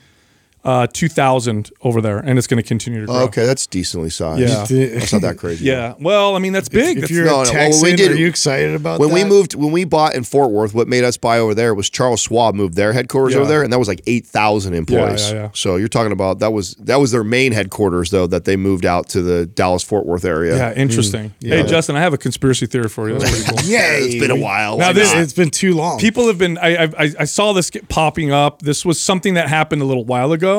uh, 0.66 0.88
2,000 0.94 1.72
over 1.82 2.00
there, 2.02 2.20
and 2.20 2.38
it's 2.38 2.48
going 2.48 2.62
to 2.62 2.68
continue 2.68 3.02
to 3.02 3.06
grow. 3.08 3.16
Oh, 3.16 3.24
okay, 3.26 3.46
that's 3.46 3.68
decently 3.68 4.10
sized. 4.10 4.40
Yeah. 4.40 4.66
that's 4.98 5.12
not 5.12 5.22
that 5.22 5.38
crazy. 5.40 5.66
Yeah. 5.66 5.96
Well, 6.00 6.36
I 6.36 6.40
mean, 6.40 6.54
that's 6.54 6.70
big. 6.70 6.98
if 6.98 7.02
That's- 7.02 7.12
you're 7.12 7.26
no, 7.26 7.42
a 7.42 7.46
no, 7.46 7.52
well, 7.54 7.84
we 7.84 7.96
did- 7.96 8.12
are 8.12 8.16
you 8.16 8.28
excited 8.28 8.74
about 8.74 9.00
When 9.02 9.10
that? 9.10 9.16
we 9.16 9.24
moved, 9.26 9.56
when 9.56 9.72
we 9.74 9.84
bought 9.84 10.16
in 10.16 10.24
Fort 10.24 10.52
Worth, 10.52 10.74
what 10.74 10.88
made 10.88 11.04
us 11.04 11.18
buy 11.18 11.38
over 11.40 11.54
there 11.54 11.74
was 11.76 11.90
Charles 11.90 12.22
Schwab 12.22 12.56
moved 12.56 12.76
their 12.76 12.94
headquarters 12.94 13.34
Yeah. 13.34 13.42
over 13.42 13.50
there, 13.50 13.62
and 13.64 13.74
that 13.74 13.80
was 13.80 13.88
like 13.90 14.02
eight 14.08 14.26
thousand 14.26 14.74
employees. 14.74 15.32
yeah, 15.32 15.36
yeah. 15.38 15.50
So 15.54 15.76
you're 15.76 15.88
talking 15.90 16.14
about 16.14 16.40
that 16.40 16.54
was 16.54 16.76
that 16.76 16.98
was 17.02 17.12
their 17.12 17.26
main 17.26 17.52
headquarters 17.52 18.10
though 18.12 18.28
that 18.28 18.46
they 18.46 18.56
moved 18.56 18.86
out 18.86 19.10
to 19.10 19.22
the 19.22 19.46
Dallas 19.46 19.84
Fort 19.84 20.06
Worth 20.06 20.24
area. 20.26 20.56
yeah, 20.56 20.74
interesting. 20.74 21.34
Hey, 21.42 21.64
Justin, 21.64 21.96
I 21.98 22.00
have 22.00 22.14
a 22.14 22.18
conspiracy 22.18 22.68
theory 22.68 22.88
for 22.90 23.10
you. 23.10 23.20
That's 23.20 23.32
pretty 23.44 23.62
cool. 23.64 23.70
yeah, 23.70 23.92
it's 23.94 24.16
been 24.16 24.32
a 24.32 24.36
while. 24.42 24.78
Now 24.78 24.88
Why 24.88 24.94
this- 24.94 25.14
not? 25.14 25.22
it's 25.22 25.34
been 25.34 25.50
too 25.50 25.74
long. 25.76 26.00
people 26.00 26.28
have 26.28 26.38
been 26.38 26.58
I, 26.58 26.84
I 26.86 27.12
I 27.20 27.26
saw 27.26 27.52
this 27.54 27.70
get 27.70 27.90
popping 27.90 28.32
up 28.32 28.62
this 28.62 28.86
was 28.86 29.00
something 29.02 29.34
that 29.34 29.50
happened 29.50 29.82
a 29.82 29.86
little 29.86 30.06
while 30.06 30.32
ago 30.32 30.53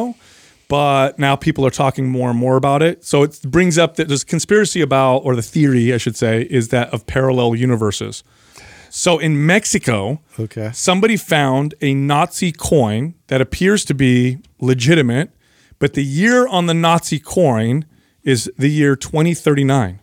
but 0.69 1.19
now 1.19 1.37
people 1.37 1.65
are 1.67 1.71
talking 1.85 2.09
more 2.09 2.31
and 2.31 2.39
more 2.39 2.57
about 2.57 2.83
it 2.83 3.05
so 3.05 3.23
it 3.23 3.39
brings 3.57 3.77
up 3.79 3.97
that 3.97 4.09
there's 4.09 4.25
conspiracy 4.25 4.81
about 4.81 5.19
or 5.27 5.37
the 5.37 5.43
theory 5.55 5.93
i 5.93 5.99
should 5.99 6.17
say 6.17 6.43
is 6.51 6.69
that 6.69 6.93
of 6.95 7.07
parallel 7.07 7.55
universes 7.55 8.25
so 8.91 9.19
in 9.19 9.33
mexico 9.47 10.21
Okay. 10.39 10.71
somebody 10.73 11.17
found 11.17 11.75
a 11.81 11.93
nazi 11.95 12.51
coin 12.53 13.15
that 13.27 13.41
appears 13.41 13.85
to 13.85 13.95
be 13.95 14.39
legitimate 14.61 15.29
but 15.79 15.93
the 15.95 16.05
year 16.05 16.47
on 16.49 16.67
the 16.67 16.75
nazi 16.75 17.19
coin 17.19 17.85
is 18.23 18.51
the 18.57 18.69
year 18.71 18.97
2039 18.97 20.01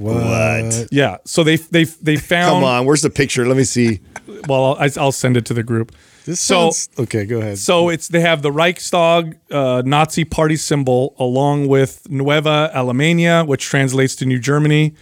what? 0.00 0.88
yeah 0.90 1.16
so 1.24 1.44
they 1.44 1.56
they 1.56 1.84
they 1.84 2.16
found 2.32 2.54
Come 2.56 2.64
on, 2.64 2.86
where's 2.86 3.02
the 3.02 3.10
picture? 3.10 3.46
Let 3.46 3.56
me 3.58 3.64
see. 3.64 4.00
well 4.48 4.76
I'll, 4.80 4.90
I'll 4.98 5.12
send 5.12 5.36
it 5.36 5.44
to 5.46 5.54
the 5.54 5.62
group 5.62 5.92
This 6.24 6.40
so 6.40 6.70
sounds 6.70 6.88
okay. 6.98 7.24
Go 7.24 7.38
ahead. 7.38 7.58
So 7.58 7.88
it's 7.88 8.08
they 8.08 8.20
have 8.20 8.42
the 8.42 8.50
Reichstag 8.50 9.38
uh, 9.50 9.82
Nazi 9.84 10.24
party 10.24 10.56
symbol 10.56 11.14
along 11.18 11.68
with 11.68 12.08
Nueva 12.10 12.70
Alemania, 12.74 13.46
which 13.46 13.64
translates 13.64 14.14
to 14.16 14.26
New 14.26 14.38
Germany, 14.38 14.94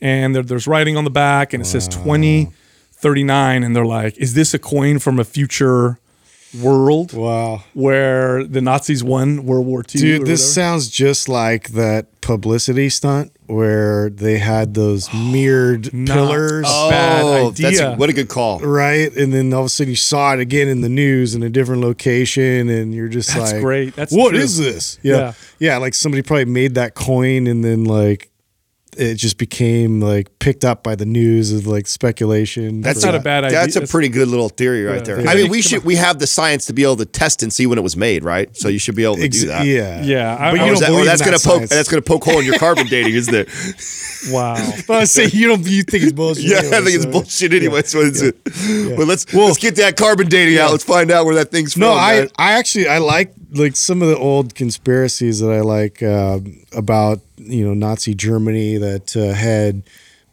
and 0.00 0.34
there, 0.34 0.42
there's 0.42 0.66
writing 0.66 0.96
on 0.96 1.04
the 1.04 1.10
back, 1.10 1.52
and 1.52 1.62
it 1.62 1.66
says 1.66 1.86
2039, 1.88 3.62
and 3.62 3.76
they're 3.76 3.84
like, 3.84 4.16
"Is 4.16 4.34
this 4.34 4.54
a 4.54 4.58
coin 4.58 4.98
from 4.98 5.18
a 5.18 5.24
future 5.24 5.98
world 6.62 7.12
wow, 7.12 7.62
where 7.74 8.44
the 8.44 8.60
Nazis 8.60 9.02
won 9.04 9.44
World 9.46 9.66
War 9.66 9.80
II?" 9.80 10.00
dude, 10.00 10.22
or 10.22 10.24
this 10.24 10.40
whatever? 10.40 10.52
sounds 10.70 10.88
just 10.88 11.28
like 11.28 11.70
that 11.70 12.20
publicity 12.20 12.88
stunt 12.88 13.32
where 13.46 14.08
they 14.08 14.38
had 14.38 14.72
those 14.74 15.12
mirrored 15.14 15.92
Not 15.92 16.14
pillars. 16.14 16.66
a 16.68 16.88
bad 16.90 17.24
Oh, 17.24 17.50
that's 17.50 17.80
a, 17.80 17.94
what 17.96 18.08
a 18.08 18.12
good 18.12 18.28
call. 18.28 18.60
Right, 18.60 19.14
and 19.14 19.32
then 19.32 19.52
all 19.52 19.60
of 19.60 19.66
a 19.66 19.68
sudden 19.68 19.90
you 19.90 19.96
saw 19.96 20.32
it 20.34 20.40
again 20.40 20.68
in 20.68 20.80
the 20.80 20.88
news 20.88 21.34
in 21.34 21.42
a 21.42 21.50
different 21.50 21.82
location, 21.82 22.68
and 22.68 22.94
you're 22.94 23.08
just 23.08 23.34
That's 23.34 23.52
like, 23.52 23.60
great. 23.60 23.94
That's 23.96 24.12
what 24.12 24.30
true. 24.30 24.38
is 24.40 24.56
this?" 24.58 24.98
Yeah. 25.02 25.14
Yeah. 25.16 25.32
yeah, 25.58 25.76
Like 25.78 25.94
somebody 25.94 26.22
probably 26.22 26.46
made 26.46 26.74
that 26.76 26.94
coin, 26.94 27.46
and 27.46 27.64
then 27.64 27.84
like 27.84 28.30
it 28.98 29.14
just 29.16 29.38
became 29.38 30.00
like 30.00 30.38
picked 30.38 30.64
up 30.64 30.82
by 30.82 30.94
the 30.94 31.06
news 31.06 31.52
of 31.52 31.66
like 31.66 31.86
speculation. 31.86 32.80
That's 32.80 33.00
for 33.00 33.06
not 33.12 33.14
a 33.16 33.20
bad 33.20 33.44
idea. 33.44 33.58
That's 33.60 33.76
a 33.76 33.86
pretty 33.86 34.08
good 34.08 34.28
little 34.28 34.48
theory 34.48 34.84
right 34.84 34.96
Yeah. 34.96 35.02
there. 35.02 35.20
Yeah. 35.22 35.30
I 35.30 35.34
mean, 35.34 35.50
we 35.50 35.58
Come 35.62 35.68
should 35.68 35.78
on. 35.80 35.84
we 35.86 35.94
have 35.96 36.18
the 36.18 36.26
science 36.26 36.66
to 36.66 36.72
be 36.72 36.82
able 36.82 36.96
to 36.96 37.04
test 37.06 37.42
and 37.42 37.52
see 37.52 37.66
when 37.66 37.78
it 37.78 37.82
was 37.82 37.96
made, 37.96 38.24
right? 38.24 38.54
So 38.56 38.68
you 38.68 38.78
should 38.78 38.94
be 38.94 39.04
able 39.04 39.16
to 39.16 39.24
Ex- 39.24 39.40
do 39.40 39.46
that. 39.48 39.66
Yeah, 39.66 40.02
Yeah, 40.02 40.36
I- 40.38 40.50
but 40.52 40.60
you 40.60 40.66
Or, 40.66 40.70
was 40.70 40.80
don't 40.80 40.80
that, 40.80 40.90
or 40.90 40.92
believe 40.94 41.06
that's 41.06 41.20
in 41.20 41.24
gonna 41.26 41.38
that 41.38 41.44
poke 41.60 41.68
that's 41.68 41.88
gonna 41.88 42.02
poke 42.02 42.24
hole 42.24 42.38
in 42.40 42.46
your 42.46 42.58
carbon 42.58 42.86
dating, 42.86 43.14
isn't 43.14 43.34
it? 43.34 43.48
wow. 44.30 44.54
But 44.86 44.96
I 45.02 45.04
say 45.04 45.26
you 45.26 45.48
don't. 45.48 45.66
You 45.66 45.82
think 45.82 46.04
it's 46.04 46.12
bullshit? 46.12 46.44
Yeah, 46.44 46.56
I 46.56 46.58
anyway, 46.60 46.80
think 46.84 46.94
it's 46.96 47.04
so- 47.04 47.10
bullshit 47.10 47.52
anyway. 47.52 47.82
So 47.82 48.00
it's 48.00 48.22
it. 48.22 48.36
But 48.96 49.06
let's 49.06 49.32
let's 49.34 49.58
get 49.58 49.76
that 49.76 49.96
carbon 49.96 50.28
dating 50.28 50.58
out. 50.58 50.70
Let's 50.70 50.84
find 50.84 51.10
out 51.10 51.26
where 51.26 51.34
that 51.36 51.50
thing's 51.50 51.72
from. 51.74 51.80
No, 51.82 51.92
I, 51.92 52.20
man. 52.20 52.30
I 52.38 52.52
actually 52.52 52.88
I 52.88 52.98
like 52.98 53.32
like 53.52 53.76
some 53.76 54.02
of 54.02 54.08
the 54.08 54.16
old 54.16 54.54
conspiracies 54.54 55.40
that 55.40 55.50
I 55.50 55.60
like 55.60 56.02
um 56.02 56.60
about 56.72 57.20
you 57.36 57.64
know 57.66 57.74
Nazi 57.74 58.14
Germany 58.14 58.76
that 58.78 59.16
uh, 59.16 59.32
had 59.34 59.82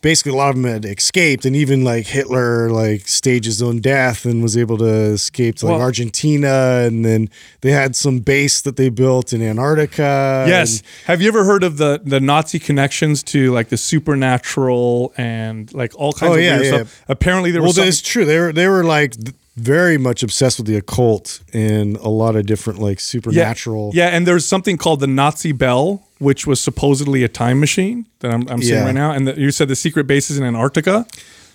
basically 0.01 0.31
a 0.31 0.35
lot 0.35 0.49
of 0.49 0.55
them 0.55 0.65
had 0.65 0.83
escaped, 0.83 1.45
and 1.45 1.55
even 1.55 1.83
like 1.83 2.07
Hitler 2.07 2.71
like 2.71 3.07
staged 3.07 3.45
his 3.45 3.61
own 3.61 3.79
death 3.81 4.25
and 4.25 4.41
was 4.41 4.57
able 4.57 4.75
to 4.79 4.85
escape 4.85 5.57
to 5.57 5.67
like 5.67 5.73
Well- 5.73 5.81
Argentina, 5.81 6.83
and 6.87 7.05
then 7.05 7.29
they 7.61 7.69
had 7.71 7.95
some 7.95 8.17
base 8.19 8.61
that 8.61 8.77
they 8.77 8.89
built 8.89 9.31
in 9.31 9.43
Antarctica. 9.43 10.45
Yes. 10.47 10.79
and- 10.79 10.87
Have 11.05 11.21
you 11.21 11.27
ever 11.27 11.43
heard 11.43 11.63
of 11.63 11.77
the 11.77 12.01
the 12.03 12.19
Nazi 12.19 12.57
connections 12.59 13.21
to 13.23 13.51
like 13.51 13.69
the 13.69 13.77
supernatural 13.77 15.13
and 15.17 15.71
like 15.73 15.93
all 15.95 16.13
kinds 16.13 16.31
Oh, 16.31 16.35
of 16.35 16.41
yeah, 16.41 16.57
weird 16.59 16.65
yeah. 16.65 16.77
stuff? 16.79 17.03
Apparently 17.07 17.51
there 17.51 17.61
well, 17.61 17.69
was 17.69 17.75
some, 17.75 17.85
that's 17.85 18.01
true. 18.01 18.25
They 18.25 18.39
were 18.39 18.51
they 18.53 18.67
were 18.67 18.83
like 18.83 19.15
very 19.61 19.97
much 19.97 20.23
obsessed 20.23 20.57
with 20.57 20.67
the 20.67 20.75
occult 20.75 21.41
and 21.53 21.97
a 21.97 22.09
lot 22.09 22.35
of 22.35 22.45
different 22.45 22.79
like 22.79 22.99
supernatural. 22.99 23.91
Yeah, 23.93 24.07
and 24.07 24.25
there's 24.25 24.45
something 24.45 24.77
called 24.77 24.99
the 24.99 25.07
Nazi 25.07 25.51
Bell, 25.51 26.03
which 26.19 26.47
was 26.47 26.59
supposedly 26.61 27.23
a 27.23 27.27
time 27.27 27.59
machine 27.59 28.05
that 28.19 28.31
I'm, 28.31 28.47
I'm 28.49 28.61
seeing 28.61 28.79
Yeah. 28.79 28.85
right 28.85 28.95
now. 28.95 29.11
And 29.11 29.27
the, 29.27 29.39
you 29.39 29.51
said 29.51 29.67
the 29.67 29.75
secret 29.75 30.07
bases 30.07 30.37
in 30.37 30.43
Antarctica. 30.43 31.05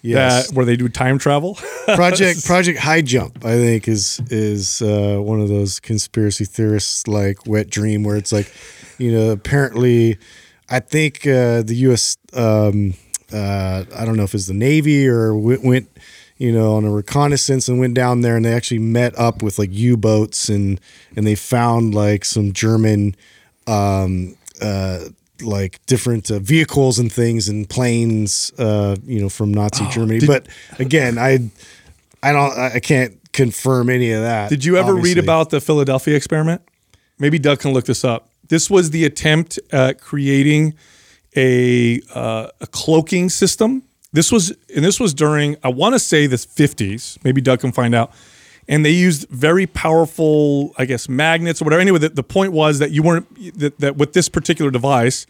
Yes. 0.02 0.48
That, 0.48 0.54
where 0.54 0.64
they 0.64 0.76
do 0.76 0.88
time 0.88 1.18
travel. 1.18 1.54
Project 1.96 2.44
Project 2.52 2.78
High 2.78 3.02
Jump, 3.02 3.44
I 3.44 3.54
think, 3.57 3.88
is 3.88 4.20
is 4.30 4.80
uh, 4.82 5.18
one 5.20 5.40
of 5.40 5.48
those 5.48 5.80
conspiracy 5.80 6.44
theorists 6.44 7.09
like 7.09 7.46
wet 7.46 7.68
dream 7.70 8.04
where 8.04 8.16
it's 8.16 8.30
like, 8.32 8.52
you 8.98 9.11
know, 9.11 9.30
apparently, 9.30 10.18
I 10.68 10.78
think 10.80 11.26
uh, 11.26 11.62
the 11.62 11.74
U.S. 11.88 12.18
Um, 12.34 12.94
uh, 13.32 13.84
I 13.96 14.04
don't 14.04 14.16
know 14.16 14.22
if 14.22 14.34
it's 14.34 14.46
the 14.46 14.54
Navy 14.54 15.09
or 15.09 15.34
went, 15.34 15.64
went, 15.64 15.88
you 16.39 16.53
know, 16.53 16.74
on 16.74 16.84
a 16.84 16.91
reconnaissance 16.91 17.68
and 17.68 17.78
went 17.80 17.95
down 17.95 18.20
there 18.20 18.37
and 18.37 18.45
they 18.45 18.53
actually 18.53 18.78
met 18.78 19.18
up 19.18 19.43
with 19.43 19.59
like 19.59 19.70
U 19.72 19.97
boats 19.97 20.49
and 20.49 20.80
and 21.16 21.26
they 21.26 21.34
found 21.34 21.95
like 21.95 22.24
some 22.24 22.53
German. 22.53 23.14
Um, 23.66 24.37
uh, 24.62 25.01
like 25.43 25.84
different 25.84 26.30
uh, 26.30 26.39
vehicles 26.39 26.99
and 26.99 27.12
things 27.12 27.47
and 27.49 27.68
planes, 27.68 28.53
uh, 28.59 28.97
you 29.05 29.20
know, 29.20 29.28
from 29.28 29.53
Nazi 29.53 29.84
Oh, 29.84 29.91
Germany. 29.91 30.26
but 30.26 30.47
again, 30.78 31.18
I, 31.18 31.51
I 32.22 32.32
don't, 32.32 32.57
I 32.59 32.80
can't 32.80 33.18
confirm 33.32 33.91
any 33.91 34.12
of 34.12 34.22
that. 34.22 34.49
Did 34.49 34.64
you 34.64 34.78
ever 34.78 34.95
read 34.95 35.18
about 35.18 35.51
the 35.51 35.61
Philadelphia 35.61 36.16
experiment? 36.16 36.62
Maybe 37.18 37.39
Doug 37.39 37.59
can 37.61 37.74
look 37.74 37.84
this 37.84 38.03
up. 38.03 38.30
This 38.49 38.70
was 38.70 38.91
the 38.93 39.05
attempt 39.05 39.59
at 39.72 40.01
creating 40.01 40.72
a 41.37 42.01
uh, 42.14 42.49
a 42.62 42.66
cloaking 42.68 43.28
system. 43.28 43.82
This 44.17 44.33
was 44.33 44.51
and 44.75 44.83
this 44.83 44.99
was 44.99 45.12
during 45.14 45.57
I 45.62 45.69
want 45.69 45.95
to 45.95 45.99
say 45.99 46.27
the 46.27 46.37
50s. 46.37 47.23
Maybe 47.23 47.41
Doug 47.43 47.61
can 47.61 47.71
find 47.73 47.95
out. 47.95 48.12
And 48.69 48.85
they 48.85 48.91
used 48.91 49.29
very 49.29 49.67
powerful, 49.67 50.73
I 50.77 50.87
guess, 50.87 51.09
magnets 51.09 51.61
or 51.62 51.67
whatever. 51.67 51.81
Anyway, 51.81 52.01
the, 52.01 52.09
the 52.09 52.25
point 52.25 52.53
was 52.53 52.81
that 52.81 52.91
you 52.91 53.03
weren't 53.03 53.29
that, 53.61 53.79
that 53.79 53.97
with 53.97 54.12
this 54.12 54.29
particular 54.29 54.73
device, 54.73 55.27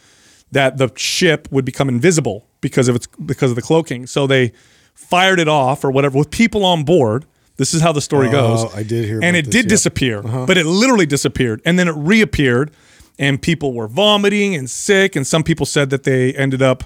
that 0.53 0.79
the 0.79 0.91
ship 0.97 1.49
would 1.51 1.65
become 1.65 1.89
invisible 1.89 2.47
because 2.61 2.89
of 2.89 2.97
its 2.97 3.07
because 3.33 3.51
of 3.51 3.57
the 3.57 3.63
cloaking. 3.63 4.07
So 4.07 4.27
they 4.27 4.53
fired 4.95 5.41
it 5.41 5.49
off 5.49 5.85
or 5.85 5.91
whatever 5.91 6.17
with 6.17 6.31
people 6.31 6.65
on 6.65 6.85
board. 6.85 7.27
This 7.57 7.75
is 7.75 7.81
how 7.83 7.93
the 7.93 8.01
story 8.01 8.29
Oh, 8.29 8.33
goes. 8.33 8.75
I 8.75 8.83
did 8.83 9.05
hear 9.05 9.21
and 9.23 9.37
it 9.37 9.47
this, 9.47 9.53
did 9.53 9.65
yeah. 9.65 9.69
disappear, 9.71 10.19
uh-huh. 10.21 10.47
but 10.47 10.57
it 10.59 10.65
literally 10.67 11.07
disappeared, 11.07 11.61
and 11.65 11.79
then 11.79 11.89
it 11.89 11.95
reappeared, 11.97 12.71
and 13.19 13.41
people 13.41 13.73
were 13.73 13.89
vomiting 13.89 14.55
and 14.55 14.69
sick, 14.69 15.17
and 15.17 15.27
some 15.27 15.43
people 15.43 15.67
said 15.67 15.91
that 15.91 16.03
they 16.05 16.33
ended 16.35 16.63
up 16.63 16.85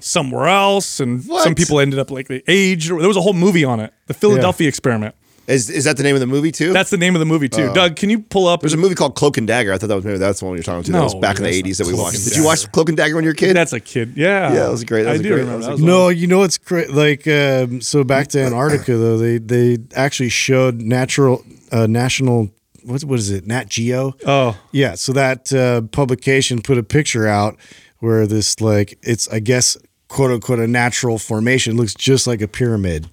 somewhere 0.00 0.46
else, 0.48 1.00
and 1.00 1.22
some 1.24 1.54
people 1.54 1.80
ended 1.80 1.98
up 1.98 2.10
like 2.10 2.28
they 2.28 2.42
aged. 2.46 2.90
Or, 2.90 2.98
there 2.98 3.08
was 3.08 3.16
a 3.16 3.22
whole 3.22 3.32
movie 3.32 3.64
on 3.64 3.80
it, 3.80 3.92
the 4.06 4.14
Philadelphia 4.14 4.68
Experiment. 4.68 5.14
Is 5.46 5.68
is 5.68 5.82
that 5.84 5.96
the 5.96 6.04
name 6.04 6.14
of 6.14 6.20
the 6.20 6.28
movie 6.28 6.52
too? 6.52 6.72
That's 6.72 6.90
the 6.90 6.96
name 6.96 7.16
of 7.16 7.18
the 7.18 7.24
movie 7.26 7.48
too. 7.48 7.72
Doug, 7.72 7.96
can 7.96 8.08
you 8.08 8.20
pull 8.20 8.46
up? 8.46 8.60
There's 8.60 8.74
a 8.74 8.76
movie 8.76 8.94
called 8.94 9.16
Cloak 9.16 9.36
and 9.36 9.48
Dagger. 9.48 9.72
I 9.72 9.78
thought 9.78 9.88
that 9.88 9.96
was 9.96 10.04
maybe 10.04 10.18
that's 10.18 10.38
the 10.38 10.46
one 10.46 10.54
you're 10.54 10.62
talking 10.62 10.84
to. 10.84 10.92
that 10.92 11.02
was 11.02 11.14
back 11.16 11.38
in 11.38 11.42
the 11.44 11.62
80s 11.62 11.78
that 11.78 11.88
we 11.88 11.94
watched. 11.94 12.22
Did 12.24 12.36
you 12.36 12.44
watch 12.44 12.70
Cloak 12.70 12.88
and 12.88 12.96
Dagger 12.96 13.16
when 13.16 13.24
you 13.24 13.30
were 13.30 13.32
a 13.32 13.36
kid? 13.36 13.56
That's 13.56 13.72
a 13.72 13.80
kid. 13.80 14.12
Yeah, 14.16 14.52
Yeah, 14.52 14.62
that 14.64 14.70
was 14.70 14.84
great. 14.84 15.04
That 15.04 15.08
I 15.08 15.12
was 15.14 15.22
do 15.22 15.28
great. 15.30 15.38
remember. 15.40 15.62
That 15.64 15.70
was 15.72 15.80
That 15.80 15.84
a 15.84 15.86
was 15.86 15.96
No, 15.98 16.08
you 16.08 16.28
know 16.28 16.38
what's 16.38 16.56
cra- 16.58 16.86
like 16.92 17.26
um, 17.26 17.80
so 17.80 18.04
back 18.04 18.28
to 18.28 18.40
Antarctica 18.40 18.96
though 18.96 19.18
they 19.18 19.38
they 19.38 19.78
actually 19.96 20.28
showed 20.28 20.82
natural 20.82 21.44
uh, 21.72 21.88
national 21.88 22.50
what 22.84 23.02
what 23.04 23.18
is 23.18 23.30
it 23.30 23.46
Nat 23.46 23.68
Geo 23.68 24.14
Oh. 24.26 24.58
yeah 24.72 24.94
so 24.94 25.12
that 25.12 25.52
uh, 25.52 25.82
publication 25.92 26.60
put 26.62 26.78
a 26.78 26.82
picture 26.82 27.26
out 27.26 27.56
where 27.98 28.26
this 28.26 28.60
like 28.60 28.98
it's 29.02 29.28
I 29.28 29.40
guess 29.40 29.76
quote 30.08 30.30
unquote 30.30 30.58
a 30.58 30.66
natural 30.66 31.18
formation. 31.18 31.76
Looks 31.76 31.94
just 31.94 32.26
like 32.26 32.40
a 32.42 32.48
pyramid 32.48 33.08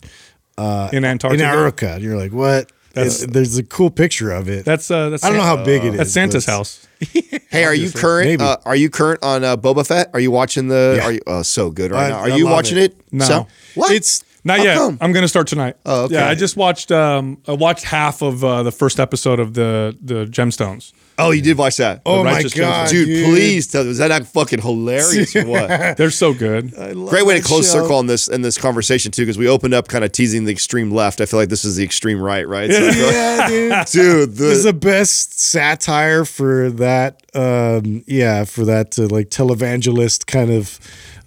in 0.58 1.06
Antarctica. 1.06 1.34
in 1.44 1.50
Antarctica. 1.50 1.94
And 1.94 2.04
you're 2.04 2.18
like, 2.18 2.32
what? 2.32 2.72
That's- 2.94 3.22
It- 3.24 3.34
there's 3.34 3.58
a 3.58 3.64
cool 3.64 3.92
picture 3.92 4.32
of 4.32 4.50
it. 4.50 4.66
That's 4.66 4.90
uh, 4.90 5.10
that's 5.10 5.24
I 5.24 5.28
don't 5.30 5.38
know 5.38 5.44
how 5.44 5.64
big 5.64 5.84
it 5.84 5.92
is. 5.94 5.98
That's 5.98 6.12
Santa's 6.12 6.46
house. 6.46 6.88
Hey, 7.50 7.64
are 7.64 7.74
you 7.74 7.90
current? 7.92 8.28
Maybe. 8.28 8.44
Uh, 8.44 8.58
are 8.66 8.76
you 8.76 8.90
current 8.90 9.24
on 9.24 9.44
uh, 9.44 9.56
Boba 9.56 9.86
Fett? 9.88 10.10
Are 10.14 10.20
you 10.20 10.32
watching 10.32 10.68
the? 10.68 10.96
Yeah. 10.98 11.06
Are 11.06 11.12
you? 11.14 11.20
Oh, 11.28 11.42
so 11.44 11.70
good 11.72 11.92
right 11.92 12.08
I- 12.08 12.10
now. 12.10 12.18
Are 12.20 12.32
I 12.32 12.36
you 12.36 12.46
watching 12.46 12.78
it. 12.78 12.92
it? 12.92 12.98
No. 13.14 13.26
So- 13.26 13.48
what? 13.76 13.92
It's 13.92 14.24
Not 14.44 14.60
How 14.60 14.64
yet. 14.64 14.78
come? 14.78 14.98
I'm 15.02 15.12
gonna 15.12 15.28
start 15.28 15.48
tonight. 15.48 15.76
Oh, 15.86 16.04
okay. 16.06 16.14
Yeah, 16.16 16.28
I 16.30 16.36
just 16.36 16.56
watched. 16.56 16.92
Um, 16.92 17.42
I 17.48 17.54
watched 17.54 17.84
half 17.84 18.22
of 18.22 18.44
uh, 18.44 18.64
the 18.64 18.72
first 18.72 19.00
episode 19.00 19.40
of 19.40 19.54
the 19.54 19.98
the 20.02 20.26
Gemstones. 20.26 20.94
oh, 21.18 21.32
you 21.32 21.42
did 21.42 21.58
watch 21.58 21.78
that. 21.78 22.02
oh 22.06 22.24
my 22.24 22.34
Righteous 22.34 22.54
god, 22.54 22.90
dude, 22.90 23.08
dude, 23.08 23.26
please 23.26 23.68
tell 23.68 23.82
me. 23.84 23.90
Was 23.90 23.98
that 23.98 24.08
not 24.10 24.26
fucking 24.28 24.62
hilarious 24.62 25.36
or 25.36 25.46
what? 25.48 25.68
They're 25.98 26.12
so 26.12 26.34
good. 26.34 26.72
Great 26.74 27.26
way 27.26 27.38
to 27.40 27.44
close 27.46 27.66
show. 27.72 27.82
circle 27.82 27.98
on 27.98 28.06
this 28.08 28.28
in 28.28 28.42
this 28.42 28.58
conversation 28.58 29.12
too, 29.12 29.24
because 29.24 29.38
we 29.38 29.48
opened 29.50 29.74
up 29.74 29.88
kind 29.88 30.06
of 30.06 30.12
teasing 30.12 30.46
the 30.46 30.52
extreme 30.52 30.92
left. 30.92 31.20
I 31.20 31.26
feel 31.26 31.40
like 31.40 31.50
this 31.50 31.66
is 31.66 31.76
the 31.76 31.84
extreme 31.84 32.22
right, 32.22 32.48
right? 32.48 32.72
So 32.72 32.78
I 32.88 32.92
feel 32.92 33.06
like- 33.06 33.14
Yeah, 33.16 33.48
dude. 33.48 33.88
dude, 33.92 34.30
This 34.36 34.58
is 34.60 34.64
the, 34.64 34.72
the 34.72 34.78
best 34.78 35.40
satire 35.40 36.24
for 36.26 36.70
that. 36.72 37.22
Um, 37.38 38.04
yeah, 38.08 38.44
for 38.46 38.66
that 38.66 38.98
uh, 38.98 39.08
like 39.08 39.30
televangelist 39.30 40.26
kind 40.26 40.52
of. 40.52 40.80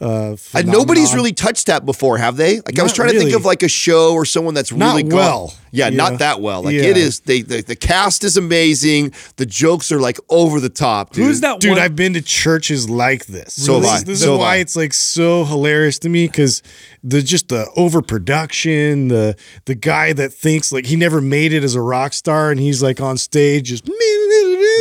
Uh, 0.03 0.35
and 0.55 0.67
nobody's 0.67 1.15
really 1.15 1.33
touched 1.35 1.67
that 1.67 1.85
before, 1.85 2.17
have 2.17 2.39
they? 2.39 2.57
Like 2.63 2.79
I 2.79 2.83
was 2.83 2.93
Not 2.93 2.97
trying 2.97 3.13
to 3.13 3.19
think 3.19 3.35
of 3.37 3.45
like 3.45 3.63
a 3.63 3.69
show 3.69 4.15
or 4.15 4.25
someone 4.25 4.55
that's 4.55 4.73
Not 4.73 4.93
really 4.97 5.03
gone- 5.03 5.19
well. 5.19 5.55
Yeah, 5.73 5.89
Yeah. 5.89 5.97
not 5.99 6.19
that 6.21 6.41
well. 6.41 6.63
Like 6.63 6.75
Yeah. 6.75 6.85
it 6.85 6.97
is. 6.97 7.21
They 7.21 7.43
the, 7.43 7.61
the 7.61 7.77
cast 7.77 8.25
is 8.25 8.39
amazing. 8.39 9.13
The 9.37 9.45
jokes 9.45 9.93
are 9.93 10.01
like 10.01 10.19
over 10.31 10.59
the 10.59 10.71
top. 10.71 11.13
Dude. 11.13 11.27
Who's 11.27 11.43
that 11.43 11.61
Dude, 11.61 11.73
one? 11.73 11.79
I've 11.81 11.97
been 11.97 12.15
to 12.15 12.23
churches 12.23 12.89
like 12.89 13.27
this. 13.27 13.53
So 13.55 13.75
have 13.75 13.83
this 13.83 13.93
is, 13.99 14.05
this 14.05 14.21
So 14.23 14.33
is 14.35 14.39
why 14.39 14.55
I. 14.55 14.57
it's 14.57 14.75
like 14.75 14.95
so 14.95 15.45
hilarious 15.45 15.99
to 16.01 16.09
me 16.09 16.27
because 16.29 16.63
the 17.03 17.23
just 17.23 17.49
the 17.49 17.67
overproduction, 17.77 19.09
the 19.09 19.37
the 19.65 19.75
guy 19.75 20.13
that 20.13 20.33
thinks 20.33 20.71
like 20.73 20.87
he 20.87 20.97
never 20.97 21.21
made 21.21 21.53
it 21.53 21.65
as 21.65 21.75
a 21.75 21.81
rock 21.81 22.13
star 22.13 22.51
and 22.51 22.61
he's 22.61 22.83
like 22.83 23.01
on 23.01 23.17
stage 23.17 23.69
just 23.69 23.85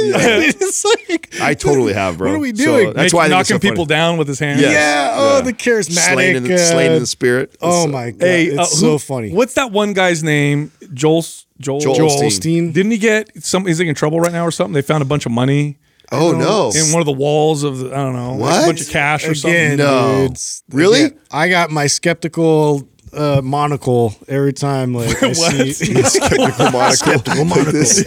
it's 0.02 0.86
like 0.86 1.30
I 1.42 1.54
totally 1.54 1.94
have, 1.94 2.18
bro. 2.18 2.32
What 2.32 2.38
are 2.38 2.40
we 2.40 2.56
So 2.56 2.66
doing? 2.66 2.94
that's 2.94 3.14
why 3.14 3.26
I 3.26 3.28
knocking 3.30 3.46
so 3.56 3.60
people 3.60 3.86
funny. 3.86 3.96
down 3.96 4.18
with 4.18 4.28
his 4.28 4.40
hands. 4.40 4.62
Yes. 4.62 4.72
yeah, 4.74 5.12
oh 5.14 5.36
Yeah. 5.38 5.42
the 5.42 5.54
charismatic 5.54 6.14
Slain 6.14 6.36
in 6.36 6.44
the, 6.44 6.56
uh, 6.56 6.58
slain 6.58 6.92
in 6.94 7.00
the 7.00 7.08
spirit. 7.08 7.56
Oh 7.62 7.88
my 7.88 8.12
god, 8.12 8.22
Hey, 8.26 8.46
it's 8.48 8.60
uh, 8.60 8.66
so 8.66 8.92
who- 8.92 9.00
funny. 9.00 9.32
What's 9.32 9.54
that 9.56 9.72
one 9.72 9.94
guy's 9.94 10.24
name? 10.24 10.72
Joel. 10.94 11.24
Joel. 11.60 11.80
Joel 11.82 11.96
Joel 11.96 12.10
Osteen. 12.10 12.28
Osteen? 12.70 12.74
Didn't 12.74 12.92
he 12.92 12.98
get 12.98 13.44
some? 13.44 13.66
He's 13.66 13.80
like 13.80 13.88
in 13.90 13.96
trouble 13.96 14.20
right 14.22 14.32
now 14.32 14.46
or 14.46 14.52
something. 14.52 14.74
They 14.74 14.82
found 14.82 15.02
a 15.02 15.06
bunch 15.06 15.26
of 15.26 15.32
money 15.34 15.78
Oh 16.12 16.32
no! 16.32 16.72
in 16.76 16.92
one 16.92 17.02
of 17.02 17.06
the 17.06 17.12
walls 17.12 17.64
of 17.64 17.78
the, 17.80 17.92
I 17.92 17.98
don't 17.98 18.14
know, 18.14 18.36
like 18.36 18.64
a 18.64 18.68
bunch 18.68 18.82
of 18.82 18.90
cash 18.90 19.28
or 19.28 19.32
Again, 19.32 19.78
No. 19.78 20.28
dude, 20.30 20.40
Really? 20.72 21.04
again, 21.06 21.20
I 21.32 21.50
got 21.50 21.70
my 21.70 21.86
skeptical 21.88 22.88
uh, 23.14 23.42
monocle 23.44 24.16
every 24.28 24.54
time. 24.54 24.94
Like 24.94 25.22
I 25.24 25.34
see, 25.34 25.74
Skeptical 26.04 26.72
monocle. 26.72 26.92
Skeptical 26.92 27.46
Like 27.46 27.48
monocle. 27.50 27.72
this. 27.74 28.04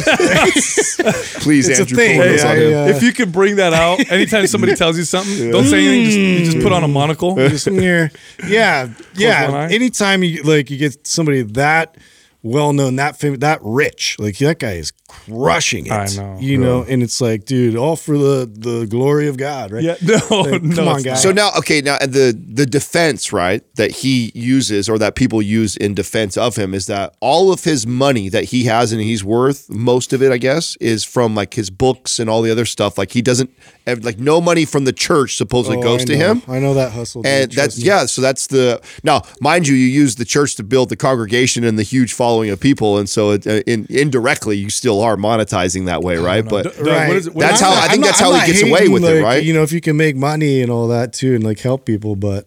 Please, 1.40 1.68
It's 1.68 1.78
a 1.78 1.82
Andrew, 1.82 1.96
thing. 1.96 2.20
Hey, 2.20 2.40
I, 2.40 2.84
uh. 2.84 2.86
If 2.88 3.02
you 3.02 3.12
could 3.12 3.32
bring 3.32 3.56
that 3.56 3.72
out 3.72 3.98
anytime 4.10 4.46
somebody 4.46 4.74
tells 4.76 4.96
you 4.96 5.04
something, 5.04 5.50
don't 5.50 5.64
say 5.66 5.84
anything. 5.86 6.04
Just, 6.06 6.18
you 6.18 6.44
just 6.52 6.62
put 6.64 6.72
on 6.72 6.84
a 6.84 6.88
monocle. 6.88 7.34
just 7.36 7.68
near. 7.70 8.10
Yeah, 8.46 8.88
yeah. 9.14 9.68
Anytime 9.70 10.22
you 10.22 10.42
like, 10.42 10.70
you 10.70 10.76
get 10.78 11.06
somebody 11.06 11.42
that 11.42 11.96
well 12.42 12.72
known, 12.72 12.96
that 12.96 13.18
fam- 13.18 13.38
that 13.38 13.60
rich, 13.62 14.16
like 14.18 14.38
that 14.38 14.58
guy 14.58 14.72
is 14.72 14.92
crushing 15.08 15.86
it. 15.86 15.92
I 15.92 16.06
know. 16.16 16.38
you 16.40 16.58
know, 16.58 16.82
and 16.88 17.02
it's 17.02 17.20
like, 17.20 17.44
dude, 17.44 17.76
all 17.76 17.96
for 17.96 18.16
the 18.18 18.50
the 18.52 18.86
glory 18.86 19.28
of 19.28 19.36
God, 19.36 19.70
right? 19.72 19.82
Yeah, 19.82 19.96
no, 20.02 20.18
Like, 20.42 20.62
no. 20.62 20.74
come 20.76 20.88
on, 20.88 21.02
guys. 21.02 21.22
So 21.22 21.32
now, 21.32 21.50
okay, 21.58 21.80
now 21.80 21.98
the 21.98 22.36
the 22.52 22.66
defense, 22.66 23.32
right, 23.32 23.62
that 23.76 23.90
he 23.90 24.32
uses 24.34 24.88
or 24.88 24.98
that 24.98 25.14
people 25.14 25.40
use 25.42 25.76
in 25.76 25.94
defense 25.94 26.36
of 26.36 26.56
him 26.56 26.74
is 26.74 26.86
that 26.86 27.14
all 27.20 27.52
of 27.52 27.64
his 27.64 27.86
money 27.86 28.28
that 28.28 28.44
he 28.44 28.64
has 28.64 28.92
and 28.92 29.00
he's 29.00 29.22
worth, 29.22 29.68
most 29.70 30.12
of 30.12 30.22
it, 30.22 30.32
I 30.32 30.38
guess, 30.38 30.76
is 30.76 31.04
from 31.04 31.34
like 31.34 31.54
his 31.54 31.70
books 31.70 32.18
and 32.18 32.28
all 32.28 32.42
the 32.42 32.50
other 32.50 32.64
stuff. 32.64 32.98
Like 32.98 33.12
he 33.12 33.22
doesn't 33.22 33.50
have 33.86 34.04
like 34.04 34.18
no 34.18 34.40
money 34.40 34.64
from 34.64 34.84
the 34.84 34.92
church 34.92 35.36
supposedly 35.36 35.78
Oh, 35.78 35.82
goes 35.82 36.04
to 36.06 36.16
him. 36.16 36.42
I 36.48 36.58
know 36.58 36.74
that 36.74 36.92
hustle. 36.92 37.22
dude, 37.22 37.30
And 37.32 37.52
trust 37.52 37.56
that's 37.76 37.78
me. 37.78 37.84
yeah, 37.86 38.06
so 38.06 38.20
that's 38.22 38.46
the 38.48 38.80
now, 39.04 39.22
mind 39.40 39.68
you, 39.68 39.74
you 39.74 39.86
use 39.86 40.16
the 40.16 40.24
church 40.24 40.56
to 40.56 40.62
build 40.64 40.88
the 40.88 40.96
congregation 40.96 41.64
and 41.64 41.78
the 41.78 41.82
huge 41.82 42.12
following 42.12 42.31
of 42.40 42.60
people, 42.60 42.98
and 42.98 43.08
so 43.08 43.32
it, 43.32 43.46
uh, 43.46 43.60
in, 43.66 43.86
indirectly 43.90 44.56
you 44.56 44.70
still 44.70 45.00
are 45.02 45.16
monetizing 45.16 45.86
that 45.86 46.02
way, 46.02 46.16
right? 46.16 46.44
But 46.48 46.64
Doug, 46.76 46.86
what 46.86 47.16
is 47.16 47.26
it- 47.26 47.34
what 47.34 47.42
That's 47.42 47.60
is 47.60 47.66
how- 47.66 47.72
it? 47.72 47.76
I 47.78 47.80
think 47.88 47.94
I'm 47.94 48.00
that's 48.02 48.20
how 48.20 48.32
I'm 48.32 48.40
he 48.46 48.52
gets 48.52 48.62
away 48.62 48.78
hating, 48.80 48.92
with 48.92 49.04
it, 49.04 49.22
right? 49.22 49.42
You 49.42 49.52
know, 49.54 49.62
if 49.62 49.72
you 49.72 49.80
can 49.80 49.96
make 49.96 50.16
money 50.16 50.62
and 50.62 50.70
all 50.70 50.88
that 50.88 51.12
too, 51.12 51.34
and 51.34 51.44
like 51.44 51.60
help 51.60 51.84
people, 51.84 52.16
but 52.16 52.46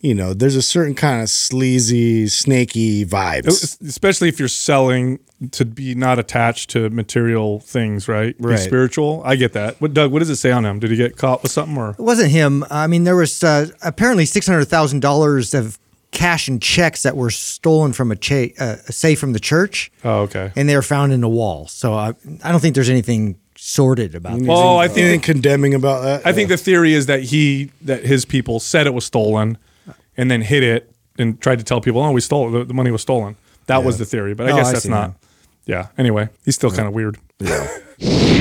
you 0.00 0.14
know, 0.14 0.34
there's 0.34 0.56
a 0.56 0.62
certain 0.62 0.94
kind 0.94 1.22
of 1.22 1.28
sleazy, 1.28 2.28
snaky 2.28 3.04
vibes. 3.04 3.80
especially 3.86 4.28
if 4.28 4.38
you're 4.38 4.46
selling 4.48 5.18
to 5.50 5.64
be 5.64 5.94
not 5.94 6.18
attached 6.18 6.70
to 6.70 6.88
material 6.90 7.60
things, 7.60 8.06
right? 8.08 8.36
Be 8.38 8.44
Right. 8.48 8.58
spiritual. 8.58 9.22
I 9.24 9.36
get 9.36 9.52
that. 9.54 9.80
What 9.80 9.92
Doug? 9.94 10.12
What 10.12 10.20
does 10.20 10.30
it 10.30 10.36
say 10.36 10.50
on 10.50 10.64
him? 10.64 10.78
Did 10.78 10.90
he 10.90 10.96
get 10.96 11.16
caught 11.16 11.42
with 11.42 11.50
something 11.52 11.76
or? 11.76 11.90
It 11.90 11.98
wasn't 11.98 12.30
him. 12.30 12.64
I 12.70 12.86
mean, 12.86 13.04
there 13.04 13.16
was 13.16 13.42
uh, 13.42 13.68
apparently 13.82 14.26
six 14.26 14.46
hundred 14.46 14.66
thousand 14.66 15.00
dollars 15.00 15.54
of 15.54 15.78
cash 16.16 16.48
and 16.48 16.60
checks 16.62 17.02
that 17.02 17.16
were 17.16 17.30
stolen 17.30 17.92
from 17.92 18.10
a, 18.10 18.16
cha- 18.16 18.52
uh, 18.58 18.76
a 18.88 18.92
safe 18.92 19.18
from 19.20 19.32
the 19.34 19.40
church, 19.40 19.90
Oh, 20.02 20.20
okay. 20.22 20.50
and 20.56 20.68
they 20.68 20.74
were 20.74 20.82
found 20.82 21.12
in 21.12 21.20
the 21.20 21.28
wall. 21.28 21.68
So 21.68 21.92
I, 21.94 22.14
I 22.42 22.50
don't 22.50 22.60
think 22.60 22.74
there's 22.74 22.88
anything 22.90 23.38
sordid 23.56 24.14
about 24.14 24.38
that. 24.38 24.46
Well, 24.48 24.78
I 24.78 24.84
Anything 24.86 25.04
think 25.06 25.22
condemning 25.24 25.74
about 25.74 26.02
that? 26.02 26.26
I 26.26 26.32
think 26.32 26.48
the 26.48 26.56
theory 26.56 26.92
is 26.94 27.06
that 27.06 27.22
he 27.22 27.70
that 27.82 28.04
his 28.04 28.24
people 28.24 28.60
said 28.60 28.86
it 28.86 28.94
was 28.94 29.04
stolen, 29.04 29.58
and 30.16 30.30
then 30.30 30.40
hid 30.42 30.62
it 30.62 30.90
and 31.18 31.40
tried 31.40 31.58
to 31.58 31.64
tell 31.64 31.80
people, 31.80 32.00
"Oh, 32.02 32.12
we 32.12 32.20
stole 32.20 32.48
it. 32.48 32.58
The, 32.58 32.64
the 32.66 32.74
money 32.74 32.90
was 32.90 33.02
stolen." 33.02 33.36
That 33.66 33.84
was 33.84 33.98
the 33.98 34.04
theory, 34.04 34.34
but 34.34 34.46
I 34.48 34.52
Oh, 34.52 34.56
guess 34.56 34.68
I 34.68 34.72
that's 34.72 34.82
see 34.84 34.90
not. 34.90 35.08
now. 35.10 35.16
Yeah. 35.66 35.86
Anyway, 35.98 36.28
he's 36.44 36.54
still 36.54 36.70
kind 36.70 36.86
of 36.88 36.94
weird. 36.94 37.18
Yeah. 37.40 37.66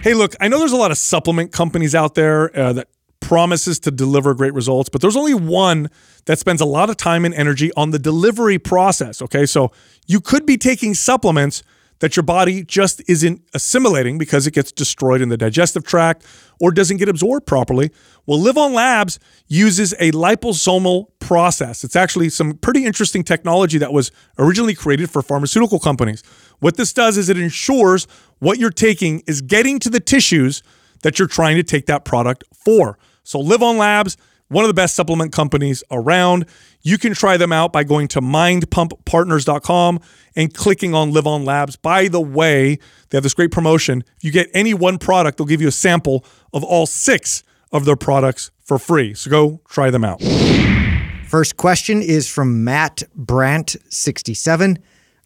Hey, 0.00 0.14
look, 0.14 0.34
I 0.40 0.46
know 0.46 0.58
there's 0.60 0.72
a 0.72 0.76
lot 0.76 0.92
of 0.92 0.96
supplement 0.96 1.50
companies 1.50 1.92
out 1.94 2.14
there 2.14 2.56
uh, 2.56 2.72
that 2.74 2.88
promises 3.28 3.78
to 3.78 3.90
deliver 3.90 4.32
great 4.32 4.54
results, 4.54 4.88
but 4.88 5.02
there's 5.02 5.14
only 5.14 5.34
one 5.34 5.90
that 6.24 6.38
spends 6.38 6.62
a 6.62 6.64
lot 6.64 6.88
of 6.88 6.96
time 6.96 7.26
and 7.26 7.34
energy 7.34 7.70
on 7.76 7.90
the 7.90 7.98
delivery 7.98 8.58
process. 8.58 9.20
Okay, 9.20 9.44
so 9.44 9.70
you 10.06 10.18
could 10.18 10.46
be 10.46 10.56
taking 10.56 10.94
supplements 10.94 11.62
that 11.98 12.16
your 12.16 12.22
body 12.22 12.64
just 12.64 13.02
isn't 13.06 13.42
assimilating 13.52 14.16
because 14.16 14.46
it 14.46 14.54
gets 14.54 14.72
destroyed 14.72 15.20
in 15.20 15.28
the 15.28 15.36
digestive 15.36 15.84
tract 15.84 16.24
or 16.58 16.70
doesn't 16.70 16.96
get 16.96 17.06
absorbed 17.06 17.46
properly. 17.46 17.90
Well, 18.24 18.38
LivOn 18.38 18.72
Labs 18.72 19.18
uses 19.46 19.92
a 19.98 20.10
liposomal 20.12 21.08
process. 21.18 21.84
It's 21.84 21.96
actually 21.96 22.30
some 22.30 22.54
pretty 22.54 22.86
interesting 22.86 23.24
technology 23.24 23.76
that 23.76 23.92
was 23.92 24.10
originally 24.38 24.74
created 24.74 25.10
for 25.10 25.20
pharmaceutical 25.20 25.78
companies. 25.78 26.22
What 26.60 26.78
this 26.78 26.94
does 26.94 27.18
is 27.18 27.28
it 27.28 27.36
ensures 27.36 28.06
what 28.38 28.58
you're 28.58 28.70
taking 28.70 29.22
is 29.26 29.42
getting 29.42 29.78
to 29.80 29.90
the 29.90 30.00
tissues 30.00 30.62
that 31.02 31.18
you're 31.18 31.28
trying 31.28 31.56
to 31.56 31.62
take 31.62 31.84
that 31.86 32.06
product 32.06 32.44
for. 32.54 32.98
So, 33.28 33.42
LivOn 33.42 33.76
Labs, 33.76 34.16
one 34.48 34.64
of 34.64 34.68
the 34.68 34.74
best 34.74 34.96
supplement 34.96 35.32
companies 35.32 35.84
around. 35.90 36.46
You 36.80 36.96
can 36.96 37.12
try 37.12 37.36
them 37.36 37.52
out 37.52 37.74
by 37.74 37.84
going 37.84 38.08
to 38.08 38.22
mindpumppartners.com 38.22 40.00
and 40.34 40.54
clicking 40.54 40.94
on 40.94 41.12
LivOn 41.12 41.44
Labs. 41.44 41.76
By 41.76 42.08
the 42.08 42.22
way, 42.22 42.78
they 43.10 43.18
have 43.18 43.22
this 43.22 43.34
great 43.34 43.50
promotion. 43.50 44.02
If 44.16 44.24
you 44.24 44.30
get 44.30 44.48
any 44.54 44.72
one 44.72 44.96
product, 44.96 45.36
they'll 45.36 45.46
give 45.46 45.60
you 45.60 45.68
a 45.68 45.72
sample 45.72 46.24
of 46.54 46.64
all 46.64 46.86
six 46.86 47.42
of 47.70 47.84
their 47.84 47.96
products 47.96 48.50
for 48.64 48.78
free. 48.78 49.12
So 49.12 49.30
go 49.30 49.60
try 49.68 49.90
them 49.90 50.04
out. 50.04 50.22
First 51.26 51.58
question 51.58 52.00
is 52.00 52.26
from 52.26 52.64
Matt 52.64 53.02
Brandt, 53.14 53.76
67. 53.90 54.78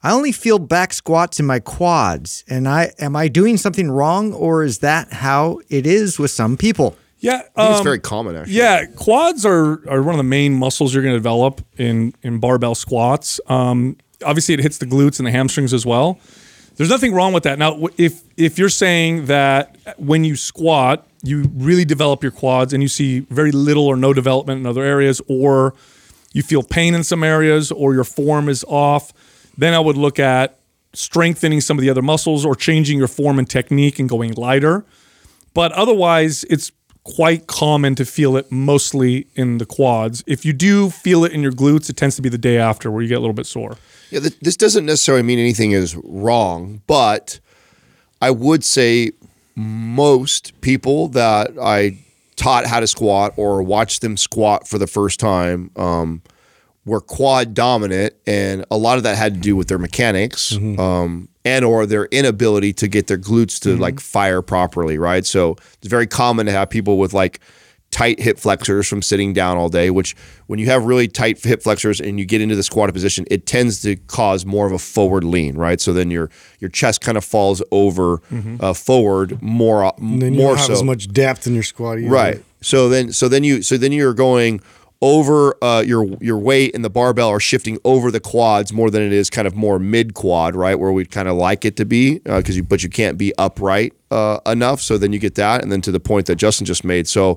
I 0.02 0.10
only 0.10 0.32
feel 0.32 0.58
back 0.58 0.92
squats 0.92 1.38
in 1.38 1.46
my 1.46 1.60
quads, 1.60 2.42
and 2.48 2.68
I 2.68 2.90
am 2.98 3.14
I 3.14 3.28
doing 3.28 3.56
something 3.56 3.88
wrong, 3.88 4.32
or 4.32 4.64
is 4.64 4.78
that 4.78 5.12
how 5.12 5.60
it 5.68 5.86
is 5.86 6.18
with 6.18 6.32
some 6.32 6.56
people? 6.56 6.96
Yeah, 7.22 7.34
I 7.34 7.38
think 7.38 7.70
it's 7.70 7.78
um, 7.78 7.84
very 7.84 8.00
common 8.00 8.36
actually. 8.36 8.54
Yeah, 8.54 8.84
quads 8.96 9.46
are, 9.46 9.88
are 9.88 10.02
one 10.02 10.12
of 10.12 10.18
the 10.18 10.24
main 10.24 10.54
muscles 10.54 10.92
you're 10.92 11.04
going 11.04 11.14
to 11.14 11.18
develop 11.18 11.64
in 11.78 12.14
in 12.22 12.40
barbell 12.40 12.74
squats. 12.74 13.40
Um, 13.46 13.96
obviously, 14.24 14.54
it 14.54 14.60
hits 14.60 14.78
the 14.78 14.86
glutes 14.86 15.18
and 15.20 15.26
the 15.26 15.30
hamstrings 15.30 15.72
as 15.72 15.86
well. 15.86 16.18
There's 16.76 16.90
nothing 16.90 17.14
wrong 17.14 17.32
with 17.32 17.44
that. 17.44 17.60
Now, 17.60 17.88
if 17.96 18.22
if 18.36 18.58
you're 18.58 18.68
saying 18.68 19.26
that 19.26 19.76
when 19.98 20.24
you 20.24 20.34
squat, 20.34 21.06
you 21.22 21.48
really 21.54 21.84
develop 21.84 22.24
your 22.24 22.32
quads 22.32 22.72
and 22.72 22.82
you 22.82 22.88
see 22.88 23.20
very 23.20 23.52
little 23.52 23.86
or 23.86 23.96
no 23.96 24.12
development 24.12 24.58
in 24.58 24.66
other 24.66 24.82
areas, 24.82 25.22
or 25.28 25.74
you 26.32 26.42
feel 26.42 26.64
pain 26.64 26.92
in 26.92 27.04
some 27.04 27.22
areas, 27.22 27.70
or 27.70 27.94
your 27.94 28.04
form 28.04 28.48
is 28.48 28.64
off, 28.66 29.12
then 29.56 29.74
I 29.74 29.78
would 29.78 29.96
look 29.96 30.18
at 30.18 30.58
strengthening 30.92 31.60
some 31.60 31.78
of 31.78 31.82
the 31.82 31.90
other 31.90 32.02
muscles 32.02 32.44
or 32.44 32.56
changing 32.56 32.98
your 32.98 33.08
form 33.08 33.38
and 33.38 33.48
technique 33.48 34.00
and 34.00 34.08
going 34.08 34.32
lighter. 34.32 34.84
But 35.54 35.72
otherwise, 35.72 36.44
it's 36.44 36.72
quite 37.04 37.46
common 37.46 37.94
to 37.96 38.04
feel 38.04 38.36
it 38.36 38.50
mostly 38.50 39.26
in 39.34 39.58
the 39.58 39.66
quads. 39.66 40.22
If 40.26 40.44
you 40.44 40.52
do 40.52 40.90
feel 40.90 41.24
it 41.24 41.32
in 41.32 41.42
your 41.42 41.52
glutes, 41.52 41.90
it 41.90 41.96
tends 41.96 42.16
to 42.16 42.22
be 42.22 42.28
the 42.28 42.38
day 42.38 42.58
after 42.58 42.90
where 42.90 43.02
you 43.02 43.08
get 43.08 43.18
a 43.18 43.20
little 43.20 43.34
bit 43.34 43.46
sore. 43.46 43.76
Yeah, 44.10 44.20
th- 44.20 44.38
this 44.40 44.56
doesn't 44.56 44.86
necessarily 44.86 45.22
mean 45.22 45.38
anything 45.38 45.72
is 45.72 45.96
wrong, 45.96 46.82
but 46.86 47.40
I 48.20 48.30
would 48.30 48.64
say 48.64 49.12
most 49.56 50.60
people 50.60 51.08
that 51.08 51.50
I 51.60 51.98
taught 52.36 52.66
how 52.66 52.80
to 52.80 52.86
squat 52.86 53.34
or 53.36 53.62
watched 53.62 54.00
them 54.00 54.16
squat 54.16 54.68
for 54.68 54.78
the 54.78 54.86
first 54.86 55.20
time 55.20 55.70
um, 55.76 56.22
were 56.84 57.00
quad 57.00 57.54
dominant, 57.54 58.14
and 58.26 58.64
a 58.70 58.76
lot 58.76 58.96
of 58.96 59.04
that 59.04 59.16
had 59.16 59.34
to 59.34 59.40
do 59.40 59.54
with 59.54 59.68
their 59.68 59.78
mechanics 59.78 60.56
um, 60.56 61.28
and 61.44 61.64
or 61.64 61.86
their 61.86 62.06
inability 62.06 62.72
to 62.72 62.88
get 62.88 63.06
their 63.06 63.18
glutes 63.18 63.60
to 63.60 63.76
like 63.76 64.00
fire 64.00 64.42
properly, 64.42 64.98
right? 64.98 65.24
So 65.24 65.56
it's 65.78 65.88
very 65.88 66.06
common 66.06 66.46
to 66.46 66.52
have 66.52 66.70
people 66.70 66.98
with 66.98 67.12
like 67.12 67.40
tight 67.92 68.18
hip 68.18 68.38
flexors 68.38 68.88
from 68.88 69.02
sitting 69.02 69.32
down 69.34 69.58
all 69.58 69.68
day, 69.68 69.90
which 69.90 70.16
when 70.46 70.58
you 70.58 70.66
have 70.66 70.84
really 70.84 71.06
tight 71.06 71.38
hip 71.44 71.62
flexors 71.62 72.00
and 72.00 72.18
you 72.18 72.24
get 72.24 72.40
into 72.40 72.56
the 72.56 72.62
squatted 72.62 72.94
position, 72.94 73.26
it 73.30 73.46
tends 73.46 73.82
to 73.82 73.94
cause 73.94 74.44
more 74.44 74.66
of 74.66 74.72
a 74.72 74.78
forward 74.78 75.22
lean, 75.24 75.56
right? 75.56 75.80
So 75.80 75.92
then 75.92 76.10
your 76.10 76.30
your 76.58 76.70
chest 76.70 77.00
kind 77.00 77.16
of 77.16 77.24
falls 77.24 77.62
over 77.70 78.20
uh, 78.60 78.72
forward 78.72 79.40
more 79.40 79.92
And 79.98 80.20
then 80.20 80.34
you 80.34 80.40
more 80.40 80.48
don't 80.50 80.58
have 80.58 80.66
so. 80.66 80.72
as 80.72 80.82
much 80.82 81.12
depth 81.12 81.46
in 81.46 81.54
your 81.54 81.62
squat 81.62 81.98
either. 81.98 82.10
Right. 82.10 82.42
So 82.60 82.88
then, 82.88 83.12
so 83.12 83.28
then 83.28 83.44
you, 83.44 83.60
so 83.60 83.76
then 83.76 83.92
you're 83.92 84.14
going 84.14 84.60
over 85.02 85.56
uh, 85.62 85.82
your 85.84 86.06
your 86.20 86.38
weight 86.38 86.74
and 86.74 86.84
the 86.84 86.90
barbell 86.90 87.28
are 87.28 87.40
shifting 87.40 87.76
over 87.84 88.12
the 88.12 88.20
quads 88.20 88.72
more 88.72 88.88
than 88.88 89.02
it 89.02 89.12
is 89.12 89.28
kind 89.28 89.48
of 89.48 89.56
more 89.56 89.80
mid 89.80 90.14
quad, 90.14 90.54
right, 90.54 90.76
where 90.76 90.92
we'd 90.92 91.10
kind 91.10 91.28
of 91.28 91.36
like 91.36 91.64
it 91.64 91.76
to 91.76 91.84
be, 91.84 92.20
because 92.20 92.56
you 92.56 92.62
but 92.62 92.82
you 92.82 92.88
can't 92.88 93.18
be 93.18 93.34
upright 93.36 93.92
uh, 94.12 94.38
enough. 94.46 94.80
So 94.80 94.96
then 94.96 95.12
you 95.12 95.18
get 95.18 95.34
that, 95.34 95.62
and 95.62 95.72
then 95.72 95.80
to 95.82 95.90
the 95.90 96.00
point 96.00 96.26
that 96.26 96.36
Justin 96.36 96.64
just 96.64 96.84
made. 96.84 97.08
So 97.08 97.36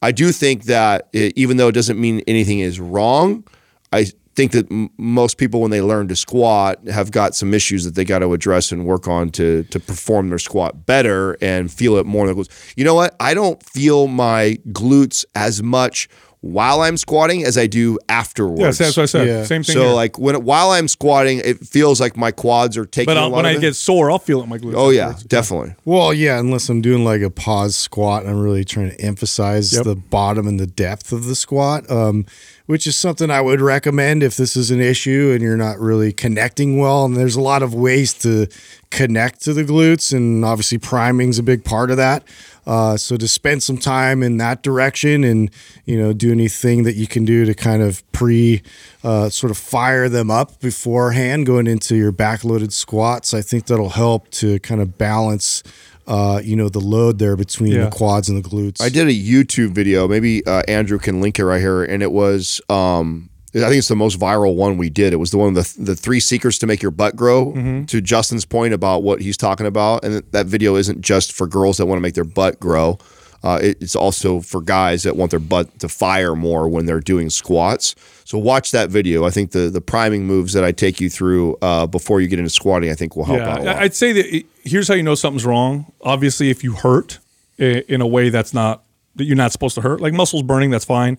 I 0.00 0.12
do 0.12 0.30
think 0.30 0.64
that 0.64 1.08
it, 1.12 1.36
even 1.36 1.56
though 1.56 1.68
it 1.68 1.72
doesn't 1.72 2.00
mean 2.00 2.22
anything 2.28 2.60
is 2.60 2.78
wrong, 2.78 3.44
I 3.92 4.06
think 4.34 4.52
that 4.52 4.70
m- 4.70 4.88
most 4.96 5.38
people 5.38 5.60
when 5.60 5.72
they 5.72 5.82
learn 5.82 6.06
to 6.08 6.16
squat 6.16 6.86
have 6.88 7.10
got 7.10 7.34
some 7.34 7.52
issues 7.52 7.84
that 7.84 7.96
they 7.96 8.04
got 8.04 8.20
to 8.20 8.32
address 8.32 8.70
and 8.70 8.86
work 8.86 9.08
on 9.08 9.30
to 9.30 9.64
to 9.64 9.80
perform 9.80 10.28
their 10.28 10.38
squat 10.38 10.86
better 10.86 11.36
and 11.40 11.72
feel 11.72 11.96
it 11.96 12.06
more. 12.06 12.32
You 12.76 12.84
know 12.84 12.94
what? 12.94 13.16
I 13.18 13.34
don't 13.34 13.60
feel 13.60 14.06
my 14.06 14.58
glutes 14.68 15.24
as 15.34 15.64
much 15.64 16.08
while 16.42 16.80
I'm 16.82 16.96
squatting 16.96 17.44
as 17.44 17.56
I 17.56 17.66
do 17.68 17.98
afterwards. 18.08 18.60
Yeah, 18.60 18.86
that's 18.86 18.96
what 18.96 19.02
I 19.04 19.06
said. 19.06 19.26
Yeah. 19.28 19.44
Same 19.44 19.62
thing. 19.62 19.74
So 19.74 19.84
here. 19.84 19.92
like 19.92 20.18
when 20.18 20.44
while 20.44 20.70
I'm 20.72 20.88
squatting, 20.88 21.38
it 21.38 21.64
feels 21.66 22.00
like 22.00 22.16
my 22.16 22.32
quads 22.32 22.76
are 22.76 22.84
taking 22.84 23.06
but 23.06 23.16
a 23.16 23.20
I'll, 23.20 23.30
lot 23.30 23.36
when 23.36 23.46
of 23.46 23.52
I 23.52 23.54
it. 23.58 23.60
get 23.60 23.76
sore, 23.76 24.10
I'll 24.10 24.18
feel 24.18 24.40
it 24.40 24.44
in 24.44 24.48
my 24.48 24.58
glutes. 24.58 24.74
oh 24.76 24.90
yeah, 24.90 25.02
afterwards. 25.10 25.24
definitely. 25.24 25.74
Well, 25.84 26.12
yeah, 26.12 26.38
unless 26.40 26.68
I'm 26.68 26.82
doing 26.82 27.04
like 27.04 27.22
a 27.22 27.30
pause 27.30 27.76
squat 27.76 28.22
and 28.24 28.30
I'm 28.32 28.40
really 28.42 28.64
trying 28.64 28.90
to 28.90 29.00
emphasize 29.00 29.72
Yep. 29.72 29.84
the 29.84 29.94
bottom 29.96 30.46
and 30.48 30.58
the 30.60 30.66
depth 30.66 31.12
of 31.12 31.24
the 31.26 31.34
squat, 31.36 31.88
um, 31.90 32.26
which 32.66 32.86
is 32.86 32.96
something 32.96 33.30
I 33.30 33.40
would 33.40 33.60
recommend 33.60 34.22
if 34.22 34.36
this 34.36 34.56
is 34.56 34.70
an 34.70 34.80
issue 34.80 35.30
and 35.32 35.42
you're 35.42 35.56
not 35.56 35.78
really 35.78 36.12
connecting 36.12 36.78
well. 36.78 37.04
And 37.04 37.16
there's 37.16 37.36
a 37.36 37.40
lot 37.40 37.62
of 37.62 37.74
ways 37.74 38.14
to 38.14 38.46
connect 38.90 39.40
to 39.42 39.54
the 39.54 39.64
glutes, 39.64 40.14
and 40.14 40.44
obviously 40.44 40.78
priming's 40.78 41.38
a 41.38 41.42
big 41.42 41.64
part 41.64 41.90
of 41.90 41.96
that. 41.96 42.24
Uh, 42.64 42.96
so 42.96 43.16
to 43.16 43.26
spend 43.26 43.62
some 43.62 43.76
time 43.76 44.22
in 44.22 44.36
that 44.36 44.62
direction 44.62 45.24
and 45.24 45.50
you 45.84 45.98
know 45.98 46.12
do 46.12 46.30
anything 46.30 46.84
that 46.84 46.94
you 46.94 47.08
can 47.08 47.24
do 47.24 47.44
to 47.44 47.54
kind 47.54 47.82
of 47.82 48.04
pre 48.12 48.62
uh, 49.02 49.28
sort 49.28 49.50
of 49.50 49.58
fire 49.58 50.08
them 50.08 50.30
up 50.30 50.60
beforehand 50.60 51.44
going 51.44 51.66
into 51.66 51.96
your 51.96 52.12
backloaded 52.12 52.70
squats, 52.70 53.34
I 53.34 53.42
think 53.42 53.66
that'll 53.66 53.88
help 53.88 54.30
to 54.32 54.60
kind 54.60 54.80
of 54.80 54.96
balance 54.96 55.64
uh, 56.06 56.40
you 56.44 56.56
know 56.56 56.68
the 56.68 56.80
load 56.80 57.18
there 57.18 57.36
between 57.36 57.72
Yeah. 57.72 57.84
the 57.84 57.90
quads 57.90 58.28
and 58.28 58.42
the 58.42 58.48
glutes. 58.48 58.80
I 58.82 58.88
did 58.88 59.06
a 59.08 59.12
YouTube 59.12 59.70
video. 59.70 60.08
Maybe 60.08 60.44
uh, 60.46 60.62
Andrew 60.68 60.98
can 60.98 61.20
link 61.20 61.38
it 61.38 61.44
right 61.44 61.60
here, 61.60 61.82
and 61.84 62.02
it 62.02 62.12
was. 62.12 62.60
Um, 62.68 63.28
I 63.54 63.58
think 63.68 63.74
it's 63.76 63.88
the 63.88 63.96
most 63.96 64.18
viral 64.18 64.54
one 64.56 64.78
we 64.78 64.88
did. 64.88 65.12
It 65.12 65.16
was 65.16 65.30
the 65.30 65.36
one 65.38 65.48
of 65.48 65.54
the 65.54 65.82
the 65.84 65.94
three 65.96 66.20
secrets 66.20 66.58
to 66.60 66.66
make 66.66 66.80
your 66.80 66.90
butt 66.90 67.16
grow. 67.16 67.52
To 67.86 68.00
Justin's 68.00 68.46
point 68.46 68.72
about 68.72 69.02
what 69.02 69.20
he's 69.20 69.36
talking 69.36 69.66
about, 69.66 70.04
and 70.04 70.22
that 70.32 70.46
video 70.46 70.76
isn't 70.76 71.02
just 71.02 71.32
for 71.32 71.46
girls 71.46 71.76
that 71.76 71.84
want 71.86 71.98
to 71.98 72.02
make 72.02 72.14
their 72.14 72.24
butt 72.24 72.58
grow. 72.58 72.98
Uh, 73.44 73.58
it- 73.62 73.78
it's 73.80 73.96
also 73.96 74.40
for 74.40 74.60
guys 74.60 75.02
that 75.02 75.16
want 75.16 75.30
their 75.30 75.40
butt 75.40 75.78
to 75.80 75.88
fire 75.88 76.34
more 76.36 76.68
when 76.68 76.86
they're 76.86 77.00
doing 77.00 77.28
squats. 77.30 77.94
So 78.24 78.38
watch 78.38 78.70
that 78.70 78.88
video. 78.88 79.24
I 79.24 79.30
think 79.30 79.50
the 79.50 79.68
the 79.70 79.80
priming 79.80 80.26
moves 80.26 80.52
that 80.52 80.64
I 80.64 80.72
take 80.72 81.00
you 81.00 81.10
through 81.10 81.56
uh, 81.60 81.86
before 81.86 82.20
you 82.20 82.28
get 82.28 82.38
into 82.38 82.50
squatting, 82.50 82.90
I 82.90 82.94
think 82.94 83.16
will 83.16 83.24
help 83.24 83.40
out 83.40 83.60
a 83.60 83.64
Yeah, 83.64 83.72
lot. 83.72 83.82
I'd 83.82 83.94
say 83.94 84.12
that 84.12 84.36
it, 84.36 84.46
here's 84.64 84.86
how 84.88 84.94
you 84.94 85.02
know 85.02 85.14
something's 85.16 85.44
wrong. 85.44 85.92
Obviously, 86.02 86.50
if 86.50 86.62
you 86.64 86.72
hurt 86.74 87.18
in 87.58 88.00
a 88.00 88.06
way 88.06 88.28
that's 88.30 88.54
not 88.54 88.84
that 89.16 89.24
you're 89.24 89.36
not 89.36 89.52
supposed 89.52 89.74
to 89.74 89.80
hurt, 89.82 90.00
like 90.00 90.12
muscles 90.14 90.42
burning, 90.42 90.70
that's 90.70 90.84
fine. 90.84 91.18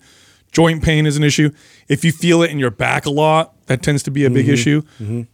Joint 0.50 0.82
pain 0.82 1.04
is 1.06 1.16
an 1.16 1.24
issue. 1.24 1.50
If 1.88 2.04
you 2.04 2.12
feel 2.12 2.42
it 2.42 2.50
in 2.50 2.58
your 2.58 2.70
back 2.70 3.06
a 3.06 3.10
lot, 3.10 3.54
that 3.66 3.82
tends 3.82 4.02
to 4.04 4.10
be 4.10 4.24
a 4.24 4.30
big 4.30 4.48
issue. 4.48 4.82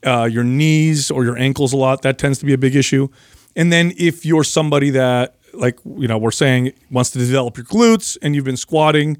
Uh, 0.04 0.24
your 0.24 0.44
knees 0.44 1.10
or 1.10 1.24
your 1.24 1.36
ankles 1.38 1.72
a 1.72 1.76
lot, 1.76 2.02
that 2.02 2.16
tends 2.18 2.38
to 2.40 2.46
be 2.46 2.52
a 2.52 2.58
big 2.58 2.74
issue. 2.74 3.08
And 3.56 3.72
then 3.72 3.92
if 3.98 4.24
you're 4.24 4.44
somebody 4.44 4.90
that, 4.90 5.34
like 5.52 5.78
you 5.84 6.08
know, 6.08 6.18
we're 6.18 6.30
saying 6.30 6.72
wants 6.90 7.10
to 7.10 7.18
develop 7.18 7.56
your 7.56 7.66
glutes, 7.66 8.16
and 8.22 8.34
you've 8.34 8.44
been 8.44 8.56
squatting, 8.56 9.18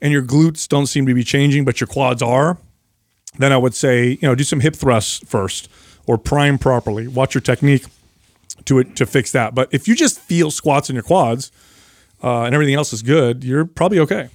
and 0.00 0.12
your 0.12 0.22
glutes 0.22 0.68
don't 0.68 0.86
seem 0.86 1.06
to 1.06 1.14
be 1.14 1.24
changing, 1.24 1.64
but 1.64 1.80
your 1.80 1.88
quads 1.88 2.22
are, 2.22 2.58
then 3.38 3.52
I 3.52 3.56
would 3.56 3.74
say, 3.74 4.10
you 4.10 4.28
know, 4.28 4.34
do 4.34 4.44
some 4.44 4.60
hip 4.60 4.74
thrusts 4.74 5.26
first 5.28 5.68
or 6.06 6.18
prime 6.18 6.58
properly. 6.58 7.08
Watch 7.08 7.34
your 7.34 7.42
technique 7.42 7.86
to 8.66 8.78
it 8.78 8.96
to 8.96 9.06
fix 9.06 9.32
that. 9.32 9.54
But 9.54 9.68
if 9.72 9.88
you 9.88 9.94
just 9.94 10.18
feel 10.18 10.50
squats 10.50 10.88
in 10.88 10.94
your 10.94 11.02
quads 11.02 11.50
uh, 12.22 12.42
and 12.42 12.54
everything 12.54 12.74
else 12.74 12.92
is 12.92 13.02
good, 13.02 13.44
you're 13.44 13.64
probably 13.64 13.98
okay. 14.00 14.30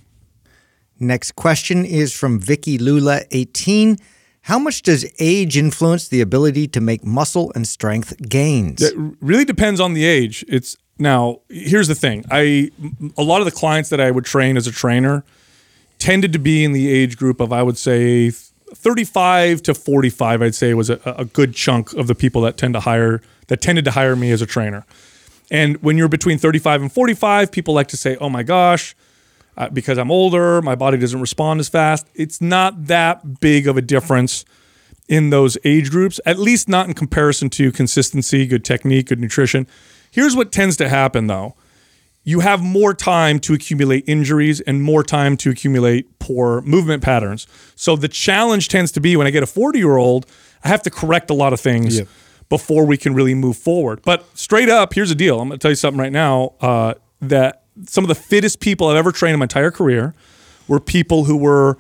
Next 0.99 1.31
question 1.31 1.83
is 1.83 2.13
from 2.13 2.39
Vicky 2.39 2.77
Lula, 2.77 3.21
18. 3.31 3.97
How 4.43 4.59
much 4.59 4.81
does 4.83 5.05
age 5.19 5.57
influence 5.57 6.07
the 6.07 6.21
ability 6.21 6.67
to 6.69 6.81
make 6.81 7.03
muscle 7.03 7.51
and 7.55 7.67
strength 7.67 8.15
gains? 8.27 8.81
It 8.81 8.95
really 9.19 9.45
depends 9.45 9.79
on 9.79 9.93
the 9.93 10.05
age. 10.05 10.45
It's 10.47 10.77
now 11.01 11.39
here's 11.49 11.87
the 11.87 11.95
thing. 11.95 12.23
I 12.31 12.71
a 13.17 13.23
lot 13.23 13.41
of 13.41 13.45
the 13.45 13.51
clients 13.51 13.89
that 13.89 13.99
I 13.99 14.11
would 14.11 14.23
train 14.23 14.55
as 14.55 14.67
a 14.67 14.71
trainer 14.71 15.23
tended 15.97 16.31
to 16.33 16.39
be 16.39 16.63
in 16.63 16.71
the 16.71 16.89
age 16.89 17.17
group 17.17 17.39
of 17.41 17.51
I 17.51 17.63
would 17.63 17.77
say 17.77 18.29
35 18.29 19.63
to 19.63 19.73
45. 19.73 20.41
I'd 20.41 20.55
say 20.55 20.73
was 20.73 20.89
a, 20.89 20.99
a 21.05 21.25
good 21.25 21.53
chunk 21.53 21.93
of 21.93 22.07
the 22.07 22.15
people 22.15 22.41
that 22.43 22.55
tend 22.55 22.75
to 22.75 22.79
hire 22.79 23.21
that 23.47 23.61
tended 23.61 23.83
to 23.85 23.91
hire 23.91 24.15
me 24.15 24.31
as 24.31 24.41
a 24.41 24.45
trainer. 24.45 24.85
And 25.49 25.81
when 25.83 25.97
you're 25.97 26.07
between 26.07 26.37
35 26.37 26.83
and 26.83 26.91
45, 26.91 27.51
people 27.51 27.73
like 27.73 27.87
to 27.89 27.97
say, 27.97 28.15
"Oh 28.21 28.29
my 28.29 28.43
gosh, 28.43 28.95
uh, 29.57 29.69
because 29.69 29.97
I'm 29.97 30.11
older, 30.11 30.61
my 30.61 30.75
body 30.75 30.97
doesn't 30.97 31.19
respond 31.19 31.59
as 31.59 31.67
fast." 31.67 32.07
It's 32.15 32.39
not 32.39 32.87
that 32.87 33.41
big 33.41 33.67
of 33.67 33.75
a 33.75 33.81
difference 33.81 34.45
in 35.09 35.29
those 35.29 35.57
age 35.65 35.91
groups, 35.91 36.21
at 36.25 36.39
least 36.39 36.69
not 36.69 36.87
in 36.87 36.93
comparison 36.93 37.49
to 37.49 37.71
consistency, 37.71 38.47
good 38.47 38.63
technique, 38.63 39.07
good 39.07 39.19
nutrition. 39.19 39.67
Here's 40.11 40.35
what 40.35 40.51
tends 40.51 40.77
to 40.77 40.89
happen 40.89 41.27
though 41.27 41.55
you 42.23 42.41
have 42.41 42.61
more 42.61 42.93
time 42.93 43.39
to 43.39 43.53
accumulate 43.53 44.03
injuries 44.07 44.61
and 44.61 44.83
more 44.83 45.03
time 45.03 45.35
to 45.37 45.49
accumulate 45.49 46.19
poor 46.19 46.61
movement 46.61 47.01
patterns. 47.01 47.47
So 47.75 47.95
the 47.95 48.07
challenge 48.07 48.67
tends 48.69 48.91
to 48.91 49.01
be 49.01 49.15
when 49.17 49.25
I 49.25 49.31
get 49.31 49.41
a 49.43 49.47
40 49.47 49.79
year 49.79 49.97
old, 49.97 50.27
I 50.63 50.67
have 50.67 50.83
to 50.83 50.91
correct 50.91 51.29
a 51.29 51.33
lot 51.33 51.51
of 51.51 51.59
things 51.59 51.97
Yep. 51.97 52.07
before 52.49 52.85
we 52.85 52.97
can 52.97 53.15
really 53.15 53.33
move 53.33 53.57
forward. 53.57 54.01
But 54.03 54.25
straight 54.37 54.69
up, 54.69 54.93
here's 54.93 55.09
the 55.09 55.15
deal 55.15 55.39
I'm 55.39 55.47
going 55.47 55.57
to 55.57 55.63
tell 55.63 55.71
you 55.71 55.75
something 55.75 55.99
right 55.99 56.11
now 56.11 56.53
uh, 56.61 56.93
that 57.21 57.63
some 57.87 58.03
of 58.03 58.07
the 58.07 58.15
fittest 58.15 58.59
people 58.59 58.87
I've 58.87 58.97
ever 58.97 59.11
trained 59.11 59.33
in 59.33 59.39
my 59.39 59.45
entire 59.45 59.71
career 59.71 60.13
were 60.67 60.79
people 60.79 61.23
who 61.23 61.37
were 61.37 61.79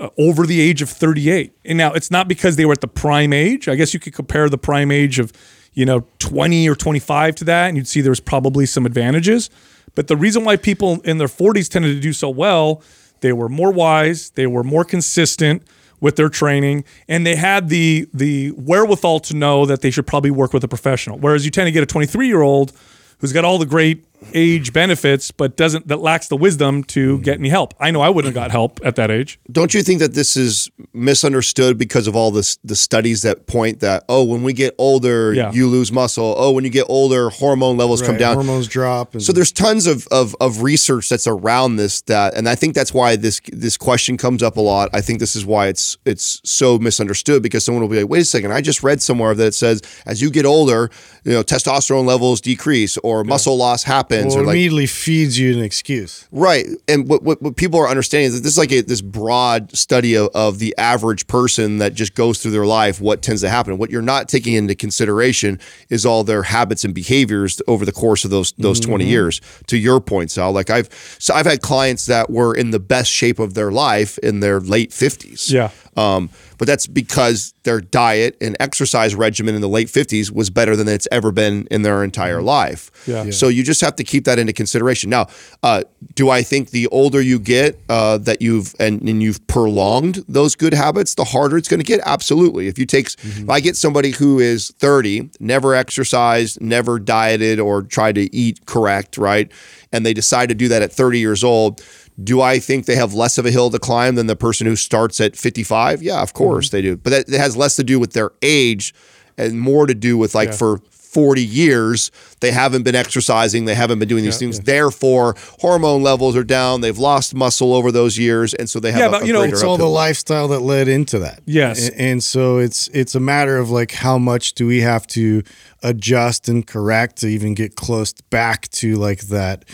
uh, 0.00 0.08
over 0.16 0.46
the 0.46 0.62
age 0.62 0.80
of 0.80 0.88
38. 0.88 1.52
And 1.66 1.76
now 1.76 1.92
it's 1.92 2.10
not 2.10 2.26
because 2.26 2.56
they 2.56 2.64
were 2.64 2.72
at 2.72 2.80
the 2.80 2.88
prime 2.88 3.34
age. 3.34 3.68
I 3.68 3.74
guess 3.74 3.92
you 3.92 4.00
could 4.00 4.14
compare 4.14 4.48
the 4.48 4.58
prime 4.58 4.90
age 4.90 5.18
of, 5.18 5.30
you 5.74 5.84
know, 5.84 6.06
20 6.20 6.68
or 6.68 6.74
25 6.74 7.34
to 7.36 7.44
that, 7.44 7.68
and 7.68 7.76
you'd 7.76 7.88
see 7.88 8.00
there's 8.00 8.20
probably 8.20 8.66
some 8.66 8.86
advantages. 8.86 9.50
But 9.94 10.08
the 10.08 10.16
reason 10.16 10.44
why 10.44 10.56
people 10.56 11.00
in 11.02 11.18
their 11.18 11.28
40s 11.28 11.68
tended 11.68 11.94
to 11.94 12.00
do 12.00 12.12
so 12.12 12.28
well, 12.28 12.82
they 13.20 13.32
were 13.32 13.48
more 13.48 13.72
wise, 13.72 14.30
they 14.30 14.46
were 14.46 14.64
more 14.64 14.84
consistent 14.84 15.62
with 16.00 16.16
their 16.16 16.28
training, 16.28 16.84
and 17.08 17.26
they 17.26 17.36
had 17.36 17.68
the 17.68 18.08
the 18.12 18.50
wherewithal 18.50 19.20
to 19.20 19.34
know 19.34 19.64
that 19.66 19.80
they 19.80 19.90
should 19.90 20.06
probably 20.06 20.30
work 20.30 20.52
with 20.52 20.62
a 20.64 20.68
professional. 20.68 21.18
Whereas 21.18 21.44
you 21.44 21.50
tend 21.50 21.66
to 21.66 21.72
get 21.72 21.82
a 21.82 21.86
23 21.86 22.26
year 22.26 22.42
old 22.42 22.72
who's 23.18 23.32
got 23.32 23.44
all 23.44 23.58
the 23.58 23.66
great 23.66 24.04
age 24.32 24.72
benefits, 24.72 25.30
but 25.30 25.56
doesn't 25.56 25.88
that 25.88 25.98
lacks 25.98 26.28
the 26.28 26.36
wisdom 26.36 26.84
to 26.84 27.16
hmm. 27.16 27.22
get 27.22 27.38
any 27.38 27.48
help. 27.48 27.74
I 27.78 27.90
know 27.90 28.00
I 28.00 28.08
wouldn't 28.08 28.34
have 28.34 28.42
got 28.42 28.50
help 28.50 28.80
at 28.84 28.96
that 28.96 29.10
age. 29.10 29.38
Don't 29.50 29.74
you 29.74 29.82
think 29.82 30.00
that 30.00 30.14
this 30.14 30.36
is 30.36 30.70
misunderstood 30.92 31.78
because 31.78 32.06
of 32.06 32.16
all 32.16 32.30
this 32.30 32.56
the 32.64 32.76
studies 32.76 33.22
that 33.22 33.46
point 33.46 33.80
that 33.80 34.04
oh 34.08 34.24
when 34.24 34.42
we 34.42 34.52
get 34.52 34.74
older 34.78 35.32
Yeah. 35.32 35.52
you 35.52 35.68
lose 35.68 35.92
muscle 35.92 36.34
oh 36.38 36.52
when 36.52 36.64
you 36.64 36.70
get 36.70 36.86
older 36.88 37.30
hormone 37.30 37.76
levels 37.76 38.02
come 38.02 38.16
down 38.16 38.34
hormones 38.34 38.68
drop. 38.68 39.14
And 39.14 39.22
so 39.22 39.32
there's 39.32 39.52
tons 39.52 39.86
of, 39.86 40.06
of 40.10 40.34
of 40.40 40.62
research 40.62 41.08
that's 41.08 41.26
around 41.26 41.76
this 41.76 42.02
that 42.02 42.34
and 42.34 42.48
I 42.48 42.54
think 42.54 42.74
that's 42.74 42.94
why 42.94 43.16
this 43.16 43.40
this 43.52 43.76
question 43.76 44.16
comes 44.16 44.42
up 44.42 44.56
a 44.56 44.60
lot. 44.60 44.90
I 44.92 45.00
think 45.00 45.18
this 45.18 45.36
is 45.36 45.44
why 45.44 45.68
it's 45.68 45.98
it's 46.04 46.40
so 46.44 46.78
misunderstood 46.78 47.42
because 47.42 47.64
someone 47.64 47.82
will 47.82 47.88
be 47.88 48.00
like, 48.00 48.10
wait 48.10 48.22
a 48.22 48.24
second, 48.24 48.52
I 48.52 48.60
just 48.60 48.82
read 48.82 49.02
somewhere 49.02 49.34
that 49.34 49.46
it 49.46 49.54
says 49.54 49.82
as 50.06 50.22
you 50.22 50.30
get 50.30 50.46
older, 50.46 50.90
you 51.24 51.32
know, 51.32 51.42
testosterone 51.42 52.06
levels 52.06 52.40
decrease 52.40 52.96
or 52.98 53.24
muscle 53.24 53.56
loss 53.56 53.82
happens 53.82 54.13
happens 54.16 54.34
Well, 54.34 54.42
or 54.42 54.44
it 54.44 54.46
like 54.48 54.54
immediately 54.54 54.86
feeds 54.86 55.38
you 55.38 55.56
an 55.56 55.62
excuse. 55.62 56.26
Right. 56.30 56.66
And 56.88 57.08
what, 57.08 57.22
what, 57.22 57.42
what 57.42 57.56
people 57.56 57.80
are 57.80 57.88
understanding 57.88 58.28
is 58.28 58.34
that 58.34 58.42
this 58.42 58.52
is 58.52 58.58
like 58.58 58.72
a, 58.72 58.80
this 58.80 59.00
broad 59.00 59.76
study 59.76 60.16
of, 60.16 60.28
of 60.34 60.58
the 60.58 60.74
average 60.78 61.26
person 61.26 61.78
that 61.78 61.94
just 61.94 62.14
goes 62.14 62.42
through 62.42 62.52
their 62.52 62.66
life, 62.66 63.00
what 63.00 63.22
tends 63.22 63.42
to 63.42 63.48
happen. 63.48 63.78
What 63.78 63.90
you're 63.90 64.02
not 64.02 64.28
taking 64.28 64.54
into 64.54 64.74
consideration 64.74 65.60
is 65.88 66.06
all 66.06 66.24
their 66.24 66.42
habits 66.42 66.84
and 66.84 66.94
behaviors 66.94 67.60
over 67.66 67.84
the 67.84 67.92
course 67.92 68.24
of 68.24 68.30
those 68.30 68.52
those 68.52 68.80
20 68.80 69.04
mm-hmm. 69.04 69.10
years. 69.10 69.40
To 69.68 69.76
your 69.76 70.00
point, 70.00 70.30
Sal, 70.30 70.52
like 70.52 70.70
I've 70.70 70.88
so 71.18 71.34
I've 71.34 71.46
had 71.46 71.62
clients 71.62 72.06
that 72.06 72.30
were 72.30 72.54
in 72.54 72.70
the 72.70 72.80
best 72.80 73.10
shape 73.10 73.38
of 73.38 73.54
their 73.54 73.70
life 73.70 74.18
in 74.18 74.40
their 74.40 74.60
late 74.60 74.90
50s. 74.90 75.50
Yeah. 75.50 75.70
Um, 75.96 76.30
but 76.58 76.66
that's 76.66 76.86
because 76.86 77.54
their 77.64 77.80
diet 77.80 78.36
and 78.40 78.56
exercise 78.60 79.14
regimen 79.14 79.54
in 79.54 79.60
the 79.60 79.68
late 79.68 79.88
50s 79.88 80.30
was 80.30 80.50
better 80.50 80.76
than 80.76 80.88
it's 80.88 81.08
ever 81.10 81.32
been 81.32 81.66
in 81.70 81.82
their 81.82 82.04
entire 82.04 82.42
life. 82.42 82.90
Yeah. 83.06 83.24
Yeah. 83.24 83.30
So 83.30 83.48
you 83.48 83.62
just 83.62 83.80
have 83.80 83.96
to 83.96 84.04
keep 84.04 84.24
that 84.24 84.38
into 84.38 84.52
consideration. 84.52 85.10
Now, 85.10 85.26
uh, 85.62 85.84
do 86.14 86.30
I 86.30 86.42
think 86.42 86.70
the 86.70 86.86
older 86.88 87.20
you 87.20 87.38
get, 87.38 87.78
uh, 87.88 88.18
that 88.18 88.42
you've 88.42 88.74
and, 88.78 89.00
and 89.02 89.22
you've 89.22 89.44
prolonged 89.46 90.24
those 90.28 90.54
good 90.54 90.74
habits, 90.74 91.14
the 91.14 91.24
harder 91.24 91.56
it's 91.56 91.68
going 91.68 91.80
to 91.80 91.86
get? 91.86 92.00
Absolutely. 92.04 92.68
If 92.68 92.78
you 92.78 92.86
take, 92.86 93.08
if 93.22 93.48
I 93.48 93.60
get 93.60 93.76
somebody 93.76 94.10
who 94.10 94.38
is 94.38 94.70
30, 94.78 95.30
never 95.40 95.74
exercised, 95.74 96.60
never 96.60 96.98
dieted 96.98 97.60
or 97.60 97.82
tried 97.82 98.16
to 98.16 98.34
eat 98.34 98.66
correct, 98.66 99.16
right, 99.16 99.50
and 99.92 100.04
they 100.04 100.14
decide 100.14 100.48
to 100.48 100.54
do 100.54 100.68
that 100.68 100.82
at 100.82 100.92
30 100.92 101.18
years 101.18 101.44
old. 101.44 101.82
Do 102.22 102.40
I 102.40 102.58
think 102.58 102.86
they 102.86 102.96
have 102.96 103.12
less 103.12 103.38
of 103.38 103.46
a 103.46 103.50
hill 103.50 103.70
to 103.70 103.78
climb 103.78 104.14
than 104.14 104.26
the 104.26 104.36
person 104.36 104.66
who 104.66 104.76
starts 104.76 105.20
at 105.20 105.36
55? 105.36 106.02
Yeah, 106.02 106.22
of 106.22 106.28
mm-hmm. 106.28 106.38
course 106.38 106.70
they 106.70 106.82
do. 106.82 106.96
But 106.96 107.10
that, 107.10 107.26
that 107.26 107.38
has 107.38 107.56
less 107.56 107.76
to 107.76 107.84
do 107.84 107.98
with 107.98 108.12
their 108.12 108.30
age 108.42 108.94
and 109.36 109.58
more 109.58 109.86
to 109.86 109.94
do 109.94 110.16
with 110.16 110.34
like 110.34 110.54
for 110.54 110.80
40 111.14 111.44
years, 111.44 112.10
they 112.40 112.50
haven't 112.50 112.82
been 112.82 112.96
exercising, 112.96 113.66
they 113.66 113.76
haven't 113.76 114.00
been 114.00 114.08
doing 114.08 114.24
these 114.24 114.36
things. 114.36 114.58
Therefore, 114.58 115.36
hormone 115.60 116.02
levels 116.02 116.34
are 116.34 116.42
down, 116.42 116.80
they've 116.80 116.98
lost 116.98 117.36
muscle 117.36 117.72
over 117.72 117.92
those 117.92 118.18
years, 118.18 118.52
and 118.52 118.68
so 118.68 118.80
they 118.80 118.90
have 118.90 119.00
Yeah, 119.00 119.08
but, 119.10 119.22
a 119.22 119.26
you 119.26 119.32
know, 119.32 119.42
It's 119.42 119.62
all 119.62 119.76
the 119.76 119.86
lifestyle 119.86 120.48
that 120.48 120.60
led 120.60 120.88
into 120.88 121.20
that. 121.20 121.40
Yes. 121.46 121.88
A- 121.88 122.00
And, 122.00 122.24
so 122.24 122.58
it's 122.58 122.88
it's 122.88 123.14
a 123.14 123.20
matter 123.20 123.58
of 123.58 123.70
like 123.70 123.92
how 123.92 124.18
much 124.18 124.54
do 124.54 124.66
we 124.66 124.80
have 124.80 125.06
to 125.08 125.42
adjust 125.84 126.48
and 126.48 126.66
correct 126.66 127.16
to 127.18 127.28
even 127.28 127.54
get 127.54 127.76
close 127.76 128.12
back 128.30 128.68
to 128.70 128.96
like 128.96 129.20
that 129.28 129.64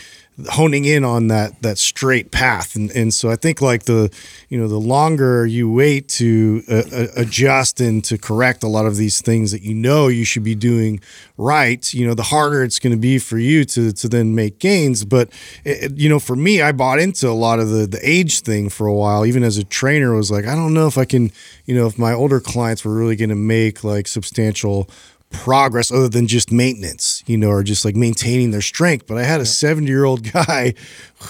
honing 0.49 0.85
in 0.85 1.03
on 1.03 1.27
that 1.27 1.61
that 1.61 1.77
straight 1.77 2.31
path. 2.31 2.75
And 2.75 2.91
and 2.91 3.13
so 3.13 3.29
I 3.29 3.35
think 3.35 3.61
like 3.61 3.83
the 3.83 4.11
you 4.49 4.57
know 4.59 4.67
the 4.67 4.79
longer 4.79 5.45
you 5.45 5.71
wait 5.71 6.07
to 6.09 6.63
uh, 6.69 6.83
uh, 6.91 7.07
adjust 7.15 7.81
and 7.81 8.03
to 8.05 8.17
correct 8.17 8.63
a 8.63 8.67
lot 8.67 8.85
of 8.85 8.95
these 8.95 9.21
things 9.21 9.51
that 9.51 9.61
you 9.61 9.73
know 9.73 10.07
you 10.07 10.25
should 10.25 10.43
be 10.43 10.55
doing 10.55 10.99
right 11.37 11.93
you 11.93 12.05
know 12.05 12.13
the 12.13 12.23
harder 12.23 12.63
it's 12.63 12.77
going 12.77 12.91
to 12.91 12.99
be 12.99 13.17
for 13.17 13.37
you 13.37 13.65
to 13.65 13.91
to 13.91 14.07
then 14.07 14.35
make 14.35 14.59
gains. 14.59 15.05
But 15.05 15.29
it, 15.63 15.97
you 15.97 16.09
know 16.09 16.19
for 16.19 16.35
me 16.35 16.61
I 16.61 16.71
bought 16.71 16.99
into 16.99 17.29
a 17.29 17.31
lot 17.31 17.59
of 17.59 17.69
the 17.69 17.87
the 17.87 17.99
age 18.01 18.41
thing 18.41 18.69
for 18.69 18.87
a 18.87 18.93
while. 18.93 19.25
Even 19.25 19.43
as 19.43 19.57
a 19.57 19.63
trainer 19.63 20.13
was 20.13 20.31
like 20.31 20.45
I 20.45 20.55
don't 20.55 20.73
know 20.73 20.87
if 20.87 20.97
I 20.97 21.05
can 21.05 21.31
you 21.65 21.75
know 21.75 21.87
if 21.87 21.97
my 21.97 22.13
older 22.13 22.39
clients 22.39 22.85
were 22.85 22.93
really 22.93 23.15
going 23.15 23.29
to 23.29 23.35
make 23.35 23.83
like 23.83 24.07
substantial 24.07 24.89
progress 25.31 25.91
other 25.91 26.09
than 26.09 26.27
just 26.27 26.51
maintenance, 26.51 27.23
you 27.25 27.37
know, 27.37 27.49
or 27.49 27.63
just 27.63 27.83
like 27.83 27.95
maintaining 27.95 28.51
their 28.51 28.61
strength. 28.61 29.07
But 29.07 29.17
I 29.17 29.23
had 29.23 29.41
a 29.41 29.45
70 29.45 29.87
year 29.87 30.03
old 30.03 30.23
guy 30.31 30.73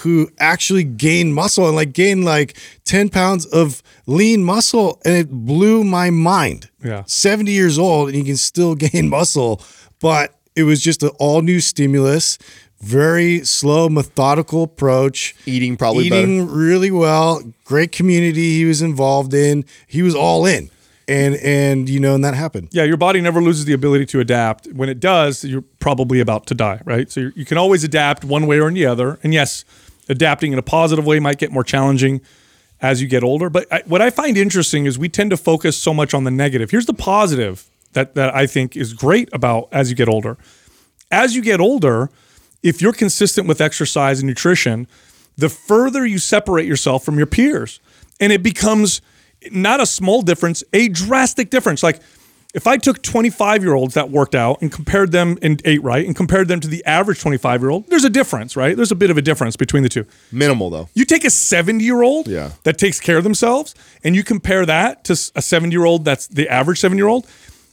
who 0.02 0.30
actually 0.38 0.84
gained 0.84 1.34
muscle 1.34 1.66
and 1.66 1.76
like 1.76 1.92
gained 1.92 2.24
like 2.24 2.56
10 2.84 3.08
pounds 3.08 3.46
of 3.46 3.82
lean 4.06 4.44
muscle 4.44 5.00
and 5.04 5.14
it 5.14 5.30
blew 5.30 5.84
my 5.84 6.10
mind. 6.10 6.68
Yeah. 6.84 7.04
70 7.06 7.50
years 7.50 7.78
old 7.78 8.08
and 8.08 8.16
he 8.16 8.24
can 8.24 8.36
still 8.36 8.74
gain 8.76 9.08
muscle, 9.08 9.62
but 10.00 10.34
it 10.54 10.64
was 10.64 10.82
just 10.82 11.02
an 11.02 11.10
all 11.18 11.42
new 11.42 11.60
stimulus. 11.60 12.38
Very 12.80 13.44
slow, 13.44 13.88
methodical 13.88 14.64
approach. 14.64 15.36
Eating 15.46 15.76
probably 15.76 16.06
eating 16.06 16.48
really 16.48 16.90
well. 16.90 17.40
Great 17.64 17.92
community 17.92 18.56
he 18.56 18.64
was 18.64 18.82
involved 18.82 19.32
in. 19.32 19.64
He 19.86 20.02
was 20.02 20.16
all 20.16 20.44
in, 20.46 20.68
and 21.08 21.36
and 21.36 21.88
you 21.88 22.00
know, 22.00 22.14
and 22.14 22.24
that 22.24 22.34
happened. 22.34 22.68
Yeah, 22.72 22.84
your 22.84 22.96
body 22.96 23.20
never 23.20 23.40
loses 23.40 23.64
the 23.64 23.72
ability 23.72 24.06
to 24.06 24.20
adapt. 24.20 24.66
When 24.68 24.88
it 24.88 25.00
does, 25.00 25.44
you're 25.44 25.64
probably 25.78 26.20
about 26.20 26.46
to 26.46 26.54
die, 26.54 26.80
right? 26.84 27.10
So 27.10 27.30
you 27.34 27.44
can 27.44 27.58
always 27.58 27.84
adapt 27.84 28.24
one 28.24 28.46
way 28.46 28.60
or 28.60 28.70
the 28.70 28.86
other. 28.86 29.18
And 29.22 29.34
yes, 29.34 29.64
adapting 30.08 30.52
in 30.52 30.58
a 30.58 30.62
positive 30.62 31.06
way 31.06 31.20
might 31.20 31.38
get 31.38 31.52
more 31.52 31.64
challenging 31.64 32.20
as 32.80 33.00
you 33.00 33.08
get 33.08 33.22
older. 33.22 33.48
But 33.50 33.72
I, 33.72 33.82
what 33.86 34.02
I 34.02 34.10
find 34.10 34.36
interesting 34.36 34.86
is 34.86 34.98
we 34.98 35.08
tend 35.08 35.30
to 35.30 35.36
focus 35.36 35.76
so 35.76 35.94
much 35.94 36.14
on 36.14 36.24
the 36.24 36.30
negative. 36.30 36.70
Here's 36.70 36.86
the 36.86 36.94
positive 36.94 37.68
that 37.92 38.14
that 38.14 38.34
I 38.34 38.46
think 38.46 38.76
is 38.76 38.94
great 38.94 39.28
about 39.32 39.68
as 39.72 39.90
you 39.90 39.96
get 39.96 40.08
older. 40.08 40.36
As 41.10 41.36
you 41.36 41.42
get 41.42 41.60
older, 41.60 42.10
if 42.62 42.80
you're 42.80 42.92
consistent 42.92 43.46
with 43.46 43.60
exercise 43.60 44.20
and 44.20 44.28
nutrition, 44.28 44.86
the 45.36 45.48
further 45.48 46.06
you 46.06 46.18
separate 46.18 46.66
yourself 46.66 47.04
from 47.04 47.16
your 47.16 47.26
peers, 47.26 47.80
and 48.20 48.32
it 48.32 48.42
becomes 48.42 49.02
not 49.50 49.80
a 49.80 49.86
small 49.86 50.22
difference, 50.22 50.62
a 50.72 50.88
drastic 50.88 51.50
difference. 51.50 51.82
Like 51.82 52.00
if 52.54 52.66
I 52.66 52.76
took 52.76 53.02
25 53.02 53.62
year 53.62 53.74
olds 53.74 53.94
that 53.94 54.10
worked 54.10 54.34
out 54.34 54.60
and 54.60 54.70
compared 54.70 55.10
them 55.10 55.38
and 55.40 55.60
ate 55.64 55.82
right 55.82 56.04
and 56.04 56.14
compared 56.14 56.48
them 56.48 56.60
to 56.60 56.68
the 56.68 56.84
average 56.84 57.20
25 57.20 57.60
year 57.62 57.70
old, 57.70 57.86
there's 57.88 58.04
a 58.04 58.10
difference, 58.10 58.56
right? 58.56 58.76
There's 58.76 58.92
a 58.92 58.94
bit 58.94 59.10
of 59.10 59.16
a 59.16 59.22
difference 59.22 59.56
between 59.56 59.82
the 59.82 59.88
two. 59.88 60.04
minimal 60.30 60.68
though. 60.68 60.88
You 60.94 61.04
take 61.06 61.24
a 61.24 61.30
70 61.30 61.82
year 61.82 62.02
old 62.02 62.28
Yeah. 62.28 62.50
that 62.64 62.76
takes 62.78 63.00
care 63.00 63.16
of 63.16 63.24
themselves 63.24 63.74
and 64.04 64.14
you 64.14 64.22
compare 64.22 64.66
that 64.66 65.04
to 65.04 65.12
a 65.34 65.40
70 65.42 65.72
year 65.72 65.84
old 65.86 66.04
that's 66.04 66.26
the 66.26 66.48
average 66.48 66.78
70 66.78 66.98
year 66.98 67.08
old, 67.08 67.26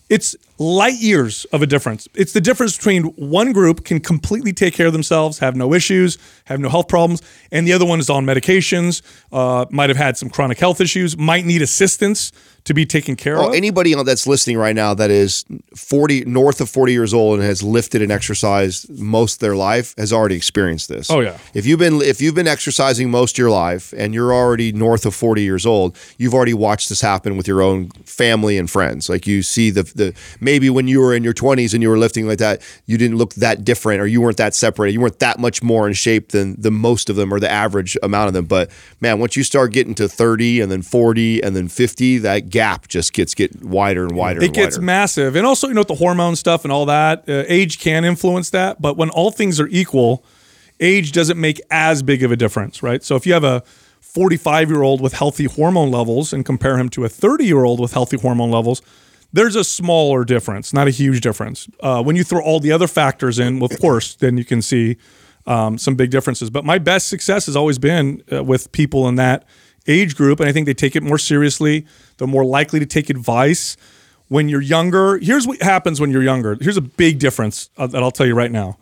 it's 0.09 0.35
light 0.59 0.99
years 0.99 1.45
of 1.53 1.61
a 1.61 1.65
difference. 1.67 2.07
It's 2.13 2.33
the 2.33 2.41
difference 2.41 2.75
between 2.75 3.03
one 3.15 3.53
group 3.53 3.85
can 3.85 3.99
completely 4.01 4.51
take 4.53 4.73
care 4.73 4.87
of 4.87 4.93
themselves, 4.93 5.39
have 5.39 5.55
no 5.55 5.73
issues, 5.73 6.17
have 6.45 6.59
no 6.59 6.67
health 6.69 6.89
problems, 6.89 7.21
and 7.51 7.65
the 7.65 7.73
other 7.73 7.85
one 7.85 7.99
is 7.99 8.09
on 8.09 8.25
medications, 8.25 9.01
uh, 9.31 9.65
might 9.71 9.89
have 9.89 9.97
had 9.97 10.17
some 10.17 10.29
chronic 10.29 10.59
health 10.59 10.81
issues, 10.81 11.17
might 11.17 11.45
need 11.45 11.61
assistance 11.61 12.31
to 12.65 12.73
be 12.73 12.85
taken 12.85 13.15
care 13.15 13.37
Well, 13.37 13.49
of. 13.49 13.55
anybody 13.55 13.95
that's 14.03 14.27
listening 14.27 14.57
right 14.57 14.75
now 14.75 14.93
that 14.93 15.09
is 15.09 15.45
40 15.75 16.25
north 16.25 16.59
of 16.59 16.69
40 16.69 16.91
years 16.91 17.13
old 17.13 17.39
and 17.39 17.47
has 17.47 17.63
lifted 17.63 18.01
and 18.01 18.11
exercised 18.11 18.89
most 18.99 19.35
of 19.35 19.39
their 19.39 19.55
life 19.55 19.95
has 19.97 20.11
already 20.11 20.35
experienced 20.35 20.89
this. 20.89 21.09
Oh, 21.09 21.21
yeah. 21.21 21.37
If 21.53 21.65
you've 21.65 21.79
been 21.79 22.01
if 22.01 22.19
you've 22.19 22.35
been 22.35 22.47
exercising 22.49 23.09
most 23.09 23.35
of 23.35 23.37
your 23.39 23.49
life 23.49 23.93
and 23.97 24.13
you're 24.13 24.33
already 24.33 24.71
north 24.73 25.05
of 25.05 25.15
40 25.15 25.41
years 25.41 25.65
old, 25.65 25.97
you've 26.17 26.33
already 26.33 26.53
watched 26.53 26.89
this 26.89 26.99
happen 27.01 27.37
with 27.37 27.47
your 27.47 27.61
own 27.61 27.89
family 28.05 28.57
and 28.57 28.69
friends. 28.69 29.09
Like 29.09 29.25
you 29.25 29.41
see 29.41 29.69
the 29.71 29.83
the 29.83 30.13
maybe 30.49 30.67
when 30.67 30.87
you 30.87 30.99
were 30.99 31.13
in 31.13 31.23
your 31.23 31.33
20s 31.33 31.75
and 31.75 31.83
you 31.83 31.89
were 31.89 31.97
lifting 31.97 32.27
like 32.27 32.39
that, 32.39 32.59
you 32.87 32.97
didn't 32.97 33.17
look 33.17 33.35
that 33.35 33.63
different 33.63 34.01
or 34.01 34.07
you 34.07 34.19
weren't 34.19 34.37
that 34.37 34.55
separated. 34.55 34.93
You 34.93 35.01
weren't 35.01 35.19
that 35.19 35.37
much 35.37 35.61
more 35.61 35.87
in 35.87 35.93
shape 35.93 36.29
than 36.29 36.59
the 36.59 36.71
most 36.71 37.07
of 37.07 37.15
them 37.15 37.31
or 37.31 37.39
the 37.39 37.49
average 37.49 37.95
amount 38.01 38.29
of 38.29 38.33
them. 38.33 38.45
But 38.45 38.71
man, 38.99 39.19
once 39.19 39.35
you 39.35 39.43
start 39.43 39.71
getting 39.71 39.93
to 39.95 40.09
30 40.09 40.61
and 40.61 40.71
then 40.71 40.81
40 40.81 41.43
and 41.43 41.55
then 41.55 41.67
50, 41.67 42.17
that 42.19 42.49
gap 42.49 42.87
just 42.87 43.13
gets 43.13 43.35
get 43.35 43.63
wider 43.63 44.05
and 44.05 44.15
wider. 44.15 44.41
it 44.41 44.45
and 44.45 44.55
gets 44.55 44.77
wider. 44.77 44.85
massive. 44.85 45.35
And 45.35 45.45
also, 45.45 45.67
you 45.67 45.75
know, 45.75 45.81
with 45.81 45.87
the 45.87 45.95
hormone 45.95 46.35
stuff 46.35 46.65
and 46.65 46.71
all 46.71 46.87
that, 46.87 47.29
uh, 47.29 47.43
age 47.47 47.79
can 47.79 48.03
influence 48.03 48.49
that. 48.49 48.81
But 48.81 48.97
when 48.97 49.11
all 49.11 49.29
things 49.29 49.59
are 49.59 49.67
equal, 49.67 50.25
age 50.79 51.11
doesn't 51.11 51.39
make 51.39 51.61
as 51.69 52.01
big 52.01 52.23
of 52.23 52.31
a 52.31 52.35
difference, 52.35 52.81
right? 52.81 53.03
So 53.03 53.15
if 53.15 53.27
you 53.27 53.33
have 53.33 53.43
a 53.43 53.63
45 54.01 54.71
year 54.71 54.81
old 54.81 54.99
with 54.99 55.13
healthy 55.13 55.45
hormone 55.45 55.91
levels 55.91 56.33
and 56.33 56.43
compare 56.43 56.79
him 56.79 56.89
to 56.89 57.05
a 57.05 57.09
30 57.09 57.45
year 57.45 57.63
old 57.63 57.79
with 57.79 57.93
healthy 57.93 58.17
hormone 58.17 58.49
levels, 58.49 58.81
there's 59.31 59.55
a 59.55 59.63
smaller 59.63 60.23
difference, 60.23 60.73
not 60.73 60.87
a 60.87 60.91
huge 60.91 61.21
difference. 61.21 61.67
Uh, 61.79 62.01
when 62.01 62.15
you 62.15 62.23
throw 62.23 62.41
all 62.41 62.59
the 62.59 62.71
other 62.71 62.87
factors 62.87 63.39
in, 63.39 63.61
of 63.61 63.79
course, 63.79 64.15
then 64.15 64.37
you 64.37 64.45
can 64.45 64.61
see 64.61 64.97
um, 65.45 65.77
some 65.77 65.95
big 65.95 66.09
differences. 66.09 66.49
But 66.49 66.65
my 66.65 66.77
best 66.77 67.09
success 67.09 67.45
has 67.45 67.55
always 67.55 67.77
been 67.77 68.23
uh, 68.31 68.43
with 68.43 68.71
people 68.71 69.07
in 69.07 69.15
that 69.15 69.45
age 69.87 70.15
group, 70.15 70.39
and 70.39 70.49
I 70.49 70.51
think 70.51 70.65
they 70.65 70.73
take 70.73 70.95
it 70.95 71.03
more 71.03 71.17
seriously. 71.17 71.85
They're 72.17 72.27
more 72.27 72.45
likely 72.45 72.79
to 72.79 72.85
take 72.85 73.09
advice. 73.09 73.77
When 74.27 74.47
you're 74.47 74.61
younger, 74.61 75.17
here's 75.17 75.47
what 75.47 75.61
happens 75.61 75.99
when 75.99 76.11
you're 76.11 76.23
younger. 76.23 76.55
Here's 76.59 76.77
a 76.77 76.81
big 76.81 77.19
difference 77.19 77.69
uh, 77.77 77.87
that 77.87 78.03
I'll 78.03 78.11
tell 78.11 78.27
you 78.27 78.35
right 78.35 78.51
now 78.51 78.77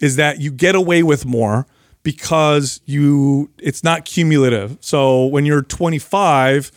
is 0.00 0.16
that 0.16 0.40
you 0.40 0.50
get 0.50 0.74
away 0.74 1.02
with 1.02 1.24
more 1.24 1.66
because 2.02 2.80
you 2.84 3.50
it's 3.58 3.84
not 3.84 4.04
cumulative. 4.04 4.76
So 4.80 5.26
when 5.26 5.46
you're 5.46 5.62
25, 5.62 6.72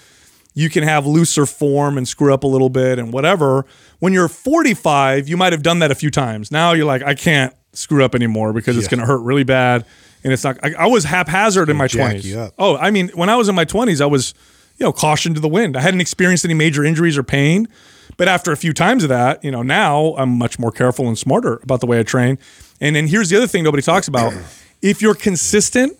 you 0.56 0.70
can 0.70 0.84
have 0.84 1.06
looser 1.06 1.46
form 1.46 1.98
and 1.98 2.08
screw 2.08 2.34
up 2.34 2.44
a 2.44 2.48
little 2.48 2.70
bit 2.70 2.98
and 2.98 3.14
whatever. 3.14 3.66
When 4.00 4.14
you're 4.14 4.30
45, 4.30 5.28
you 5.28 5.38
might 5.38 5.54
have 5.54 5.62
done 5.62 5.80
that 5.80 5.92
a 5.92 5.96
few 5.96 6.10
times. 6.10 6.50
Now 6.50 6.72
you're 6.72 6.86
like, 6.86 7.04
I 7.04 7.14
can't 7.14 7.54
screw 7.74 8.04
up 8.04 8.16
anymore 8.16 8.54
because 8.54 8.78
it's 8.78 8.88
going 8.88 9.02
to 9.02 9.06
hurt 9.06 9.20
really 9.22 9.44
bad. 9.44 9.86
And 10.24 10.34
it's 10.34 10.44
not. 10.44 10.58
I, 10.64 10.74
I 10.80 10.88
was 10.88 11.04
haphazard 11.04 11.70
in 11.70 11.78
my 11.78 11.88
jack 11.88 12.16
20s. 12.16 12.24
you 12.24 12.40
up. 12.40 12.54
Oh, 12.58 12.78
I 12.78 12.90
mean, 12.90 13.10
when 13.10 13.30
I 13.30 13.36
was 13.36 13.48
in 13.50 13.54
my 13.54 13.66
20s, 13.66 14.02
I 14.02 14.06
was, 14.08 14.34
you 14.78 14.86
know, 14.86 14.92
caution 14.92 15.34
to 15.36 15.40
the 15.40 15.48
wind. 15.50 15.78
I 15.78 15.82
hadn't 15.82 16.02
experienced 16.02 16.46
any 16.46 16.54
major 16.56 16.84
injuries 16.84 17.18
or 17.18 17.24
pain. 17.24 17.68
But 18.18 18.30
after 18.30 18.52
a 18.54 18.58
few 18.58 18.72
times 18.74 19.04
of 19.04 19.10
that, 19.10 19.44
you 19.44 19.52
know, 19.52 19.62
now 19.62 20.16
I'm 20.18 20.30
much 20.30 20.58
more 20.58 20.72
careful 20.72 21.08
and 21.10 21.18
smarter 21.18 21.60
about 21.64 21.82
the 21.82 21.86
way 21.86 22.00
I 22.00 22.04
train. 22.04 22.40
And 22.80 22.96
then 22.96 23.08
here's 23.08 23.30
the 23.30 23.36
other 23.36 23.48
thing 23.48 23.64
nobody 23.64 23.84
talks 23.84 24.08
about. 24.08 24.34
If 24.82 25.02
you're 25.02 25.16
consistent, 25.16 25.98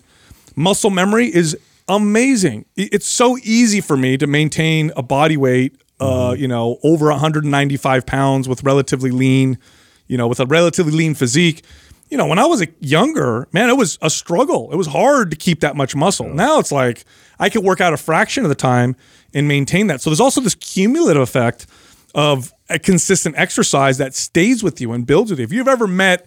muscle 0.54 0.90
memory 0.90 1.26
is 1.34 1.56
amazing. 1.88 2.66
It's 2.76 3.06
so 3.06 3.36
easy 3.38 3.80
for 3.80 3.96
me 3.96 4.16
to 4.18 4.26
maintain 4.26 4.92
a 4.96 5.02
body 5.02 5.36
weight, 5.36 5.80
uh, 6.00 6.34
you 6.36 6.48
know, 6.48 6.78
over 6.82 7.06
195 7.06 8.06
pounds 8.06 8.48
with 8.48 8.62
relatively 8.62 9.10
lean, 9.10 9.58
you 10.06 10.16
know, 10.16 10.26
with 10.26 10.40
a 10.40 10.46
relatively 10.46 10.92
lean 10.92 11.14
physique. 11.14 11.64
You 12.08 12.16
know, 12.16 12.26
when 12.26 12.38
I 12.38 12.46
was 12.46 12.62
a 12.62 12.68
younger, 12.80 13.48
man, 13.52 13.68
it 13.68 13.76
was 13.76 13.98
a 14.00 14.10
struggle. 14.10 14.70
It 14.72 14.76
was 14.76 14.86
hard 14.86 15.30
to 15.30 15.36
keep 15.36 15.60
that 15.60 15.74
much 15.76 15.96
muscle. 15.96 16.28
Now 16.28 16.58
it's 16.58 16.70
like 16.70 17.04
I 17.38 17.48
could 17.48 17.64
work 17.64 17.80
out 17.80 17.92
a 17.92 17.96
fraction 17.96 18.44
of 18.44 18.48
the 18.48 18.54
time 18.54 18.96
and 19.34 19.48
maintain 19.48 19.88
that. 19.88 20.00
So 20.00 20.10
there's 20.10 20.20
also 20.20 20.40
this 20.40 20.54
cumulative 20.54 21.22
effect 21.22 21.66
of 22.14 22.52
a 22.70 22.78
consistent 22.78 23.36
exercise 23.36 23.98
that 23.98 24.14
stays 24.14 24.62
with 24.62 24.80
you 24.80 24.92
and 24.92 25.06
builds 25.06 25.30
with 25.30 25.40
you. 25.40 25.44
If 25.44 25.52
you've 25.52 25.68
ever 25.68 25.86
met 25.86 26.26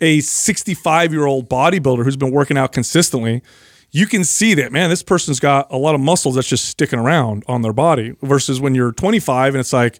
a 0.00 0.20
65 0.20 1.12
year 1.12 1.26
old 1.26 1.48
bodybuilder 1.48 2.04
who's 2.04 2.16
been 2.16 2.32
working 2.32 2.56
out 2.56 2.72
consistently, 2.72 3.42
you 3.92 4.06
can 4.06 4.24
see 4.24 4.54
that, 4.54 4.72
man, 4.72 4.88
this 4.90 5.02
person's 5.02 5.40
got 5.40 5.66
a 5.70 5.76
lot 5.76 5.94
of 5.94 6.00
muscles 6.00 6.36
that's 6.36 6.48
just 6.48 6.66
sticking 6.66 6.98
around 6.98 7.44
on 7.48 7.62
their 7.62 7.72
body 7.72 8.14
versus 8.22 8.60
when 8.60 8.74
you're 8.74 8.92
25 8.92 9.54
and 9.54 9.60
it's 9.60 9.72
like, 9.72 9.98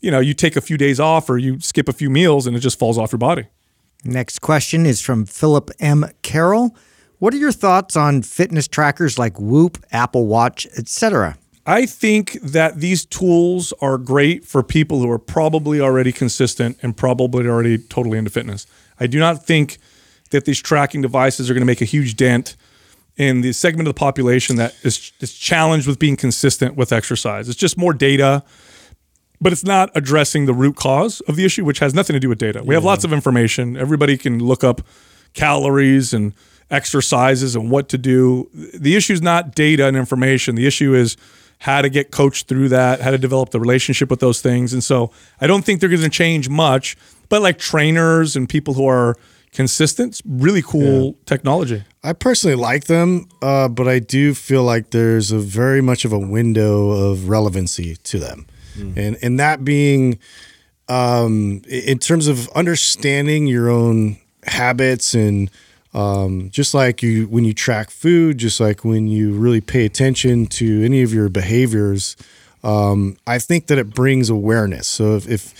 you 0.00 0.10
know, 0.10 0.20
you 0.20 0.34
take 0.34 0.56
a 0.56 0.60
few 0.60 0.76
days 0.76 1.00
off 1.00 1.28
or 1.28 1.36
you 1.36 1.60
skip 1.60 1.88
a 1.88 1.92
few 1.92 2.08
meals 2.08 2.46
and 2.46 2.56
it 2.56 2.60
just 2.60 2.78
falls 2.78 2.98
off 2.98 3.12
your 3.12 3.18
body. 3.18 3.46
Next 4.04 4.40
question 4.40 4.86
is 4.86 5.00
from 5.00 5.26
Philip 5.26 5.70
M. 5.80 6.06
Carroll. 6.22 6.76
What 7.18 7.34
are 7.34 7.38
your 7.38 7.52
thoughts 7.52 7.96
on 7.96 8.22
fitness 8.22 8.68
trackers 8.68 9.18
like 9.18 9.38
Whoop, 9.40 9.84
Apple 9.90 10.26
Watch, 10.26 10.66
etc.? 10.78 11.36
I 11.66 11.84
think 11.86 12.40
that 12.42 12.78
these 12.78 13.04
tools 13.04 13.72
are 13.80 13.98
great 13.98 14.44
for 14.44 14.62
people 14.62 15.00
who 15.00 15.10
are 15.10 15.18
probably 15.18 15.80
already 15.80 16.12
consistent 16.12 16.78
and 16.82 16.96
probably 16.96 17.48
already 17.48 17.78
totally 17.78 18.18
into 18.18 18.30
fitness. 18.30 18.66
I 19.00 19.08
do 19.08 19.18
not 19.18 19.44
think 19.44 19.78
that 20.30 20.44
these 20.44 20.60
tracking 20.60 21.02
devices 21.02 21.50
are 21.50 21.54
going 21.54 21.62
to 21.62 21.66
make 21.66 21.80
a 21.80 21.86
huge 21.86 22.14
dent 22.16 22.56
in 23.16 23.40
the 23.40 23.52
segment 23.52 23.88
of 23.88 23.94
the 23.94 23.98
population 23.98 24.56
that 24.56 24.74
is, 24.82 25.12
is 25.20 25.34
challenged 25.34 25.86
with 25.86 25.98
being 25.98 26.16
consistent 26.16 26.76
with 26.76 26.92
exercise. 26.92 27.48
It's 27.48 27.58
just 27.58 27.78
more 27.78 27.94
data, 27.94 28.44
but 29.40 29.52
it's 29.52 29.64
not 29.64 29.90
addressing 29.94 30.46
the 30.46 30.52
root 30.52 30.76
cause 30.76 31.20
of 31.22 31.36
the 31.36 31.44
issue, 31.44 31.64
which 31.64 31.78
has 31.78 31.94
nothing 31.94 32.14
to 32.14 32.20
do 32.20 32.28
with 32.28 32.38
data. 32.38 32.62
We 32.64 32.74
have 32.74 32.84
lots 32.84 33.04
of 33.04 33.12
information. 33.12 33.76
Everybody 33.76 34.18
can 34.18 34.38
look 34.38 34.62
up 34.62 34.82
calories 35.32 36.12
and 36.12 36.34
exercises 36.70 37.54
and 37.54 37.70
what 37.70 37.88
to 37.90 37.98
do. 37.98 38.50
The 38.52 38.96
issue 38.96 39.12
is 39.12 39.22
not 39.22 39.54
data 39.54 39.86
and 39.86 39.96
information. 39.96 40.54
The 40.54 40.66
issue 40.66 40.94
is 40.94 41.16
how 41.60 41.80
to 41.80 41.88
get 41.88 42.10
coached 42.10 42.48
through 42.48 42.68
that, 42.68 43.00
how 43.00 43.10
to 43.10 43.18
develop 43.18 43.50
the 43.50 43.60
relationship 43.60 44.10
with 44.10 44.20
those 44.20 44.42
things. 44.42 44.72
And 44.72 44.84
so 44.84 45.10
I 45.40 45.46
don't 45.46 45.64
think 45.64 45.80
they're 45.80 45.88
going 45.88 46.02
to 46.02 46.10
change 46.10 46.48
much, 46.48 46.96
but 47.28 47.40
like 47.40 47.58
trainers 47.58 48.36
and 48.36 48.48
people 48.48 48.74
who 48.74 48.86
are 48.86 49.16
consistent, 49.56 50.20
really 50.26 50.60
cool 50.60 51.16
technology. 51.24 51.82
I 52.04 52.12
personally 52.12 52.56
like 52.56 52.84
them, 52.84 53.26
uh, 53.40 53.68
but 53.68 53.88
I 53.88 54.00
do 54.00 54.34
feel 54.34 54.62
like 54.62 54.90
there's 54.90 55.32
a 55.32 55.38
very 55.38 55.80
much 55.80 56.04
of 56.04 56.12
a 56.12 56.18
window 56.18 56.90
of 56.90 57.30
relevancy 57.30 57.96
to 57.96 58.18
them, 58.18 58.46
and 58.96 59.16
and 59.22 59.40
that 59.40 59.64
being, 59.64 60.18
um, 60.88 61.62
in 61.68 61.98
terms 61.98 62.28
of 62.28 62.48
understanding 62.50 63.46
your 63.46 63.70
own 63.70 64.18
habits 64.44 65.14
and 65.14 65.50
um, 65.94 66.50
just 66.50 66.74
like 66.74 67.02
you 67.02 67.26
when 67.26 67.44
you 67.46 67.54
track 67.54 67.90
food, 67.90 68.36
just 68.36 68.60
like 68.60 68.84
when 68.84 69.08
you 69.08 69.32
really 69.32 69.62
pay 69.62 69.86
attention 69.86 70.46
to 70.46 70.84
any 70.84 71.02
of 71.02 71.14
your 71.14 71.30
behaviors, 71.30 72.14
um, 72.62 73.16
I 73.26 73.38
think 73.38 73.68
that 73.68 73.78
it 73.78 73.94
brings 73.94 74.28
awareness. 74.28 74.86
So 74.86 75.16
if, 75.16 75.26
if 75.26 75.54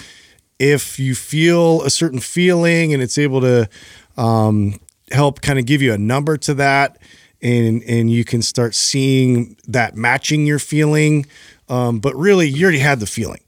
if 0.59 0.99
you 0.99 1.15
feel 1.15 1.83
a 1.83 1.91
certain 1.91 2.21
feeling 2.21 2.93
and 2.93 3.03
it's 3.03 3.19
able 3.19 3.41
to 3.41 3.69
um, 4.17 4.79
help 5.13 5.41
kind 5.41 5.59
of 5.59 5.67
give 5.67 5.83
you 5.83 5.93
a 5.93 5.99
number 5.99 6.37
to 6.37 6.55
that 6.55 6.99
and 7.43 7.83
and 7.83 8.11
you 8.11 8.25
can 8.25 8.43
start 8.43 8.75
seeing 8.75 9.57
that 9.69 9.95
matching 9.95 10.47
your 10.47 10.59
feeling 10.59 11.27
um, 11.69 11.99
but 11.99 12.15
really 12.15 12.49
you 12.49 12.65
already 12.65 12.79
had 12.79 13.01
the 13.01 13.07
feeling 13.07 13.41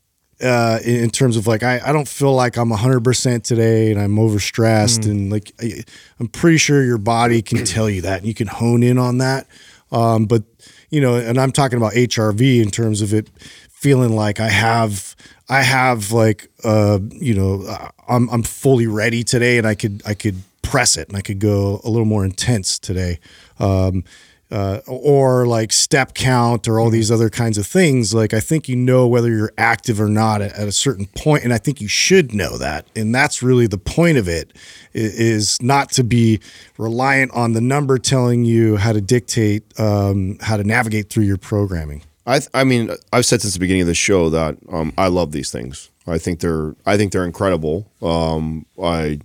uh, 0.43 0.79
in, 0.85 0.97
in 0.97 1.11
terms 1.11 1.37
of 1.37 1.47
like 1.47 1.63
I, 1.63 1.81
I 1.85 1.93
don't 1.93 2.07
feel 2.07 2.35
like 2.35 2.57
I'm 2.57 2.71
100% 2.71 3.43
today 3.43 3.91
and 3.91 4.01
I'm 4.01 4.17
overstressed 4.17 5.07
and 5.07 5.31
like 5.31 5.53
I, 5.61 5.83
I'm 6.21 6.29
pretty 6.29 6.59
sure 6.59 6.85
your 6.85 6.99
body 6.99 7.43
can 7.43 7.65
tell 7.65 7.89
you 7.91 8.03
that 8.03 8.19
and 8.19 8.27
you 8.27 8.35
can 8.35 8.47
hone 8.47 8.83
in 8.83 8.99
on 8.99 9.19
that. 9.19 9.47
Um, 9.91 10.27
but 10.27 10.45
you 10.91 11.01
know 11.01 11.17
and 11.17 11.41
I'm 11.41 11.53
talking 11.53 11.79
about 11.79 11.95
HRV 11.95 12.63
in 12.63 12.71
terms 12.71 13.03
of 13.03 13.13
it 13.15 13.29
feeling 13.71 14.15
like 14.15 14.39
I 14.41 14.49
have 14.49 15.17
I 15.49 15.63
have 15.63 16.13
like 16.13 16.49
uh 16.65 16.99
you 17.11 17.35
know 17.35 17.63
uh, 17.67 17.89
I'm 18.09 18.29
I'm 18.31 18.43
fully 18.43 18.87
ready 18.87 19.25
today 19.25 19.59
and 19.59 19.67
I 19.67 19.75
could 19.75 20.03
I 20.07 20.15
could 20.15 20.43
press 20.63 20.97
it 20.97 21.09
and 21.09 21.17
I 21.17 21.23
could 21.23 21.39
go 21.39 21.81
a 21.85 21.89
little 21.89 22.07
more 22.07 22.25
intense 22.25 22.79
today. 22.79 23.19
Um 23.59 24.05
uh, 24.51 24.81
or 24.87 25.47
like 25.47 25.73
step 25.73 26.15
count 26.15 26.67
or 26.67 26.81
all 26.81 26.91
these 26.91 27.11
other 27.11 27.29
kinds 27.29 27.59
of 27.59 27.67
things. 27.67 28.15
Like 28.15 28.33
I 28.33 28.41
think 28.41 28.69
you 28.69 28.77
know 28.77 29.07
whether 29.07 29.29
you're 29.29 29.53
active 29.59 30.01
or 30.01 30.09
not 30.09 30.41
at, 30.41 30.53
at 30.55 30.67
a 30.67 30.73
certain 30.73 31.07
point 31.07 31.45
and 31.45 31.53
I 31.53 31.59
think 31.59 31.81
you 31.81 31.89
should 31.89 32.35
know 32.35 32.57
that. 32.57 32.87
And 32.97 33.15
that's 33.15 33.43
really 33.43 33.67
the 33.67 33.79
point 33.79 34.17
of 34.17 34.29
it 34.29 34.53
is 34.95 35.61
not 35.61 35.91
to 35.93 36.05
be 36.05 36.41
reliant 36.79 37.33
on 37.33 37.53
the 37.53 37.61
number 37.61 37.99
telling 37.99 38.45
you 38.45 38.77
how 38.77 38.93
to 38.93 39.01
dictate 39.01 39.65
um, 39.79 40.39
how 40.41 40.57
to 40.57 40.65
navigate 40.65 41.11
through 41.11 41.25
your 41.25 41.39
programming 41.39 42.03
I, 42.29 42.39
th- 42.41 42.51
I 42.53 42.65
mean, 42.65 42.91
I've 43.13 43.25
said 43.25 43.41
since 43.41 43.55
the 43.55 43.61
beginning 43.61 43.83
of 43.83 43.89
the 43.89 43.95
show 43.95 44.29
that 44.31 44.59
um, 44.71 44.93
I 44.99 45.09
love 45.09 45.33
these 45.33 45.51
things. 45.51 45.91
I 46.07 46.19
think 46.19 46.41
they're, 46.41 46.77
I 46.85 46.97
think 46.97 47.13
they're 47.13 47.25
incredible. 47.25 47.91
Um, 48.03 48.67
I, 48.83 49.21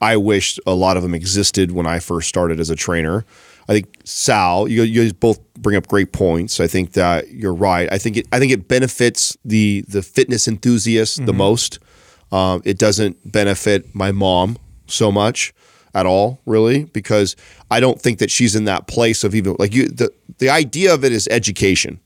I 0.00 0.16
wish 0.16 0.58
a 0.66 0.74
lot 0.74 0.96
of 0.96 1.02
them 1.04 1.14
existed 1.14 1.70
when 1.70 1.86
I 1.86 2.00
first 2.00 2.28
started 2.28 2.58
as 2.58 2.68
a 2.68 2.76
trainer. 2.76 3.24
I 3.68 3.74
think 3.74 4.00
Sal, 4.04 4.66
you, 4.66 4.82
you 4.82 5.12
both 5.12 5.40
bring 5.54 5.76
up 5.76 5.86
great 5.86 6.12
points. 6.12 6.58
I 6.58 6.66
think 6.66 6.92
that 6.92 7.30
you're 7.30 7.54
right. 7.54 7.90
I 7.92 7.98
think 7.98 8.16
it, 8.16 8.26
I 8.32 8.38
think 8.38 8.50
it 8.50 8.66
benefits 8.66 9.36
the 9.44 9.84
the 9.88 10.02
fitness 10.02 10.48
enthusiasts 10.48 11.16
the 11.16 11.34
most. 11.34 11.78
Um, 12.32 12.62
it 12.64 12.78
doesn't 12.78 13.30
benefit 13.30 13.94
my 13.94 14.10
mom 14.10 14.56
so 14.86 15.12
much 15.12 15.52
at 15.94 16.06
all, 16.06 16.40
really, 16.46 16.84
because 16.84 17.36
I 17.70 17.80
don't 17.80 18.00
think 18.00 18.20
that 18.20 18.30
she's 18.30 18.56
in 18.56 18.64
that 18.64 18.86
place 18.86 19.22
of 19.22 19.34
even 19.34 19.56
like 19.58 19.74
you. 19.74 19.88
The 19.88 20.12
the 20.38 20.48
idea 20.48 20.94
of 20.94 21.04
it 21.04 21.12
is 21.12 21.28
education. 21.30 22.00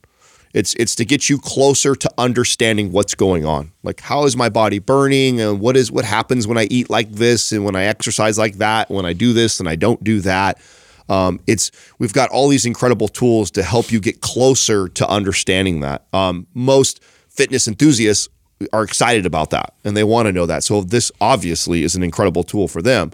It's 0.53 0.75
it's 0.75 0.93
to 0.95 1.05
get 1.05 1.29
you 1.29 1.39
closer 1.39 1.95
to 1.95 2.11
understanding 2.17 2.91
what's 2.91 3.15
going 3.15 3.43
on. 3.45 3.71
Like 3.81 3.99
how 3.99 4.25
is 4.25 4.37
my 4.37 4.49
body 4.49 4.79
burning 4.79 5.41
and 5.41 5.59
what 5.59 5.75
is 5.75 5.91
what 5.91 6.05
happens 6.05 6.45
when 6.45 6.59
I 6.59 6.65
eat 6.69 6.89
like 6.89 7.11
this 7.11 7.51
and 7.51 7.65
when 7.65 7.75
I 7.75 7.85
exercise 7.85 8.37
like 8.37 8.55
that, 8.55 8.91
when 8.91 9.05
I 9.05 9.13
do 9.13 9.33
this 9.33 9.59
and 9.59 9.67
I 9.67 9.75
don't 9.75 10.03
do 10.03 10.21
that. 10.21 10.61
Um, 11.09 11.39
it's 11.47 11.71
we've 11.97 12.13
got 12.13 12.29
all 12.29 12.47
these 12.47 12.67
incredible 12.67 13.07
tools 13.07 13.49
to 13.51 13.63
help 13.63 13.91
you 13.91 13.99
get 13.99 14.21
closer 14.21 14.87
to 14.89 15.09
understanding 15.09 15.79
that. 15.79 16.05
Um, 16.13 16.45
most 16.53 17.03
fitness 17.29 17.67
enthusiasts 17.67 18.29
are 18.71 18.83
excited 18.83 19.25
about 19.25 19.49
that 19.49 19.73
and 19.83 19.97
they 19.97 20.03
want 20.03 20.27
to 20.27 20.31
know 20.31 20.45
that. 20.45 20.63
So 20.63 20.81
this 20.81 21.11
obviously 21.19 21.83
is 21.83 21.95
an 21.95 22.03
incredible 22.03 22.43
tool 22.43 22.67
for 22.67 22.81
them. 22.81 23.11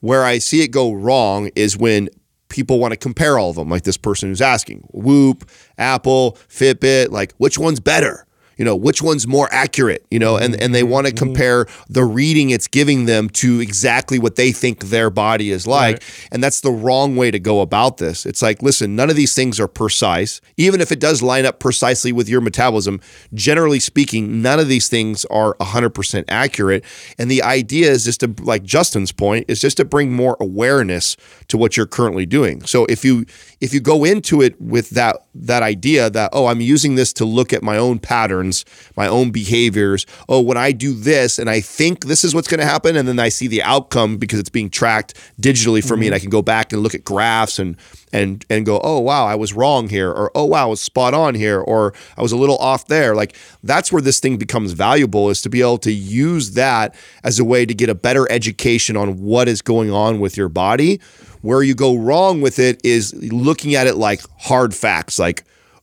Where 0.00 0.24
I 0.24 0.38
see 0.38 0.62
it 0.62 0.72
go 0.72 0.92
wrong 0.92 1.50
is 1.54 1.76
when 1.76 2.10
people 2.52 2.78
want 2.78 2.92
to 2.92 2.96
compare 2.98 3.38
all 3.38 3.50
of 3.50 3.56
them, 3.56 3.68
like 3.68 3.82
this 3.82 3.96
person 3.96 4.28
who's 4.28 4.42
asking 4.42 4.86
Whoop, 4.92 5.48
Apple, 5.78 6.38
Fitbit, 6.48 7.10
like 7.10 7.32
which 7.38 7.58
one's 7.58 7.80
better? 7.80 8.26
You 8.56 8.64
know, 8.64 8.76
which 8.76 9.02
one's 9.02 9.26
more 9.26 9.48
accurate? 9.52 10.04
You 10.10 10.18
know, 10.18 10.36
and, 10.36 10.54
mm-hmm. 10.54 10.62
and 10.62 10.74
they 10.74 10.82
want 10.82 11.06
to 11.06 11.12
mm-hmm. 11.12 11.24
compare 11.24 11.66
the 11.88 12.04
reading 12.04 12.50
it's 12.50 12.68
giving 12.68 13.06
them 13.06 13.28
to 13.30 13.60
exactly 13.60 14.18
what 14.18 14.36
they 14.36 14.52
think 14.52 14.84
their 14.84 15.10
body 15.10 15.50
is 15.50 15.66
like. 15.66 16.02
And 16.30 16.42
that's 16.42 16.60
the 16.60 16.70
wrong 16.70 17.16
way 17.16 17.30
to 17.30 17.38
go 17.38 17.60
about 17.60 17.98
this. 17.98 18.26
It's 18.26 18.42
like, 18.42 18.62
listen, 18.62 18.96
none 18.96 19.10
of 19.10 19.16
these 19.16 19.34
things 19.34 19.58
are 19.60 19.68
precise. 19.68 20.40
Even 20.56 20.80
if 20.80 20.92
it 20.92 21.00
does 21.00 21.22
line 21.22 21.46
up 21.46 21.58
precisely 21.58 22.12
with 22.12 22.28
your 22.28 22.40
metabolism, 22.40 23.00
generally 23.34 23.80
speaking, 23.80 24.42
none 24.42 24.58
of 24.58 24.68
these 24.68 24.88
things 24.88 25.24
are 25.26 25.54
100% 25.56 26.24
accurate. 26.28 26.84
And 27.18 27.30
the 27.30 27.42
idea 27.42 27.90
is 27.90 28.04
just 28.04 28.20
to, 28.20 28.34
like 28.42 28.62
Justin's 28.62 29.12
point, 29.12 29.46
is 29.48 29.60
just 29.60 29.76
to 29.78 29.84
bring 29.84 30.12
more 30.12 30.36
awareness 30.40 31.16
to 31.48 31.56
what 31.56 31.76
you're 31.76 31.86
currently 31.86 32.26
doing. 32.26 32.64
So 32.64 32.86
if 32.86 33.04
you 33.04 33.26
if 33.60 33.72
you 33.72 33.80
go 33.80 34.04
into 34.04 34.42
it 34.42 34.60
with 34.60 34.90
that 34.90 35.16
that 35.34 35.62
idea 35.62 36.10
that 36.10 36.30
oh 36.32 36.46
I'm 36.46 36.60
using 36.60 36.94
this 36.94 37.12
to 37.14 37.24
look 37.24 37.52
at 37.52 37.62
my 37.62 37.76
own 37.76 37.98
patterns, 38.42 38.64
my 38.96 39.06
own 39.06 39.30
behaviors. 39.30 40.06
Oh, 40.28 40.40
when 40.40 40.56
I 40.56 40.72
do 40.72 40.94
this 40.94 41.38
and 41.38 41.48
I 41.48 41.60
think 41.60 42.06
this 42.06 42.24
is 42.24 42.34
what's 42.34 42.48
going 42.48 42.60
to 42.60 42.66
happen, 42.66 42.96
and 42.96 43.06
then 43.06 43.18
I 43.18 43.28
see 43.28 43.48
the 43.48 43.62
outcome 43.62 44.16
because 44.18 44.38
it's 44.38 44.50
being 44.50 44.70
tracked 44.70 45.14
digitally 45.40 45.86
for 45.86 45.96
me, 45.96 46.06
and 46.06 46.14
I 46.14 46.18
mm-hmm. 46.18 46.24
can 46.24 46.30
go 46.30 46.42
back 46.42 46.72
and 46.72 46.82
look 46.82 46.94
at 46.94 47.04
graphs 47.04 47.58
and 47.58 47.76
and 48.12 48.44
and 48.50 48.66
go 48.66 48.78
oh 48.84 48.98
wow 48.98 49.26
I 49.26 49.34
was 49.34 49.52
wrong 49.52 49.88
here, 49.88 50.10
or 50.10 50.30
oh 50.34 50.44
wow 50.44 50.64
I 50.64 50.66
was 50.66 50.80
spot 50.80 51.14
on 51.14 51.34
here, 51.34 51.60
or 51.60 51.94
I 52.16 52.22
was 52.22 52.32
a 52.32 52.36
little 52.36 52.58
off 52.58 52.86
there. 52.86 53.14
Like 53.14 53.36
that's 53.62 53.92
where 53.92 54.02
this 54.02 54.20
thing 54.20 54.36
becomes 54.36 54.72
valuable 54.72 55.30
is 55.30 55.42
to 55.42 55.48
be 55.48 55.60
able 55.60 55.78
to 55.78 55.92
use 55.92 56.52
that 56.52 56.94
as 57.24 57.38
a 57.38 57.44
way 57.44 57.66
to 57.66 57.74
get 57.74 57.88
a 57.88 57.94
better 57.94 58.30
education 58.30 58.96
on 58.96 59.22
what 59.22 59.48
is 59.48 59.62
going 59.62 59.90
on 59.90 60.20
with 60.20 60.36
your 60.36 60.48
body. 60.48 61.00
Where 61.42 61.64
you 61.64 61.74
go 61.74 61.96
wrong 61.96 62.40
with 62.40 62.60
it 62.60 62.80
is 62.84 63.12
looking 63.14 63.74
at 63.74 63.88
it 63.88 63.96
like 63.96 64.20
hard 64.38 64.72
facts, 64.76 65.18
like, 65.18 65.42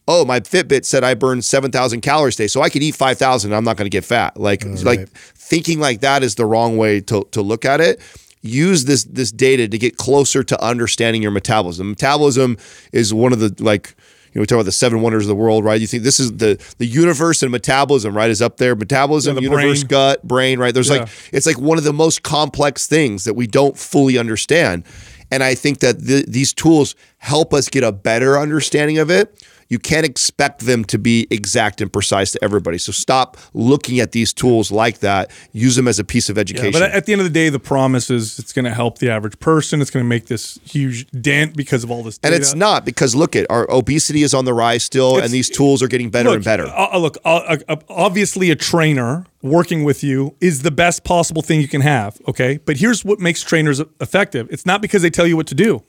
oh, 0.10 0.26
my 0.26 0.40
Fitbit 0.40 0.86
said 0.86 1.03
I 1.03 1.14
burned 1.14 1.45
7,000 1.45 2.02
calories 2.02 2.36
today, 2.36 2.48
so 2.48 2.61
I 2.61 2.69
could 2.69 2.81
eat 2.81 2.95
5,000 2.95 3.52
and 3.52 3.56
I'm 3.56 3.64
not 3.64 3.77
going 3.77 3.86
to 3.86 3.90
get 3.95 4.03
fat. 4.03 4.38
Like, 4.38 4.65
like 4.84 5.07
thinking 5.10 5.80
like 5.80 6.02
that 6.02 6.23
is 6.23 6.34
the 6.36 6.45
wrong 6.45 6.77
way 6.77 6.99
to, 7.02 7.26
to 7.31 7.41
look 7.44 7.64
at 7.64 7.80
it. 7.80 8.02
Use 8.41 8.86
this 8.86 9.03
this 9.03 9.31
data 9.34 9.68
to 9.68 9.77
get 9.77 9.98
closer 9.98 10.44
to 10.44 10.64
understanding 10.64 11.22
your 11.22 11.31
metabolism. 11.31 11.90
Metabolism 11.90 12.56
is 12.94 13.14
one 13.14 13.34
of 13.34 13.40
the 13.40 13.53
like 13.61 13.95
you 14.31 14.40
know, 14.40 14.41
we 14.41 14.45
talk 14.45 14.56
about 14.56 14.65
the 14.65 14.72
seven 14.72 15.02
wonders 15.02 15.26
of 15.26 15.27
the 15.27 15.36
world, 15.36 15.65
right? 15.65 15.80
You 15.81 15.88
think 15.88 16.03
this 16.03 16.22
is 16.22 16.38
the 16.38 16.57
the 16.77 16.86
universe 16.86 17.44
and 17.44 17.52
metabolism, 17.52 18.15
right? 18.15 18.30
Is 18.30 18.41
up 18.41 18.56
there. 18.56 18.77
Metabolism, 18.77 19.36
Yeah, 19.36 19.40
the 19.41 19.44
universe, 19.44 19.84
brain. 19.84 19.88
gut, 19.90 20.23
brain, 20.26 20.57
right? 20.57 20.73
There's 20.73 20.88
Yeah. 20.90 20.99
like 20.99 21.10
it's 21.34 21.45
like 21.45 21.60
one 21.60 21.77
of 21.77 21.84
the 21.84 21.91
most 21.91 22.23
complex 22.23 22.88
things 22.88 23.26
that 23.26 23.34
we 23.34 23.45
don't 23.45 23.77
fully 23.77 24.18
understand. 24.18 24.86
And 25.30 25.44
I 25.44 25.53
think 25.53 25.80
that 25.80 25.99
th- 26.07 26.26
these 26.27 26.53
tools 26.53 26.95
help 27.18 27.53
us 27.53 27.68
get 27.68 27.84
a 27.84 27.91
better 27.91 28.40
understanding 28.40 28.99
of 28.99 29.11
it. 29.11 29.36
You 29.70 29.78
can't 29.78 30.04
expect 30.06 30.62
them 30.66 30.84
to 30.86 30.98
be 30.98 31.28
exact 31.30 31.80
and 31.80 31.94
precise 31.94 32.32
to 32.32 32.44
everybody. 32.44 32.80
So 32.80 32.91
stop 32.91 33.38
looking 33.54 34.00
at 34.00 34.14
these 34.14 34.34
tools 34.34 34.72
like 34.72 35.00
that. 35.00 35.30
Use 35.54 35.76
them 35.76 35.88
as 35.88 36.00
a 36.00 36.04
piece 36.04 36.28
of 36.28 36.38
Yeah, 36.38 36.41
education. 36.41 36.72
but 36.72 36.82
at 36.82 37.06
the 37.06 37.12
end 37.14 37.22
of 37.22 37.26
the 37.26 37.32
day, 37.34 37.50
the 37.50 37.60
promise 37.60 38.10
is 38.10 38.40
it's 38.40 38.52
going 38.52 38.66
to 38.66 38.74
help 38.74 38.98
the 38.98 39.12
average 39.12 39.40
person. 39.40 39.80
It's 39.80 39.91
going 39.91 40.04
to 40.04 40.10
make 40.10 40.26
this 40.26 40.58
huge 40.66 41.06
dent 41.12 41.56
because 41.56 41.84
of 41.84 41.91
all 41.91 42.02
this 42.02 42.20
and 42.24 42.34
it's 42.34 42.56
not 42.56 42.84
because 42.84 43.14
look 43.16 43.36
at 43.36 43.46
our 43.52 43.70
obesity 43.72 44.24
is 44.24 44.34
on 44.34 44.46
the 44.46 44.54
rise 44.56 44.84
still, 44.84 45.12
It's- 45.18 45.26
and 45.26 45.34
these 45.34 45.50
tools 45.50 45.84
are 45.84 45.88
getting 45.88 46.10
better 46.10 46.30
look, 46.30 46.38
and 46.38 46.46
better. 46.46 46.66
uh, 46.66 46.90
uh, 46.94 46.98
look, 46.98 47.18
uh, 47.24 47.58
uh, 47.68 47.76
obviously, 47.90 48.50
a 48.50 48.56
trainer 48.56 49.26
working 49.44 49.84
with 49.84 50.04
you 50.04 50.36
is 50.41 50.64
the 50.64 50.72
best 50.72 51.04
possible 51.04 51.41
thing 51.44 51.62
you 51.62 51.68
can 51.68 51.82
have. 51.82 52.18
Okay, 52.28 52.60
but 52.66 52.78
here's 52.78 53.06
what 53.06 53.20
makes 53.20 53.44
trainers 53.44 53.80
effective. 54.02 54.48
It's 54.50 54.66
not 54.66 54.82
because 54.82 55.04
they 55.04 55.10
tell 55.12 55.28
you 55.28 55.38
what 55.38 55.46
to 55.48 55.56
do. 55.56 55.84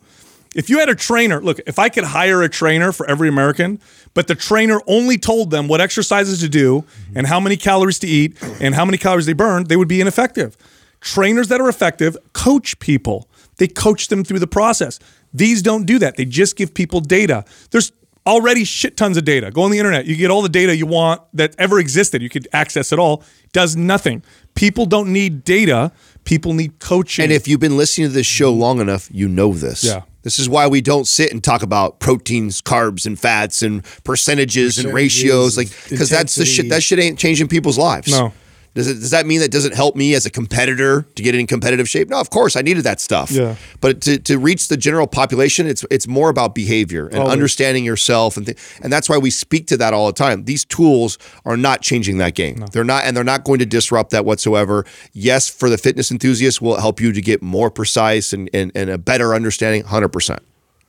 If 0.55 0.69
you 0.69 0.81
had 0.81 0.89
a 0.89 0.95
trainer, 0.95 1.41
look, 1.41 1.61
if 1.67 1.79
I 1.79 1.89
could 1.89 2.05
hire 2.05 2.43
a 2.43 2.49
trainer 2.49 2.91
for 2.91 3.09
every 3.09 3.29
American, 3.29 3.81
but 4.15 4.27
the 4.27 4.35
trainer 4.35 4.81
only 4.87 5.17
told 5.17 5.51
them 5.51 5.69
what 5.69 5.81
exercises 5.81 6.41
to 6.41 6.49
do 6.49 6.85
and 7.15 7.27
how 7.27 7.39
many 7.39 7.57
calories 7.57 8.01
to 8.01 8.09
eat 8.09 8.37
and 8.61 8.75
how 8.75 8.85
many 8.85 8.99
calories 8.99 9.27
they 9.27 9.33
burn, 9.33 9.65
they 9.65 9.77
would 9.77 9.89
be 9.89 10.01
ineffective. 10.01 10.57
Trainers 11.01 11.49
that 11.49 11.61
are 11.61 11.69
effective 11.69 12.17
coach 12.33 12.79
people. 12.81 13.29
They 13.59 13.69
coach 13.69 14.09
them 14.09 14.25
through 14.25 14.41
the 14.41 14.47
process. 14.47 14.99
These 15.33 15.63
don't 15.63 15.85
do 15.85 15.99
that. 16.01 16.17
They 16.17 16.25
just 16.25 16.57
give 16.57 16.75
people 16.75 17.01
data. 17.01 17.45
There's 17.71 17.93
already 18.27 18.65
shit 18.65 18.97
tons 18.97 19.17
of 19.17 19.25
data. 19.25 19.51
Go 19.51 19.63
on 19.63 19.71
the 19.71 19.79
internet. 19.79 20.07
You 20.07 20.17
get 20.17 20.31
all 20.31 20.43
the 20.43 20.49
data 20.49 20.77
you 20.77 20.87
want 20.87 21.23
that 21.35 21.55
ever 21.59 21.79
existed. 21.79 22.23
You 22.23 22.29
could 22.29 22.49
access 22.53 22.93
it 22.93 22.99
all. 22.99 23.23
Does 23.53 23.77
nothing. 23.77 24.23
People 24.55 24.87
don't 24.87 25.13
need 25.13 25.45
data. 25.45 25.93
People 26.25 26.55
need 26.55 26.79
coaching. 26.81 27.23
And 27.23 27.33
if 27.33 27.47
you've 27.47 27.61
been 27.61 27.77
listening 27.77 28.09
to 28.09 28.13
this 28.15 28.27
show 28.27 28.53
long 28.53 28.81
enough, 28.81 29.09
you 29.13 29.29
know 29.29 29.53
this. 29.53 29.85
Yeah. 29.85 30.03
This 30.23 30.39
is 30.39 30.49
why 30.49 30.67
we 30.67 30.81
don't 30.81 31.07
sit 31.07 31.33
and 31.33 31.43
talk 31.43 31.63
about 31.63 31.99
proteins, 31.99 32.61
carbs, 32.61 33.07
and 33.07 33.19
fats 33.19 33.63
and 33.63 33.83
percentages, 34.05 34.79
and 34.79 34.93
ratios, 34.93 35.57
like 35.57 35.69
because 35.89 36.11
that's 36.11 36.35
the 36.35 36.45
shit. 36.45 36.69
That 36.69 36.83
shit 36.83 36.99
ain't 36.99 37.19
changing 37.19 37.49
people's 37.49 37.79
lives. 37.79 38.11
No. 38.11 38.33
Does 38.81 38.89
it? 38.89 39.01
Does 39.01 39.11
that 39.11 39.27
mean 39.27 39.41
that 39.41 39.51
doesn't 39.51 39.75
help 39.75 39.95
me 39.95 40.15
as 40.15 40.25
a 40.25 40.31
competitor 40.31 41.03
to 41.15 41.23
get 41.23 41.35
in 41.35 41.47
competitive 41.47 41.89
shape? 41.89 42.09
No, 42.09 42.19
of 42.19 42.31
course 42.31 42.57
I 42.57 42.63
needed 42.63 42.85
that 42.85 42.99
stuff. 42.99 43.31
Yeah. 43.31 43.57
But 43.81 44.01
to, 44.03 44.19
to 44.19 44.39
reach 44.39 44.69
the 44.69 44.77
general 44.79 45.07
population, 45.07 45.67
it's 45.67 45.85
it's 45.91 46.09
more 46.09 46.31
about 46.31 46.55
behavior 46.55 47.07
and 47.07 47.19
Always. 47.19 47.33
understanding 47.33 47.85
yourself, 47.85 48.37
and 48.37 48.47
th- 48.47 48.59
and 48.83 48.91
that's 48.91 49.09
why 49.09 49.19
we 49.19 49.31
speak 49.31 49.67
to 49.67 49.77
that 49.77 49.93
all 49.93 50.07
the 50.07 50.15
time. 50.15 50.45
These 50.45 50.65
tools 50.65 51.19
are 51.45 51.57
not 51.57 51.83
changing 51.83 52.17
that 52.19 52.35
game. 52.35 52.65
They're 52.73 52.85
not, 52.85 53.05
and 53.05 53.17
they're 53.17 53.25
not 53.25 53.45
going 53.45 53.59
to 53.59 53.67
disrupt 53.67 54.11
that 54.13 54.25
whatsoever. 54.25 54.87
Yes, 55.13 55.49
for 55.49 55.69
the 55.69 55.77
fitness 55.77 56.11
enthusiast, 56.11 56.63
will 56.63 56.81
help 56.81 57.01
you 57.01 57.13
to 57.13 57.21
get 57.21 57.43
more 57.43 57.71
precise 57.71 58.33
and 58.33 58.49
and, 58.55 58.73
and 58.75 58.89
a 58.89 58.97
better 58.97 59.35
understanding. 59.35 59.85
Hundred 59.85 60.09
percent. 60.09 60.41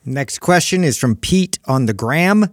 Next 0.06 0.40
question 0.40 0.84
is 0.84 0.98
from 0.98 1.16
Pete 1.16 1.60
on 1.66 1.86
the 1.86 1.94
gram. 1.94 2.50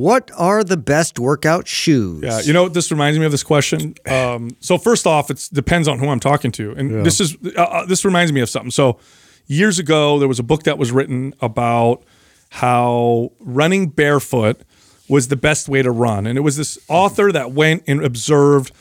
What 0.00 0.30
are 0.34 0.64
the 0.64 0.78
best 0.78 1.18
workout 1.18 1.68
shoes? 1.68 2.22
Yeah, 2.22 2.40
you 2.40 2.54
know 2.54 2.62
what 2.62 2.72
this 2.72 2.90
reminds 2.90 3.18
me 3.18 3.26
of 3.26 3.32
this 3.32 3.42
question. 3.42 3.96
Um, 4.06 4.56
so 4.58 4.78
first 4.78 5.06
off, 5.06 5.30
it 5.30 5.46
depends 5.52 5.88
on 5.88 5.98
who 5.98 6.08
I'm 6.08 6.20
talking 6.20 6.50
to, 6.52 6.72
and 6.72 7.04
this 7.04 7.20
is 7.20 7.36
uh, 7.54 7.60
uh, 7.60 7.84
this 7.84 8.02
reminds 8.02 8.32
me 8.32 8.40
of 8.40 8.48
something. 8.48 8.70
So 8.70 8.98
years 9.46 9.78
ago, 9.78 10.18
there 10.18 10.26
was 10.26 10.38
a 10.38 10.42
book 10.42 10.62
that 10.62 10.78
was 10.78 10.90
written 10.90 11.34
about 11.42 12.02
how 12.48 13.32
running 13.40 13.88
barefoot 13.88 14.62
was 15.06 15.28
the 15.28 15.36
best 15.36 15.68
way 15.68 15.82
to 15.82 15.90
run, 15.90 16.26
and 16.26 16.38
it 16.38 16.40
was 16.40 16.56
this 16.56 16.78
author 16.88 17.30
that 17.30 17.52
went 17.52 17.82
and 17.86 18.02
observed 18.02 18.72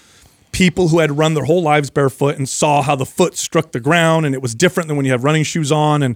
people 0.54 0.88
who 0.88 1.00
had 1.00 1.18
run 1.18 1.34
their 1.34 1.44
whole 1.44 1.62
lives 1.62 1.90
barefoot 1.90 2.38
and 2.38 2.48
saw 2.48 2.82
how 2.82 2.96
the 2.96 3.06
foot 3.06 3.36
struck 3.36 3.74
the 3.74 3.82
ground, 3.82 4.26
and 4.26 4.34
it 4.34 4.42
was 4.42 4.56
different 4.56 4.88
than 4.88 4.96
when 4.96 5.06
you 5.06 5.12
have 5.12 5.26
running 5.26 5.44
shoes 5.44 5.70
on 5.70 6.02
and. 6.02 6.16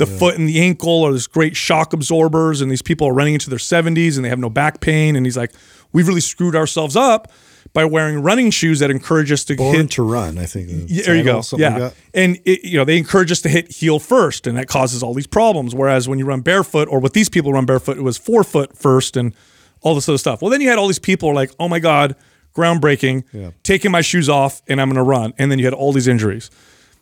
The 0.00 0.06
foot 0.18 0.36
and 0.36 0.48
the 0.48 0.60
ankle 0.60 1.04
are 1.04 1.12
this 1.12 1.26
great 1.26 1.56
shock 1.56 1.92
absorbers, 1.92 2.60
and 2.60 2.70
these 2.70 2.82
people 2.82 3.06
are 3.06 3.12
running 3.14 3.34
into 3.34 3.48
their 3.50 3.58
70s 3.58 4.16
and 4.16 4.24
they 4.24 4.28
have 4.28 4.38
no 4.38 4.50
back 4.50 4.80
pain. 4.80 5.14
And 5.16 5.24
he's 5.26 5.36
like, 5.36 5.52
We've 5.92 6.06
really 6.06 6.20
screwed 6.20 6.54
ourselves 6.54 6.94
up 6.96 7.30
by 7.72 7.84
wearing 7.84 8.22
running 8.22 8.50
shoes 8.50 8.78
that 8.78 8.90
encourage 8.90 9.30
us 9.32 9.44
to 9.44 9.56
Born 9.56 9.76
hit 9.76 9.90
to 9.92 10.02
run, 10.02 10.38
I 10.38 10.46
think. 10.46 10.68
yeah, 10.88 11.02
there 11.04 11.16
you 11.16 11.24
go. 11.24 11.42
Yeah, 11.56 11.76
like 11.78 11.94
and 12.14 12.38
it, 12.44 12.64
you 12.64 12.76
know 12.78 12.84
they 12.84 12.96
encourage 12.96 13.30
us 13.32 13.40
to 13.42 13.48
hit 13.48 13.70
heel 13.72 13.98
first, 13.98 14.46
and 14.46 14.56
that 14.56 14.66
causes 14.68 15.02
all 15.02 15.14
these 15.14 15.26
problems. 15.26 15.74
Whereas 15.74 16.08
when 16.08 16.18
you 16.18 16.24
run 16.24 16.40
barefoot, 16.40 16.88
or 16.88 16.98
with 17.00 17.12
these 17.12 17.28
people 17.28 17.52
run 17.52 17.66
barefoot, 17.66 17.96
it 17.98 18.02
was 18.02 18.16
forefoot 18.18 18.76
first, 18.76 19.16
and 19.16 19.34
all 19.82 19.94
this 19.94 20.08
other 20.08 20.18
stuff. 20.18 20.40
Well, 20.42 20.50
then 20.50 20.60
you 20.60 20.68
had 20.68 20.78
all 20.78 20.86
these 20.86 20.98
people 21.00 21.34
like, 21.34 21.50
oh 21.58 21.68
my 21.68 21.78
god, 21.80 22.14
groundbreaking, 22.54 23.24
Yeah. 23.32 23.50
taking 23.62 23.90
my 23.90 24.00
shoes 24.00 24.28
off, 24.28 24.62
and 24.68 24.80
I'm 24.80 24.88
going 24.88 24.96
to 24.96 25.02
run, 25.02 25.32
and 25.38 25.50
then 25.50 25.58
you 25.58 25.64
had 25.64 25.74
all 25.74 25.92
these 25.92 26.08
injuries. 26.08 26.50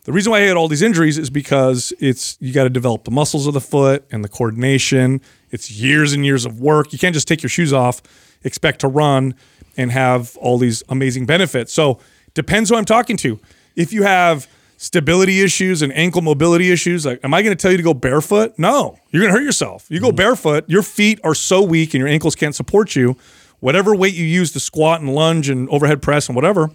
The 0.05 0.13
reason 0.13 0.31
why 0.31 0.39
I 0.39 0.41
had 0.41 0.57
all 0.57 0.67
these 0.67 0.81
injuries 0.81 1.17
is 1.17 1.29
because 1.29 1.93
it's 1.99 2.37
you 2.39 2.53
got 2.53 2.63
to 2.63 2.69
develop 2.69 3.03
the 3.03 3.11
muscles 3.11 3.47
of 3.47 3.53
the 3.53 3.61
foot 3.61 4.05
and 4.11 4.23
the 4.23 4.29
coordination. 4.29 5.21
It's 5.51 5.69
years 5.69 6.13
and 6.13 6.25
years 6.25 6.45
of 6.45 6.59
work. 6.59 6.93
You 6.93 6.99
can't 6.99 7.13
just 7.13 7.27
take 7.27 7.43
your 7.43 7.49
shoes 7.49 7.73
off, 7.73 8.01
expect 8.43 8.79
to 8.81 8.87
run, 8.87 9.35
and 9.77 9.91
have 9.91 10.37
all 10.37 10.57
these 10.57 10.83
amazing 10.89 11.25
benefits. 11.25 11.73
So 11.73 11.99
depends 12.33 12.69
who 12.69 12.75
I'm 12.75 12.85
talking 12.85 13.17
to. 13.17 13.39
If 13.75 13.91
you 13.91 14.03
have 14.03 14.47
stability 14.77 15.41
issues 15.41 15.81
and 15.81 15.91
ankle 15.93 16.21
mobility 16.21 16.71
issues, 16.71 17.05
like 17.05 17.19
am 17.23 17.33
I 17.33 17.41
going 17.41 17.55
to 17.55 17.61
tell 17.61 17.71
you 17.71 17.77
to 17.77 17.83
go 17.83 17.93
barefoot? 17.93 18.57
No, 18.57 18.97
you're 19.11 19.21
going 19.21 19.33
to 19.33 19.37
hurt 19.37 19.45
yourself. 19.45 19.85
You 19.89 19.99
go 19.99 20.07
mm-hmm. 20.07 20.15
barefoot, 20.15 20.65
your 20.69 20.81
feet 20.81 21.19
are 21.23 21.35
so 21.35 21.61
weak 21.61 21.93
and 21.93 21.99
your 21.99 22.07
ankles 22.07 22.35
can't 22.35 22.55
support 22.55 22.95
you. 22.95 23.17
Whatever 23.59 23.93
weight 23.93 24.13
you 24.13 24.25
use 24.25 24.53
to 24.53 24.59
squat 24.59 25.01
and 25.01 25.13
lunge 25.13 25.49
and 25.49 25.67
overhead 25.69 26.01
press 26.01 26.29
and 26.29 26.35
whatever, 26.35 26.71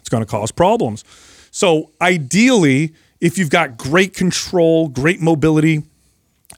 it's 0.00 0.08
going 0.08 0.24
to 0.24 0.28
cause 0.28 0.50
problems. 0.50 1.04
So, 1.50 1.90
ideally, 2.00 2.94
if 3.20 3.38
you've 3.38 3.50
got 3.50 3.76
great 3.76 4.14
control, 4.14 4.88
great 4.88 5.20
mobility, 5.20 5.82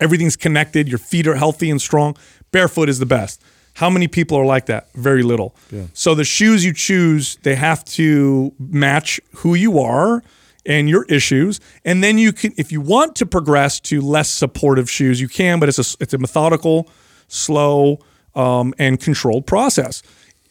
everything's 0.00 0.36
connected, 0.36 0.88
your 0.88 0.98
feet 0.98 1.26
are 1.26 1.36
healthy 1.36 1.70
and 1.70 1.80
strong, 1.80 2.16
barefoot 2.52 2.88
is 2.88 2.98
the 2.98 3.06
best. 3.06 3.42
How 3.74 3.88
many 3.88 4.08
people 4.08 4.36
are 4.36 4.44
like 4.44 4.66
that? 4.66 4.92
Very 4.94 5.22
little. 5.22 5.54
So, 5.92 6.14
the 6.14 6.24
shoes 6.24 6.64
you 6.64 6.72
choose, 6.72 7.36
they 7.42 7.54
have 7.54 7.84
to 7.86 8.52
match 8.58 9.20
who 9.36 9.54
you 9.54 9.78
are 9.78 10.22
and 10.66 10.88
your 10.88 11.04
issues. 11.04 11.60
And 11.84 12.04
then 12.04 12.18
you 12.18 12.32
can, 12.32 12.52
if 12.56 12.70
you 12.70 12.80
want 12.80 13.16
to 13.16 13.26
progress 13.26 13.80
to 13.80 14.00
less 14.00 14.28
supportive 14.28 14.90
shoes, 14.90 15.20
you 15.20 15.28
can, 15.28 15.58
but 15.58 15.68
it's 15.68 15.78
a, 15.78 15.96
it's 16.00 16.12
a 16.12 16.18
methodical, 16.18 16.88
slow, 17.28 18.00
um, 18.34 18.74
and 18.78 19.00
controlled 19.00 19.46
process 19.46 20.02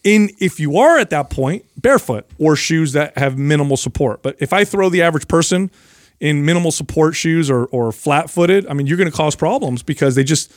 in 0.04 0.32
if 0.40 0.60
you 0.60 0.78
are 0.78 0.98
at 0.98 1.10
that 1.10 1.30
point 1.30 1.66
barefoot 1.78 2.26
or 2.38 2.56
shoes 2.56 2.94
that 2.94 3.18
have 3.18 3.38
minimal 3.38 3.78
support. 3.78 4.22
But 4.22 4.36
if 4.40 4.54
i 4.54 4.64
throw 4.64 4.90
the 4.90 5.02
average 5.02 5.28
person 5.28 5.72
in 6.20 6.46
minimal 6.46 6.72
support 6.72 7.16
shoes 7.16 7.50
or, 7.50 7.66
or 7.68 7.92
flat 7.92 8.30
footed 8.30 8.68
i 8.68 8.74
mean 8.74 8.88
you're 8.88 8.98
going 8.98 9.10
to 9.10 9.16
cause 9.16 9.36
problems 9.36 9.84
because 9.84 10.16
they 10.16 10.24
just 10.24 10.52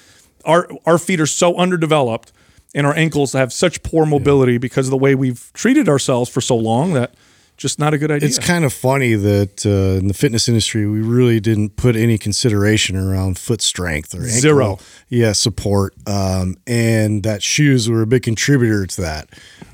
our 0.44 0.68
our 0.86 0.98
feet 0.98 1.20
are 1.20 1.26
so 1.26 1.56
underdeveloped 1.56 2.32
and 2.74 2.86
our 2.86 2.94
ankles 2.94 3.32
have 3.32 3.52
such 3.52 3.82
poor 3.82 4.06
mobility 4.06 4.58
because 4.58 4.86
of 4.86 4.90
the 4.90 4.96
way 4.96 5.14
we've 5.14 5.50
treated 5.52 5.88
ourselves 5.88 6.30
for 6.30 6.40
so 6.40 6.56
long 6.56 6.94
that 6.94 7.14
just 7.56 7.78
not 7.78 7.94
a 7.94 7.98
good 7.98 8.10
idea 8.10 8.28
It's 8.28 8.38
kind 8.38 8.64
of 8.64 8.72
funny 8.72 9.14
that 9.14 9.64
uh, 9.64 9.98
in 10.00 10.08
the 10.08 10.14
fitness 10.14 10.48
industry, 10.48 10.86
we 10.86 11.00
really 11.00 11.38
didn't 11.38 11.76
put 11.76 11.94
any 11.96 12.18
consideration 12.18 12.96
around 12.96 13.38
foot 13.38 13.60
strength 13.60 14.14
or 14.14 14.22
ankle, 14.22 14.40
Zero. 14.40 14.78
yeah, 15.08 15.32
support, 15.32 15.94
um, 16.08 16.56
and 16.66 17.22
that 17.22 17.42
shoes 17.42 17.88
were 17.88 18.02
a 18.02 18.06
big 18.06 18.22
contributor 18.22 18.86
to 18.86 19.00
that. 19.02 19.28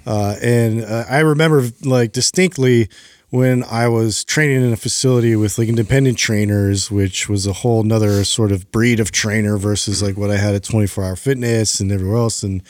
Uh, 0.06 0.36
and 0.42 0.84
uh, 0.84 1.04
I 1.08 1.20
remember 1.20 1.66
like 1.84 2.12
distinctly 2.12 2.88
when 3.30 3.62
I 3.64 3.88
was 3.88 4.24
training 4.24 4.64
in 4.64 4.72
a 4.72 4.76
facility 4.76 5.36
with 5.36 5.58
like 5.58 5.68
independent 5.68 6.16
trainers, 6.18 6.90
which 6.90 7.28
was 7.28 7.46
a 7.46 7.52
whole 7.52 7.82
nother 7.82 8.24
sort 8.24 8.52
of 8.52 8.70
breed 8.72 9.00
of 9.00 9.12
trainer 9.12 9.58
versus 9.58 10.02
like 10.02 10.16
what 10.16 10.30
I 10.30 10.36
had 10.38 10.54
at 10.54 10.62
24 10.64 11.04
Hour 11.04 11.16
Fitness 11.16 11.78
and 11.80 11.92
everywhere 11.92 12.16
else, 12.16 12.42
and 12.42 12.62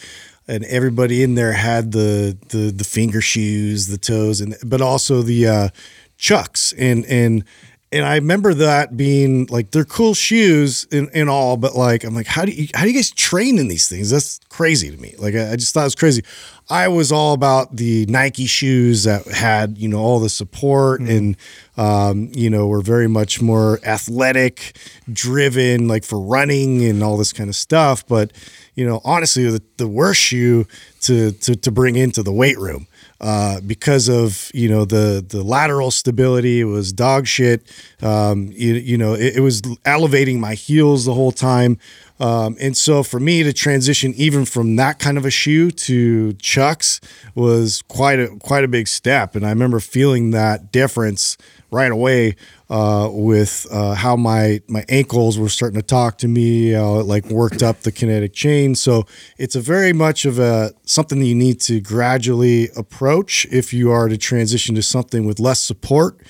and 0.49 0.65
everybody 0.65 1.23
in 1.23 1.35
there 1.35 1.53
had 1.53 1.93
the 1.93 2.37
the 2.49 2.71
the 2.71 2.85
finger 2.85 3.21
shoes, 3.21 3.87
the 3.87 3.99
toes, 3.99 4.41
and 4.41 4.57
but 4.65 4.81
also 4.81 5.23
the 5.23 5.47
uh, 5.47 5.69
chucks 6.17 6.73
and 6.73 7.05
and 7.07 7.45
and 7.91 8.05
I 8.05 8.17
remember 8.17 8.53
that 8.55 8.97
being 8.97 9.47
like 9.47 9.71
they're 9.71 9.85
cool 9.85 10.13
shoes 10.13 10.87
and, 10.93 11.09
and 11.15 11.31
all, 11.31 11.57
but 11.57 11.75
like 11.75 12.05
I'm 12.05 12.15
like, 12.15 12.27
how 12.27 12.45
do 12.45 12.53
you 12.53 12.69
how 12.75 12.83
do 12.83 12.89
you 12.89 12.95
guys 12.95 13.11
train 13.11 13.59
in 13.59 13.69
these 13.69 13.89
things? 13.89 14.11
That's 14.11 14.41
crazy 14.51 14.91
to 14.91 14.97
me. 14.99 15.15
Like 15.19 15.35
I, 15.35 15.53
I 15.53 15.57
just 15.57 15.73
thought 15.73 15.83
it 15.83 15.85
was 15.85 15.95
crazy. 15.95 16.23
I 16.69 16.89
was 16.89 17.11
all 17.11 17.33
about 17.33 17.77
the 17.77 18.05
Nike 18.07 18.45
shoes 18.45 19.05
that 19.05 19.27
had 19.27 19.79
you 19.79 19.89
know 19.89 20.01
all 20.01 20.21
the 20.21 20.29
support 20.29 21.01
and 21.01 21.37
um, 21.79 22.31
you 22.35 22.51
know 22.51 22.67
were 22.67 22.83
very 22.83 23.09
much 23.09 23.41
more 23.41 23.81
athletic, 23.85 24.77
driven, 25.11 25.89
like 25.89 26.05
for 26.05 26.21
running 26.21 26.85
and 26.85 27.03
all 27.03 27.17
this 27.17 27.33
kind 27.33 27.49
of 27.49 27.57
stuff. 27.57 28.07
But 28.07 28.33
you 28.79 28.87
know, 28.89 29.01
honestly, 29.05 29.45
the, 29.51 29.63
the 29.77 29.89
worst 29.89 30.21
shoe 30.21 30.67
to, 31.07 31.33
to 31.45 31.51
to 31.65 31.71
bring 31.71 31.97
into 31.97 32.23
the 32.23 32.33
weight 32.43 32.59
room. 32.59 32.87
uh, 33.21 33.61
because 33.67 34.09
of 34.09 34.51
you 34.55 34.69
know 34.69 34.85
the 34.85 35.25
the 35.27 35.43
lateral 35.43 35.91
stability. 35.91 36.61
It 36.61 36.65
was 36.65 36.93
dog 36.93 37.27
shit. 37.27 37.63
Um, 38.03 38.51
you, 38.53 38.75
you 38.75 38.97
know, 38.99 39.15
it, 39.15 39.37
it 39.37 39.41
was 39.41 39.63
elevating 39.85 40.41
my 40.41 40.55
heels 40.55 41.05
the 41.05 41.15
whole 41.15 41.33
time. 41.33 41.79
Um, 42.21 42.57
and 42.61 42.77
so 42.77 43.03
for 43.05 43.21
me 43.21 43.45
to 43.45 43.53
transition 43.53 44.13
even 44.15 44.45
from 44.45 44.77
that 44.77 44.99
kind 44.99 45.17
of 45.19 45.25
a 45.25 45.31
shoe 45.31 45.71
to 45.71 46.33
Chucks 46.35 47.01
was 47.35 47.83
quite 47.83 48.19
a 48.19 48.29
quite 48.39 48.65
a 48.65 48.69
big 48.69 48.89
step. 48.89 49.37
And 49.37 49.47
I 49.47 49.51
remember 49.51 49.81
feeling 49.81 50.31
that 50.33 50.73
difference 50.73 51.37
right 51.71 51.93
away 51.93 52.35
uh, 52.71 53.09
with 53.11 53.67
uh, 53.71 53.95
how 53.95 54.17
my 54.17 54.61
my 54.69 54.85
ankles 54.89 55.39
were 55.39 55.49
starting 55.49 55.81
to 55.81 55.87
talk 55.87 56.19
to 56.19 56.29
me. 56.29 56.75
Uh, 56.75 57.01
it 57.01 57.07
like 57.07 57.27
worked 57.27 57.63
up 57.63 57.81
the 57.81 57.93
kinetic 57.93 58.33
chain. 58.33 58.75
So 58.75 59.05
it's 59.39 59.55
a 59.55 59.61
very 59.61 59.93
much 59.93 60.25
of 60.25 60.39
a 60.39 60.73
something 60.85 61.19
that 61.21 61.27
you 61.27 61.35
need 61.35 61.61
to 61.63 61.81
gradually 61.81 62.69
approach 62.77 63.47
if 63.51 63.73
you 63.73 63.91
are 63.91 64.09
to 64.09 64.19
transition 64.19 64.75
to 64.75 64.83
something 64.83 65.27
with 65.27 65.41
less 65.41 65.63
support 65.63 66.21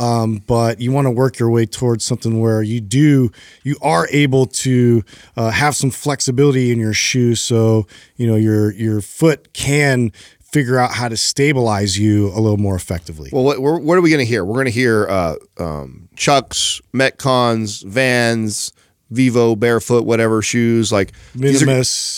um, 0.00 0.42
but 0.46 0.80
you 0.80 0.92
want 0.92 1.06
to 1.06 1.10
work 1.10 1.38
your 1.38 1.50
way 1.50 1.66
towards 1.66 2.04
something 2.04 2.40
where 2.40 2.62
you 2.62 2.80
do 2.80 3.30
you 3.62 3.76
are 3.82 4.08
able 4.10 4.46
to 4.46 5.04
uh, 5.36 5.50
have 5.50 5.76
some 5.76 5.90
flexibility 5.90 6.72
in 6.72 6.78
your 6.78 6.92
shoe 6.92 7.34
so 7.34 7.86
you 8.16 8.26
know 8.26 8.36
your 8.36 8.72
your 8.72 9.00
foot 9.00 9.52
can 9.52 10.12
figure 10.54 10.78
out 10.78 10.92
how 11.00 11.08
to 11.08 11.16
stabilize 11.16 11.98
you 11.98 12.28
a 12.28 12.40
little 12.44 12.62
more 12.68 12.76
effectively 12.76 13.28
Well, 13.32 13.44
what, 13.44 13.56
what 13.60 13.82
what 13.82 13.98
are 13.98 14.00
we 14.06 14.10
going 14.14 14.24
to 14.26 14.30
hear? 14.34 14.44
We're 14.44 14.54
going 14.62 14.72
to 14.74 14.78
hear 14.82 15.06
uh, 15.18 15.34
um, 15.58 16.08
Chucks, 16.16 16.80
Metcons, 16.92 17.84
Vans, 17.84 18.72
Vivo, 19.10 19.54
Barefoot, 19.56 20.04
whatever 20.04 20.42
shoes. 20.42 20.90
Like 20.92 21.12
these 21.34 21.62
are- 21.62 21.66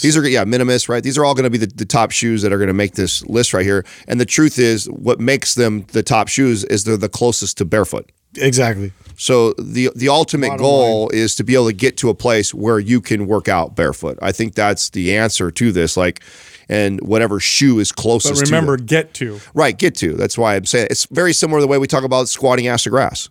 These 0.03 0.17
are, 0.17 0.29
yeah, 0.29 0.45
Minimus, 0.45 0.89
right? 0.89 1.03
These 1.03 1.19
are 1.19 1.25
all 1.25 1.35
going 1.35 1.45
to 1.45 1.51
be 1.51 1.59
the, 1.59 1.67
the 1.67 1.85
top 1.85 2.11
shoes 2.11 2.43
that 2.43 2.53
are 2.53 2.59
going 2.59 2.69
to 2.77 2.81
make 2.85 2.95
this 2.95 3.25
list 3.27 3.53
right 3.55 3.65
here. 3.67 3.85
And 4.09 4.21
the 4.21 4.27
truth 4.27 4.59
is, 4.59 4.87
what 4.91 5.19
makes 5.21 5.55
them 5.55 5.85
the 5.93 6.03
top 6.03 6.29
shoes 6.29 6.65
is 6.65 6.85
they're 6.85 6.97
the 6.97 7.09
closest 7.09 7.59
to 7.59 7.65
barefoot. 7.65 8.11
exactly 8.37 8.93
So 9.17 9.53
the 9.59 9.91
the 9.97 10.09
ultimate 10.11 10.49
Bottom 10.49 10.63
goal 10.67 11.09
is 11.11 11.35
to 11.37 11.45
be 11.45 11.55
able 11.55 11.67
to 11.73 11.73
get 11.87 11.97
to 12.03 12.11
a 12.11 12.15
place 12.15 12.53
where 12.55 12.79
you 12.79 13.01
can 13.01 13.27
work 13.27 13.49
out 13.49 13.75
barefoot. 13.75 14.19
I 14.23 14.33
think 14.33 14.55
that's 14.55 14.91
the 14.91 15.17
answer 15.17 15.51
to 15.51 15.73
this. 15.73 15.97
Like, 15.97 16.21
and 16.69 17.01
whatever 17.01 17.41
shoe 17.41 17.79
is 17.79 17.93
closest. 17.93 18.35
But 18.35 18.47
to 18.47 18.47
remember, 18.47 18.77
that. 18.77 18.87
get 18.87 19.15
to. 19.15 19.41
Right, 19.55 19.77
get 19.77 19.95
to. 19.97 20.15
That's 20.15 20.37
why 20.37 20.57
I'm 20.57 20.65
saying 20.65 20.89
it's 20.91 21.07
very 21.07 21.33
similar 21.33 21.61
to 21.61 21.63
the 21.63 21.69
way 21.69 21.79
we 21.79 21.87
talk 21.87 22.05
about 22.05 22.29
squatting 22.29 22.67
ass 22.67 22.85
to 22.85 22.91
grass. 22.91 23.29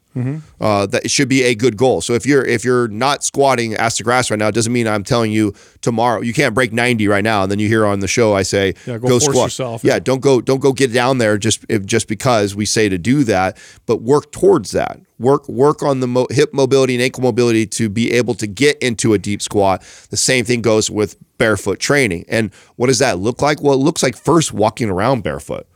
Uh, 0.61 0.85
that 0.85 1.03
it 1.03 1.11
should 1.11 1.27
be 1.27 1.43
a 1.43 1.53
good 1.55 1.75
goal. 1.75 1.99
So 1.99 2.13
if 2.13 2.25
you're 2.25 2.45
if 2.45 2.63
you're 2.63 2.87
not 2.87 3.23
squatting 3.23 3.75
ass 3.75 3.97
to 3.97 4.03
grass 4.03 4.31
right 4.31 4.39
now, 4.39 4.47
it 4.47 4.55
doesn't 4.55 4.71
mean 4.71 4.87
I'm 4.87 5.03
telling 5.03 5.31
you 5.33 5.53
tomorrow 5.81 6.21
you 6.21 6.31
can't 6.33 6.55
break 6.55 6.71
90 6.71 7.07
right 7.09 7.23
now. 7.23 7.43
And 7.43 7.51
then 7.51 7.59
you 7.59 7.67
hear 7.67 7.85
on 7.85 7.99
the 7.99 8.07
show 8.07 8.33
I 8.33 8.43
say 8.43 8.75
Yeah, 8.85 8.97
go 8.97 9.09
force 9.09 9.25
squat. 9.25 9.45
yourself. 9.47 9.83
Yeah, 9.83 9.99
don't 9.99 10.21
go 10.21 10.39
don't 10.39 10.61
go 10.61 10.71
get 10.71 10.93
down 10.93 11.17
there 11.17 11.37
just 11.37 11.65
if, 11.67 11.85
just 11.85 12.07
because 12.07 12.55
we 12.55 12.65
say 12.65 12.87
to 12.87 12.97
do 12.97 13.25
that, 13.25 13.57
but 13.85 14.01
work 14.01 14.31
towards 14.31 14.71
that. 14.71 15.01
Work 15.19 15.49
work 15.49 15.83
on 15.83 15.99
the 15.99 16.07
mo- 16.07 16.27
hip 16.29 16.53
mobility 16.53 16.95
and 16.95 17.03
ankle 17.03 17.23
mobility 17.23 17.65
to 17.67 17.89
be 17.89 18.11
able 18.13 18.35
to 18.35 18.47
get 18.47 18.77
into 18.79 19.13
a 19.13 19.17
deep 19.17 19.41
squat. 19.41 19.81
The 20.11 20.17
same 20.17 20.45
thing 20.45 20.61
goes 20.61 20.89
with 20.89 21.17
barefoot 21.37 21.79
training. 21.79 22.23
And 22.29 22.53
what 22.77 22.87
does 22.87 22.99
that 22.99 23.19
look 23.19 23.41
like? 23.41 23.61
Well, 23.61 23.73
it 23.73 23.77
looks 23.83 24.01
like 24.01 24.15
first 24.15 24.53
walking 24.53 24.89
around 24.89 25.23
barefoot. 25.23 25.67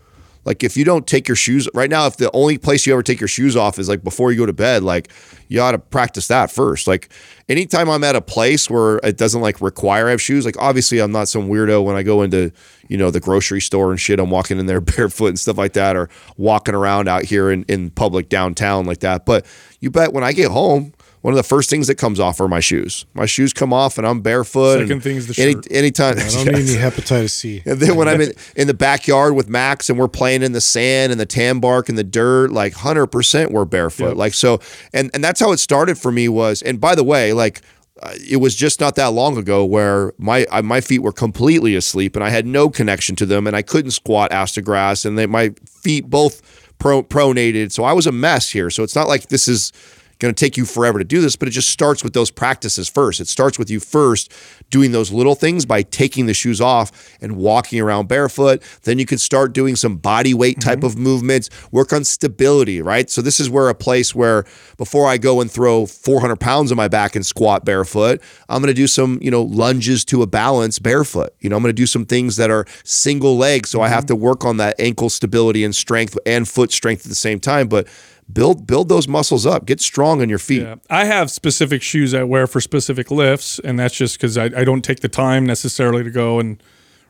Like 0.46 0.64
if 0.64 0.78
you 0.78 0.86
don't 0.86 1.06
take 1.06 1.28
your 1.28 1.36
shoes 1.36 1.68
right 1.74 1.90
now, 1.90 2.08
if 2.08 2.18
the 2.18 2.32
only 2.34 2.58
place 2.58 2.86
you 2.86 2.94
ever 2.94 3.04
take 3.04 3.20
your 3.20 3.28
shoes 3.28 3.56
off 3.56 3.78
is 3.78 3.90
like 3.90 4.04
before 4.04 4.32
you 4.32 4.38
go 4.38 4.46
to 4.46 4.54
bed, 4.54 4.84
like 4.84 5.12
you 5.48 5.62
ought 5.62 5.72
to 5.72 5.80
practice 5.80 6.28
that 6.28 6.52
first. 6.52 6.88
Like 6.88 7.10
anytime 7.48 7.90
I'm 7.90 8.04
at 8.04 8.16
a 8.16 8.22
place 8.22 8.70
where 8.70 8.98
it 9.04 9.18
doesn't 9.18 9.42
like 9.42 9.62
require 9.62 10.08
I 10.08 10.12
have 10.12 10.22
shoes, 10.22 10.46
like 10.46 10.58
obviously 10.58 11.00
I'm 11.00 11.12
not 11.12 11.28
some 11.28 11.50
weirdo 11.50 11.84
when 11.84 11.96
I 11.96 12.04
go 12.04 12.22
into, 12.22 12.52
you 12.88 12.98
know, 12.98 13.12
the 13.12 13.20
grocery 13.20 13.62
store 13.62 13.92
and 13.92 14.00
shit. 14.00 14.20
I'm 14.20 14.30
walking 14.30 14.60
in 14.60 14.66
there 14.66 14.82
barefoot 14.82 15.28
and 15.28 15.40
stuff 15.40 15.58
like 15.58 15.74
that, 15.74 15.96
or 15.96 16.10
walking 16.38 16.76
around 16.76 17.08
out 17.08 17.24
here 17.24 17.52
in, 17.52 17.64
in 17.68 17.90
public 17.90 18.30
downtown 18.30 18.86
like 18.86 19.00
that. 19.00 19.26
But 19.26 19.46
you 19.80 19.92
bet 19.92 20.14
when 20.14 20.24
I 20.24 20.32
get 20.34 20.52
home, 20.52 20.94
one 21.22 21.34
of 21.34 21.36
the 21.36 21.44
first 21.44 21.70
things 21.70 21.88
that 21.88 21.96
comes 21.96 22.20
off 22.20 22.40
are 22.40 22.48
my 22.48 22.62
shoes. 22.62 23.06
My 23.14 23.26
shoes 23.26 23.52
come 23.52 23.74
off 23.74 23.98
and 23.98 24.08
I'm 24.08 24.22
barefoot. 24.22 24.80
Second 24.80 24.92
and 24.92 25.04
thing's 25.04 25.28
the 25.28 25.42
any, 25.42 25.54
shirt. 25.54 25.68
Anytime. 25.72 26.18
i 26.18 26.22
don't 26.22 26.46
need 26.46 26.56
any 26.56 26.76
hepatitis 26.76 27.32
c 27.32 27.62
And 27.66 27.80
then 27.80 27.96
when 27.98 28.08
I'm 28.08 28.22
in, 28.22 28.32
in 28.56 28.68
the 28.68 28.74
backyard 28.74 29.36
with 29.36 29.50
Max 29.50 29.90
and 29.90 30.00
we're 30.00 30.08
playing 30.08 30.44
in 30.44 30.54
the 30.54 30.62
sand 30.62 31.12
and 31.12 31.20
the 31.20 31.26
tan 31.26 31.60
bark 31.60 31.90
and 31.90 31.98
the 31.98 32.04
dirt, 32.04 32.52
like 32.52 32.74
hundred 32.74 33.08
percent 33.08 33.52
we're 33.52 33.66
barefoot. 33.66 34.16
Like 34.16 34.34
so, 34.34 34.60
and 34.94 35.12
and 35.14 35.24
that's 35.24 35.40
how 35.40 35.52
it 35.52 35.58
started 35.58 35.98
for 35.98 36.12
me 36.12 36.30
was. 36.30 36.62
And 36.62 36.80
by 36.80 36.96
the 36.96 37.04
way, 37.04 37.34
like 37.34 37.62
uh, 38.02 38.14
it 38.26 38.38
was 38.38 38.56
just 38.56 38.80
not 38.80 38.96
that 38.96 39.08
long 39.08 39.38
ago 39.38 39.66
where 39.66 40.14
my 40.18 40.46
my 40.64 40.80
feet 40.80 41.00
were 41.00 41.12
completely 41.12 41.76
asleep 41.76 42.16
and 42.16 42.24
I 42.24 42.30
had 42.30 42.46
no 42.46 42.70
connection 42.70 43.18
to 43.18 43.26
them 43.26 43.46
and 43.46 43.58
I 43.58 43.62
couldn't 43.62 43.92
squat 43.92 44.32
ass 44.32 44.54
to 44.54 44.62
grass 44.62 45.04
and 45.04 45.18
they, 45.18 45.26
my 45.26 45.50
feet 45.66 46.10
both 46.10 46.42
pro, 46.80 47.04
pronated. 47.04 47.74
So 47.74 47.84
I 47.84 47.92
was 47.92 48.08
a 48.08 48.12
mess 48.12 48.50
here. 48.50 48.70
So 48.70 48.84
it's 48.84 48.96
not 48.96 49.10
like 49.10 49.28
this 49.28 49.50
is 49.50 49.74
going 50.20 50.34
to 50.34 50.40
take 50.40 50.58
you 50.58 50.66
forever 50.66 51.00
to 51.00 51.06
do 51.06 51.22
this, 51.22 51.36
but 51.36 51.48
it 51.48 51.52
just 51.52 51.70
starts 51.70 52.04
with 52.04 52.14
those 52.14 52.30
practices 52.30 52.90
first. 52.90 53.22
It 53.22 53.28
starts 53.28 53.58
with 53.58 53.70
you 53.70 53.80
first 53.80 54.32
doing 54.70 54.92
those 54.92 55.12
little 55.12 55.36
things 55.36 55.66
by 55.66 55.82
taking 55.82 56.26
the 56.26 56.34
shoes 56.34 56.60
off 56.60 56.92
and 57.22 57.38
walking 57.38 57.80
around 57.80 58.08
barefoot. 58.08 58.62
Then 58.84 59.00
you 59.00 59.06
can 59.06 59.18
start 59.18 59.54
doing 59.54 59.78
some 59.78 59.96
body 59.96 60.34
weight 60.34 60.60
type 60.60 60.80
mm-hmm. 60.80 60.88
of 60.88 60.98
movements, 60.98 61.50
work 61.72 61.94
on 61.94 62.04
stability, 62.04 62.82
right? 62.82 63.10
So 63.10 63.22
this 63.22 63.40
is 63.40 63.50
where 63.50 63.70
a 63.70 63.76
place 63.76 64.14
where 64.14 64.46
before 64.78 65.08
I 65.08 65.18
go 65.18 65.40
and 65.40 65.50
throw 65.50 65.86
400 65.86 66.36
pounds 66.38 66.72
on 66.72 66.76
my 66.76 66.90
back 66.90 67.16
and 67.16 67.26
squat 67.26 67.64
barefoot, 67.64 68.22
I'm 68.50 68.62
going 68.62 68.74
to 68.74 68.80
do 68.80 68.88
some, 68.88 69.20
you 69.22 69.32
know, 69.32 69.44
lunges 69.44 70.04
to 70.06 70.22
a 70.22 70.28
balance 70.28 70.80
barefoot. 70.80 71.34
You 71.40 71.50
know, 71.50 71.56
I'm 71.56 71.64
going 71.64 71.74
to 71.74 71.82
do 71.82 71.88
some 71.88 72.06
things 72.06 72.36
that 72.36 72.52
are 72.52 72.66
single 72.84 73.38
leg. 73.38 73.66
So 73.66 73.82
I 73.82 73.88
have 73.88 74.00
mm-hmm. 74.00 74.08
to 74.08 74.16
work 74.18 74.44
on 74.44 74.58
that 74.58 74.76
ankle 74.80 75.10
stability 75.10 75.64
and 75.64 75.74
strength 75.74 76.18
and 76.26 76.48
foot 76.48 76.74
strength 76.74 77.06
at 77.06 77.10
the 77.10 77.16
same 77.16 77.40
time. 77.40 77.70
But 77.70 77.88
build 78.32 78.68
build 78.68 78.90
those 78.90 79.08
muscles 79.08 79.46
up. 79.46 79.66
Get 79.66 79.82
strong 79.82 80.22
on 80.22 80.30
your 80.30 80.40
feet. 80.40 80.62
Yeah. 80.62 80.76
I 80.90 81.06
have 81.06 81.32
specific 81.32 81.82
shoes 81.82 82.14
I 82.14 82.24
wear 82.24 82.48
for 82.48 82.62
specific 82.62 83.12
lifts, 83.12 83.60
and 83.60 83.80
that's 83.80 83.96
just 83.96 84.18
because 84.18 84.38
I, 84.38 84.46
I 84.46 84.64
don't 84.64 84.84
take 84.84 85.00
the 85.00 85.10
time 85.10 85.46
necessarily 85.46 86.04
to 86.04 86.12
go 86.12 86.40
and 86.40 86.62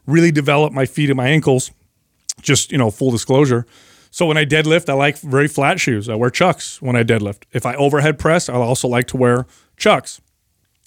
really 0.05 0.31
develop 0.31 0.73
my 0.73 0.85
feet 0.85 1.09
and 1.09 1.17
my 1.17 1.27
ankles. 1.27 1.71
Just, 2.41 2.71
you 2.71 2.77
know, 2.77 2.89
full 2.89 3.11
disclosure. 3.11 3.65
So 4.11 4.25
when 4.25 4.37
I 4.37 4.45
deadlift, 4.45 4.89
I 4.89 4.93
like 4.93 5.19
very 5.19 5.47
flat 5.47 5.79
shoes. 5.79 6.09
I 6.09 6.15
wear 6.15 6.29
chucks 6.29 6.81
when 6.81 6.95
I 6.95 7.03
deadlift. 7.03 7.43
If 7.51 7.65
I 7.65 7.75
overhead 7.75 8.17
press, 8.17 8.49
I 8.49 8.53
also 8.53 8.87
like 8.87 9.07
to 9.07 9.17
wear 9.17 9.45
chucks. 9.77 10.19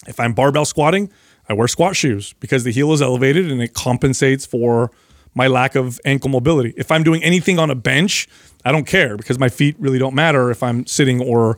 If 0.07 0.19
I'm 0.19 0.33
barbell 0.33 0.65
squatting, 0.65 1.09
I 1.47 1.53
wear 1.53 1.67
squat 1.67 1.95
shoes 1.95 2.33
because 2.39 2.63
the 2.63 2.71
heel 2.71 2.91
is 2.91 3.01
elevated 3.01 3.51
and 3.51 3.61
it 3.61 3.73
compensates 3.73 4.45
for 4.45 4.91
my 5.35 5.47
lack 5.47 5.75
of 5.75 5.99
ankle 6.05 6.29
mobility. 6.29 6.73
If 6.75 6.91
I'm 6.91 7.03
doing 7.03 7.23
anything 7.23 7.59
on 7.59 7.69
a 7.69 7.75
bench, 7.75 8.27
I 8.65 8.71
don't 8.71 8.87
care 8.87 9.17
because 9.17 9.39
my 9.39 9.49
feet 9.49 9.75
really 9.79 9.99
don't 9.99 10.15
matter 10.15 10.51
if 10.51 10.63
I'm 10.63 10.85
sitting 10.85 11.21
or 11.21 11.57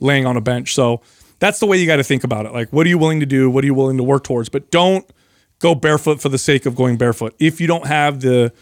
laying 0.00 0.26
on 0.26 0.36
a 0.36 0.40
bench. 0.40 0.74
So 0.74 1.00
that's 1.38 1.58
the 1.58 1.66
way 1.66 1.76
you 1.76 1.86
got 1.86 1.96
to 1.96 2.04
think 2.04 2.24
about 2.24 2.46
it. 2.46 2.52
Like, 2.52 2.72
what 2.72 2.86
are 2.86 2.88
you 2.88 2.98
willing 2.98 3.20
to 3.20 3.26
do? 3.26 3.50
What 3.50 3.64
are 3.64 3.66
you 3.66 3.74
willing 3.74 3.96
to 3.98 4.02
work 4.02 4.24
towards? 4.24 4.48
But 4.48 4.70
don't 4.70 5.08
go 5.58 5.74
barefoot 5.74 6.20
for 6.20 6.28
the 6.28 6.38
sake 6.38 6.66
of 6.66 6.74
going 6.74 6.96
barefoot. 6.96 7.34
If 7.38 7.60
you 7.60 7.66
don't 7.66 7.86
have 7.86 8.20
the 8.20 8.52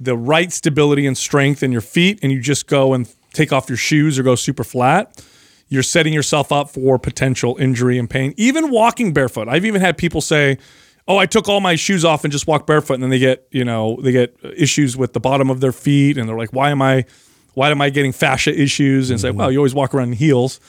the 0.00 0.16
right 0.16 0.52
stability 0.52 1.06
and 1.06 1.18
strength 1.18 1.60
in 1.60 1.72
your 1.72 1.80
feet 1.80 2.20
and 2.22 2.30
you 2.30 2.40
just 2.40 2.68
go 2.68 2.94
and 2.94 3.12
take 3.32 3.52
off 3.52 3.68
your 3.68 3.76
shoes 3.76 4.16
or 4.16 4.22
go 4.22 4.36
super 4.36 4.62
flat, 4.62 5.24
you're 5.68 5.82
setting 5.82 6.12
yourself 6.12 6.52
up 6.52 6.70
for 6.70 7.00
potential 7.00 7.56
injury 7.58 7.98
and 7.98 8.08
pain. 8.08 8.32
Even 8.36 8.70
walking 8.70 9.12
barefoot. 9.12 9.48
I've 9.48 9.64
even 9.64 9.80
had 9.80 9.98
people 9.98 10.20
say, 10.20 10.58
"Oh, 11.06 11.18
I 11.18 11.26
took 11.26 11.48
all 11.48 11.60
my 11.60 11.74
shoes 11.74 12.04
off 12.04 12.24
and 12.24 12.32
just 12.32 12.46
walked 12.46 12.66
barefoot," 12.66 12.94
and 12.94 13.02
then 13.02 13.10
they 13.10 13.18
get, 13.18 13.46
you 13.50 13.64
know, 13.64 13.98
they 14.00 14.12
get 14.12 14.36
issues 14.56 14.96
with 14.96 15.12
the 15.12 15.20
bottom 15.20 15.50
of 15.50 15.60
their 15.60 15.72
feet, 15.72 16.16
and 16.16 16.28
they're 16.28 16.38
like, 16.38 16.52
"Why 16.52 16.70
am 16.70 16.80
I, 16.80 17.04
why 17.58 17.70
am 17.70 17.80
I 17.80 17.90
getting 17.90 18.12
fascia 18.12 18.58
issues?" 18.58 19.10
And 19.10 19.16
it's 19.16 19.24
like, 19.24 19.32
mm-hmm. 19.32 19.40
"Well, 19.40 19.52
you 19.52 19.58
always 19.58 19.74
walk 19.74 19.94
around 19.94 20.08
in 20.08 20.14
heels." 20.14 20.60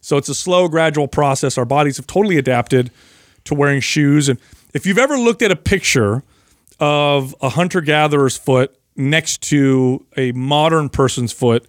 So 0.00 0.16
it's 0.18 0.28
a 0.28 0.34
slow, 0.34 0.68
gradual 0.68 1.08
process. 1.08 1.56
Our 1.56 1.64
bodies 1.64 1.96
have 1.96 2.06
totally 2.06 2.36
adapted 2.36 2.90
to 3.44 3.54
wearing 3.54 3.80
shoes, 3.80 4.28
and 4.28 4.38
if 4.74 4.86
you've 4.86 4.98
ever 4.98 5.18
looked 5.18 5.42
at 5.42 5.50
a 5.50 5.56
picture 5.56 6.22
of 6.78 7.34
a 7.40 7.50
hunter 7.50 7.80
gatherer's 7.80 8.36
foot 8.36 8.76
next 8.96 9.42
to 9.42 10.04
a 10.16 10.32
modern 10.32 10.88
person's 10.88 11.32
foot, 11.32 11.66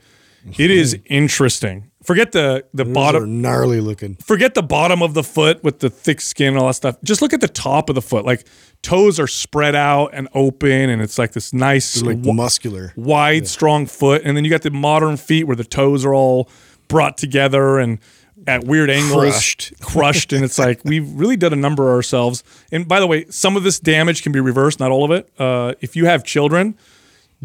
it 0.58 0.70
is 0.70 0.98
interesting. 1.06 1.90
Forget 2.06 2.32
the 2.32 2.66
the 2.74 2.84
Those 2.84 2.92
are 2.92 2.94
bottom 2.94 3.42
gnarly 3.42 3.82
looking 3.82 4.16
forget 4.16 4.54
the 4.54 4.64
bottom 4.64 5.02
of 5.02 5.14
the 5.14 5.24
foot 5.24 5.64
with 5.64 5.80
the 5.80 5.90
thick 5.90 6.22
skin 6.22 6.50
and 6.50 6.58
all 6.60 6.68
that 6.68 6.74
stuff. 6.76 6.98
Just 7.04 7.22
look 7.22 7.34
at 7.34 7.42
the 7.42 7.48
top 7.48 7.90
of 7.90 7.96
the 7.96 8.02
foot. 8.02 8.26
Like 8.26 8.46
toes 8.82 9.20
are 9.20 9.28
spread 9.28 9.76
out 9.76 10.12
and 10.14 10.28
open 10.34 10.90
and 10.90 11.02
it's 11.02 11.18
like 11.18 11.32
this 11.34 11.54
nice 11.54 12.02
like 12.02 12.18
wa- 12.22 12.34
muscular 12.34 12.94
wide, 12.96 13.48
strong 13.48 13.86
foot. 13.88 14.22
And 14.24 14.38
then 14.38 14.44
you 14.46 14.50
got 14.52 14.62
the 14.62 14.72
modern 14.72 15.18
feet 15.18 15.46
where 15.46 15.56
the 15.56 15.64
toes 15.64 16.06
are 16.06 16.14
all 16.14 16.50
brought 16.88 17.18
together 17.18 17.80
and 17.80 18.00
at 18.48 18.64
weird 18.64 18.92
angles, 18.92 19.24
Crushed. 19.24 19.74
crushed. 19.82 20.34
And 20.34 20.44
it's 20.44 20.60
like 20.60 20.82
we've 20.86 21.10
really 21.14 21.38
done 21.38 21.54
a 21.54 21.56
number 21.56 21.90
ourselves. 21.90 22.44
And 22.72 22.88
by 22.88 23.00
the 23.00 23.08
way, 23.08 23.26
some 23.30 23.58
of 23.58 23.64
this 23.64 23.80
damage 23.80 24.22
can 24.22 24.32
be 24.32 24.40
reversed, 24.40 24.80
not 24.80 24.92
all 24.92 25.04
of 25.04 25.12
it. 25.12 25.28
Uh, 25.40 25.74
if 25.82 25.96
you 25.96 26.06
have 26.06 26.24
children, 26.24 26.78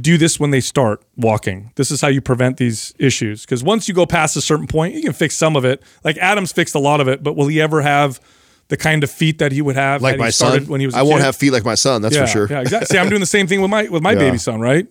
do 0.01 0.17
this 0.19 0.39
when 0.41 0.51
they 0.51 0.61
start 0.61 1.03
walking. 1.17 1.71
This 1.77 1.91
is 1.91 2.01
how 2.01 2.09
you 2.09 2.21
prevent 2.21 2.57
these 2.57 2.95
issues. 2.99 3.43
Because 3.43 3.63
once 3.63 3.89
you 3.89 3.95
go 3.95 4.07
past 4.07 4.37
a 4.37 4.41
certain 4.41 4.67
point, 4.67 4.95
you 4.95 5.03
can 5.03 5.13
fix 5.13 5.37
some 5.37 5.57
of 5.57 5.65
it. 5.65 5.83
Like 6.05 6.17
Adam's 6.19 6.53
fixed 6.53 6.75
a 6.75 6.79
lot 6.79 7.01
of 7.01 7.09
it, 7.09 7.23
but 7.23 7.37
will 7.37 7.47
he 7.49 7.61
ever 7.61 7.83
have 7.83 8.21
the 8.69 8.77
kind 8.77 9.03
of 9.03 9.11
feet 9.11 9.39
that 9.39 9.51
he 9.53 9.61
would 9.63 9.75
have 9.77 10.01
Like 10.03 10.19
my 10.19 10.31
son, 10.31 10.67
when 10.67 10.81
he 10.81 10.87
was? 10.87 10.95
I 10.95 11.01
I 11.01 11.03
won't 11.03 11.23
have 11.23 11.35
feet 11.37 11.51
like 11.53 11.65
my 11.65 11.75
son. 11.75 12.03
That's 12.03 12.15
yeah, 12.15 12.23
for 12.27 12.31
sure. 12.31 12.47
Yeah, 12.51 12.61
exactly. 12.61 12.87
See, 12.87 12.99
I'm 12.99 13.09
doing 13.09 13.21
the 13.21 13.27
same 13.27 13.47
thing 13.47 13.61
with 13.61 13.71
my 13.71 13.85
with 13.89 14.03
my 14.03 14.13
Yeah. 14.15 14.19
baby 14.19 14.39
son, 14.39 14.61
right? 14.61 14.87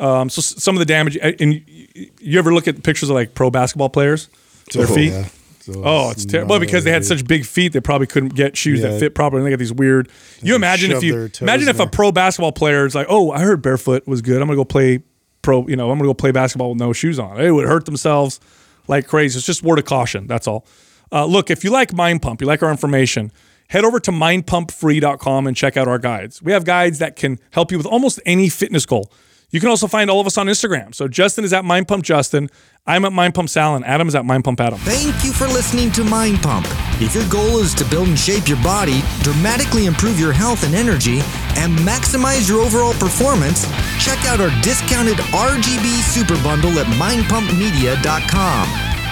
Um, 0.00 0.28
so 0.30 0.40
some 0.40 0.74
of 0.74 0.78
the 0.80 0.84
damage, 0.86 1.16
and 1.16 1.40
you- 1.54 2.10
you 2.20 2.38
ever 2.38 2.52
look 2.54 2.66
at 2.68 2.82
pictures 2.82 3.10
of 3.10 3.14
like 3.14 3.34
pro 3.34 3.50
basketball 3.50 3.88
players, 3.90 4.28
their 4.72 4.84
Oh, 4.88 4.94
feet? 4.94 5.12
yeah. 5.12 5.28
Oh, 5.68 6.10
it's 6.10 6.24
terrible. 6.24 6.50
Well, 6.50 6.60
because 6.60 6.84
they 6.84 6.90
had 6.90 7.04
such 7.04 7.26
big 7.26 7.44
feet, 7.46 7.72
they 7.72 7.80
probably 7.80 8.06
couldn't 8.06 8.34
get 8.34 8.56
shoes 8.56 8.82
that 8.82 8.98
fit 9.00 9.14
properly. 9.14 9.40
And 9.40 9.46
they 9.46 9.50
got 9.50 9.58
these 9.58 9.72
weird. 9.72 10.08
You 10.42 10.54
imagine 10.54 10.90
if 10.92 11.02
you 11.02 11.14
imagine 11.40 11.68
if 11.68 11.78
a 11.80 11.86
pro 11.86 12.12
basketball 12.12 12.52
player 12.52 12.86
is 12.86 12.94
like, 12.94 13.06
"Oh, 13.08 13.30
I 13.30 13.40
heard 13.40 13.62
barefoot 13.62 14.06
was 14.06 14.22
good. 14.22 14.40
I'm 14.40 14.48
gonna 14.48 14.56
go 14.56 14.64
play 14.64 15.02
pro. 15.42 15.66
You 15.68 15.76
know, 15.76 15.90
I'm 15.90 15.98
gonna 15.98 16.08
go 16.08 16.14
play 16.14 16.32
basketball 16.32 16.70
with 16.70 16.78
no 16.78 16.92
shoes 16.92 17.18
on." 17.18 17.36
They 17.36 17.50
would 17.50 17.66
hurt 17.68 17.84
themselves 17.84 18.40
like 18.88 19.06
crazy. 19.06 19.36
It's 19.38 19.46
just 19.46 19.62
word 19.62 19.78
of 19.78 19.84
caution. 19.84 20.26
That's 20.26 20.46
all. 20.48 20.66
Uh, 21.12 21.26
look, 21.26 21.50
if 21.50 21.62
you 21.64 21.70
like 21.70 21.92
Mind 21.92 22.22
Pump, 22.22 22.40
you 22.40 22.46
like 22.46 22.62
our 22.62 22.70
information, 22.70 23.30
head 23.68 23.84
over 23.84 24.00
to 24.00 24.10
mindpumpfree.com 24.10 25.46
and 25.46 25.56
check 25.56 25.76
out 25.76 25.88
our 25.88 25.98
guides. 25.98 26.42
We 26.42 26.52
have 26.52 26.64
guides 26.64 26.98
that 26.98 27.16
can 27.16 27.38
help 27.50 27.70
you 27.70 27.78
with 27.78 27.86
almost 27.86 28.20
any 28.26 28.48
fitness 28.48 28.86
goal. 28.86 29.10
You 29.52 29.60
can 29.60 29.68
also 29.68 29.86
find 29.86 30.10
all 30.10 30.18
of 30.18 30.26
us 30.26 30.38
on 30.38 30.46
Instagram. 30.46 30.94
So 30.94 31.08
Justin 31.08 31.44
is 31.44 31.52
at 31.52 31.64
Mind 31.64 31.86
Pump 31.86 32.02
Justin. 32.02 32.48
I'm 32.86 33.04
at 33.04 33.12
Mind 33.12 33.34
Pump 33.34 33.48
Sal, 33.48 33.76
and 33.76 33.84
Adam 33.84 34.08
is 34.08 34.14
at 34.14 34.24
Mind 34.24 34.44
Pump 34.44 34.60
Adam. 34.60 34.78
Thank 34.80 35.24
you 35.24 35.32
for 35.32 35.46
listening 35.46 35.92
to 35.92 36.02
Mind 36.02 36.42
Pump. 36.42 36.66
If 37.00 37.14
your 37.14 37.28
goal 37.28 37.58
is 37.58 37.74
to 37.74 37.84
build 37.84 38.08
and 38.08 38.18
shape 38.18 38.48
your 38.48 38.60
body, 38.62 39.02
dramatically 39.20 39.86
improve 39.86 40.18
your 40.18 40.32
health 40.32 40.64
and 40.64 40.74
energy, 40.74 41.20
and 41.56 41.78
maximize 41.80 42.48
your 42.48 42.62
overall 42.62 42.94
performance, 42.94 43.66
check 44.02 44.18
out 44.24 44.40
our 44.40 44.50
discounted 44.62 45.18
RGB 45.18 46.02
Super 46.02 46.42
Bundle 46.42 46.78
at 46.78 46.86
mindpumpmedia.com. 46.86 48.91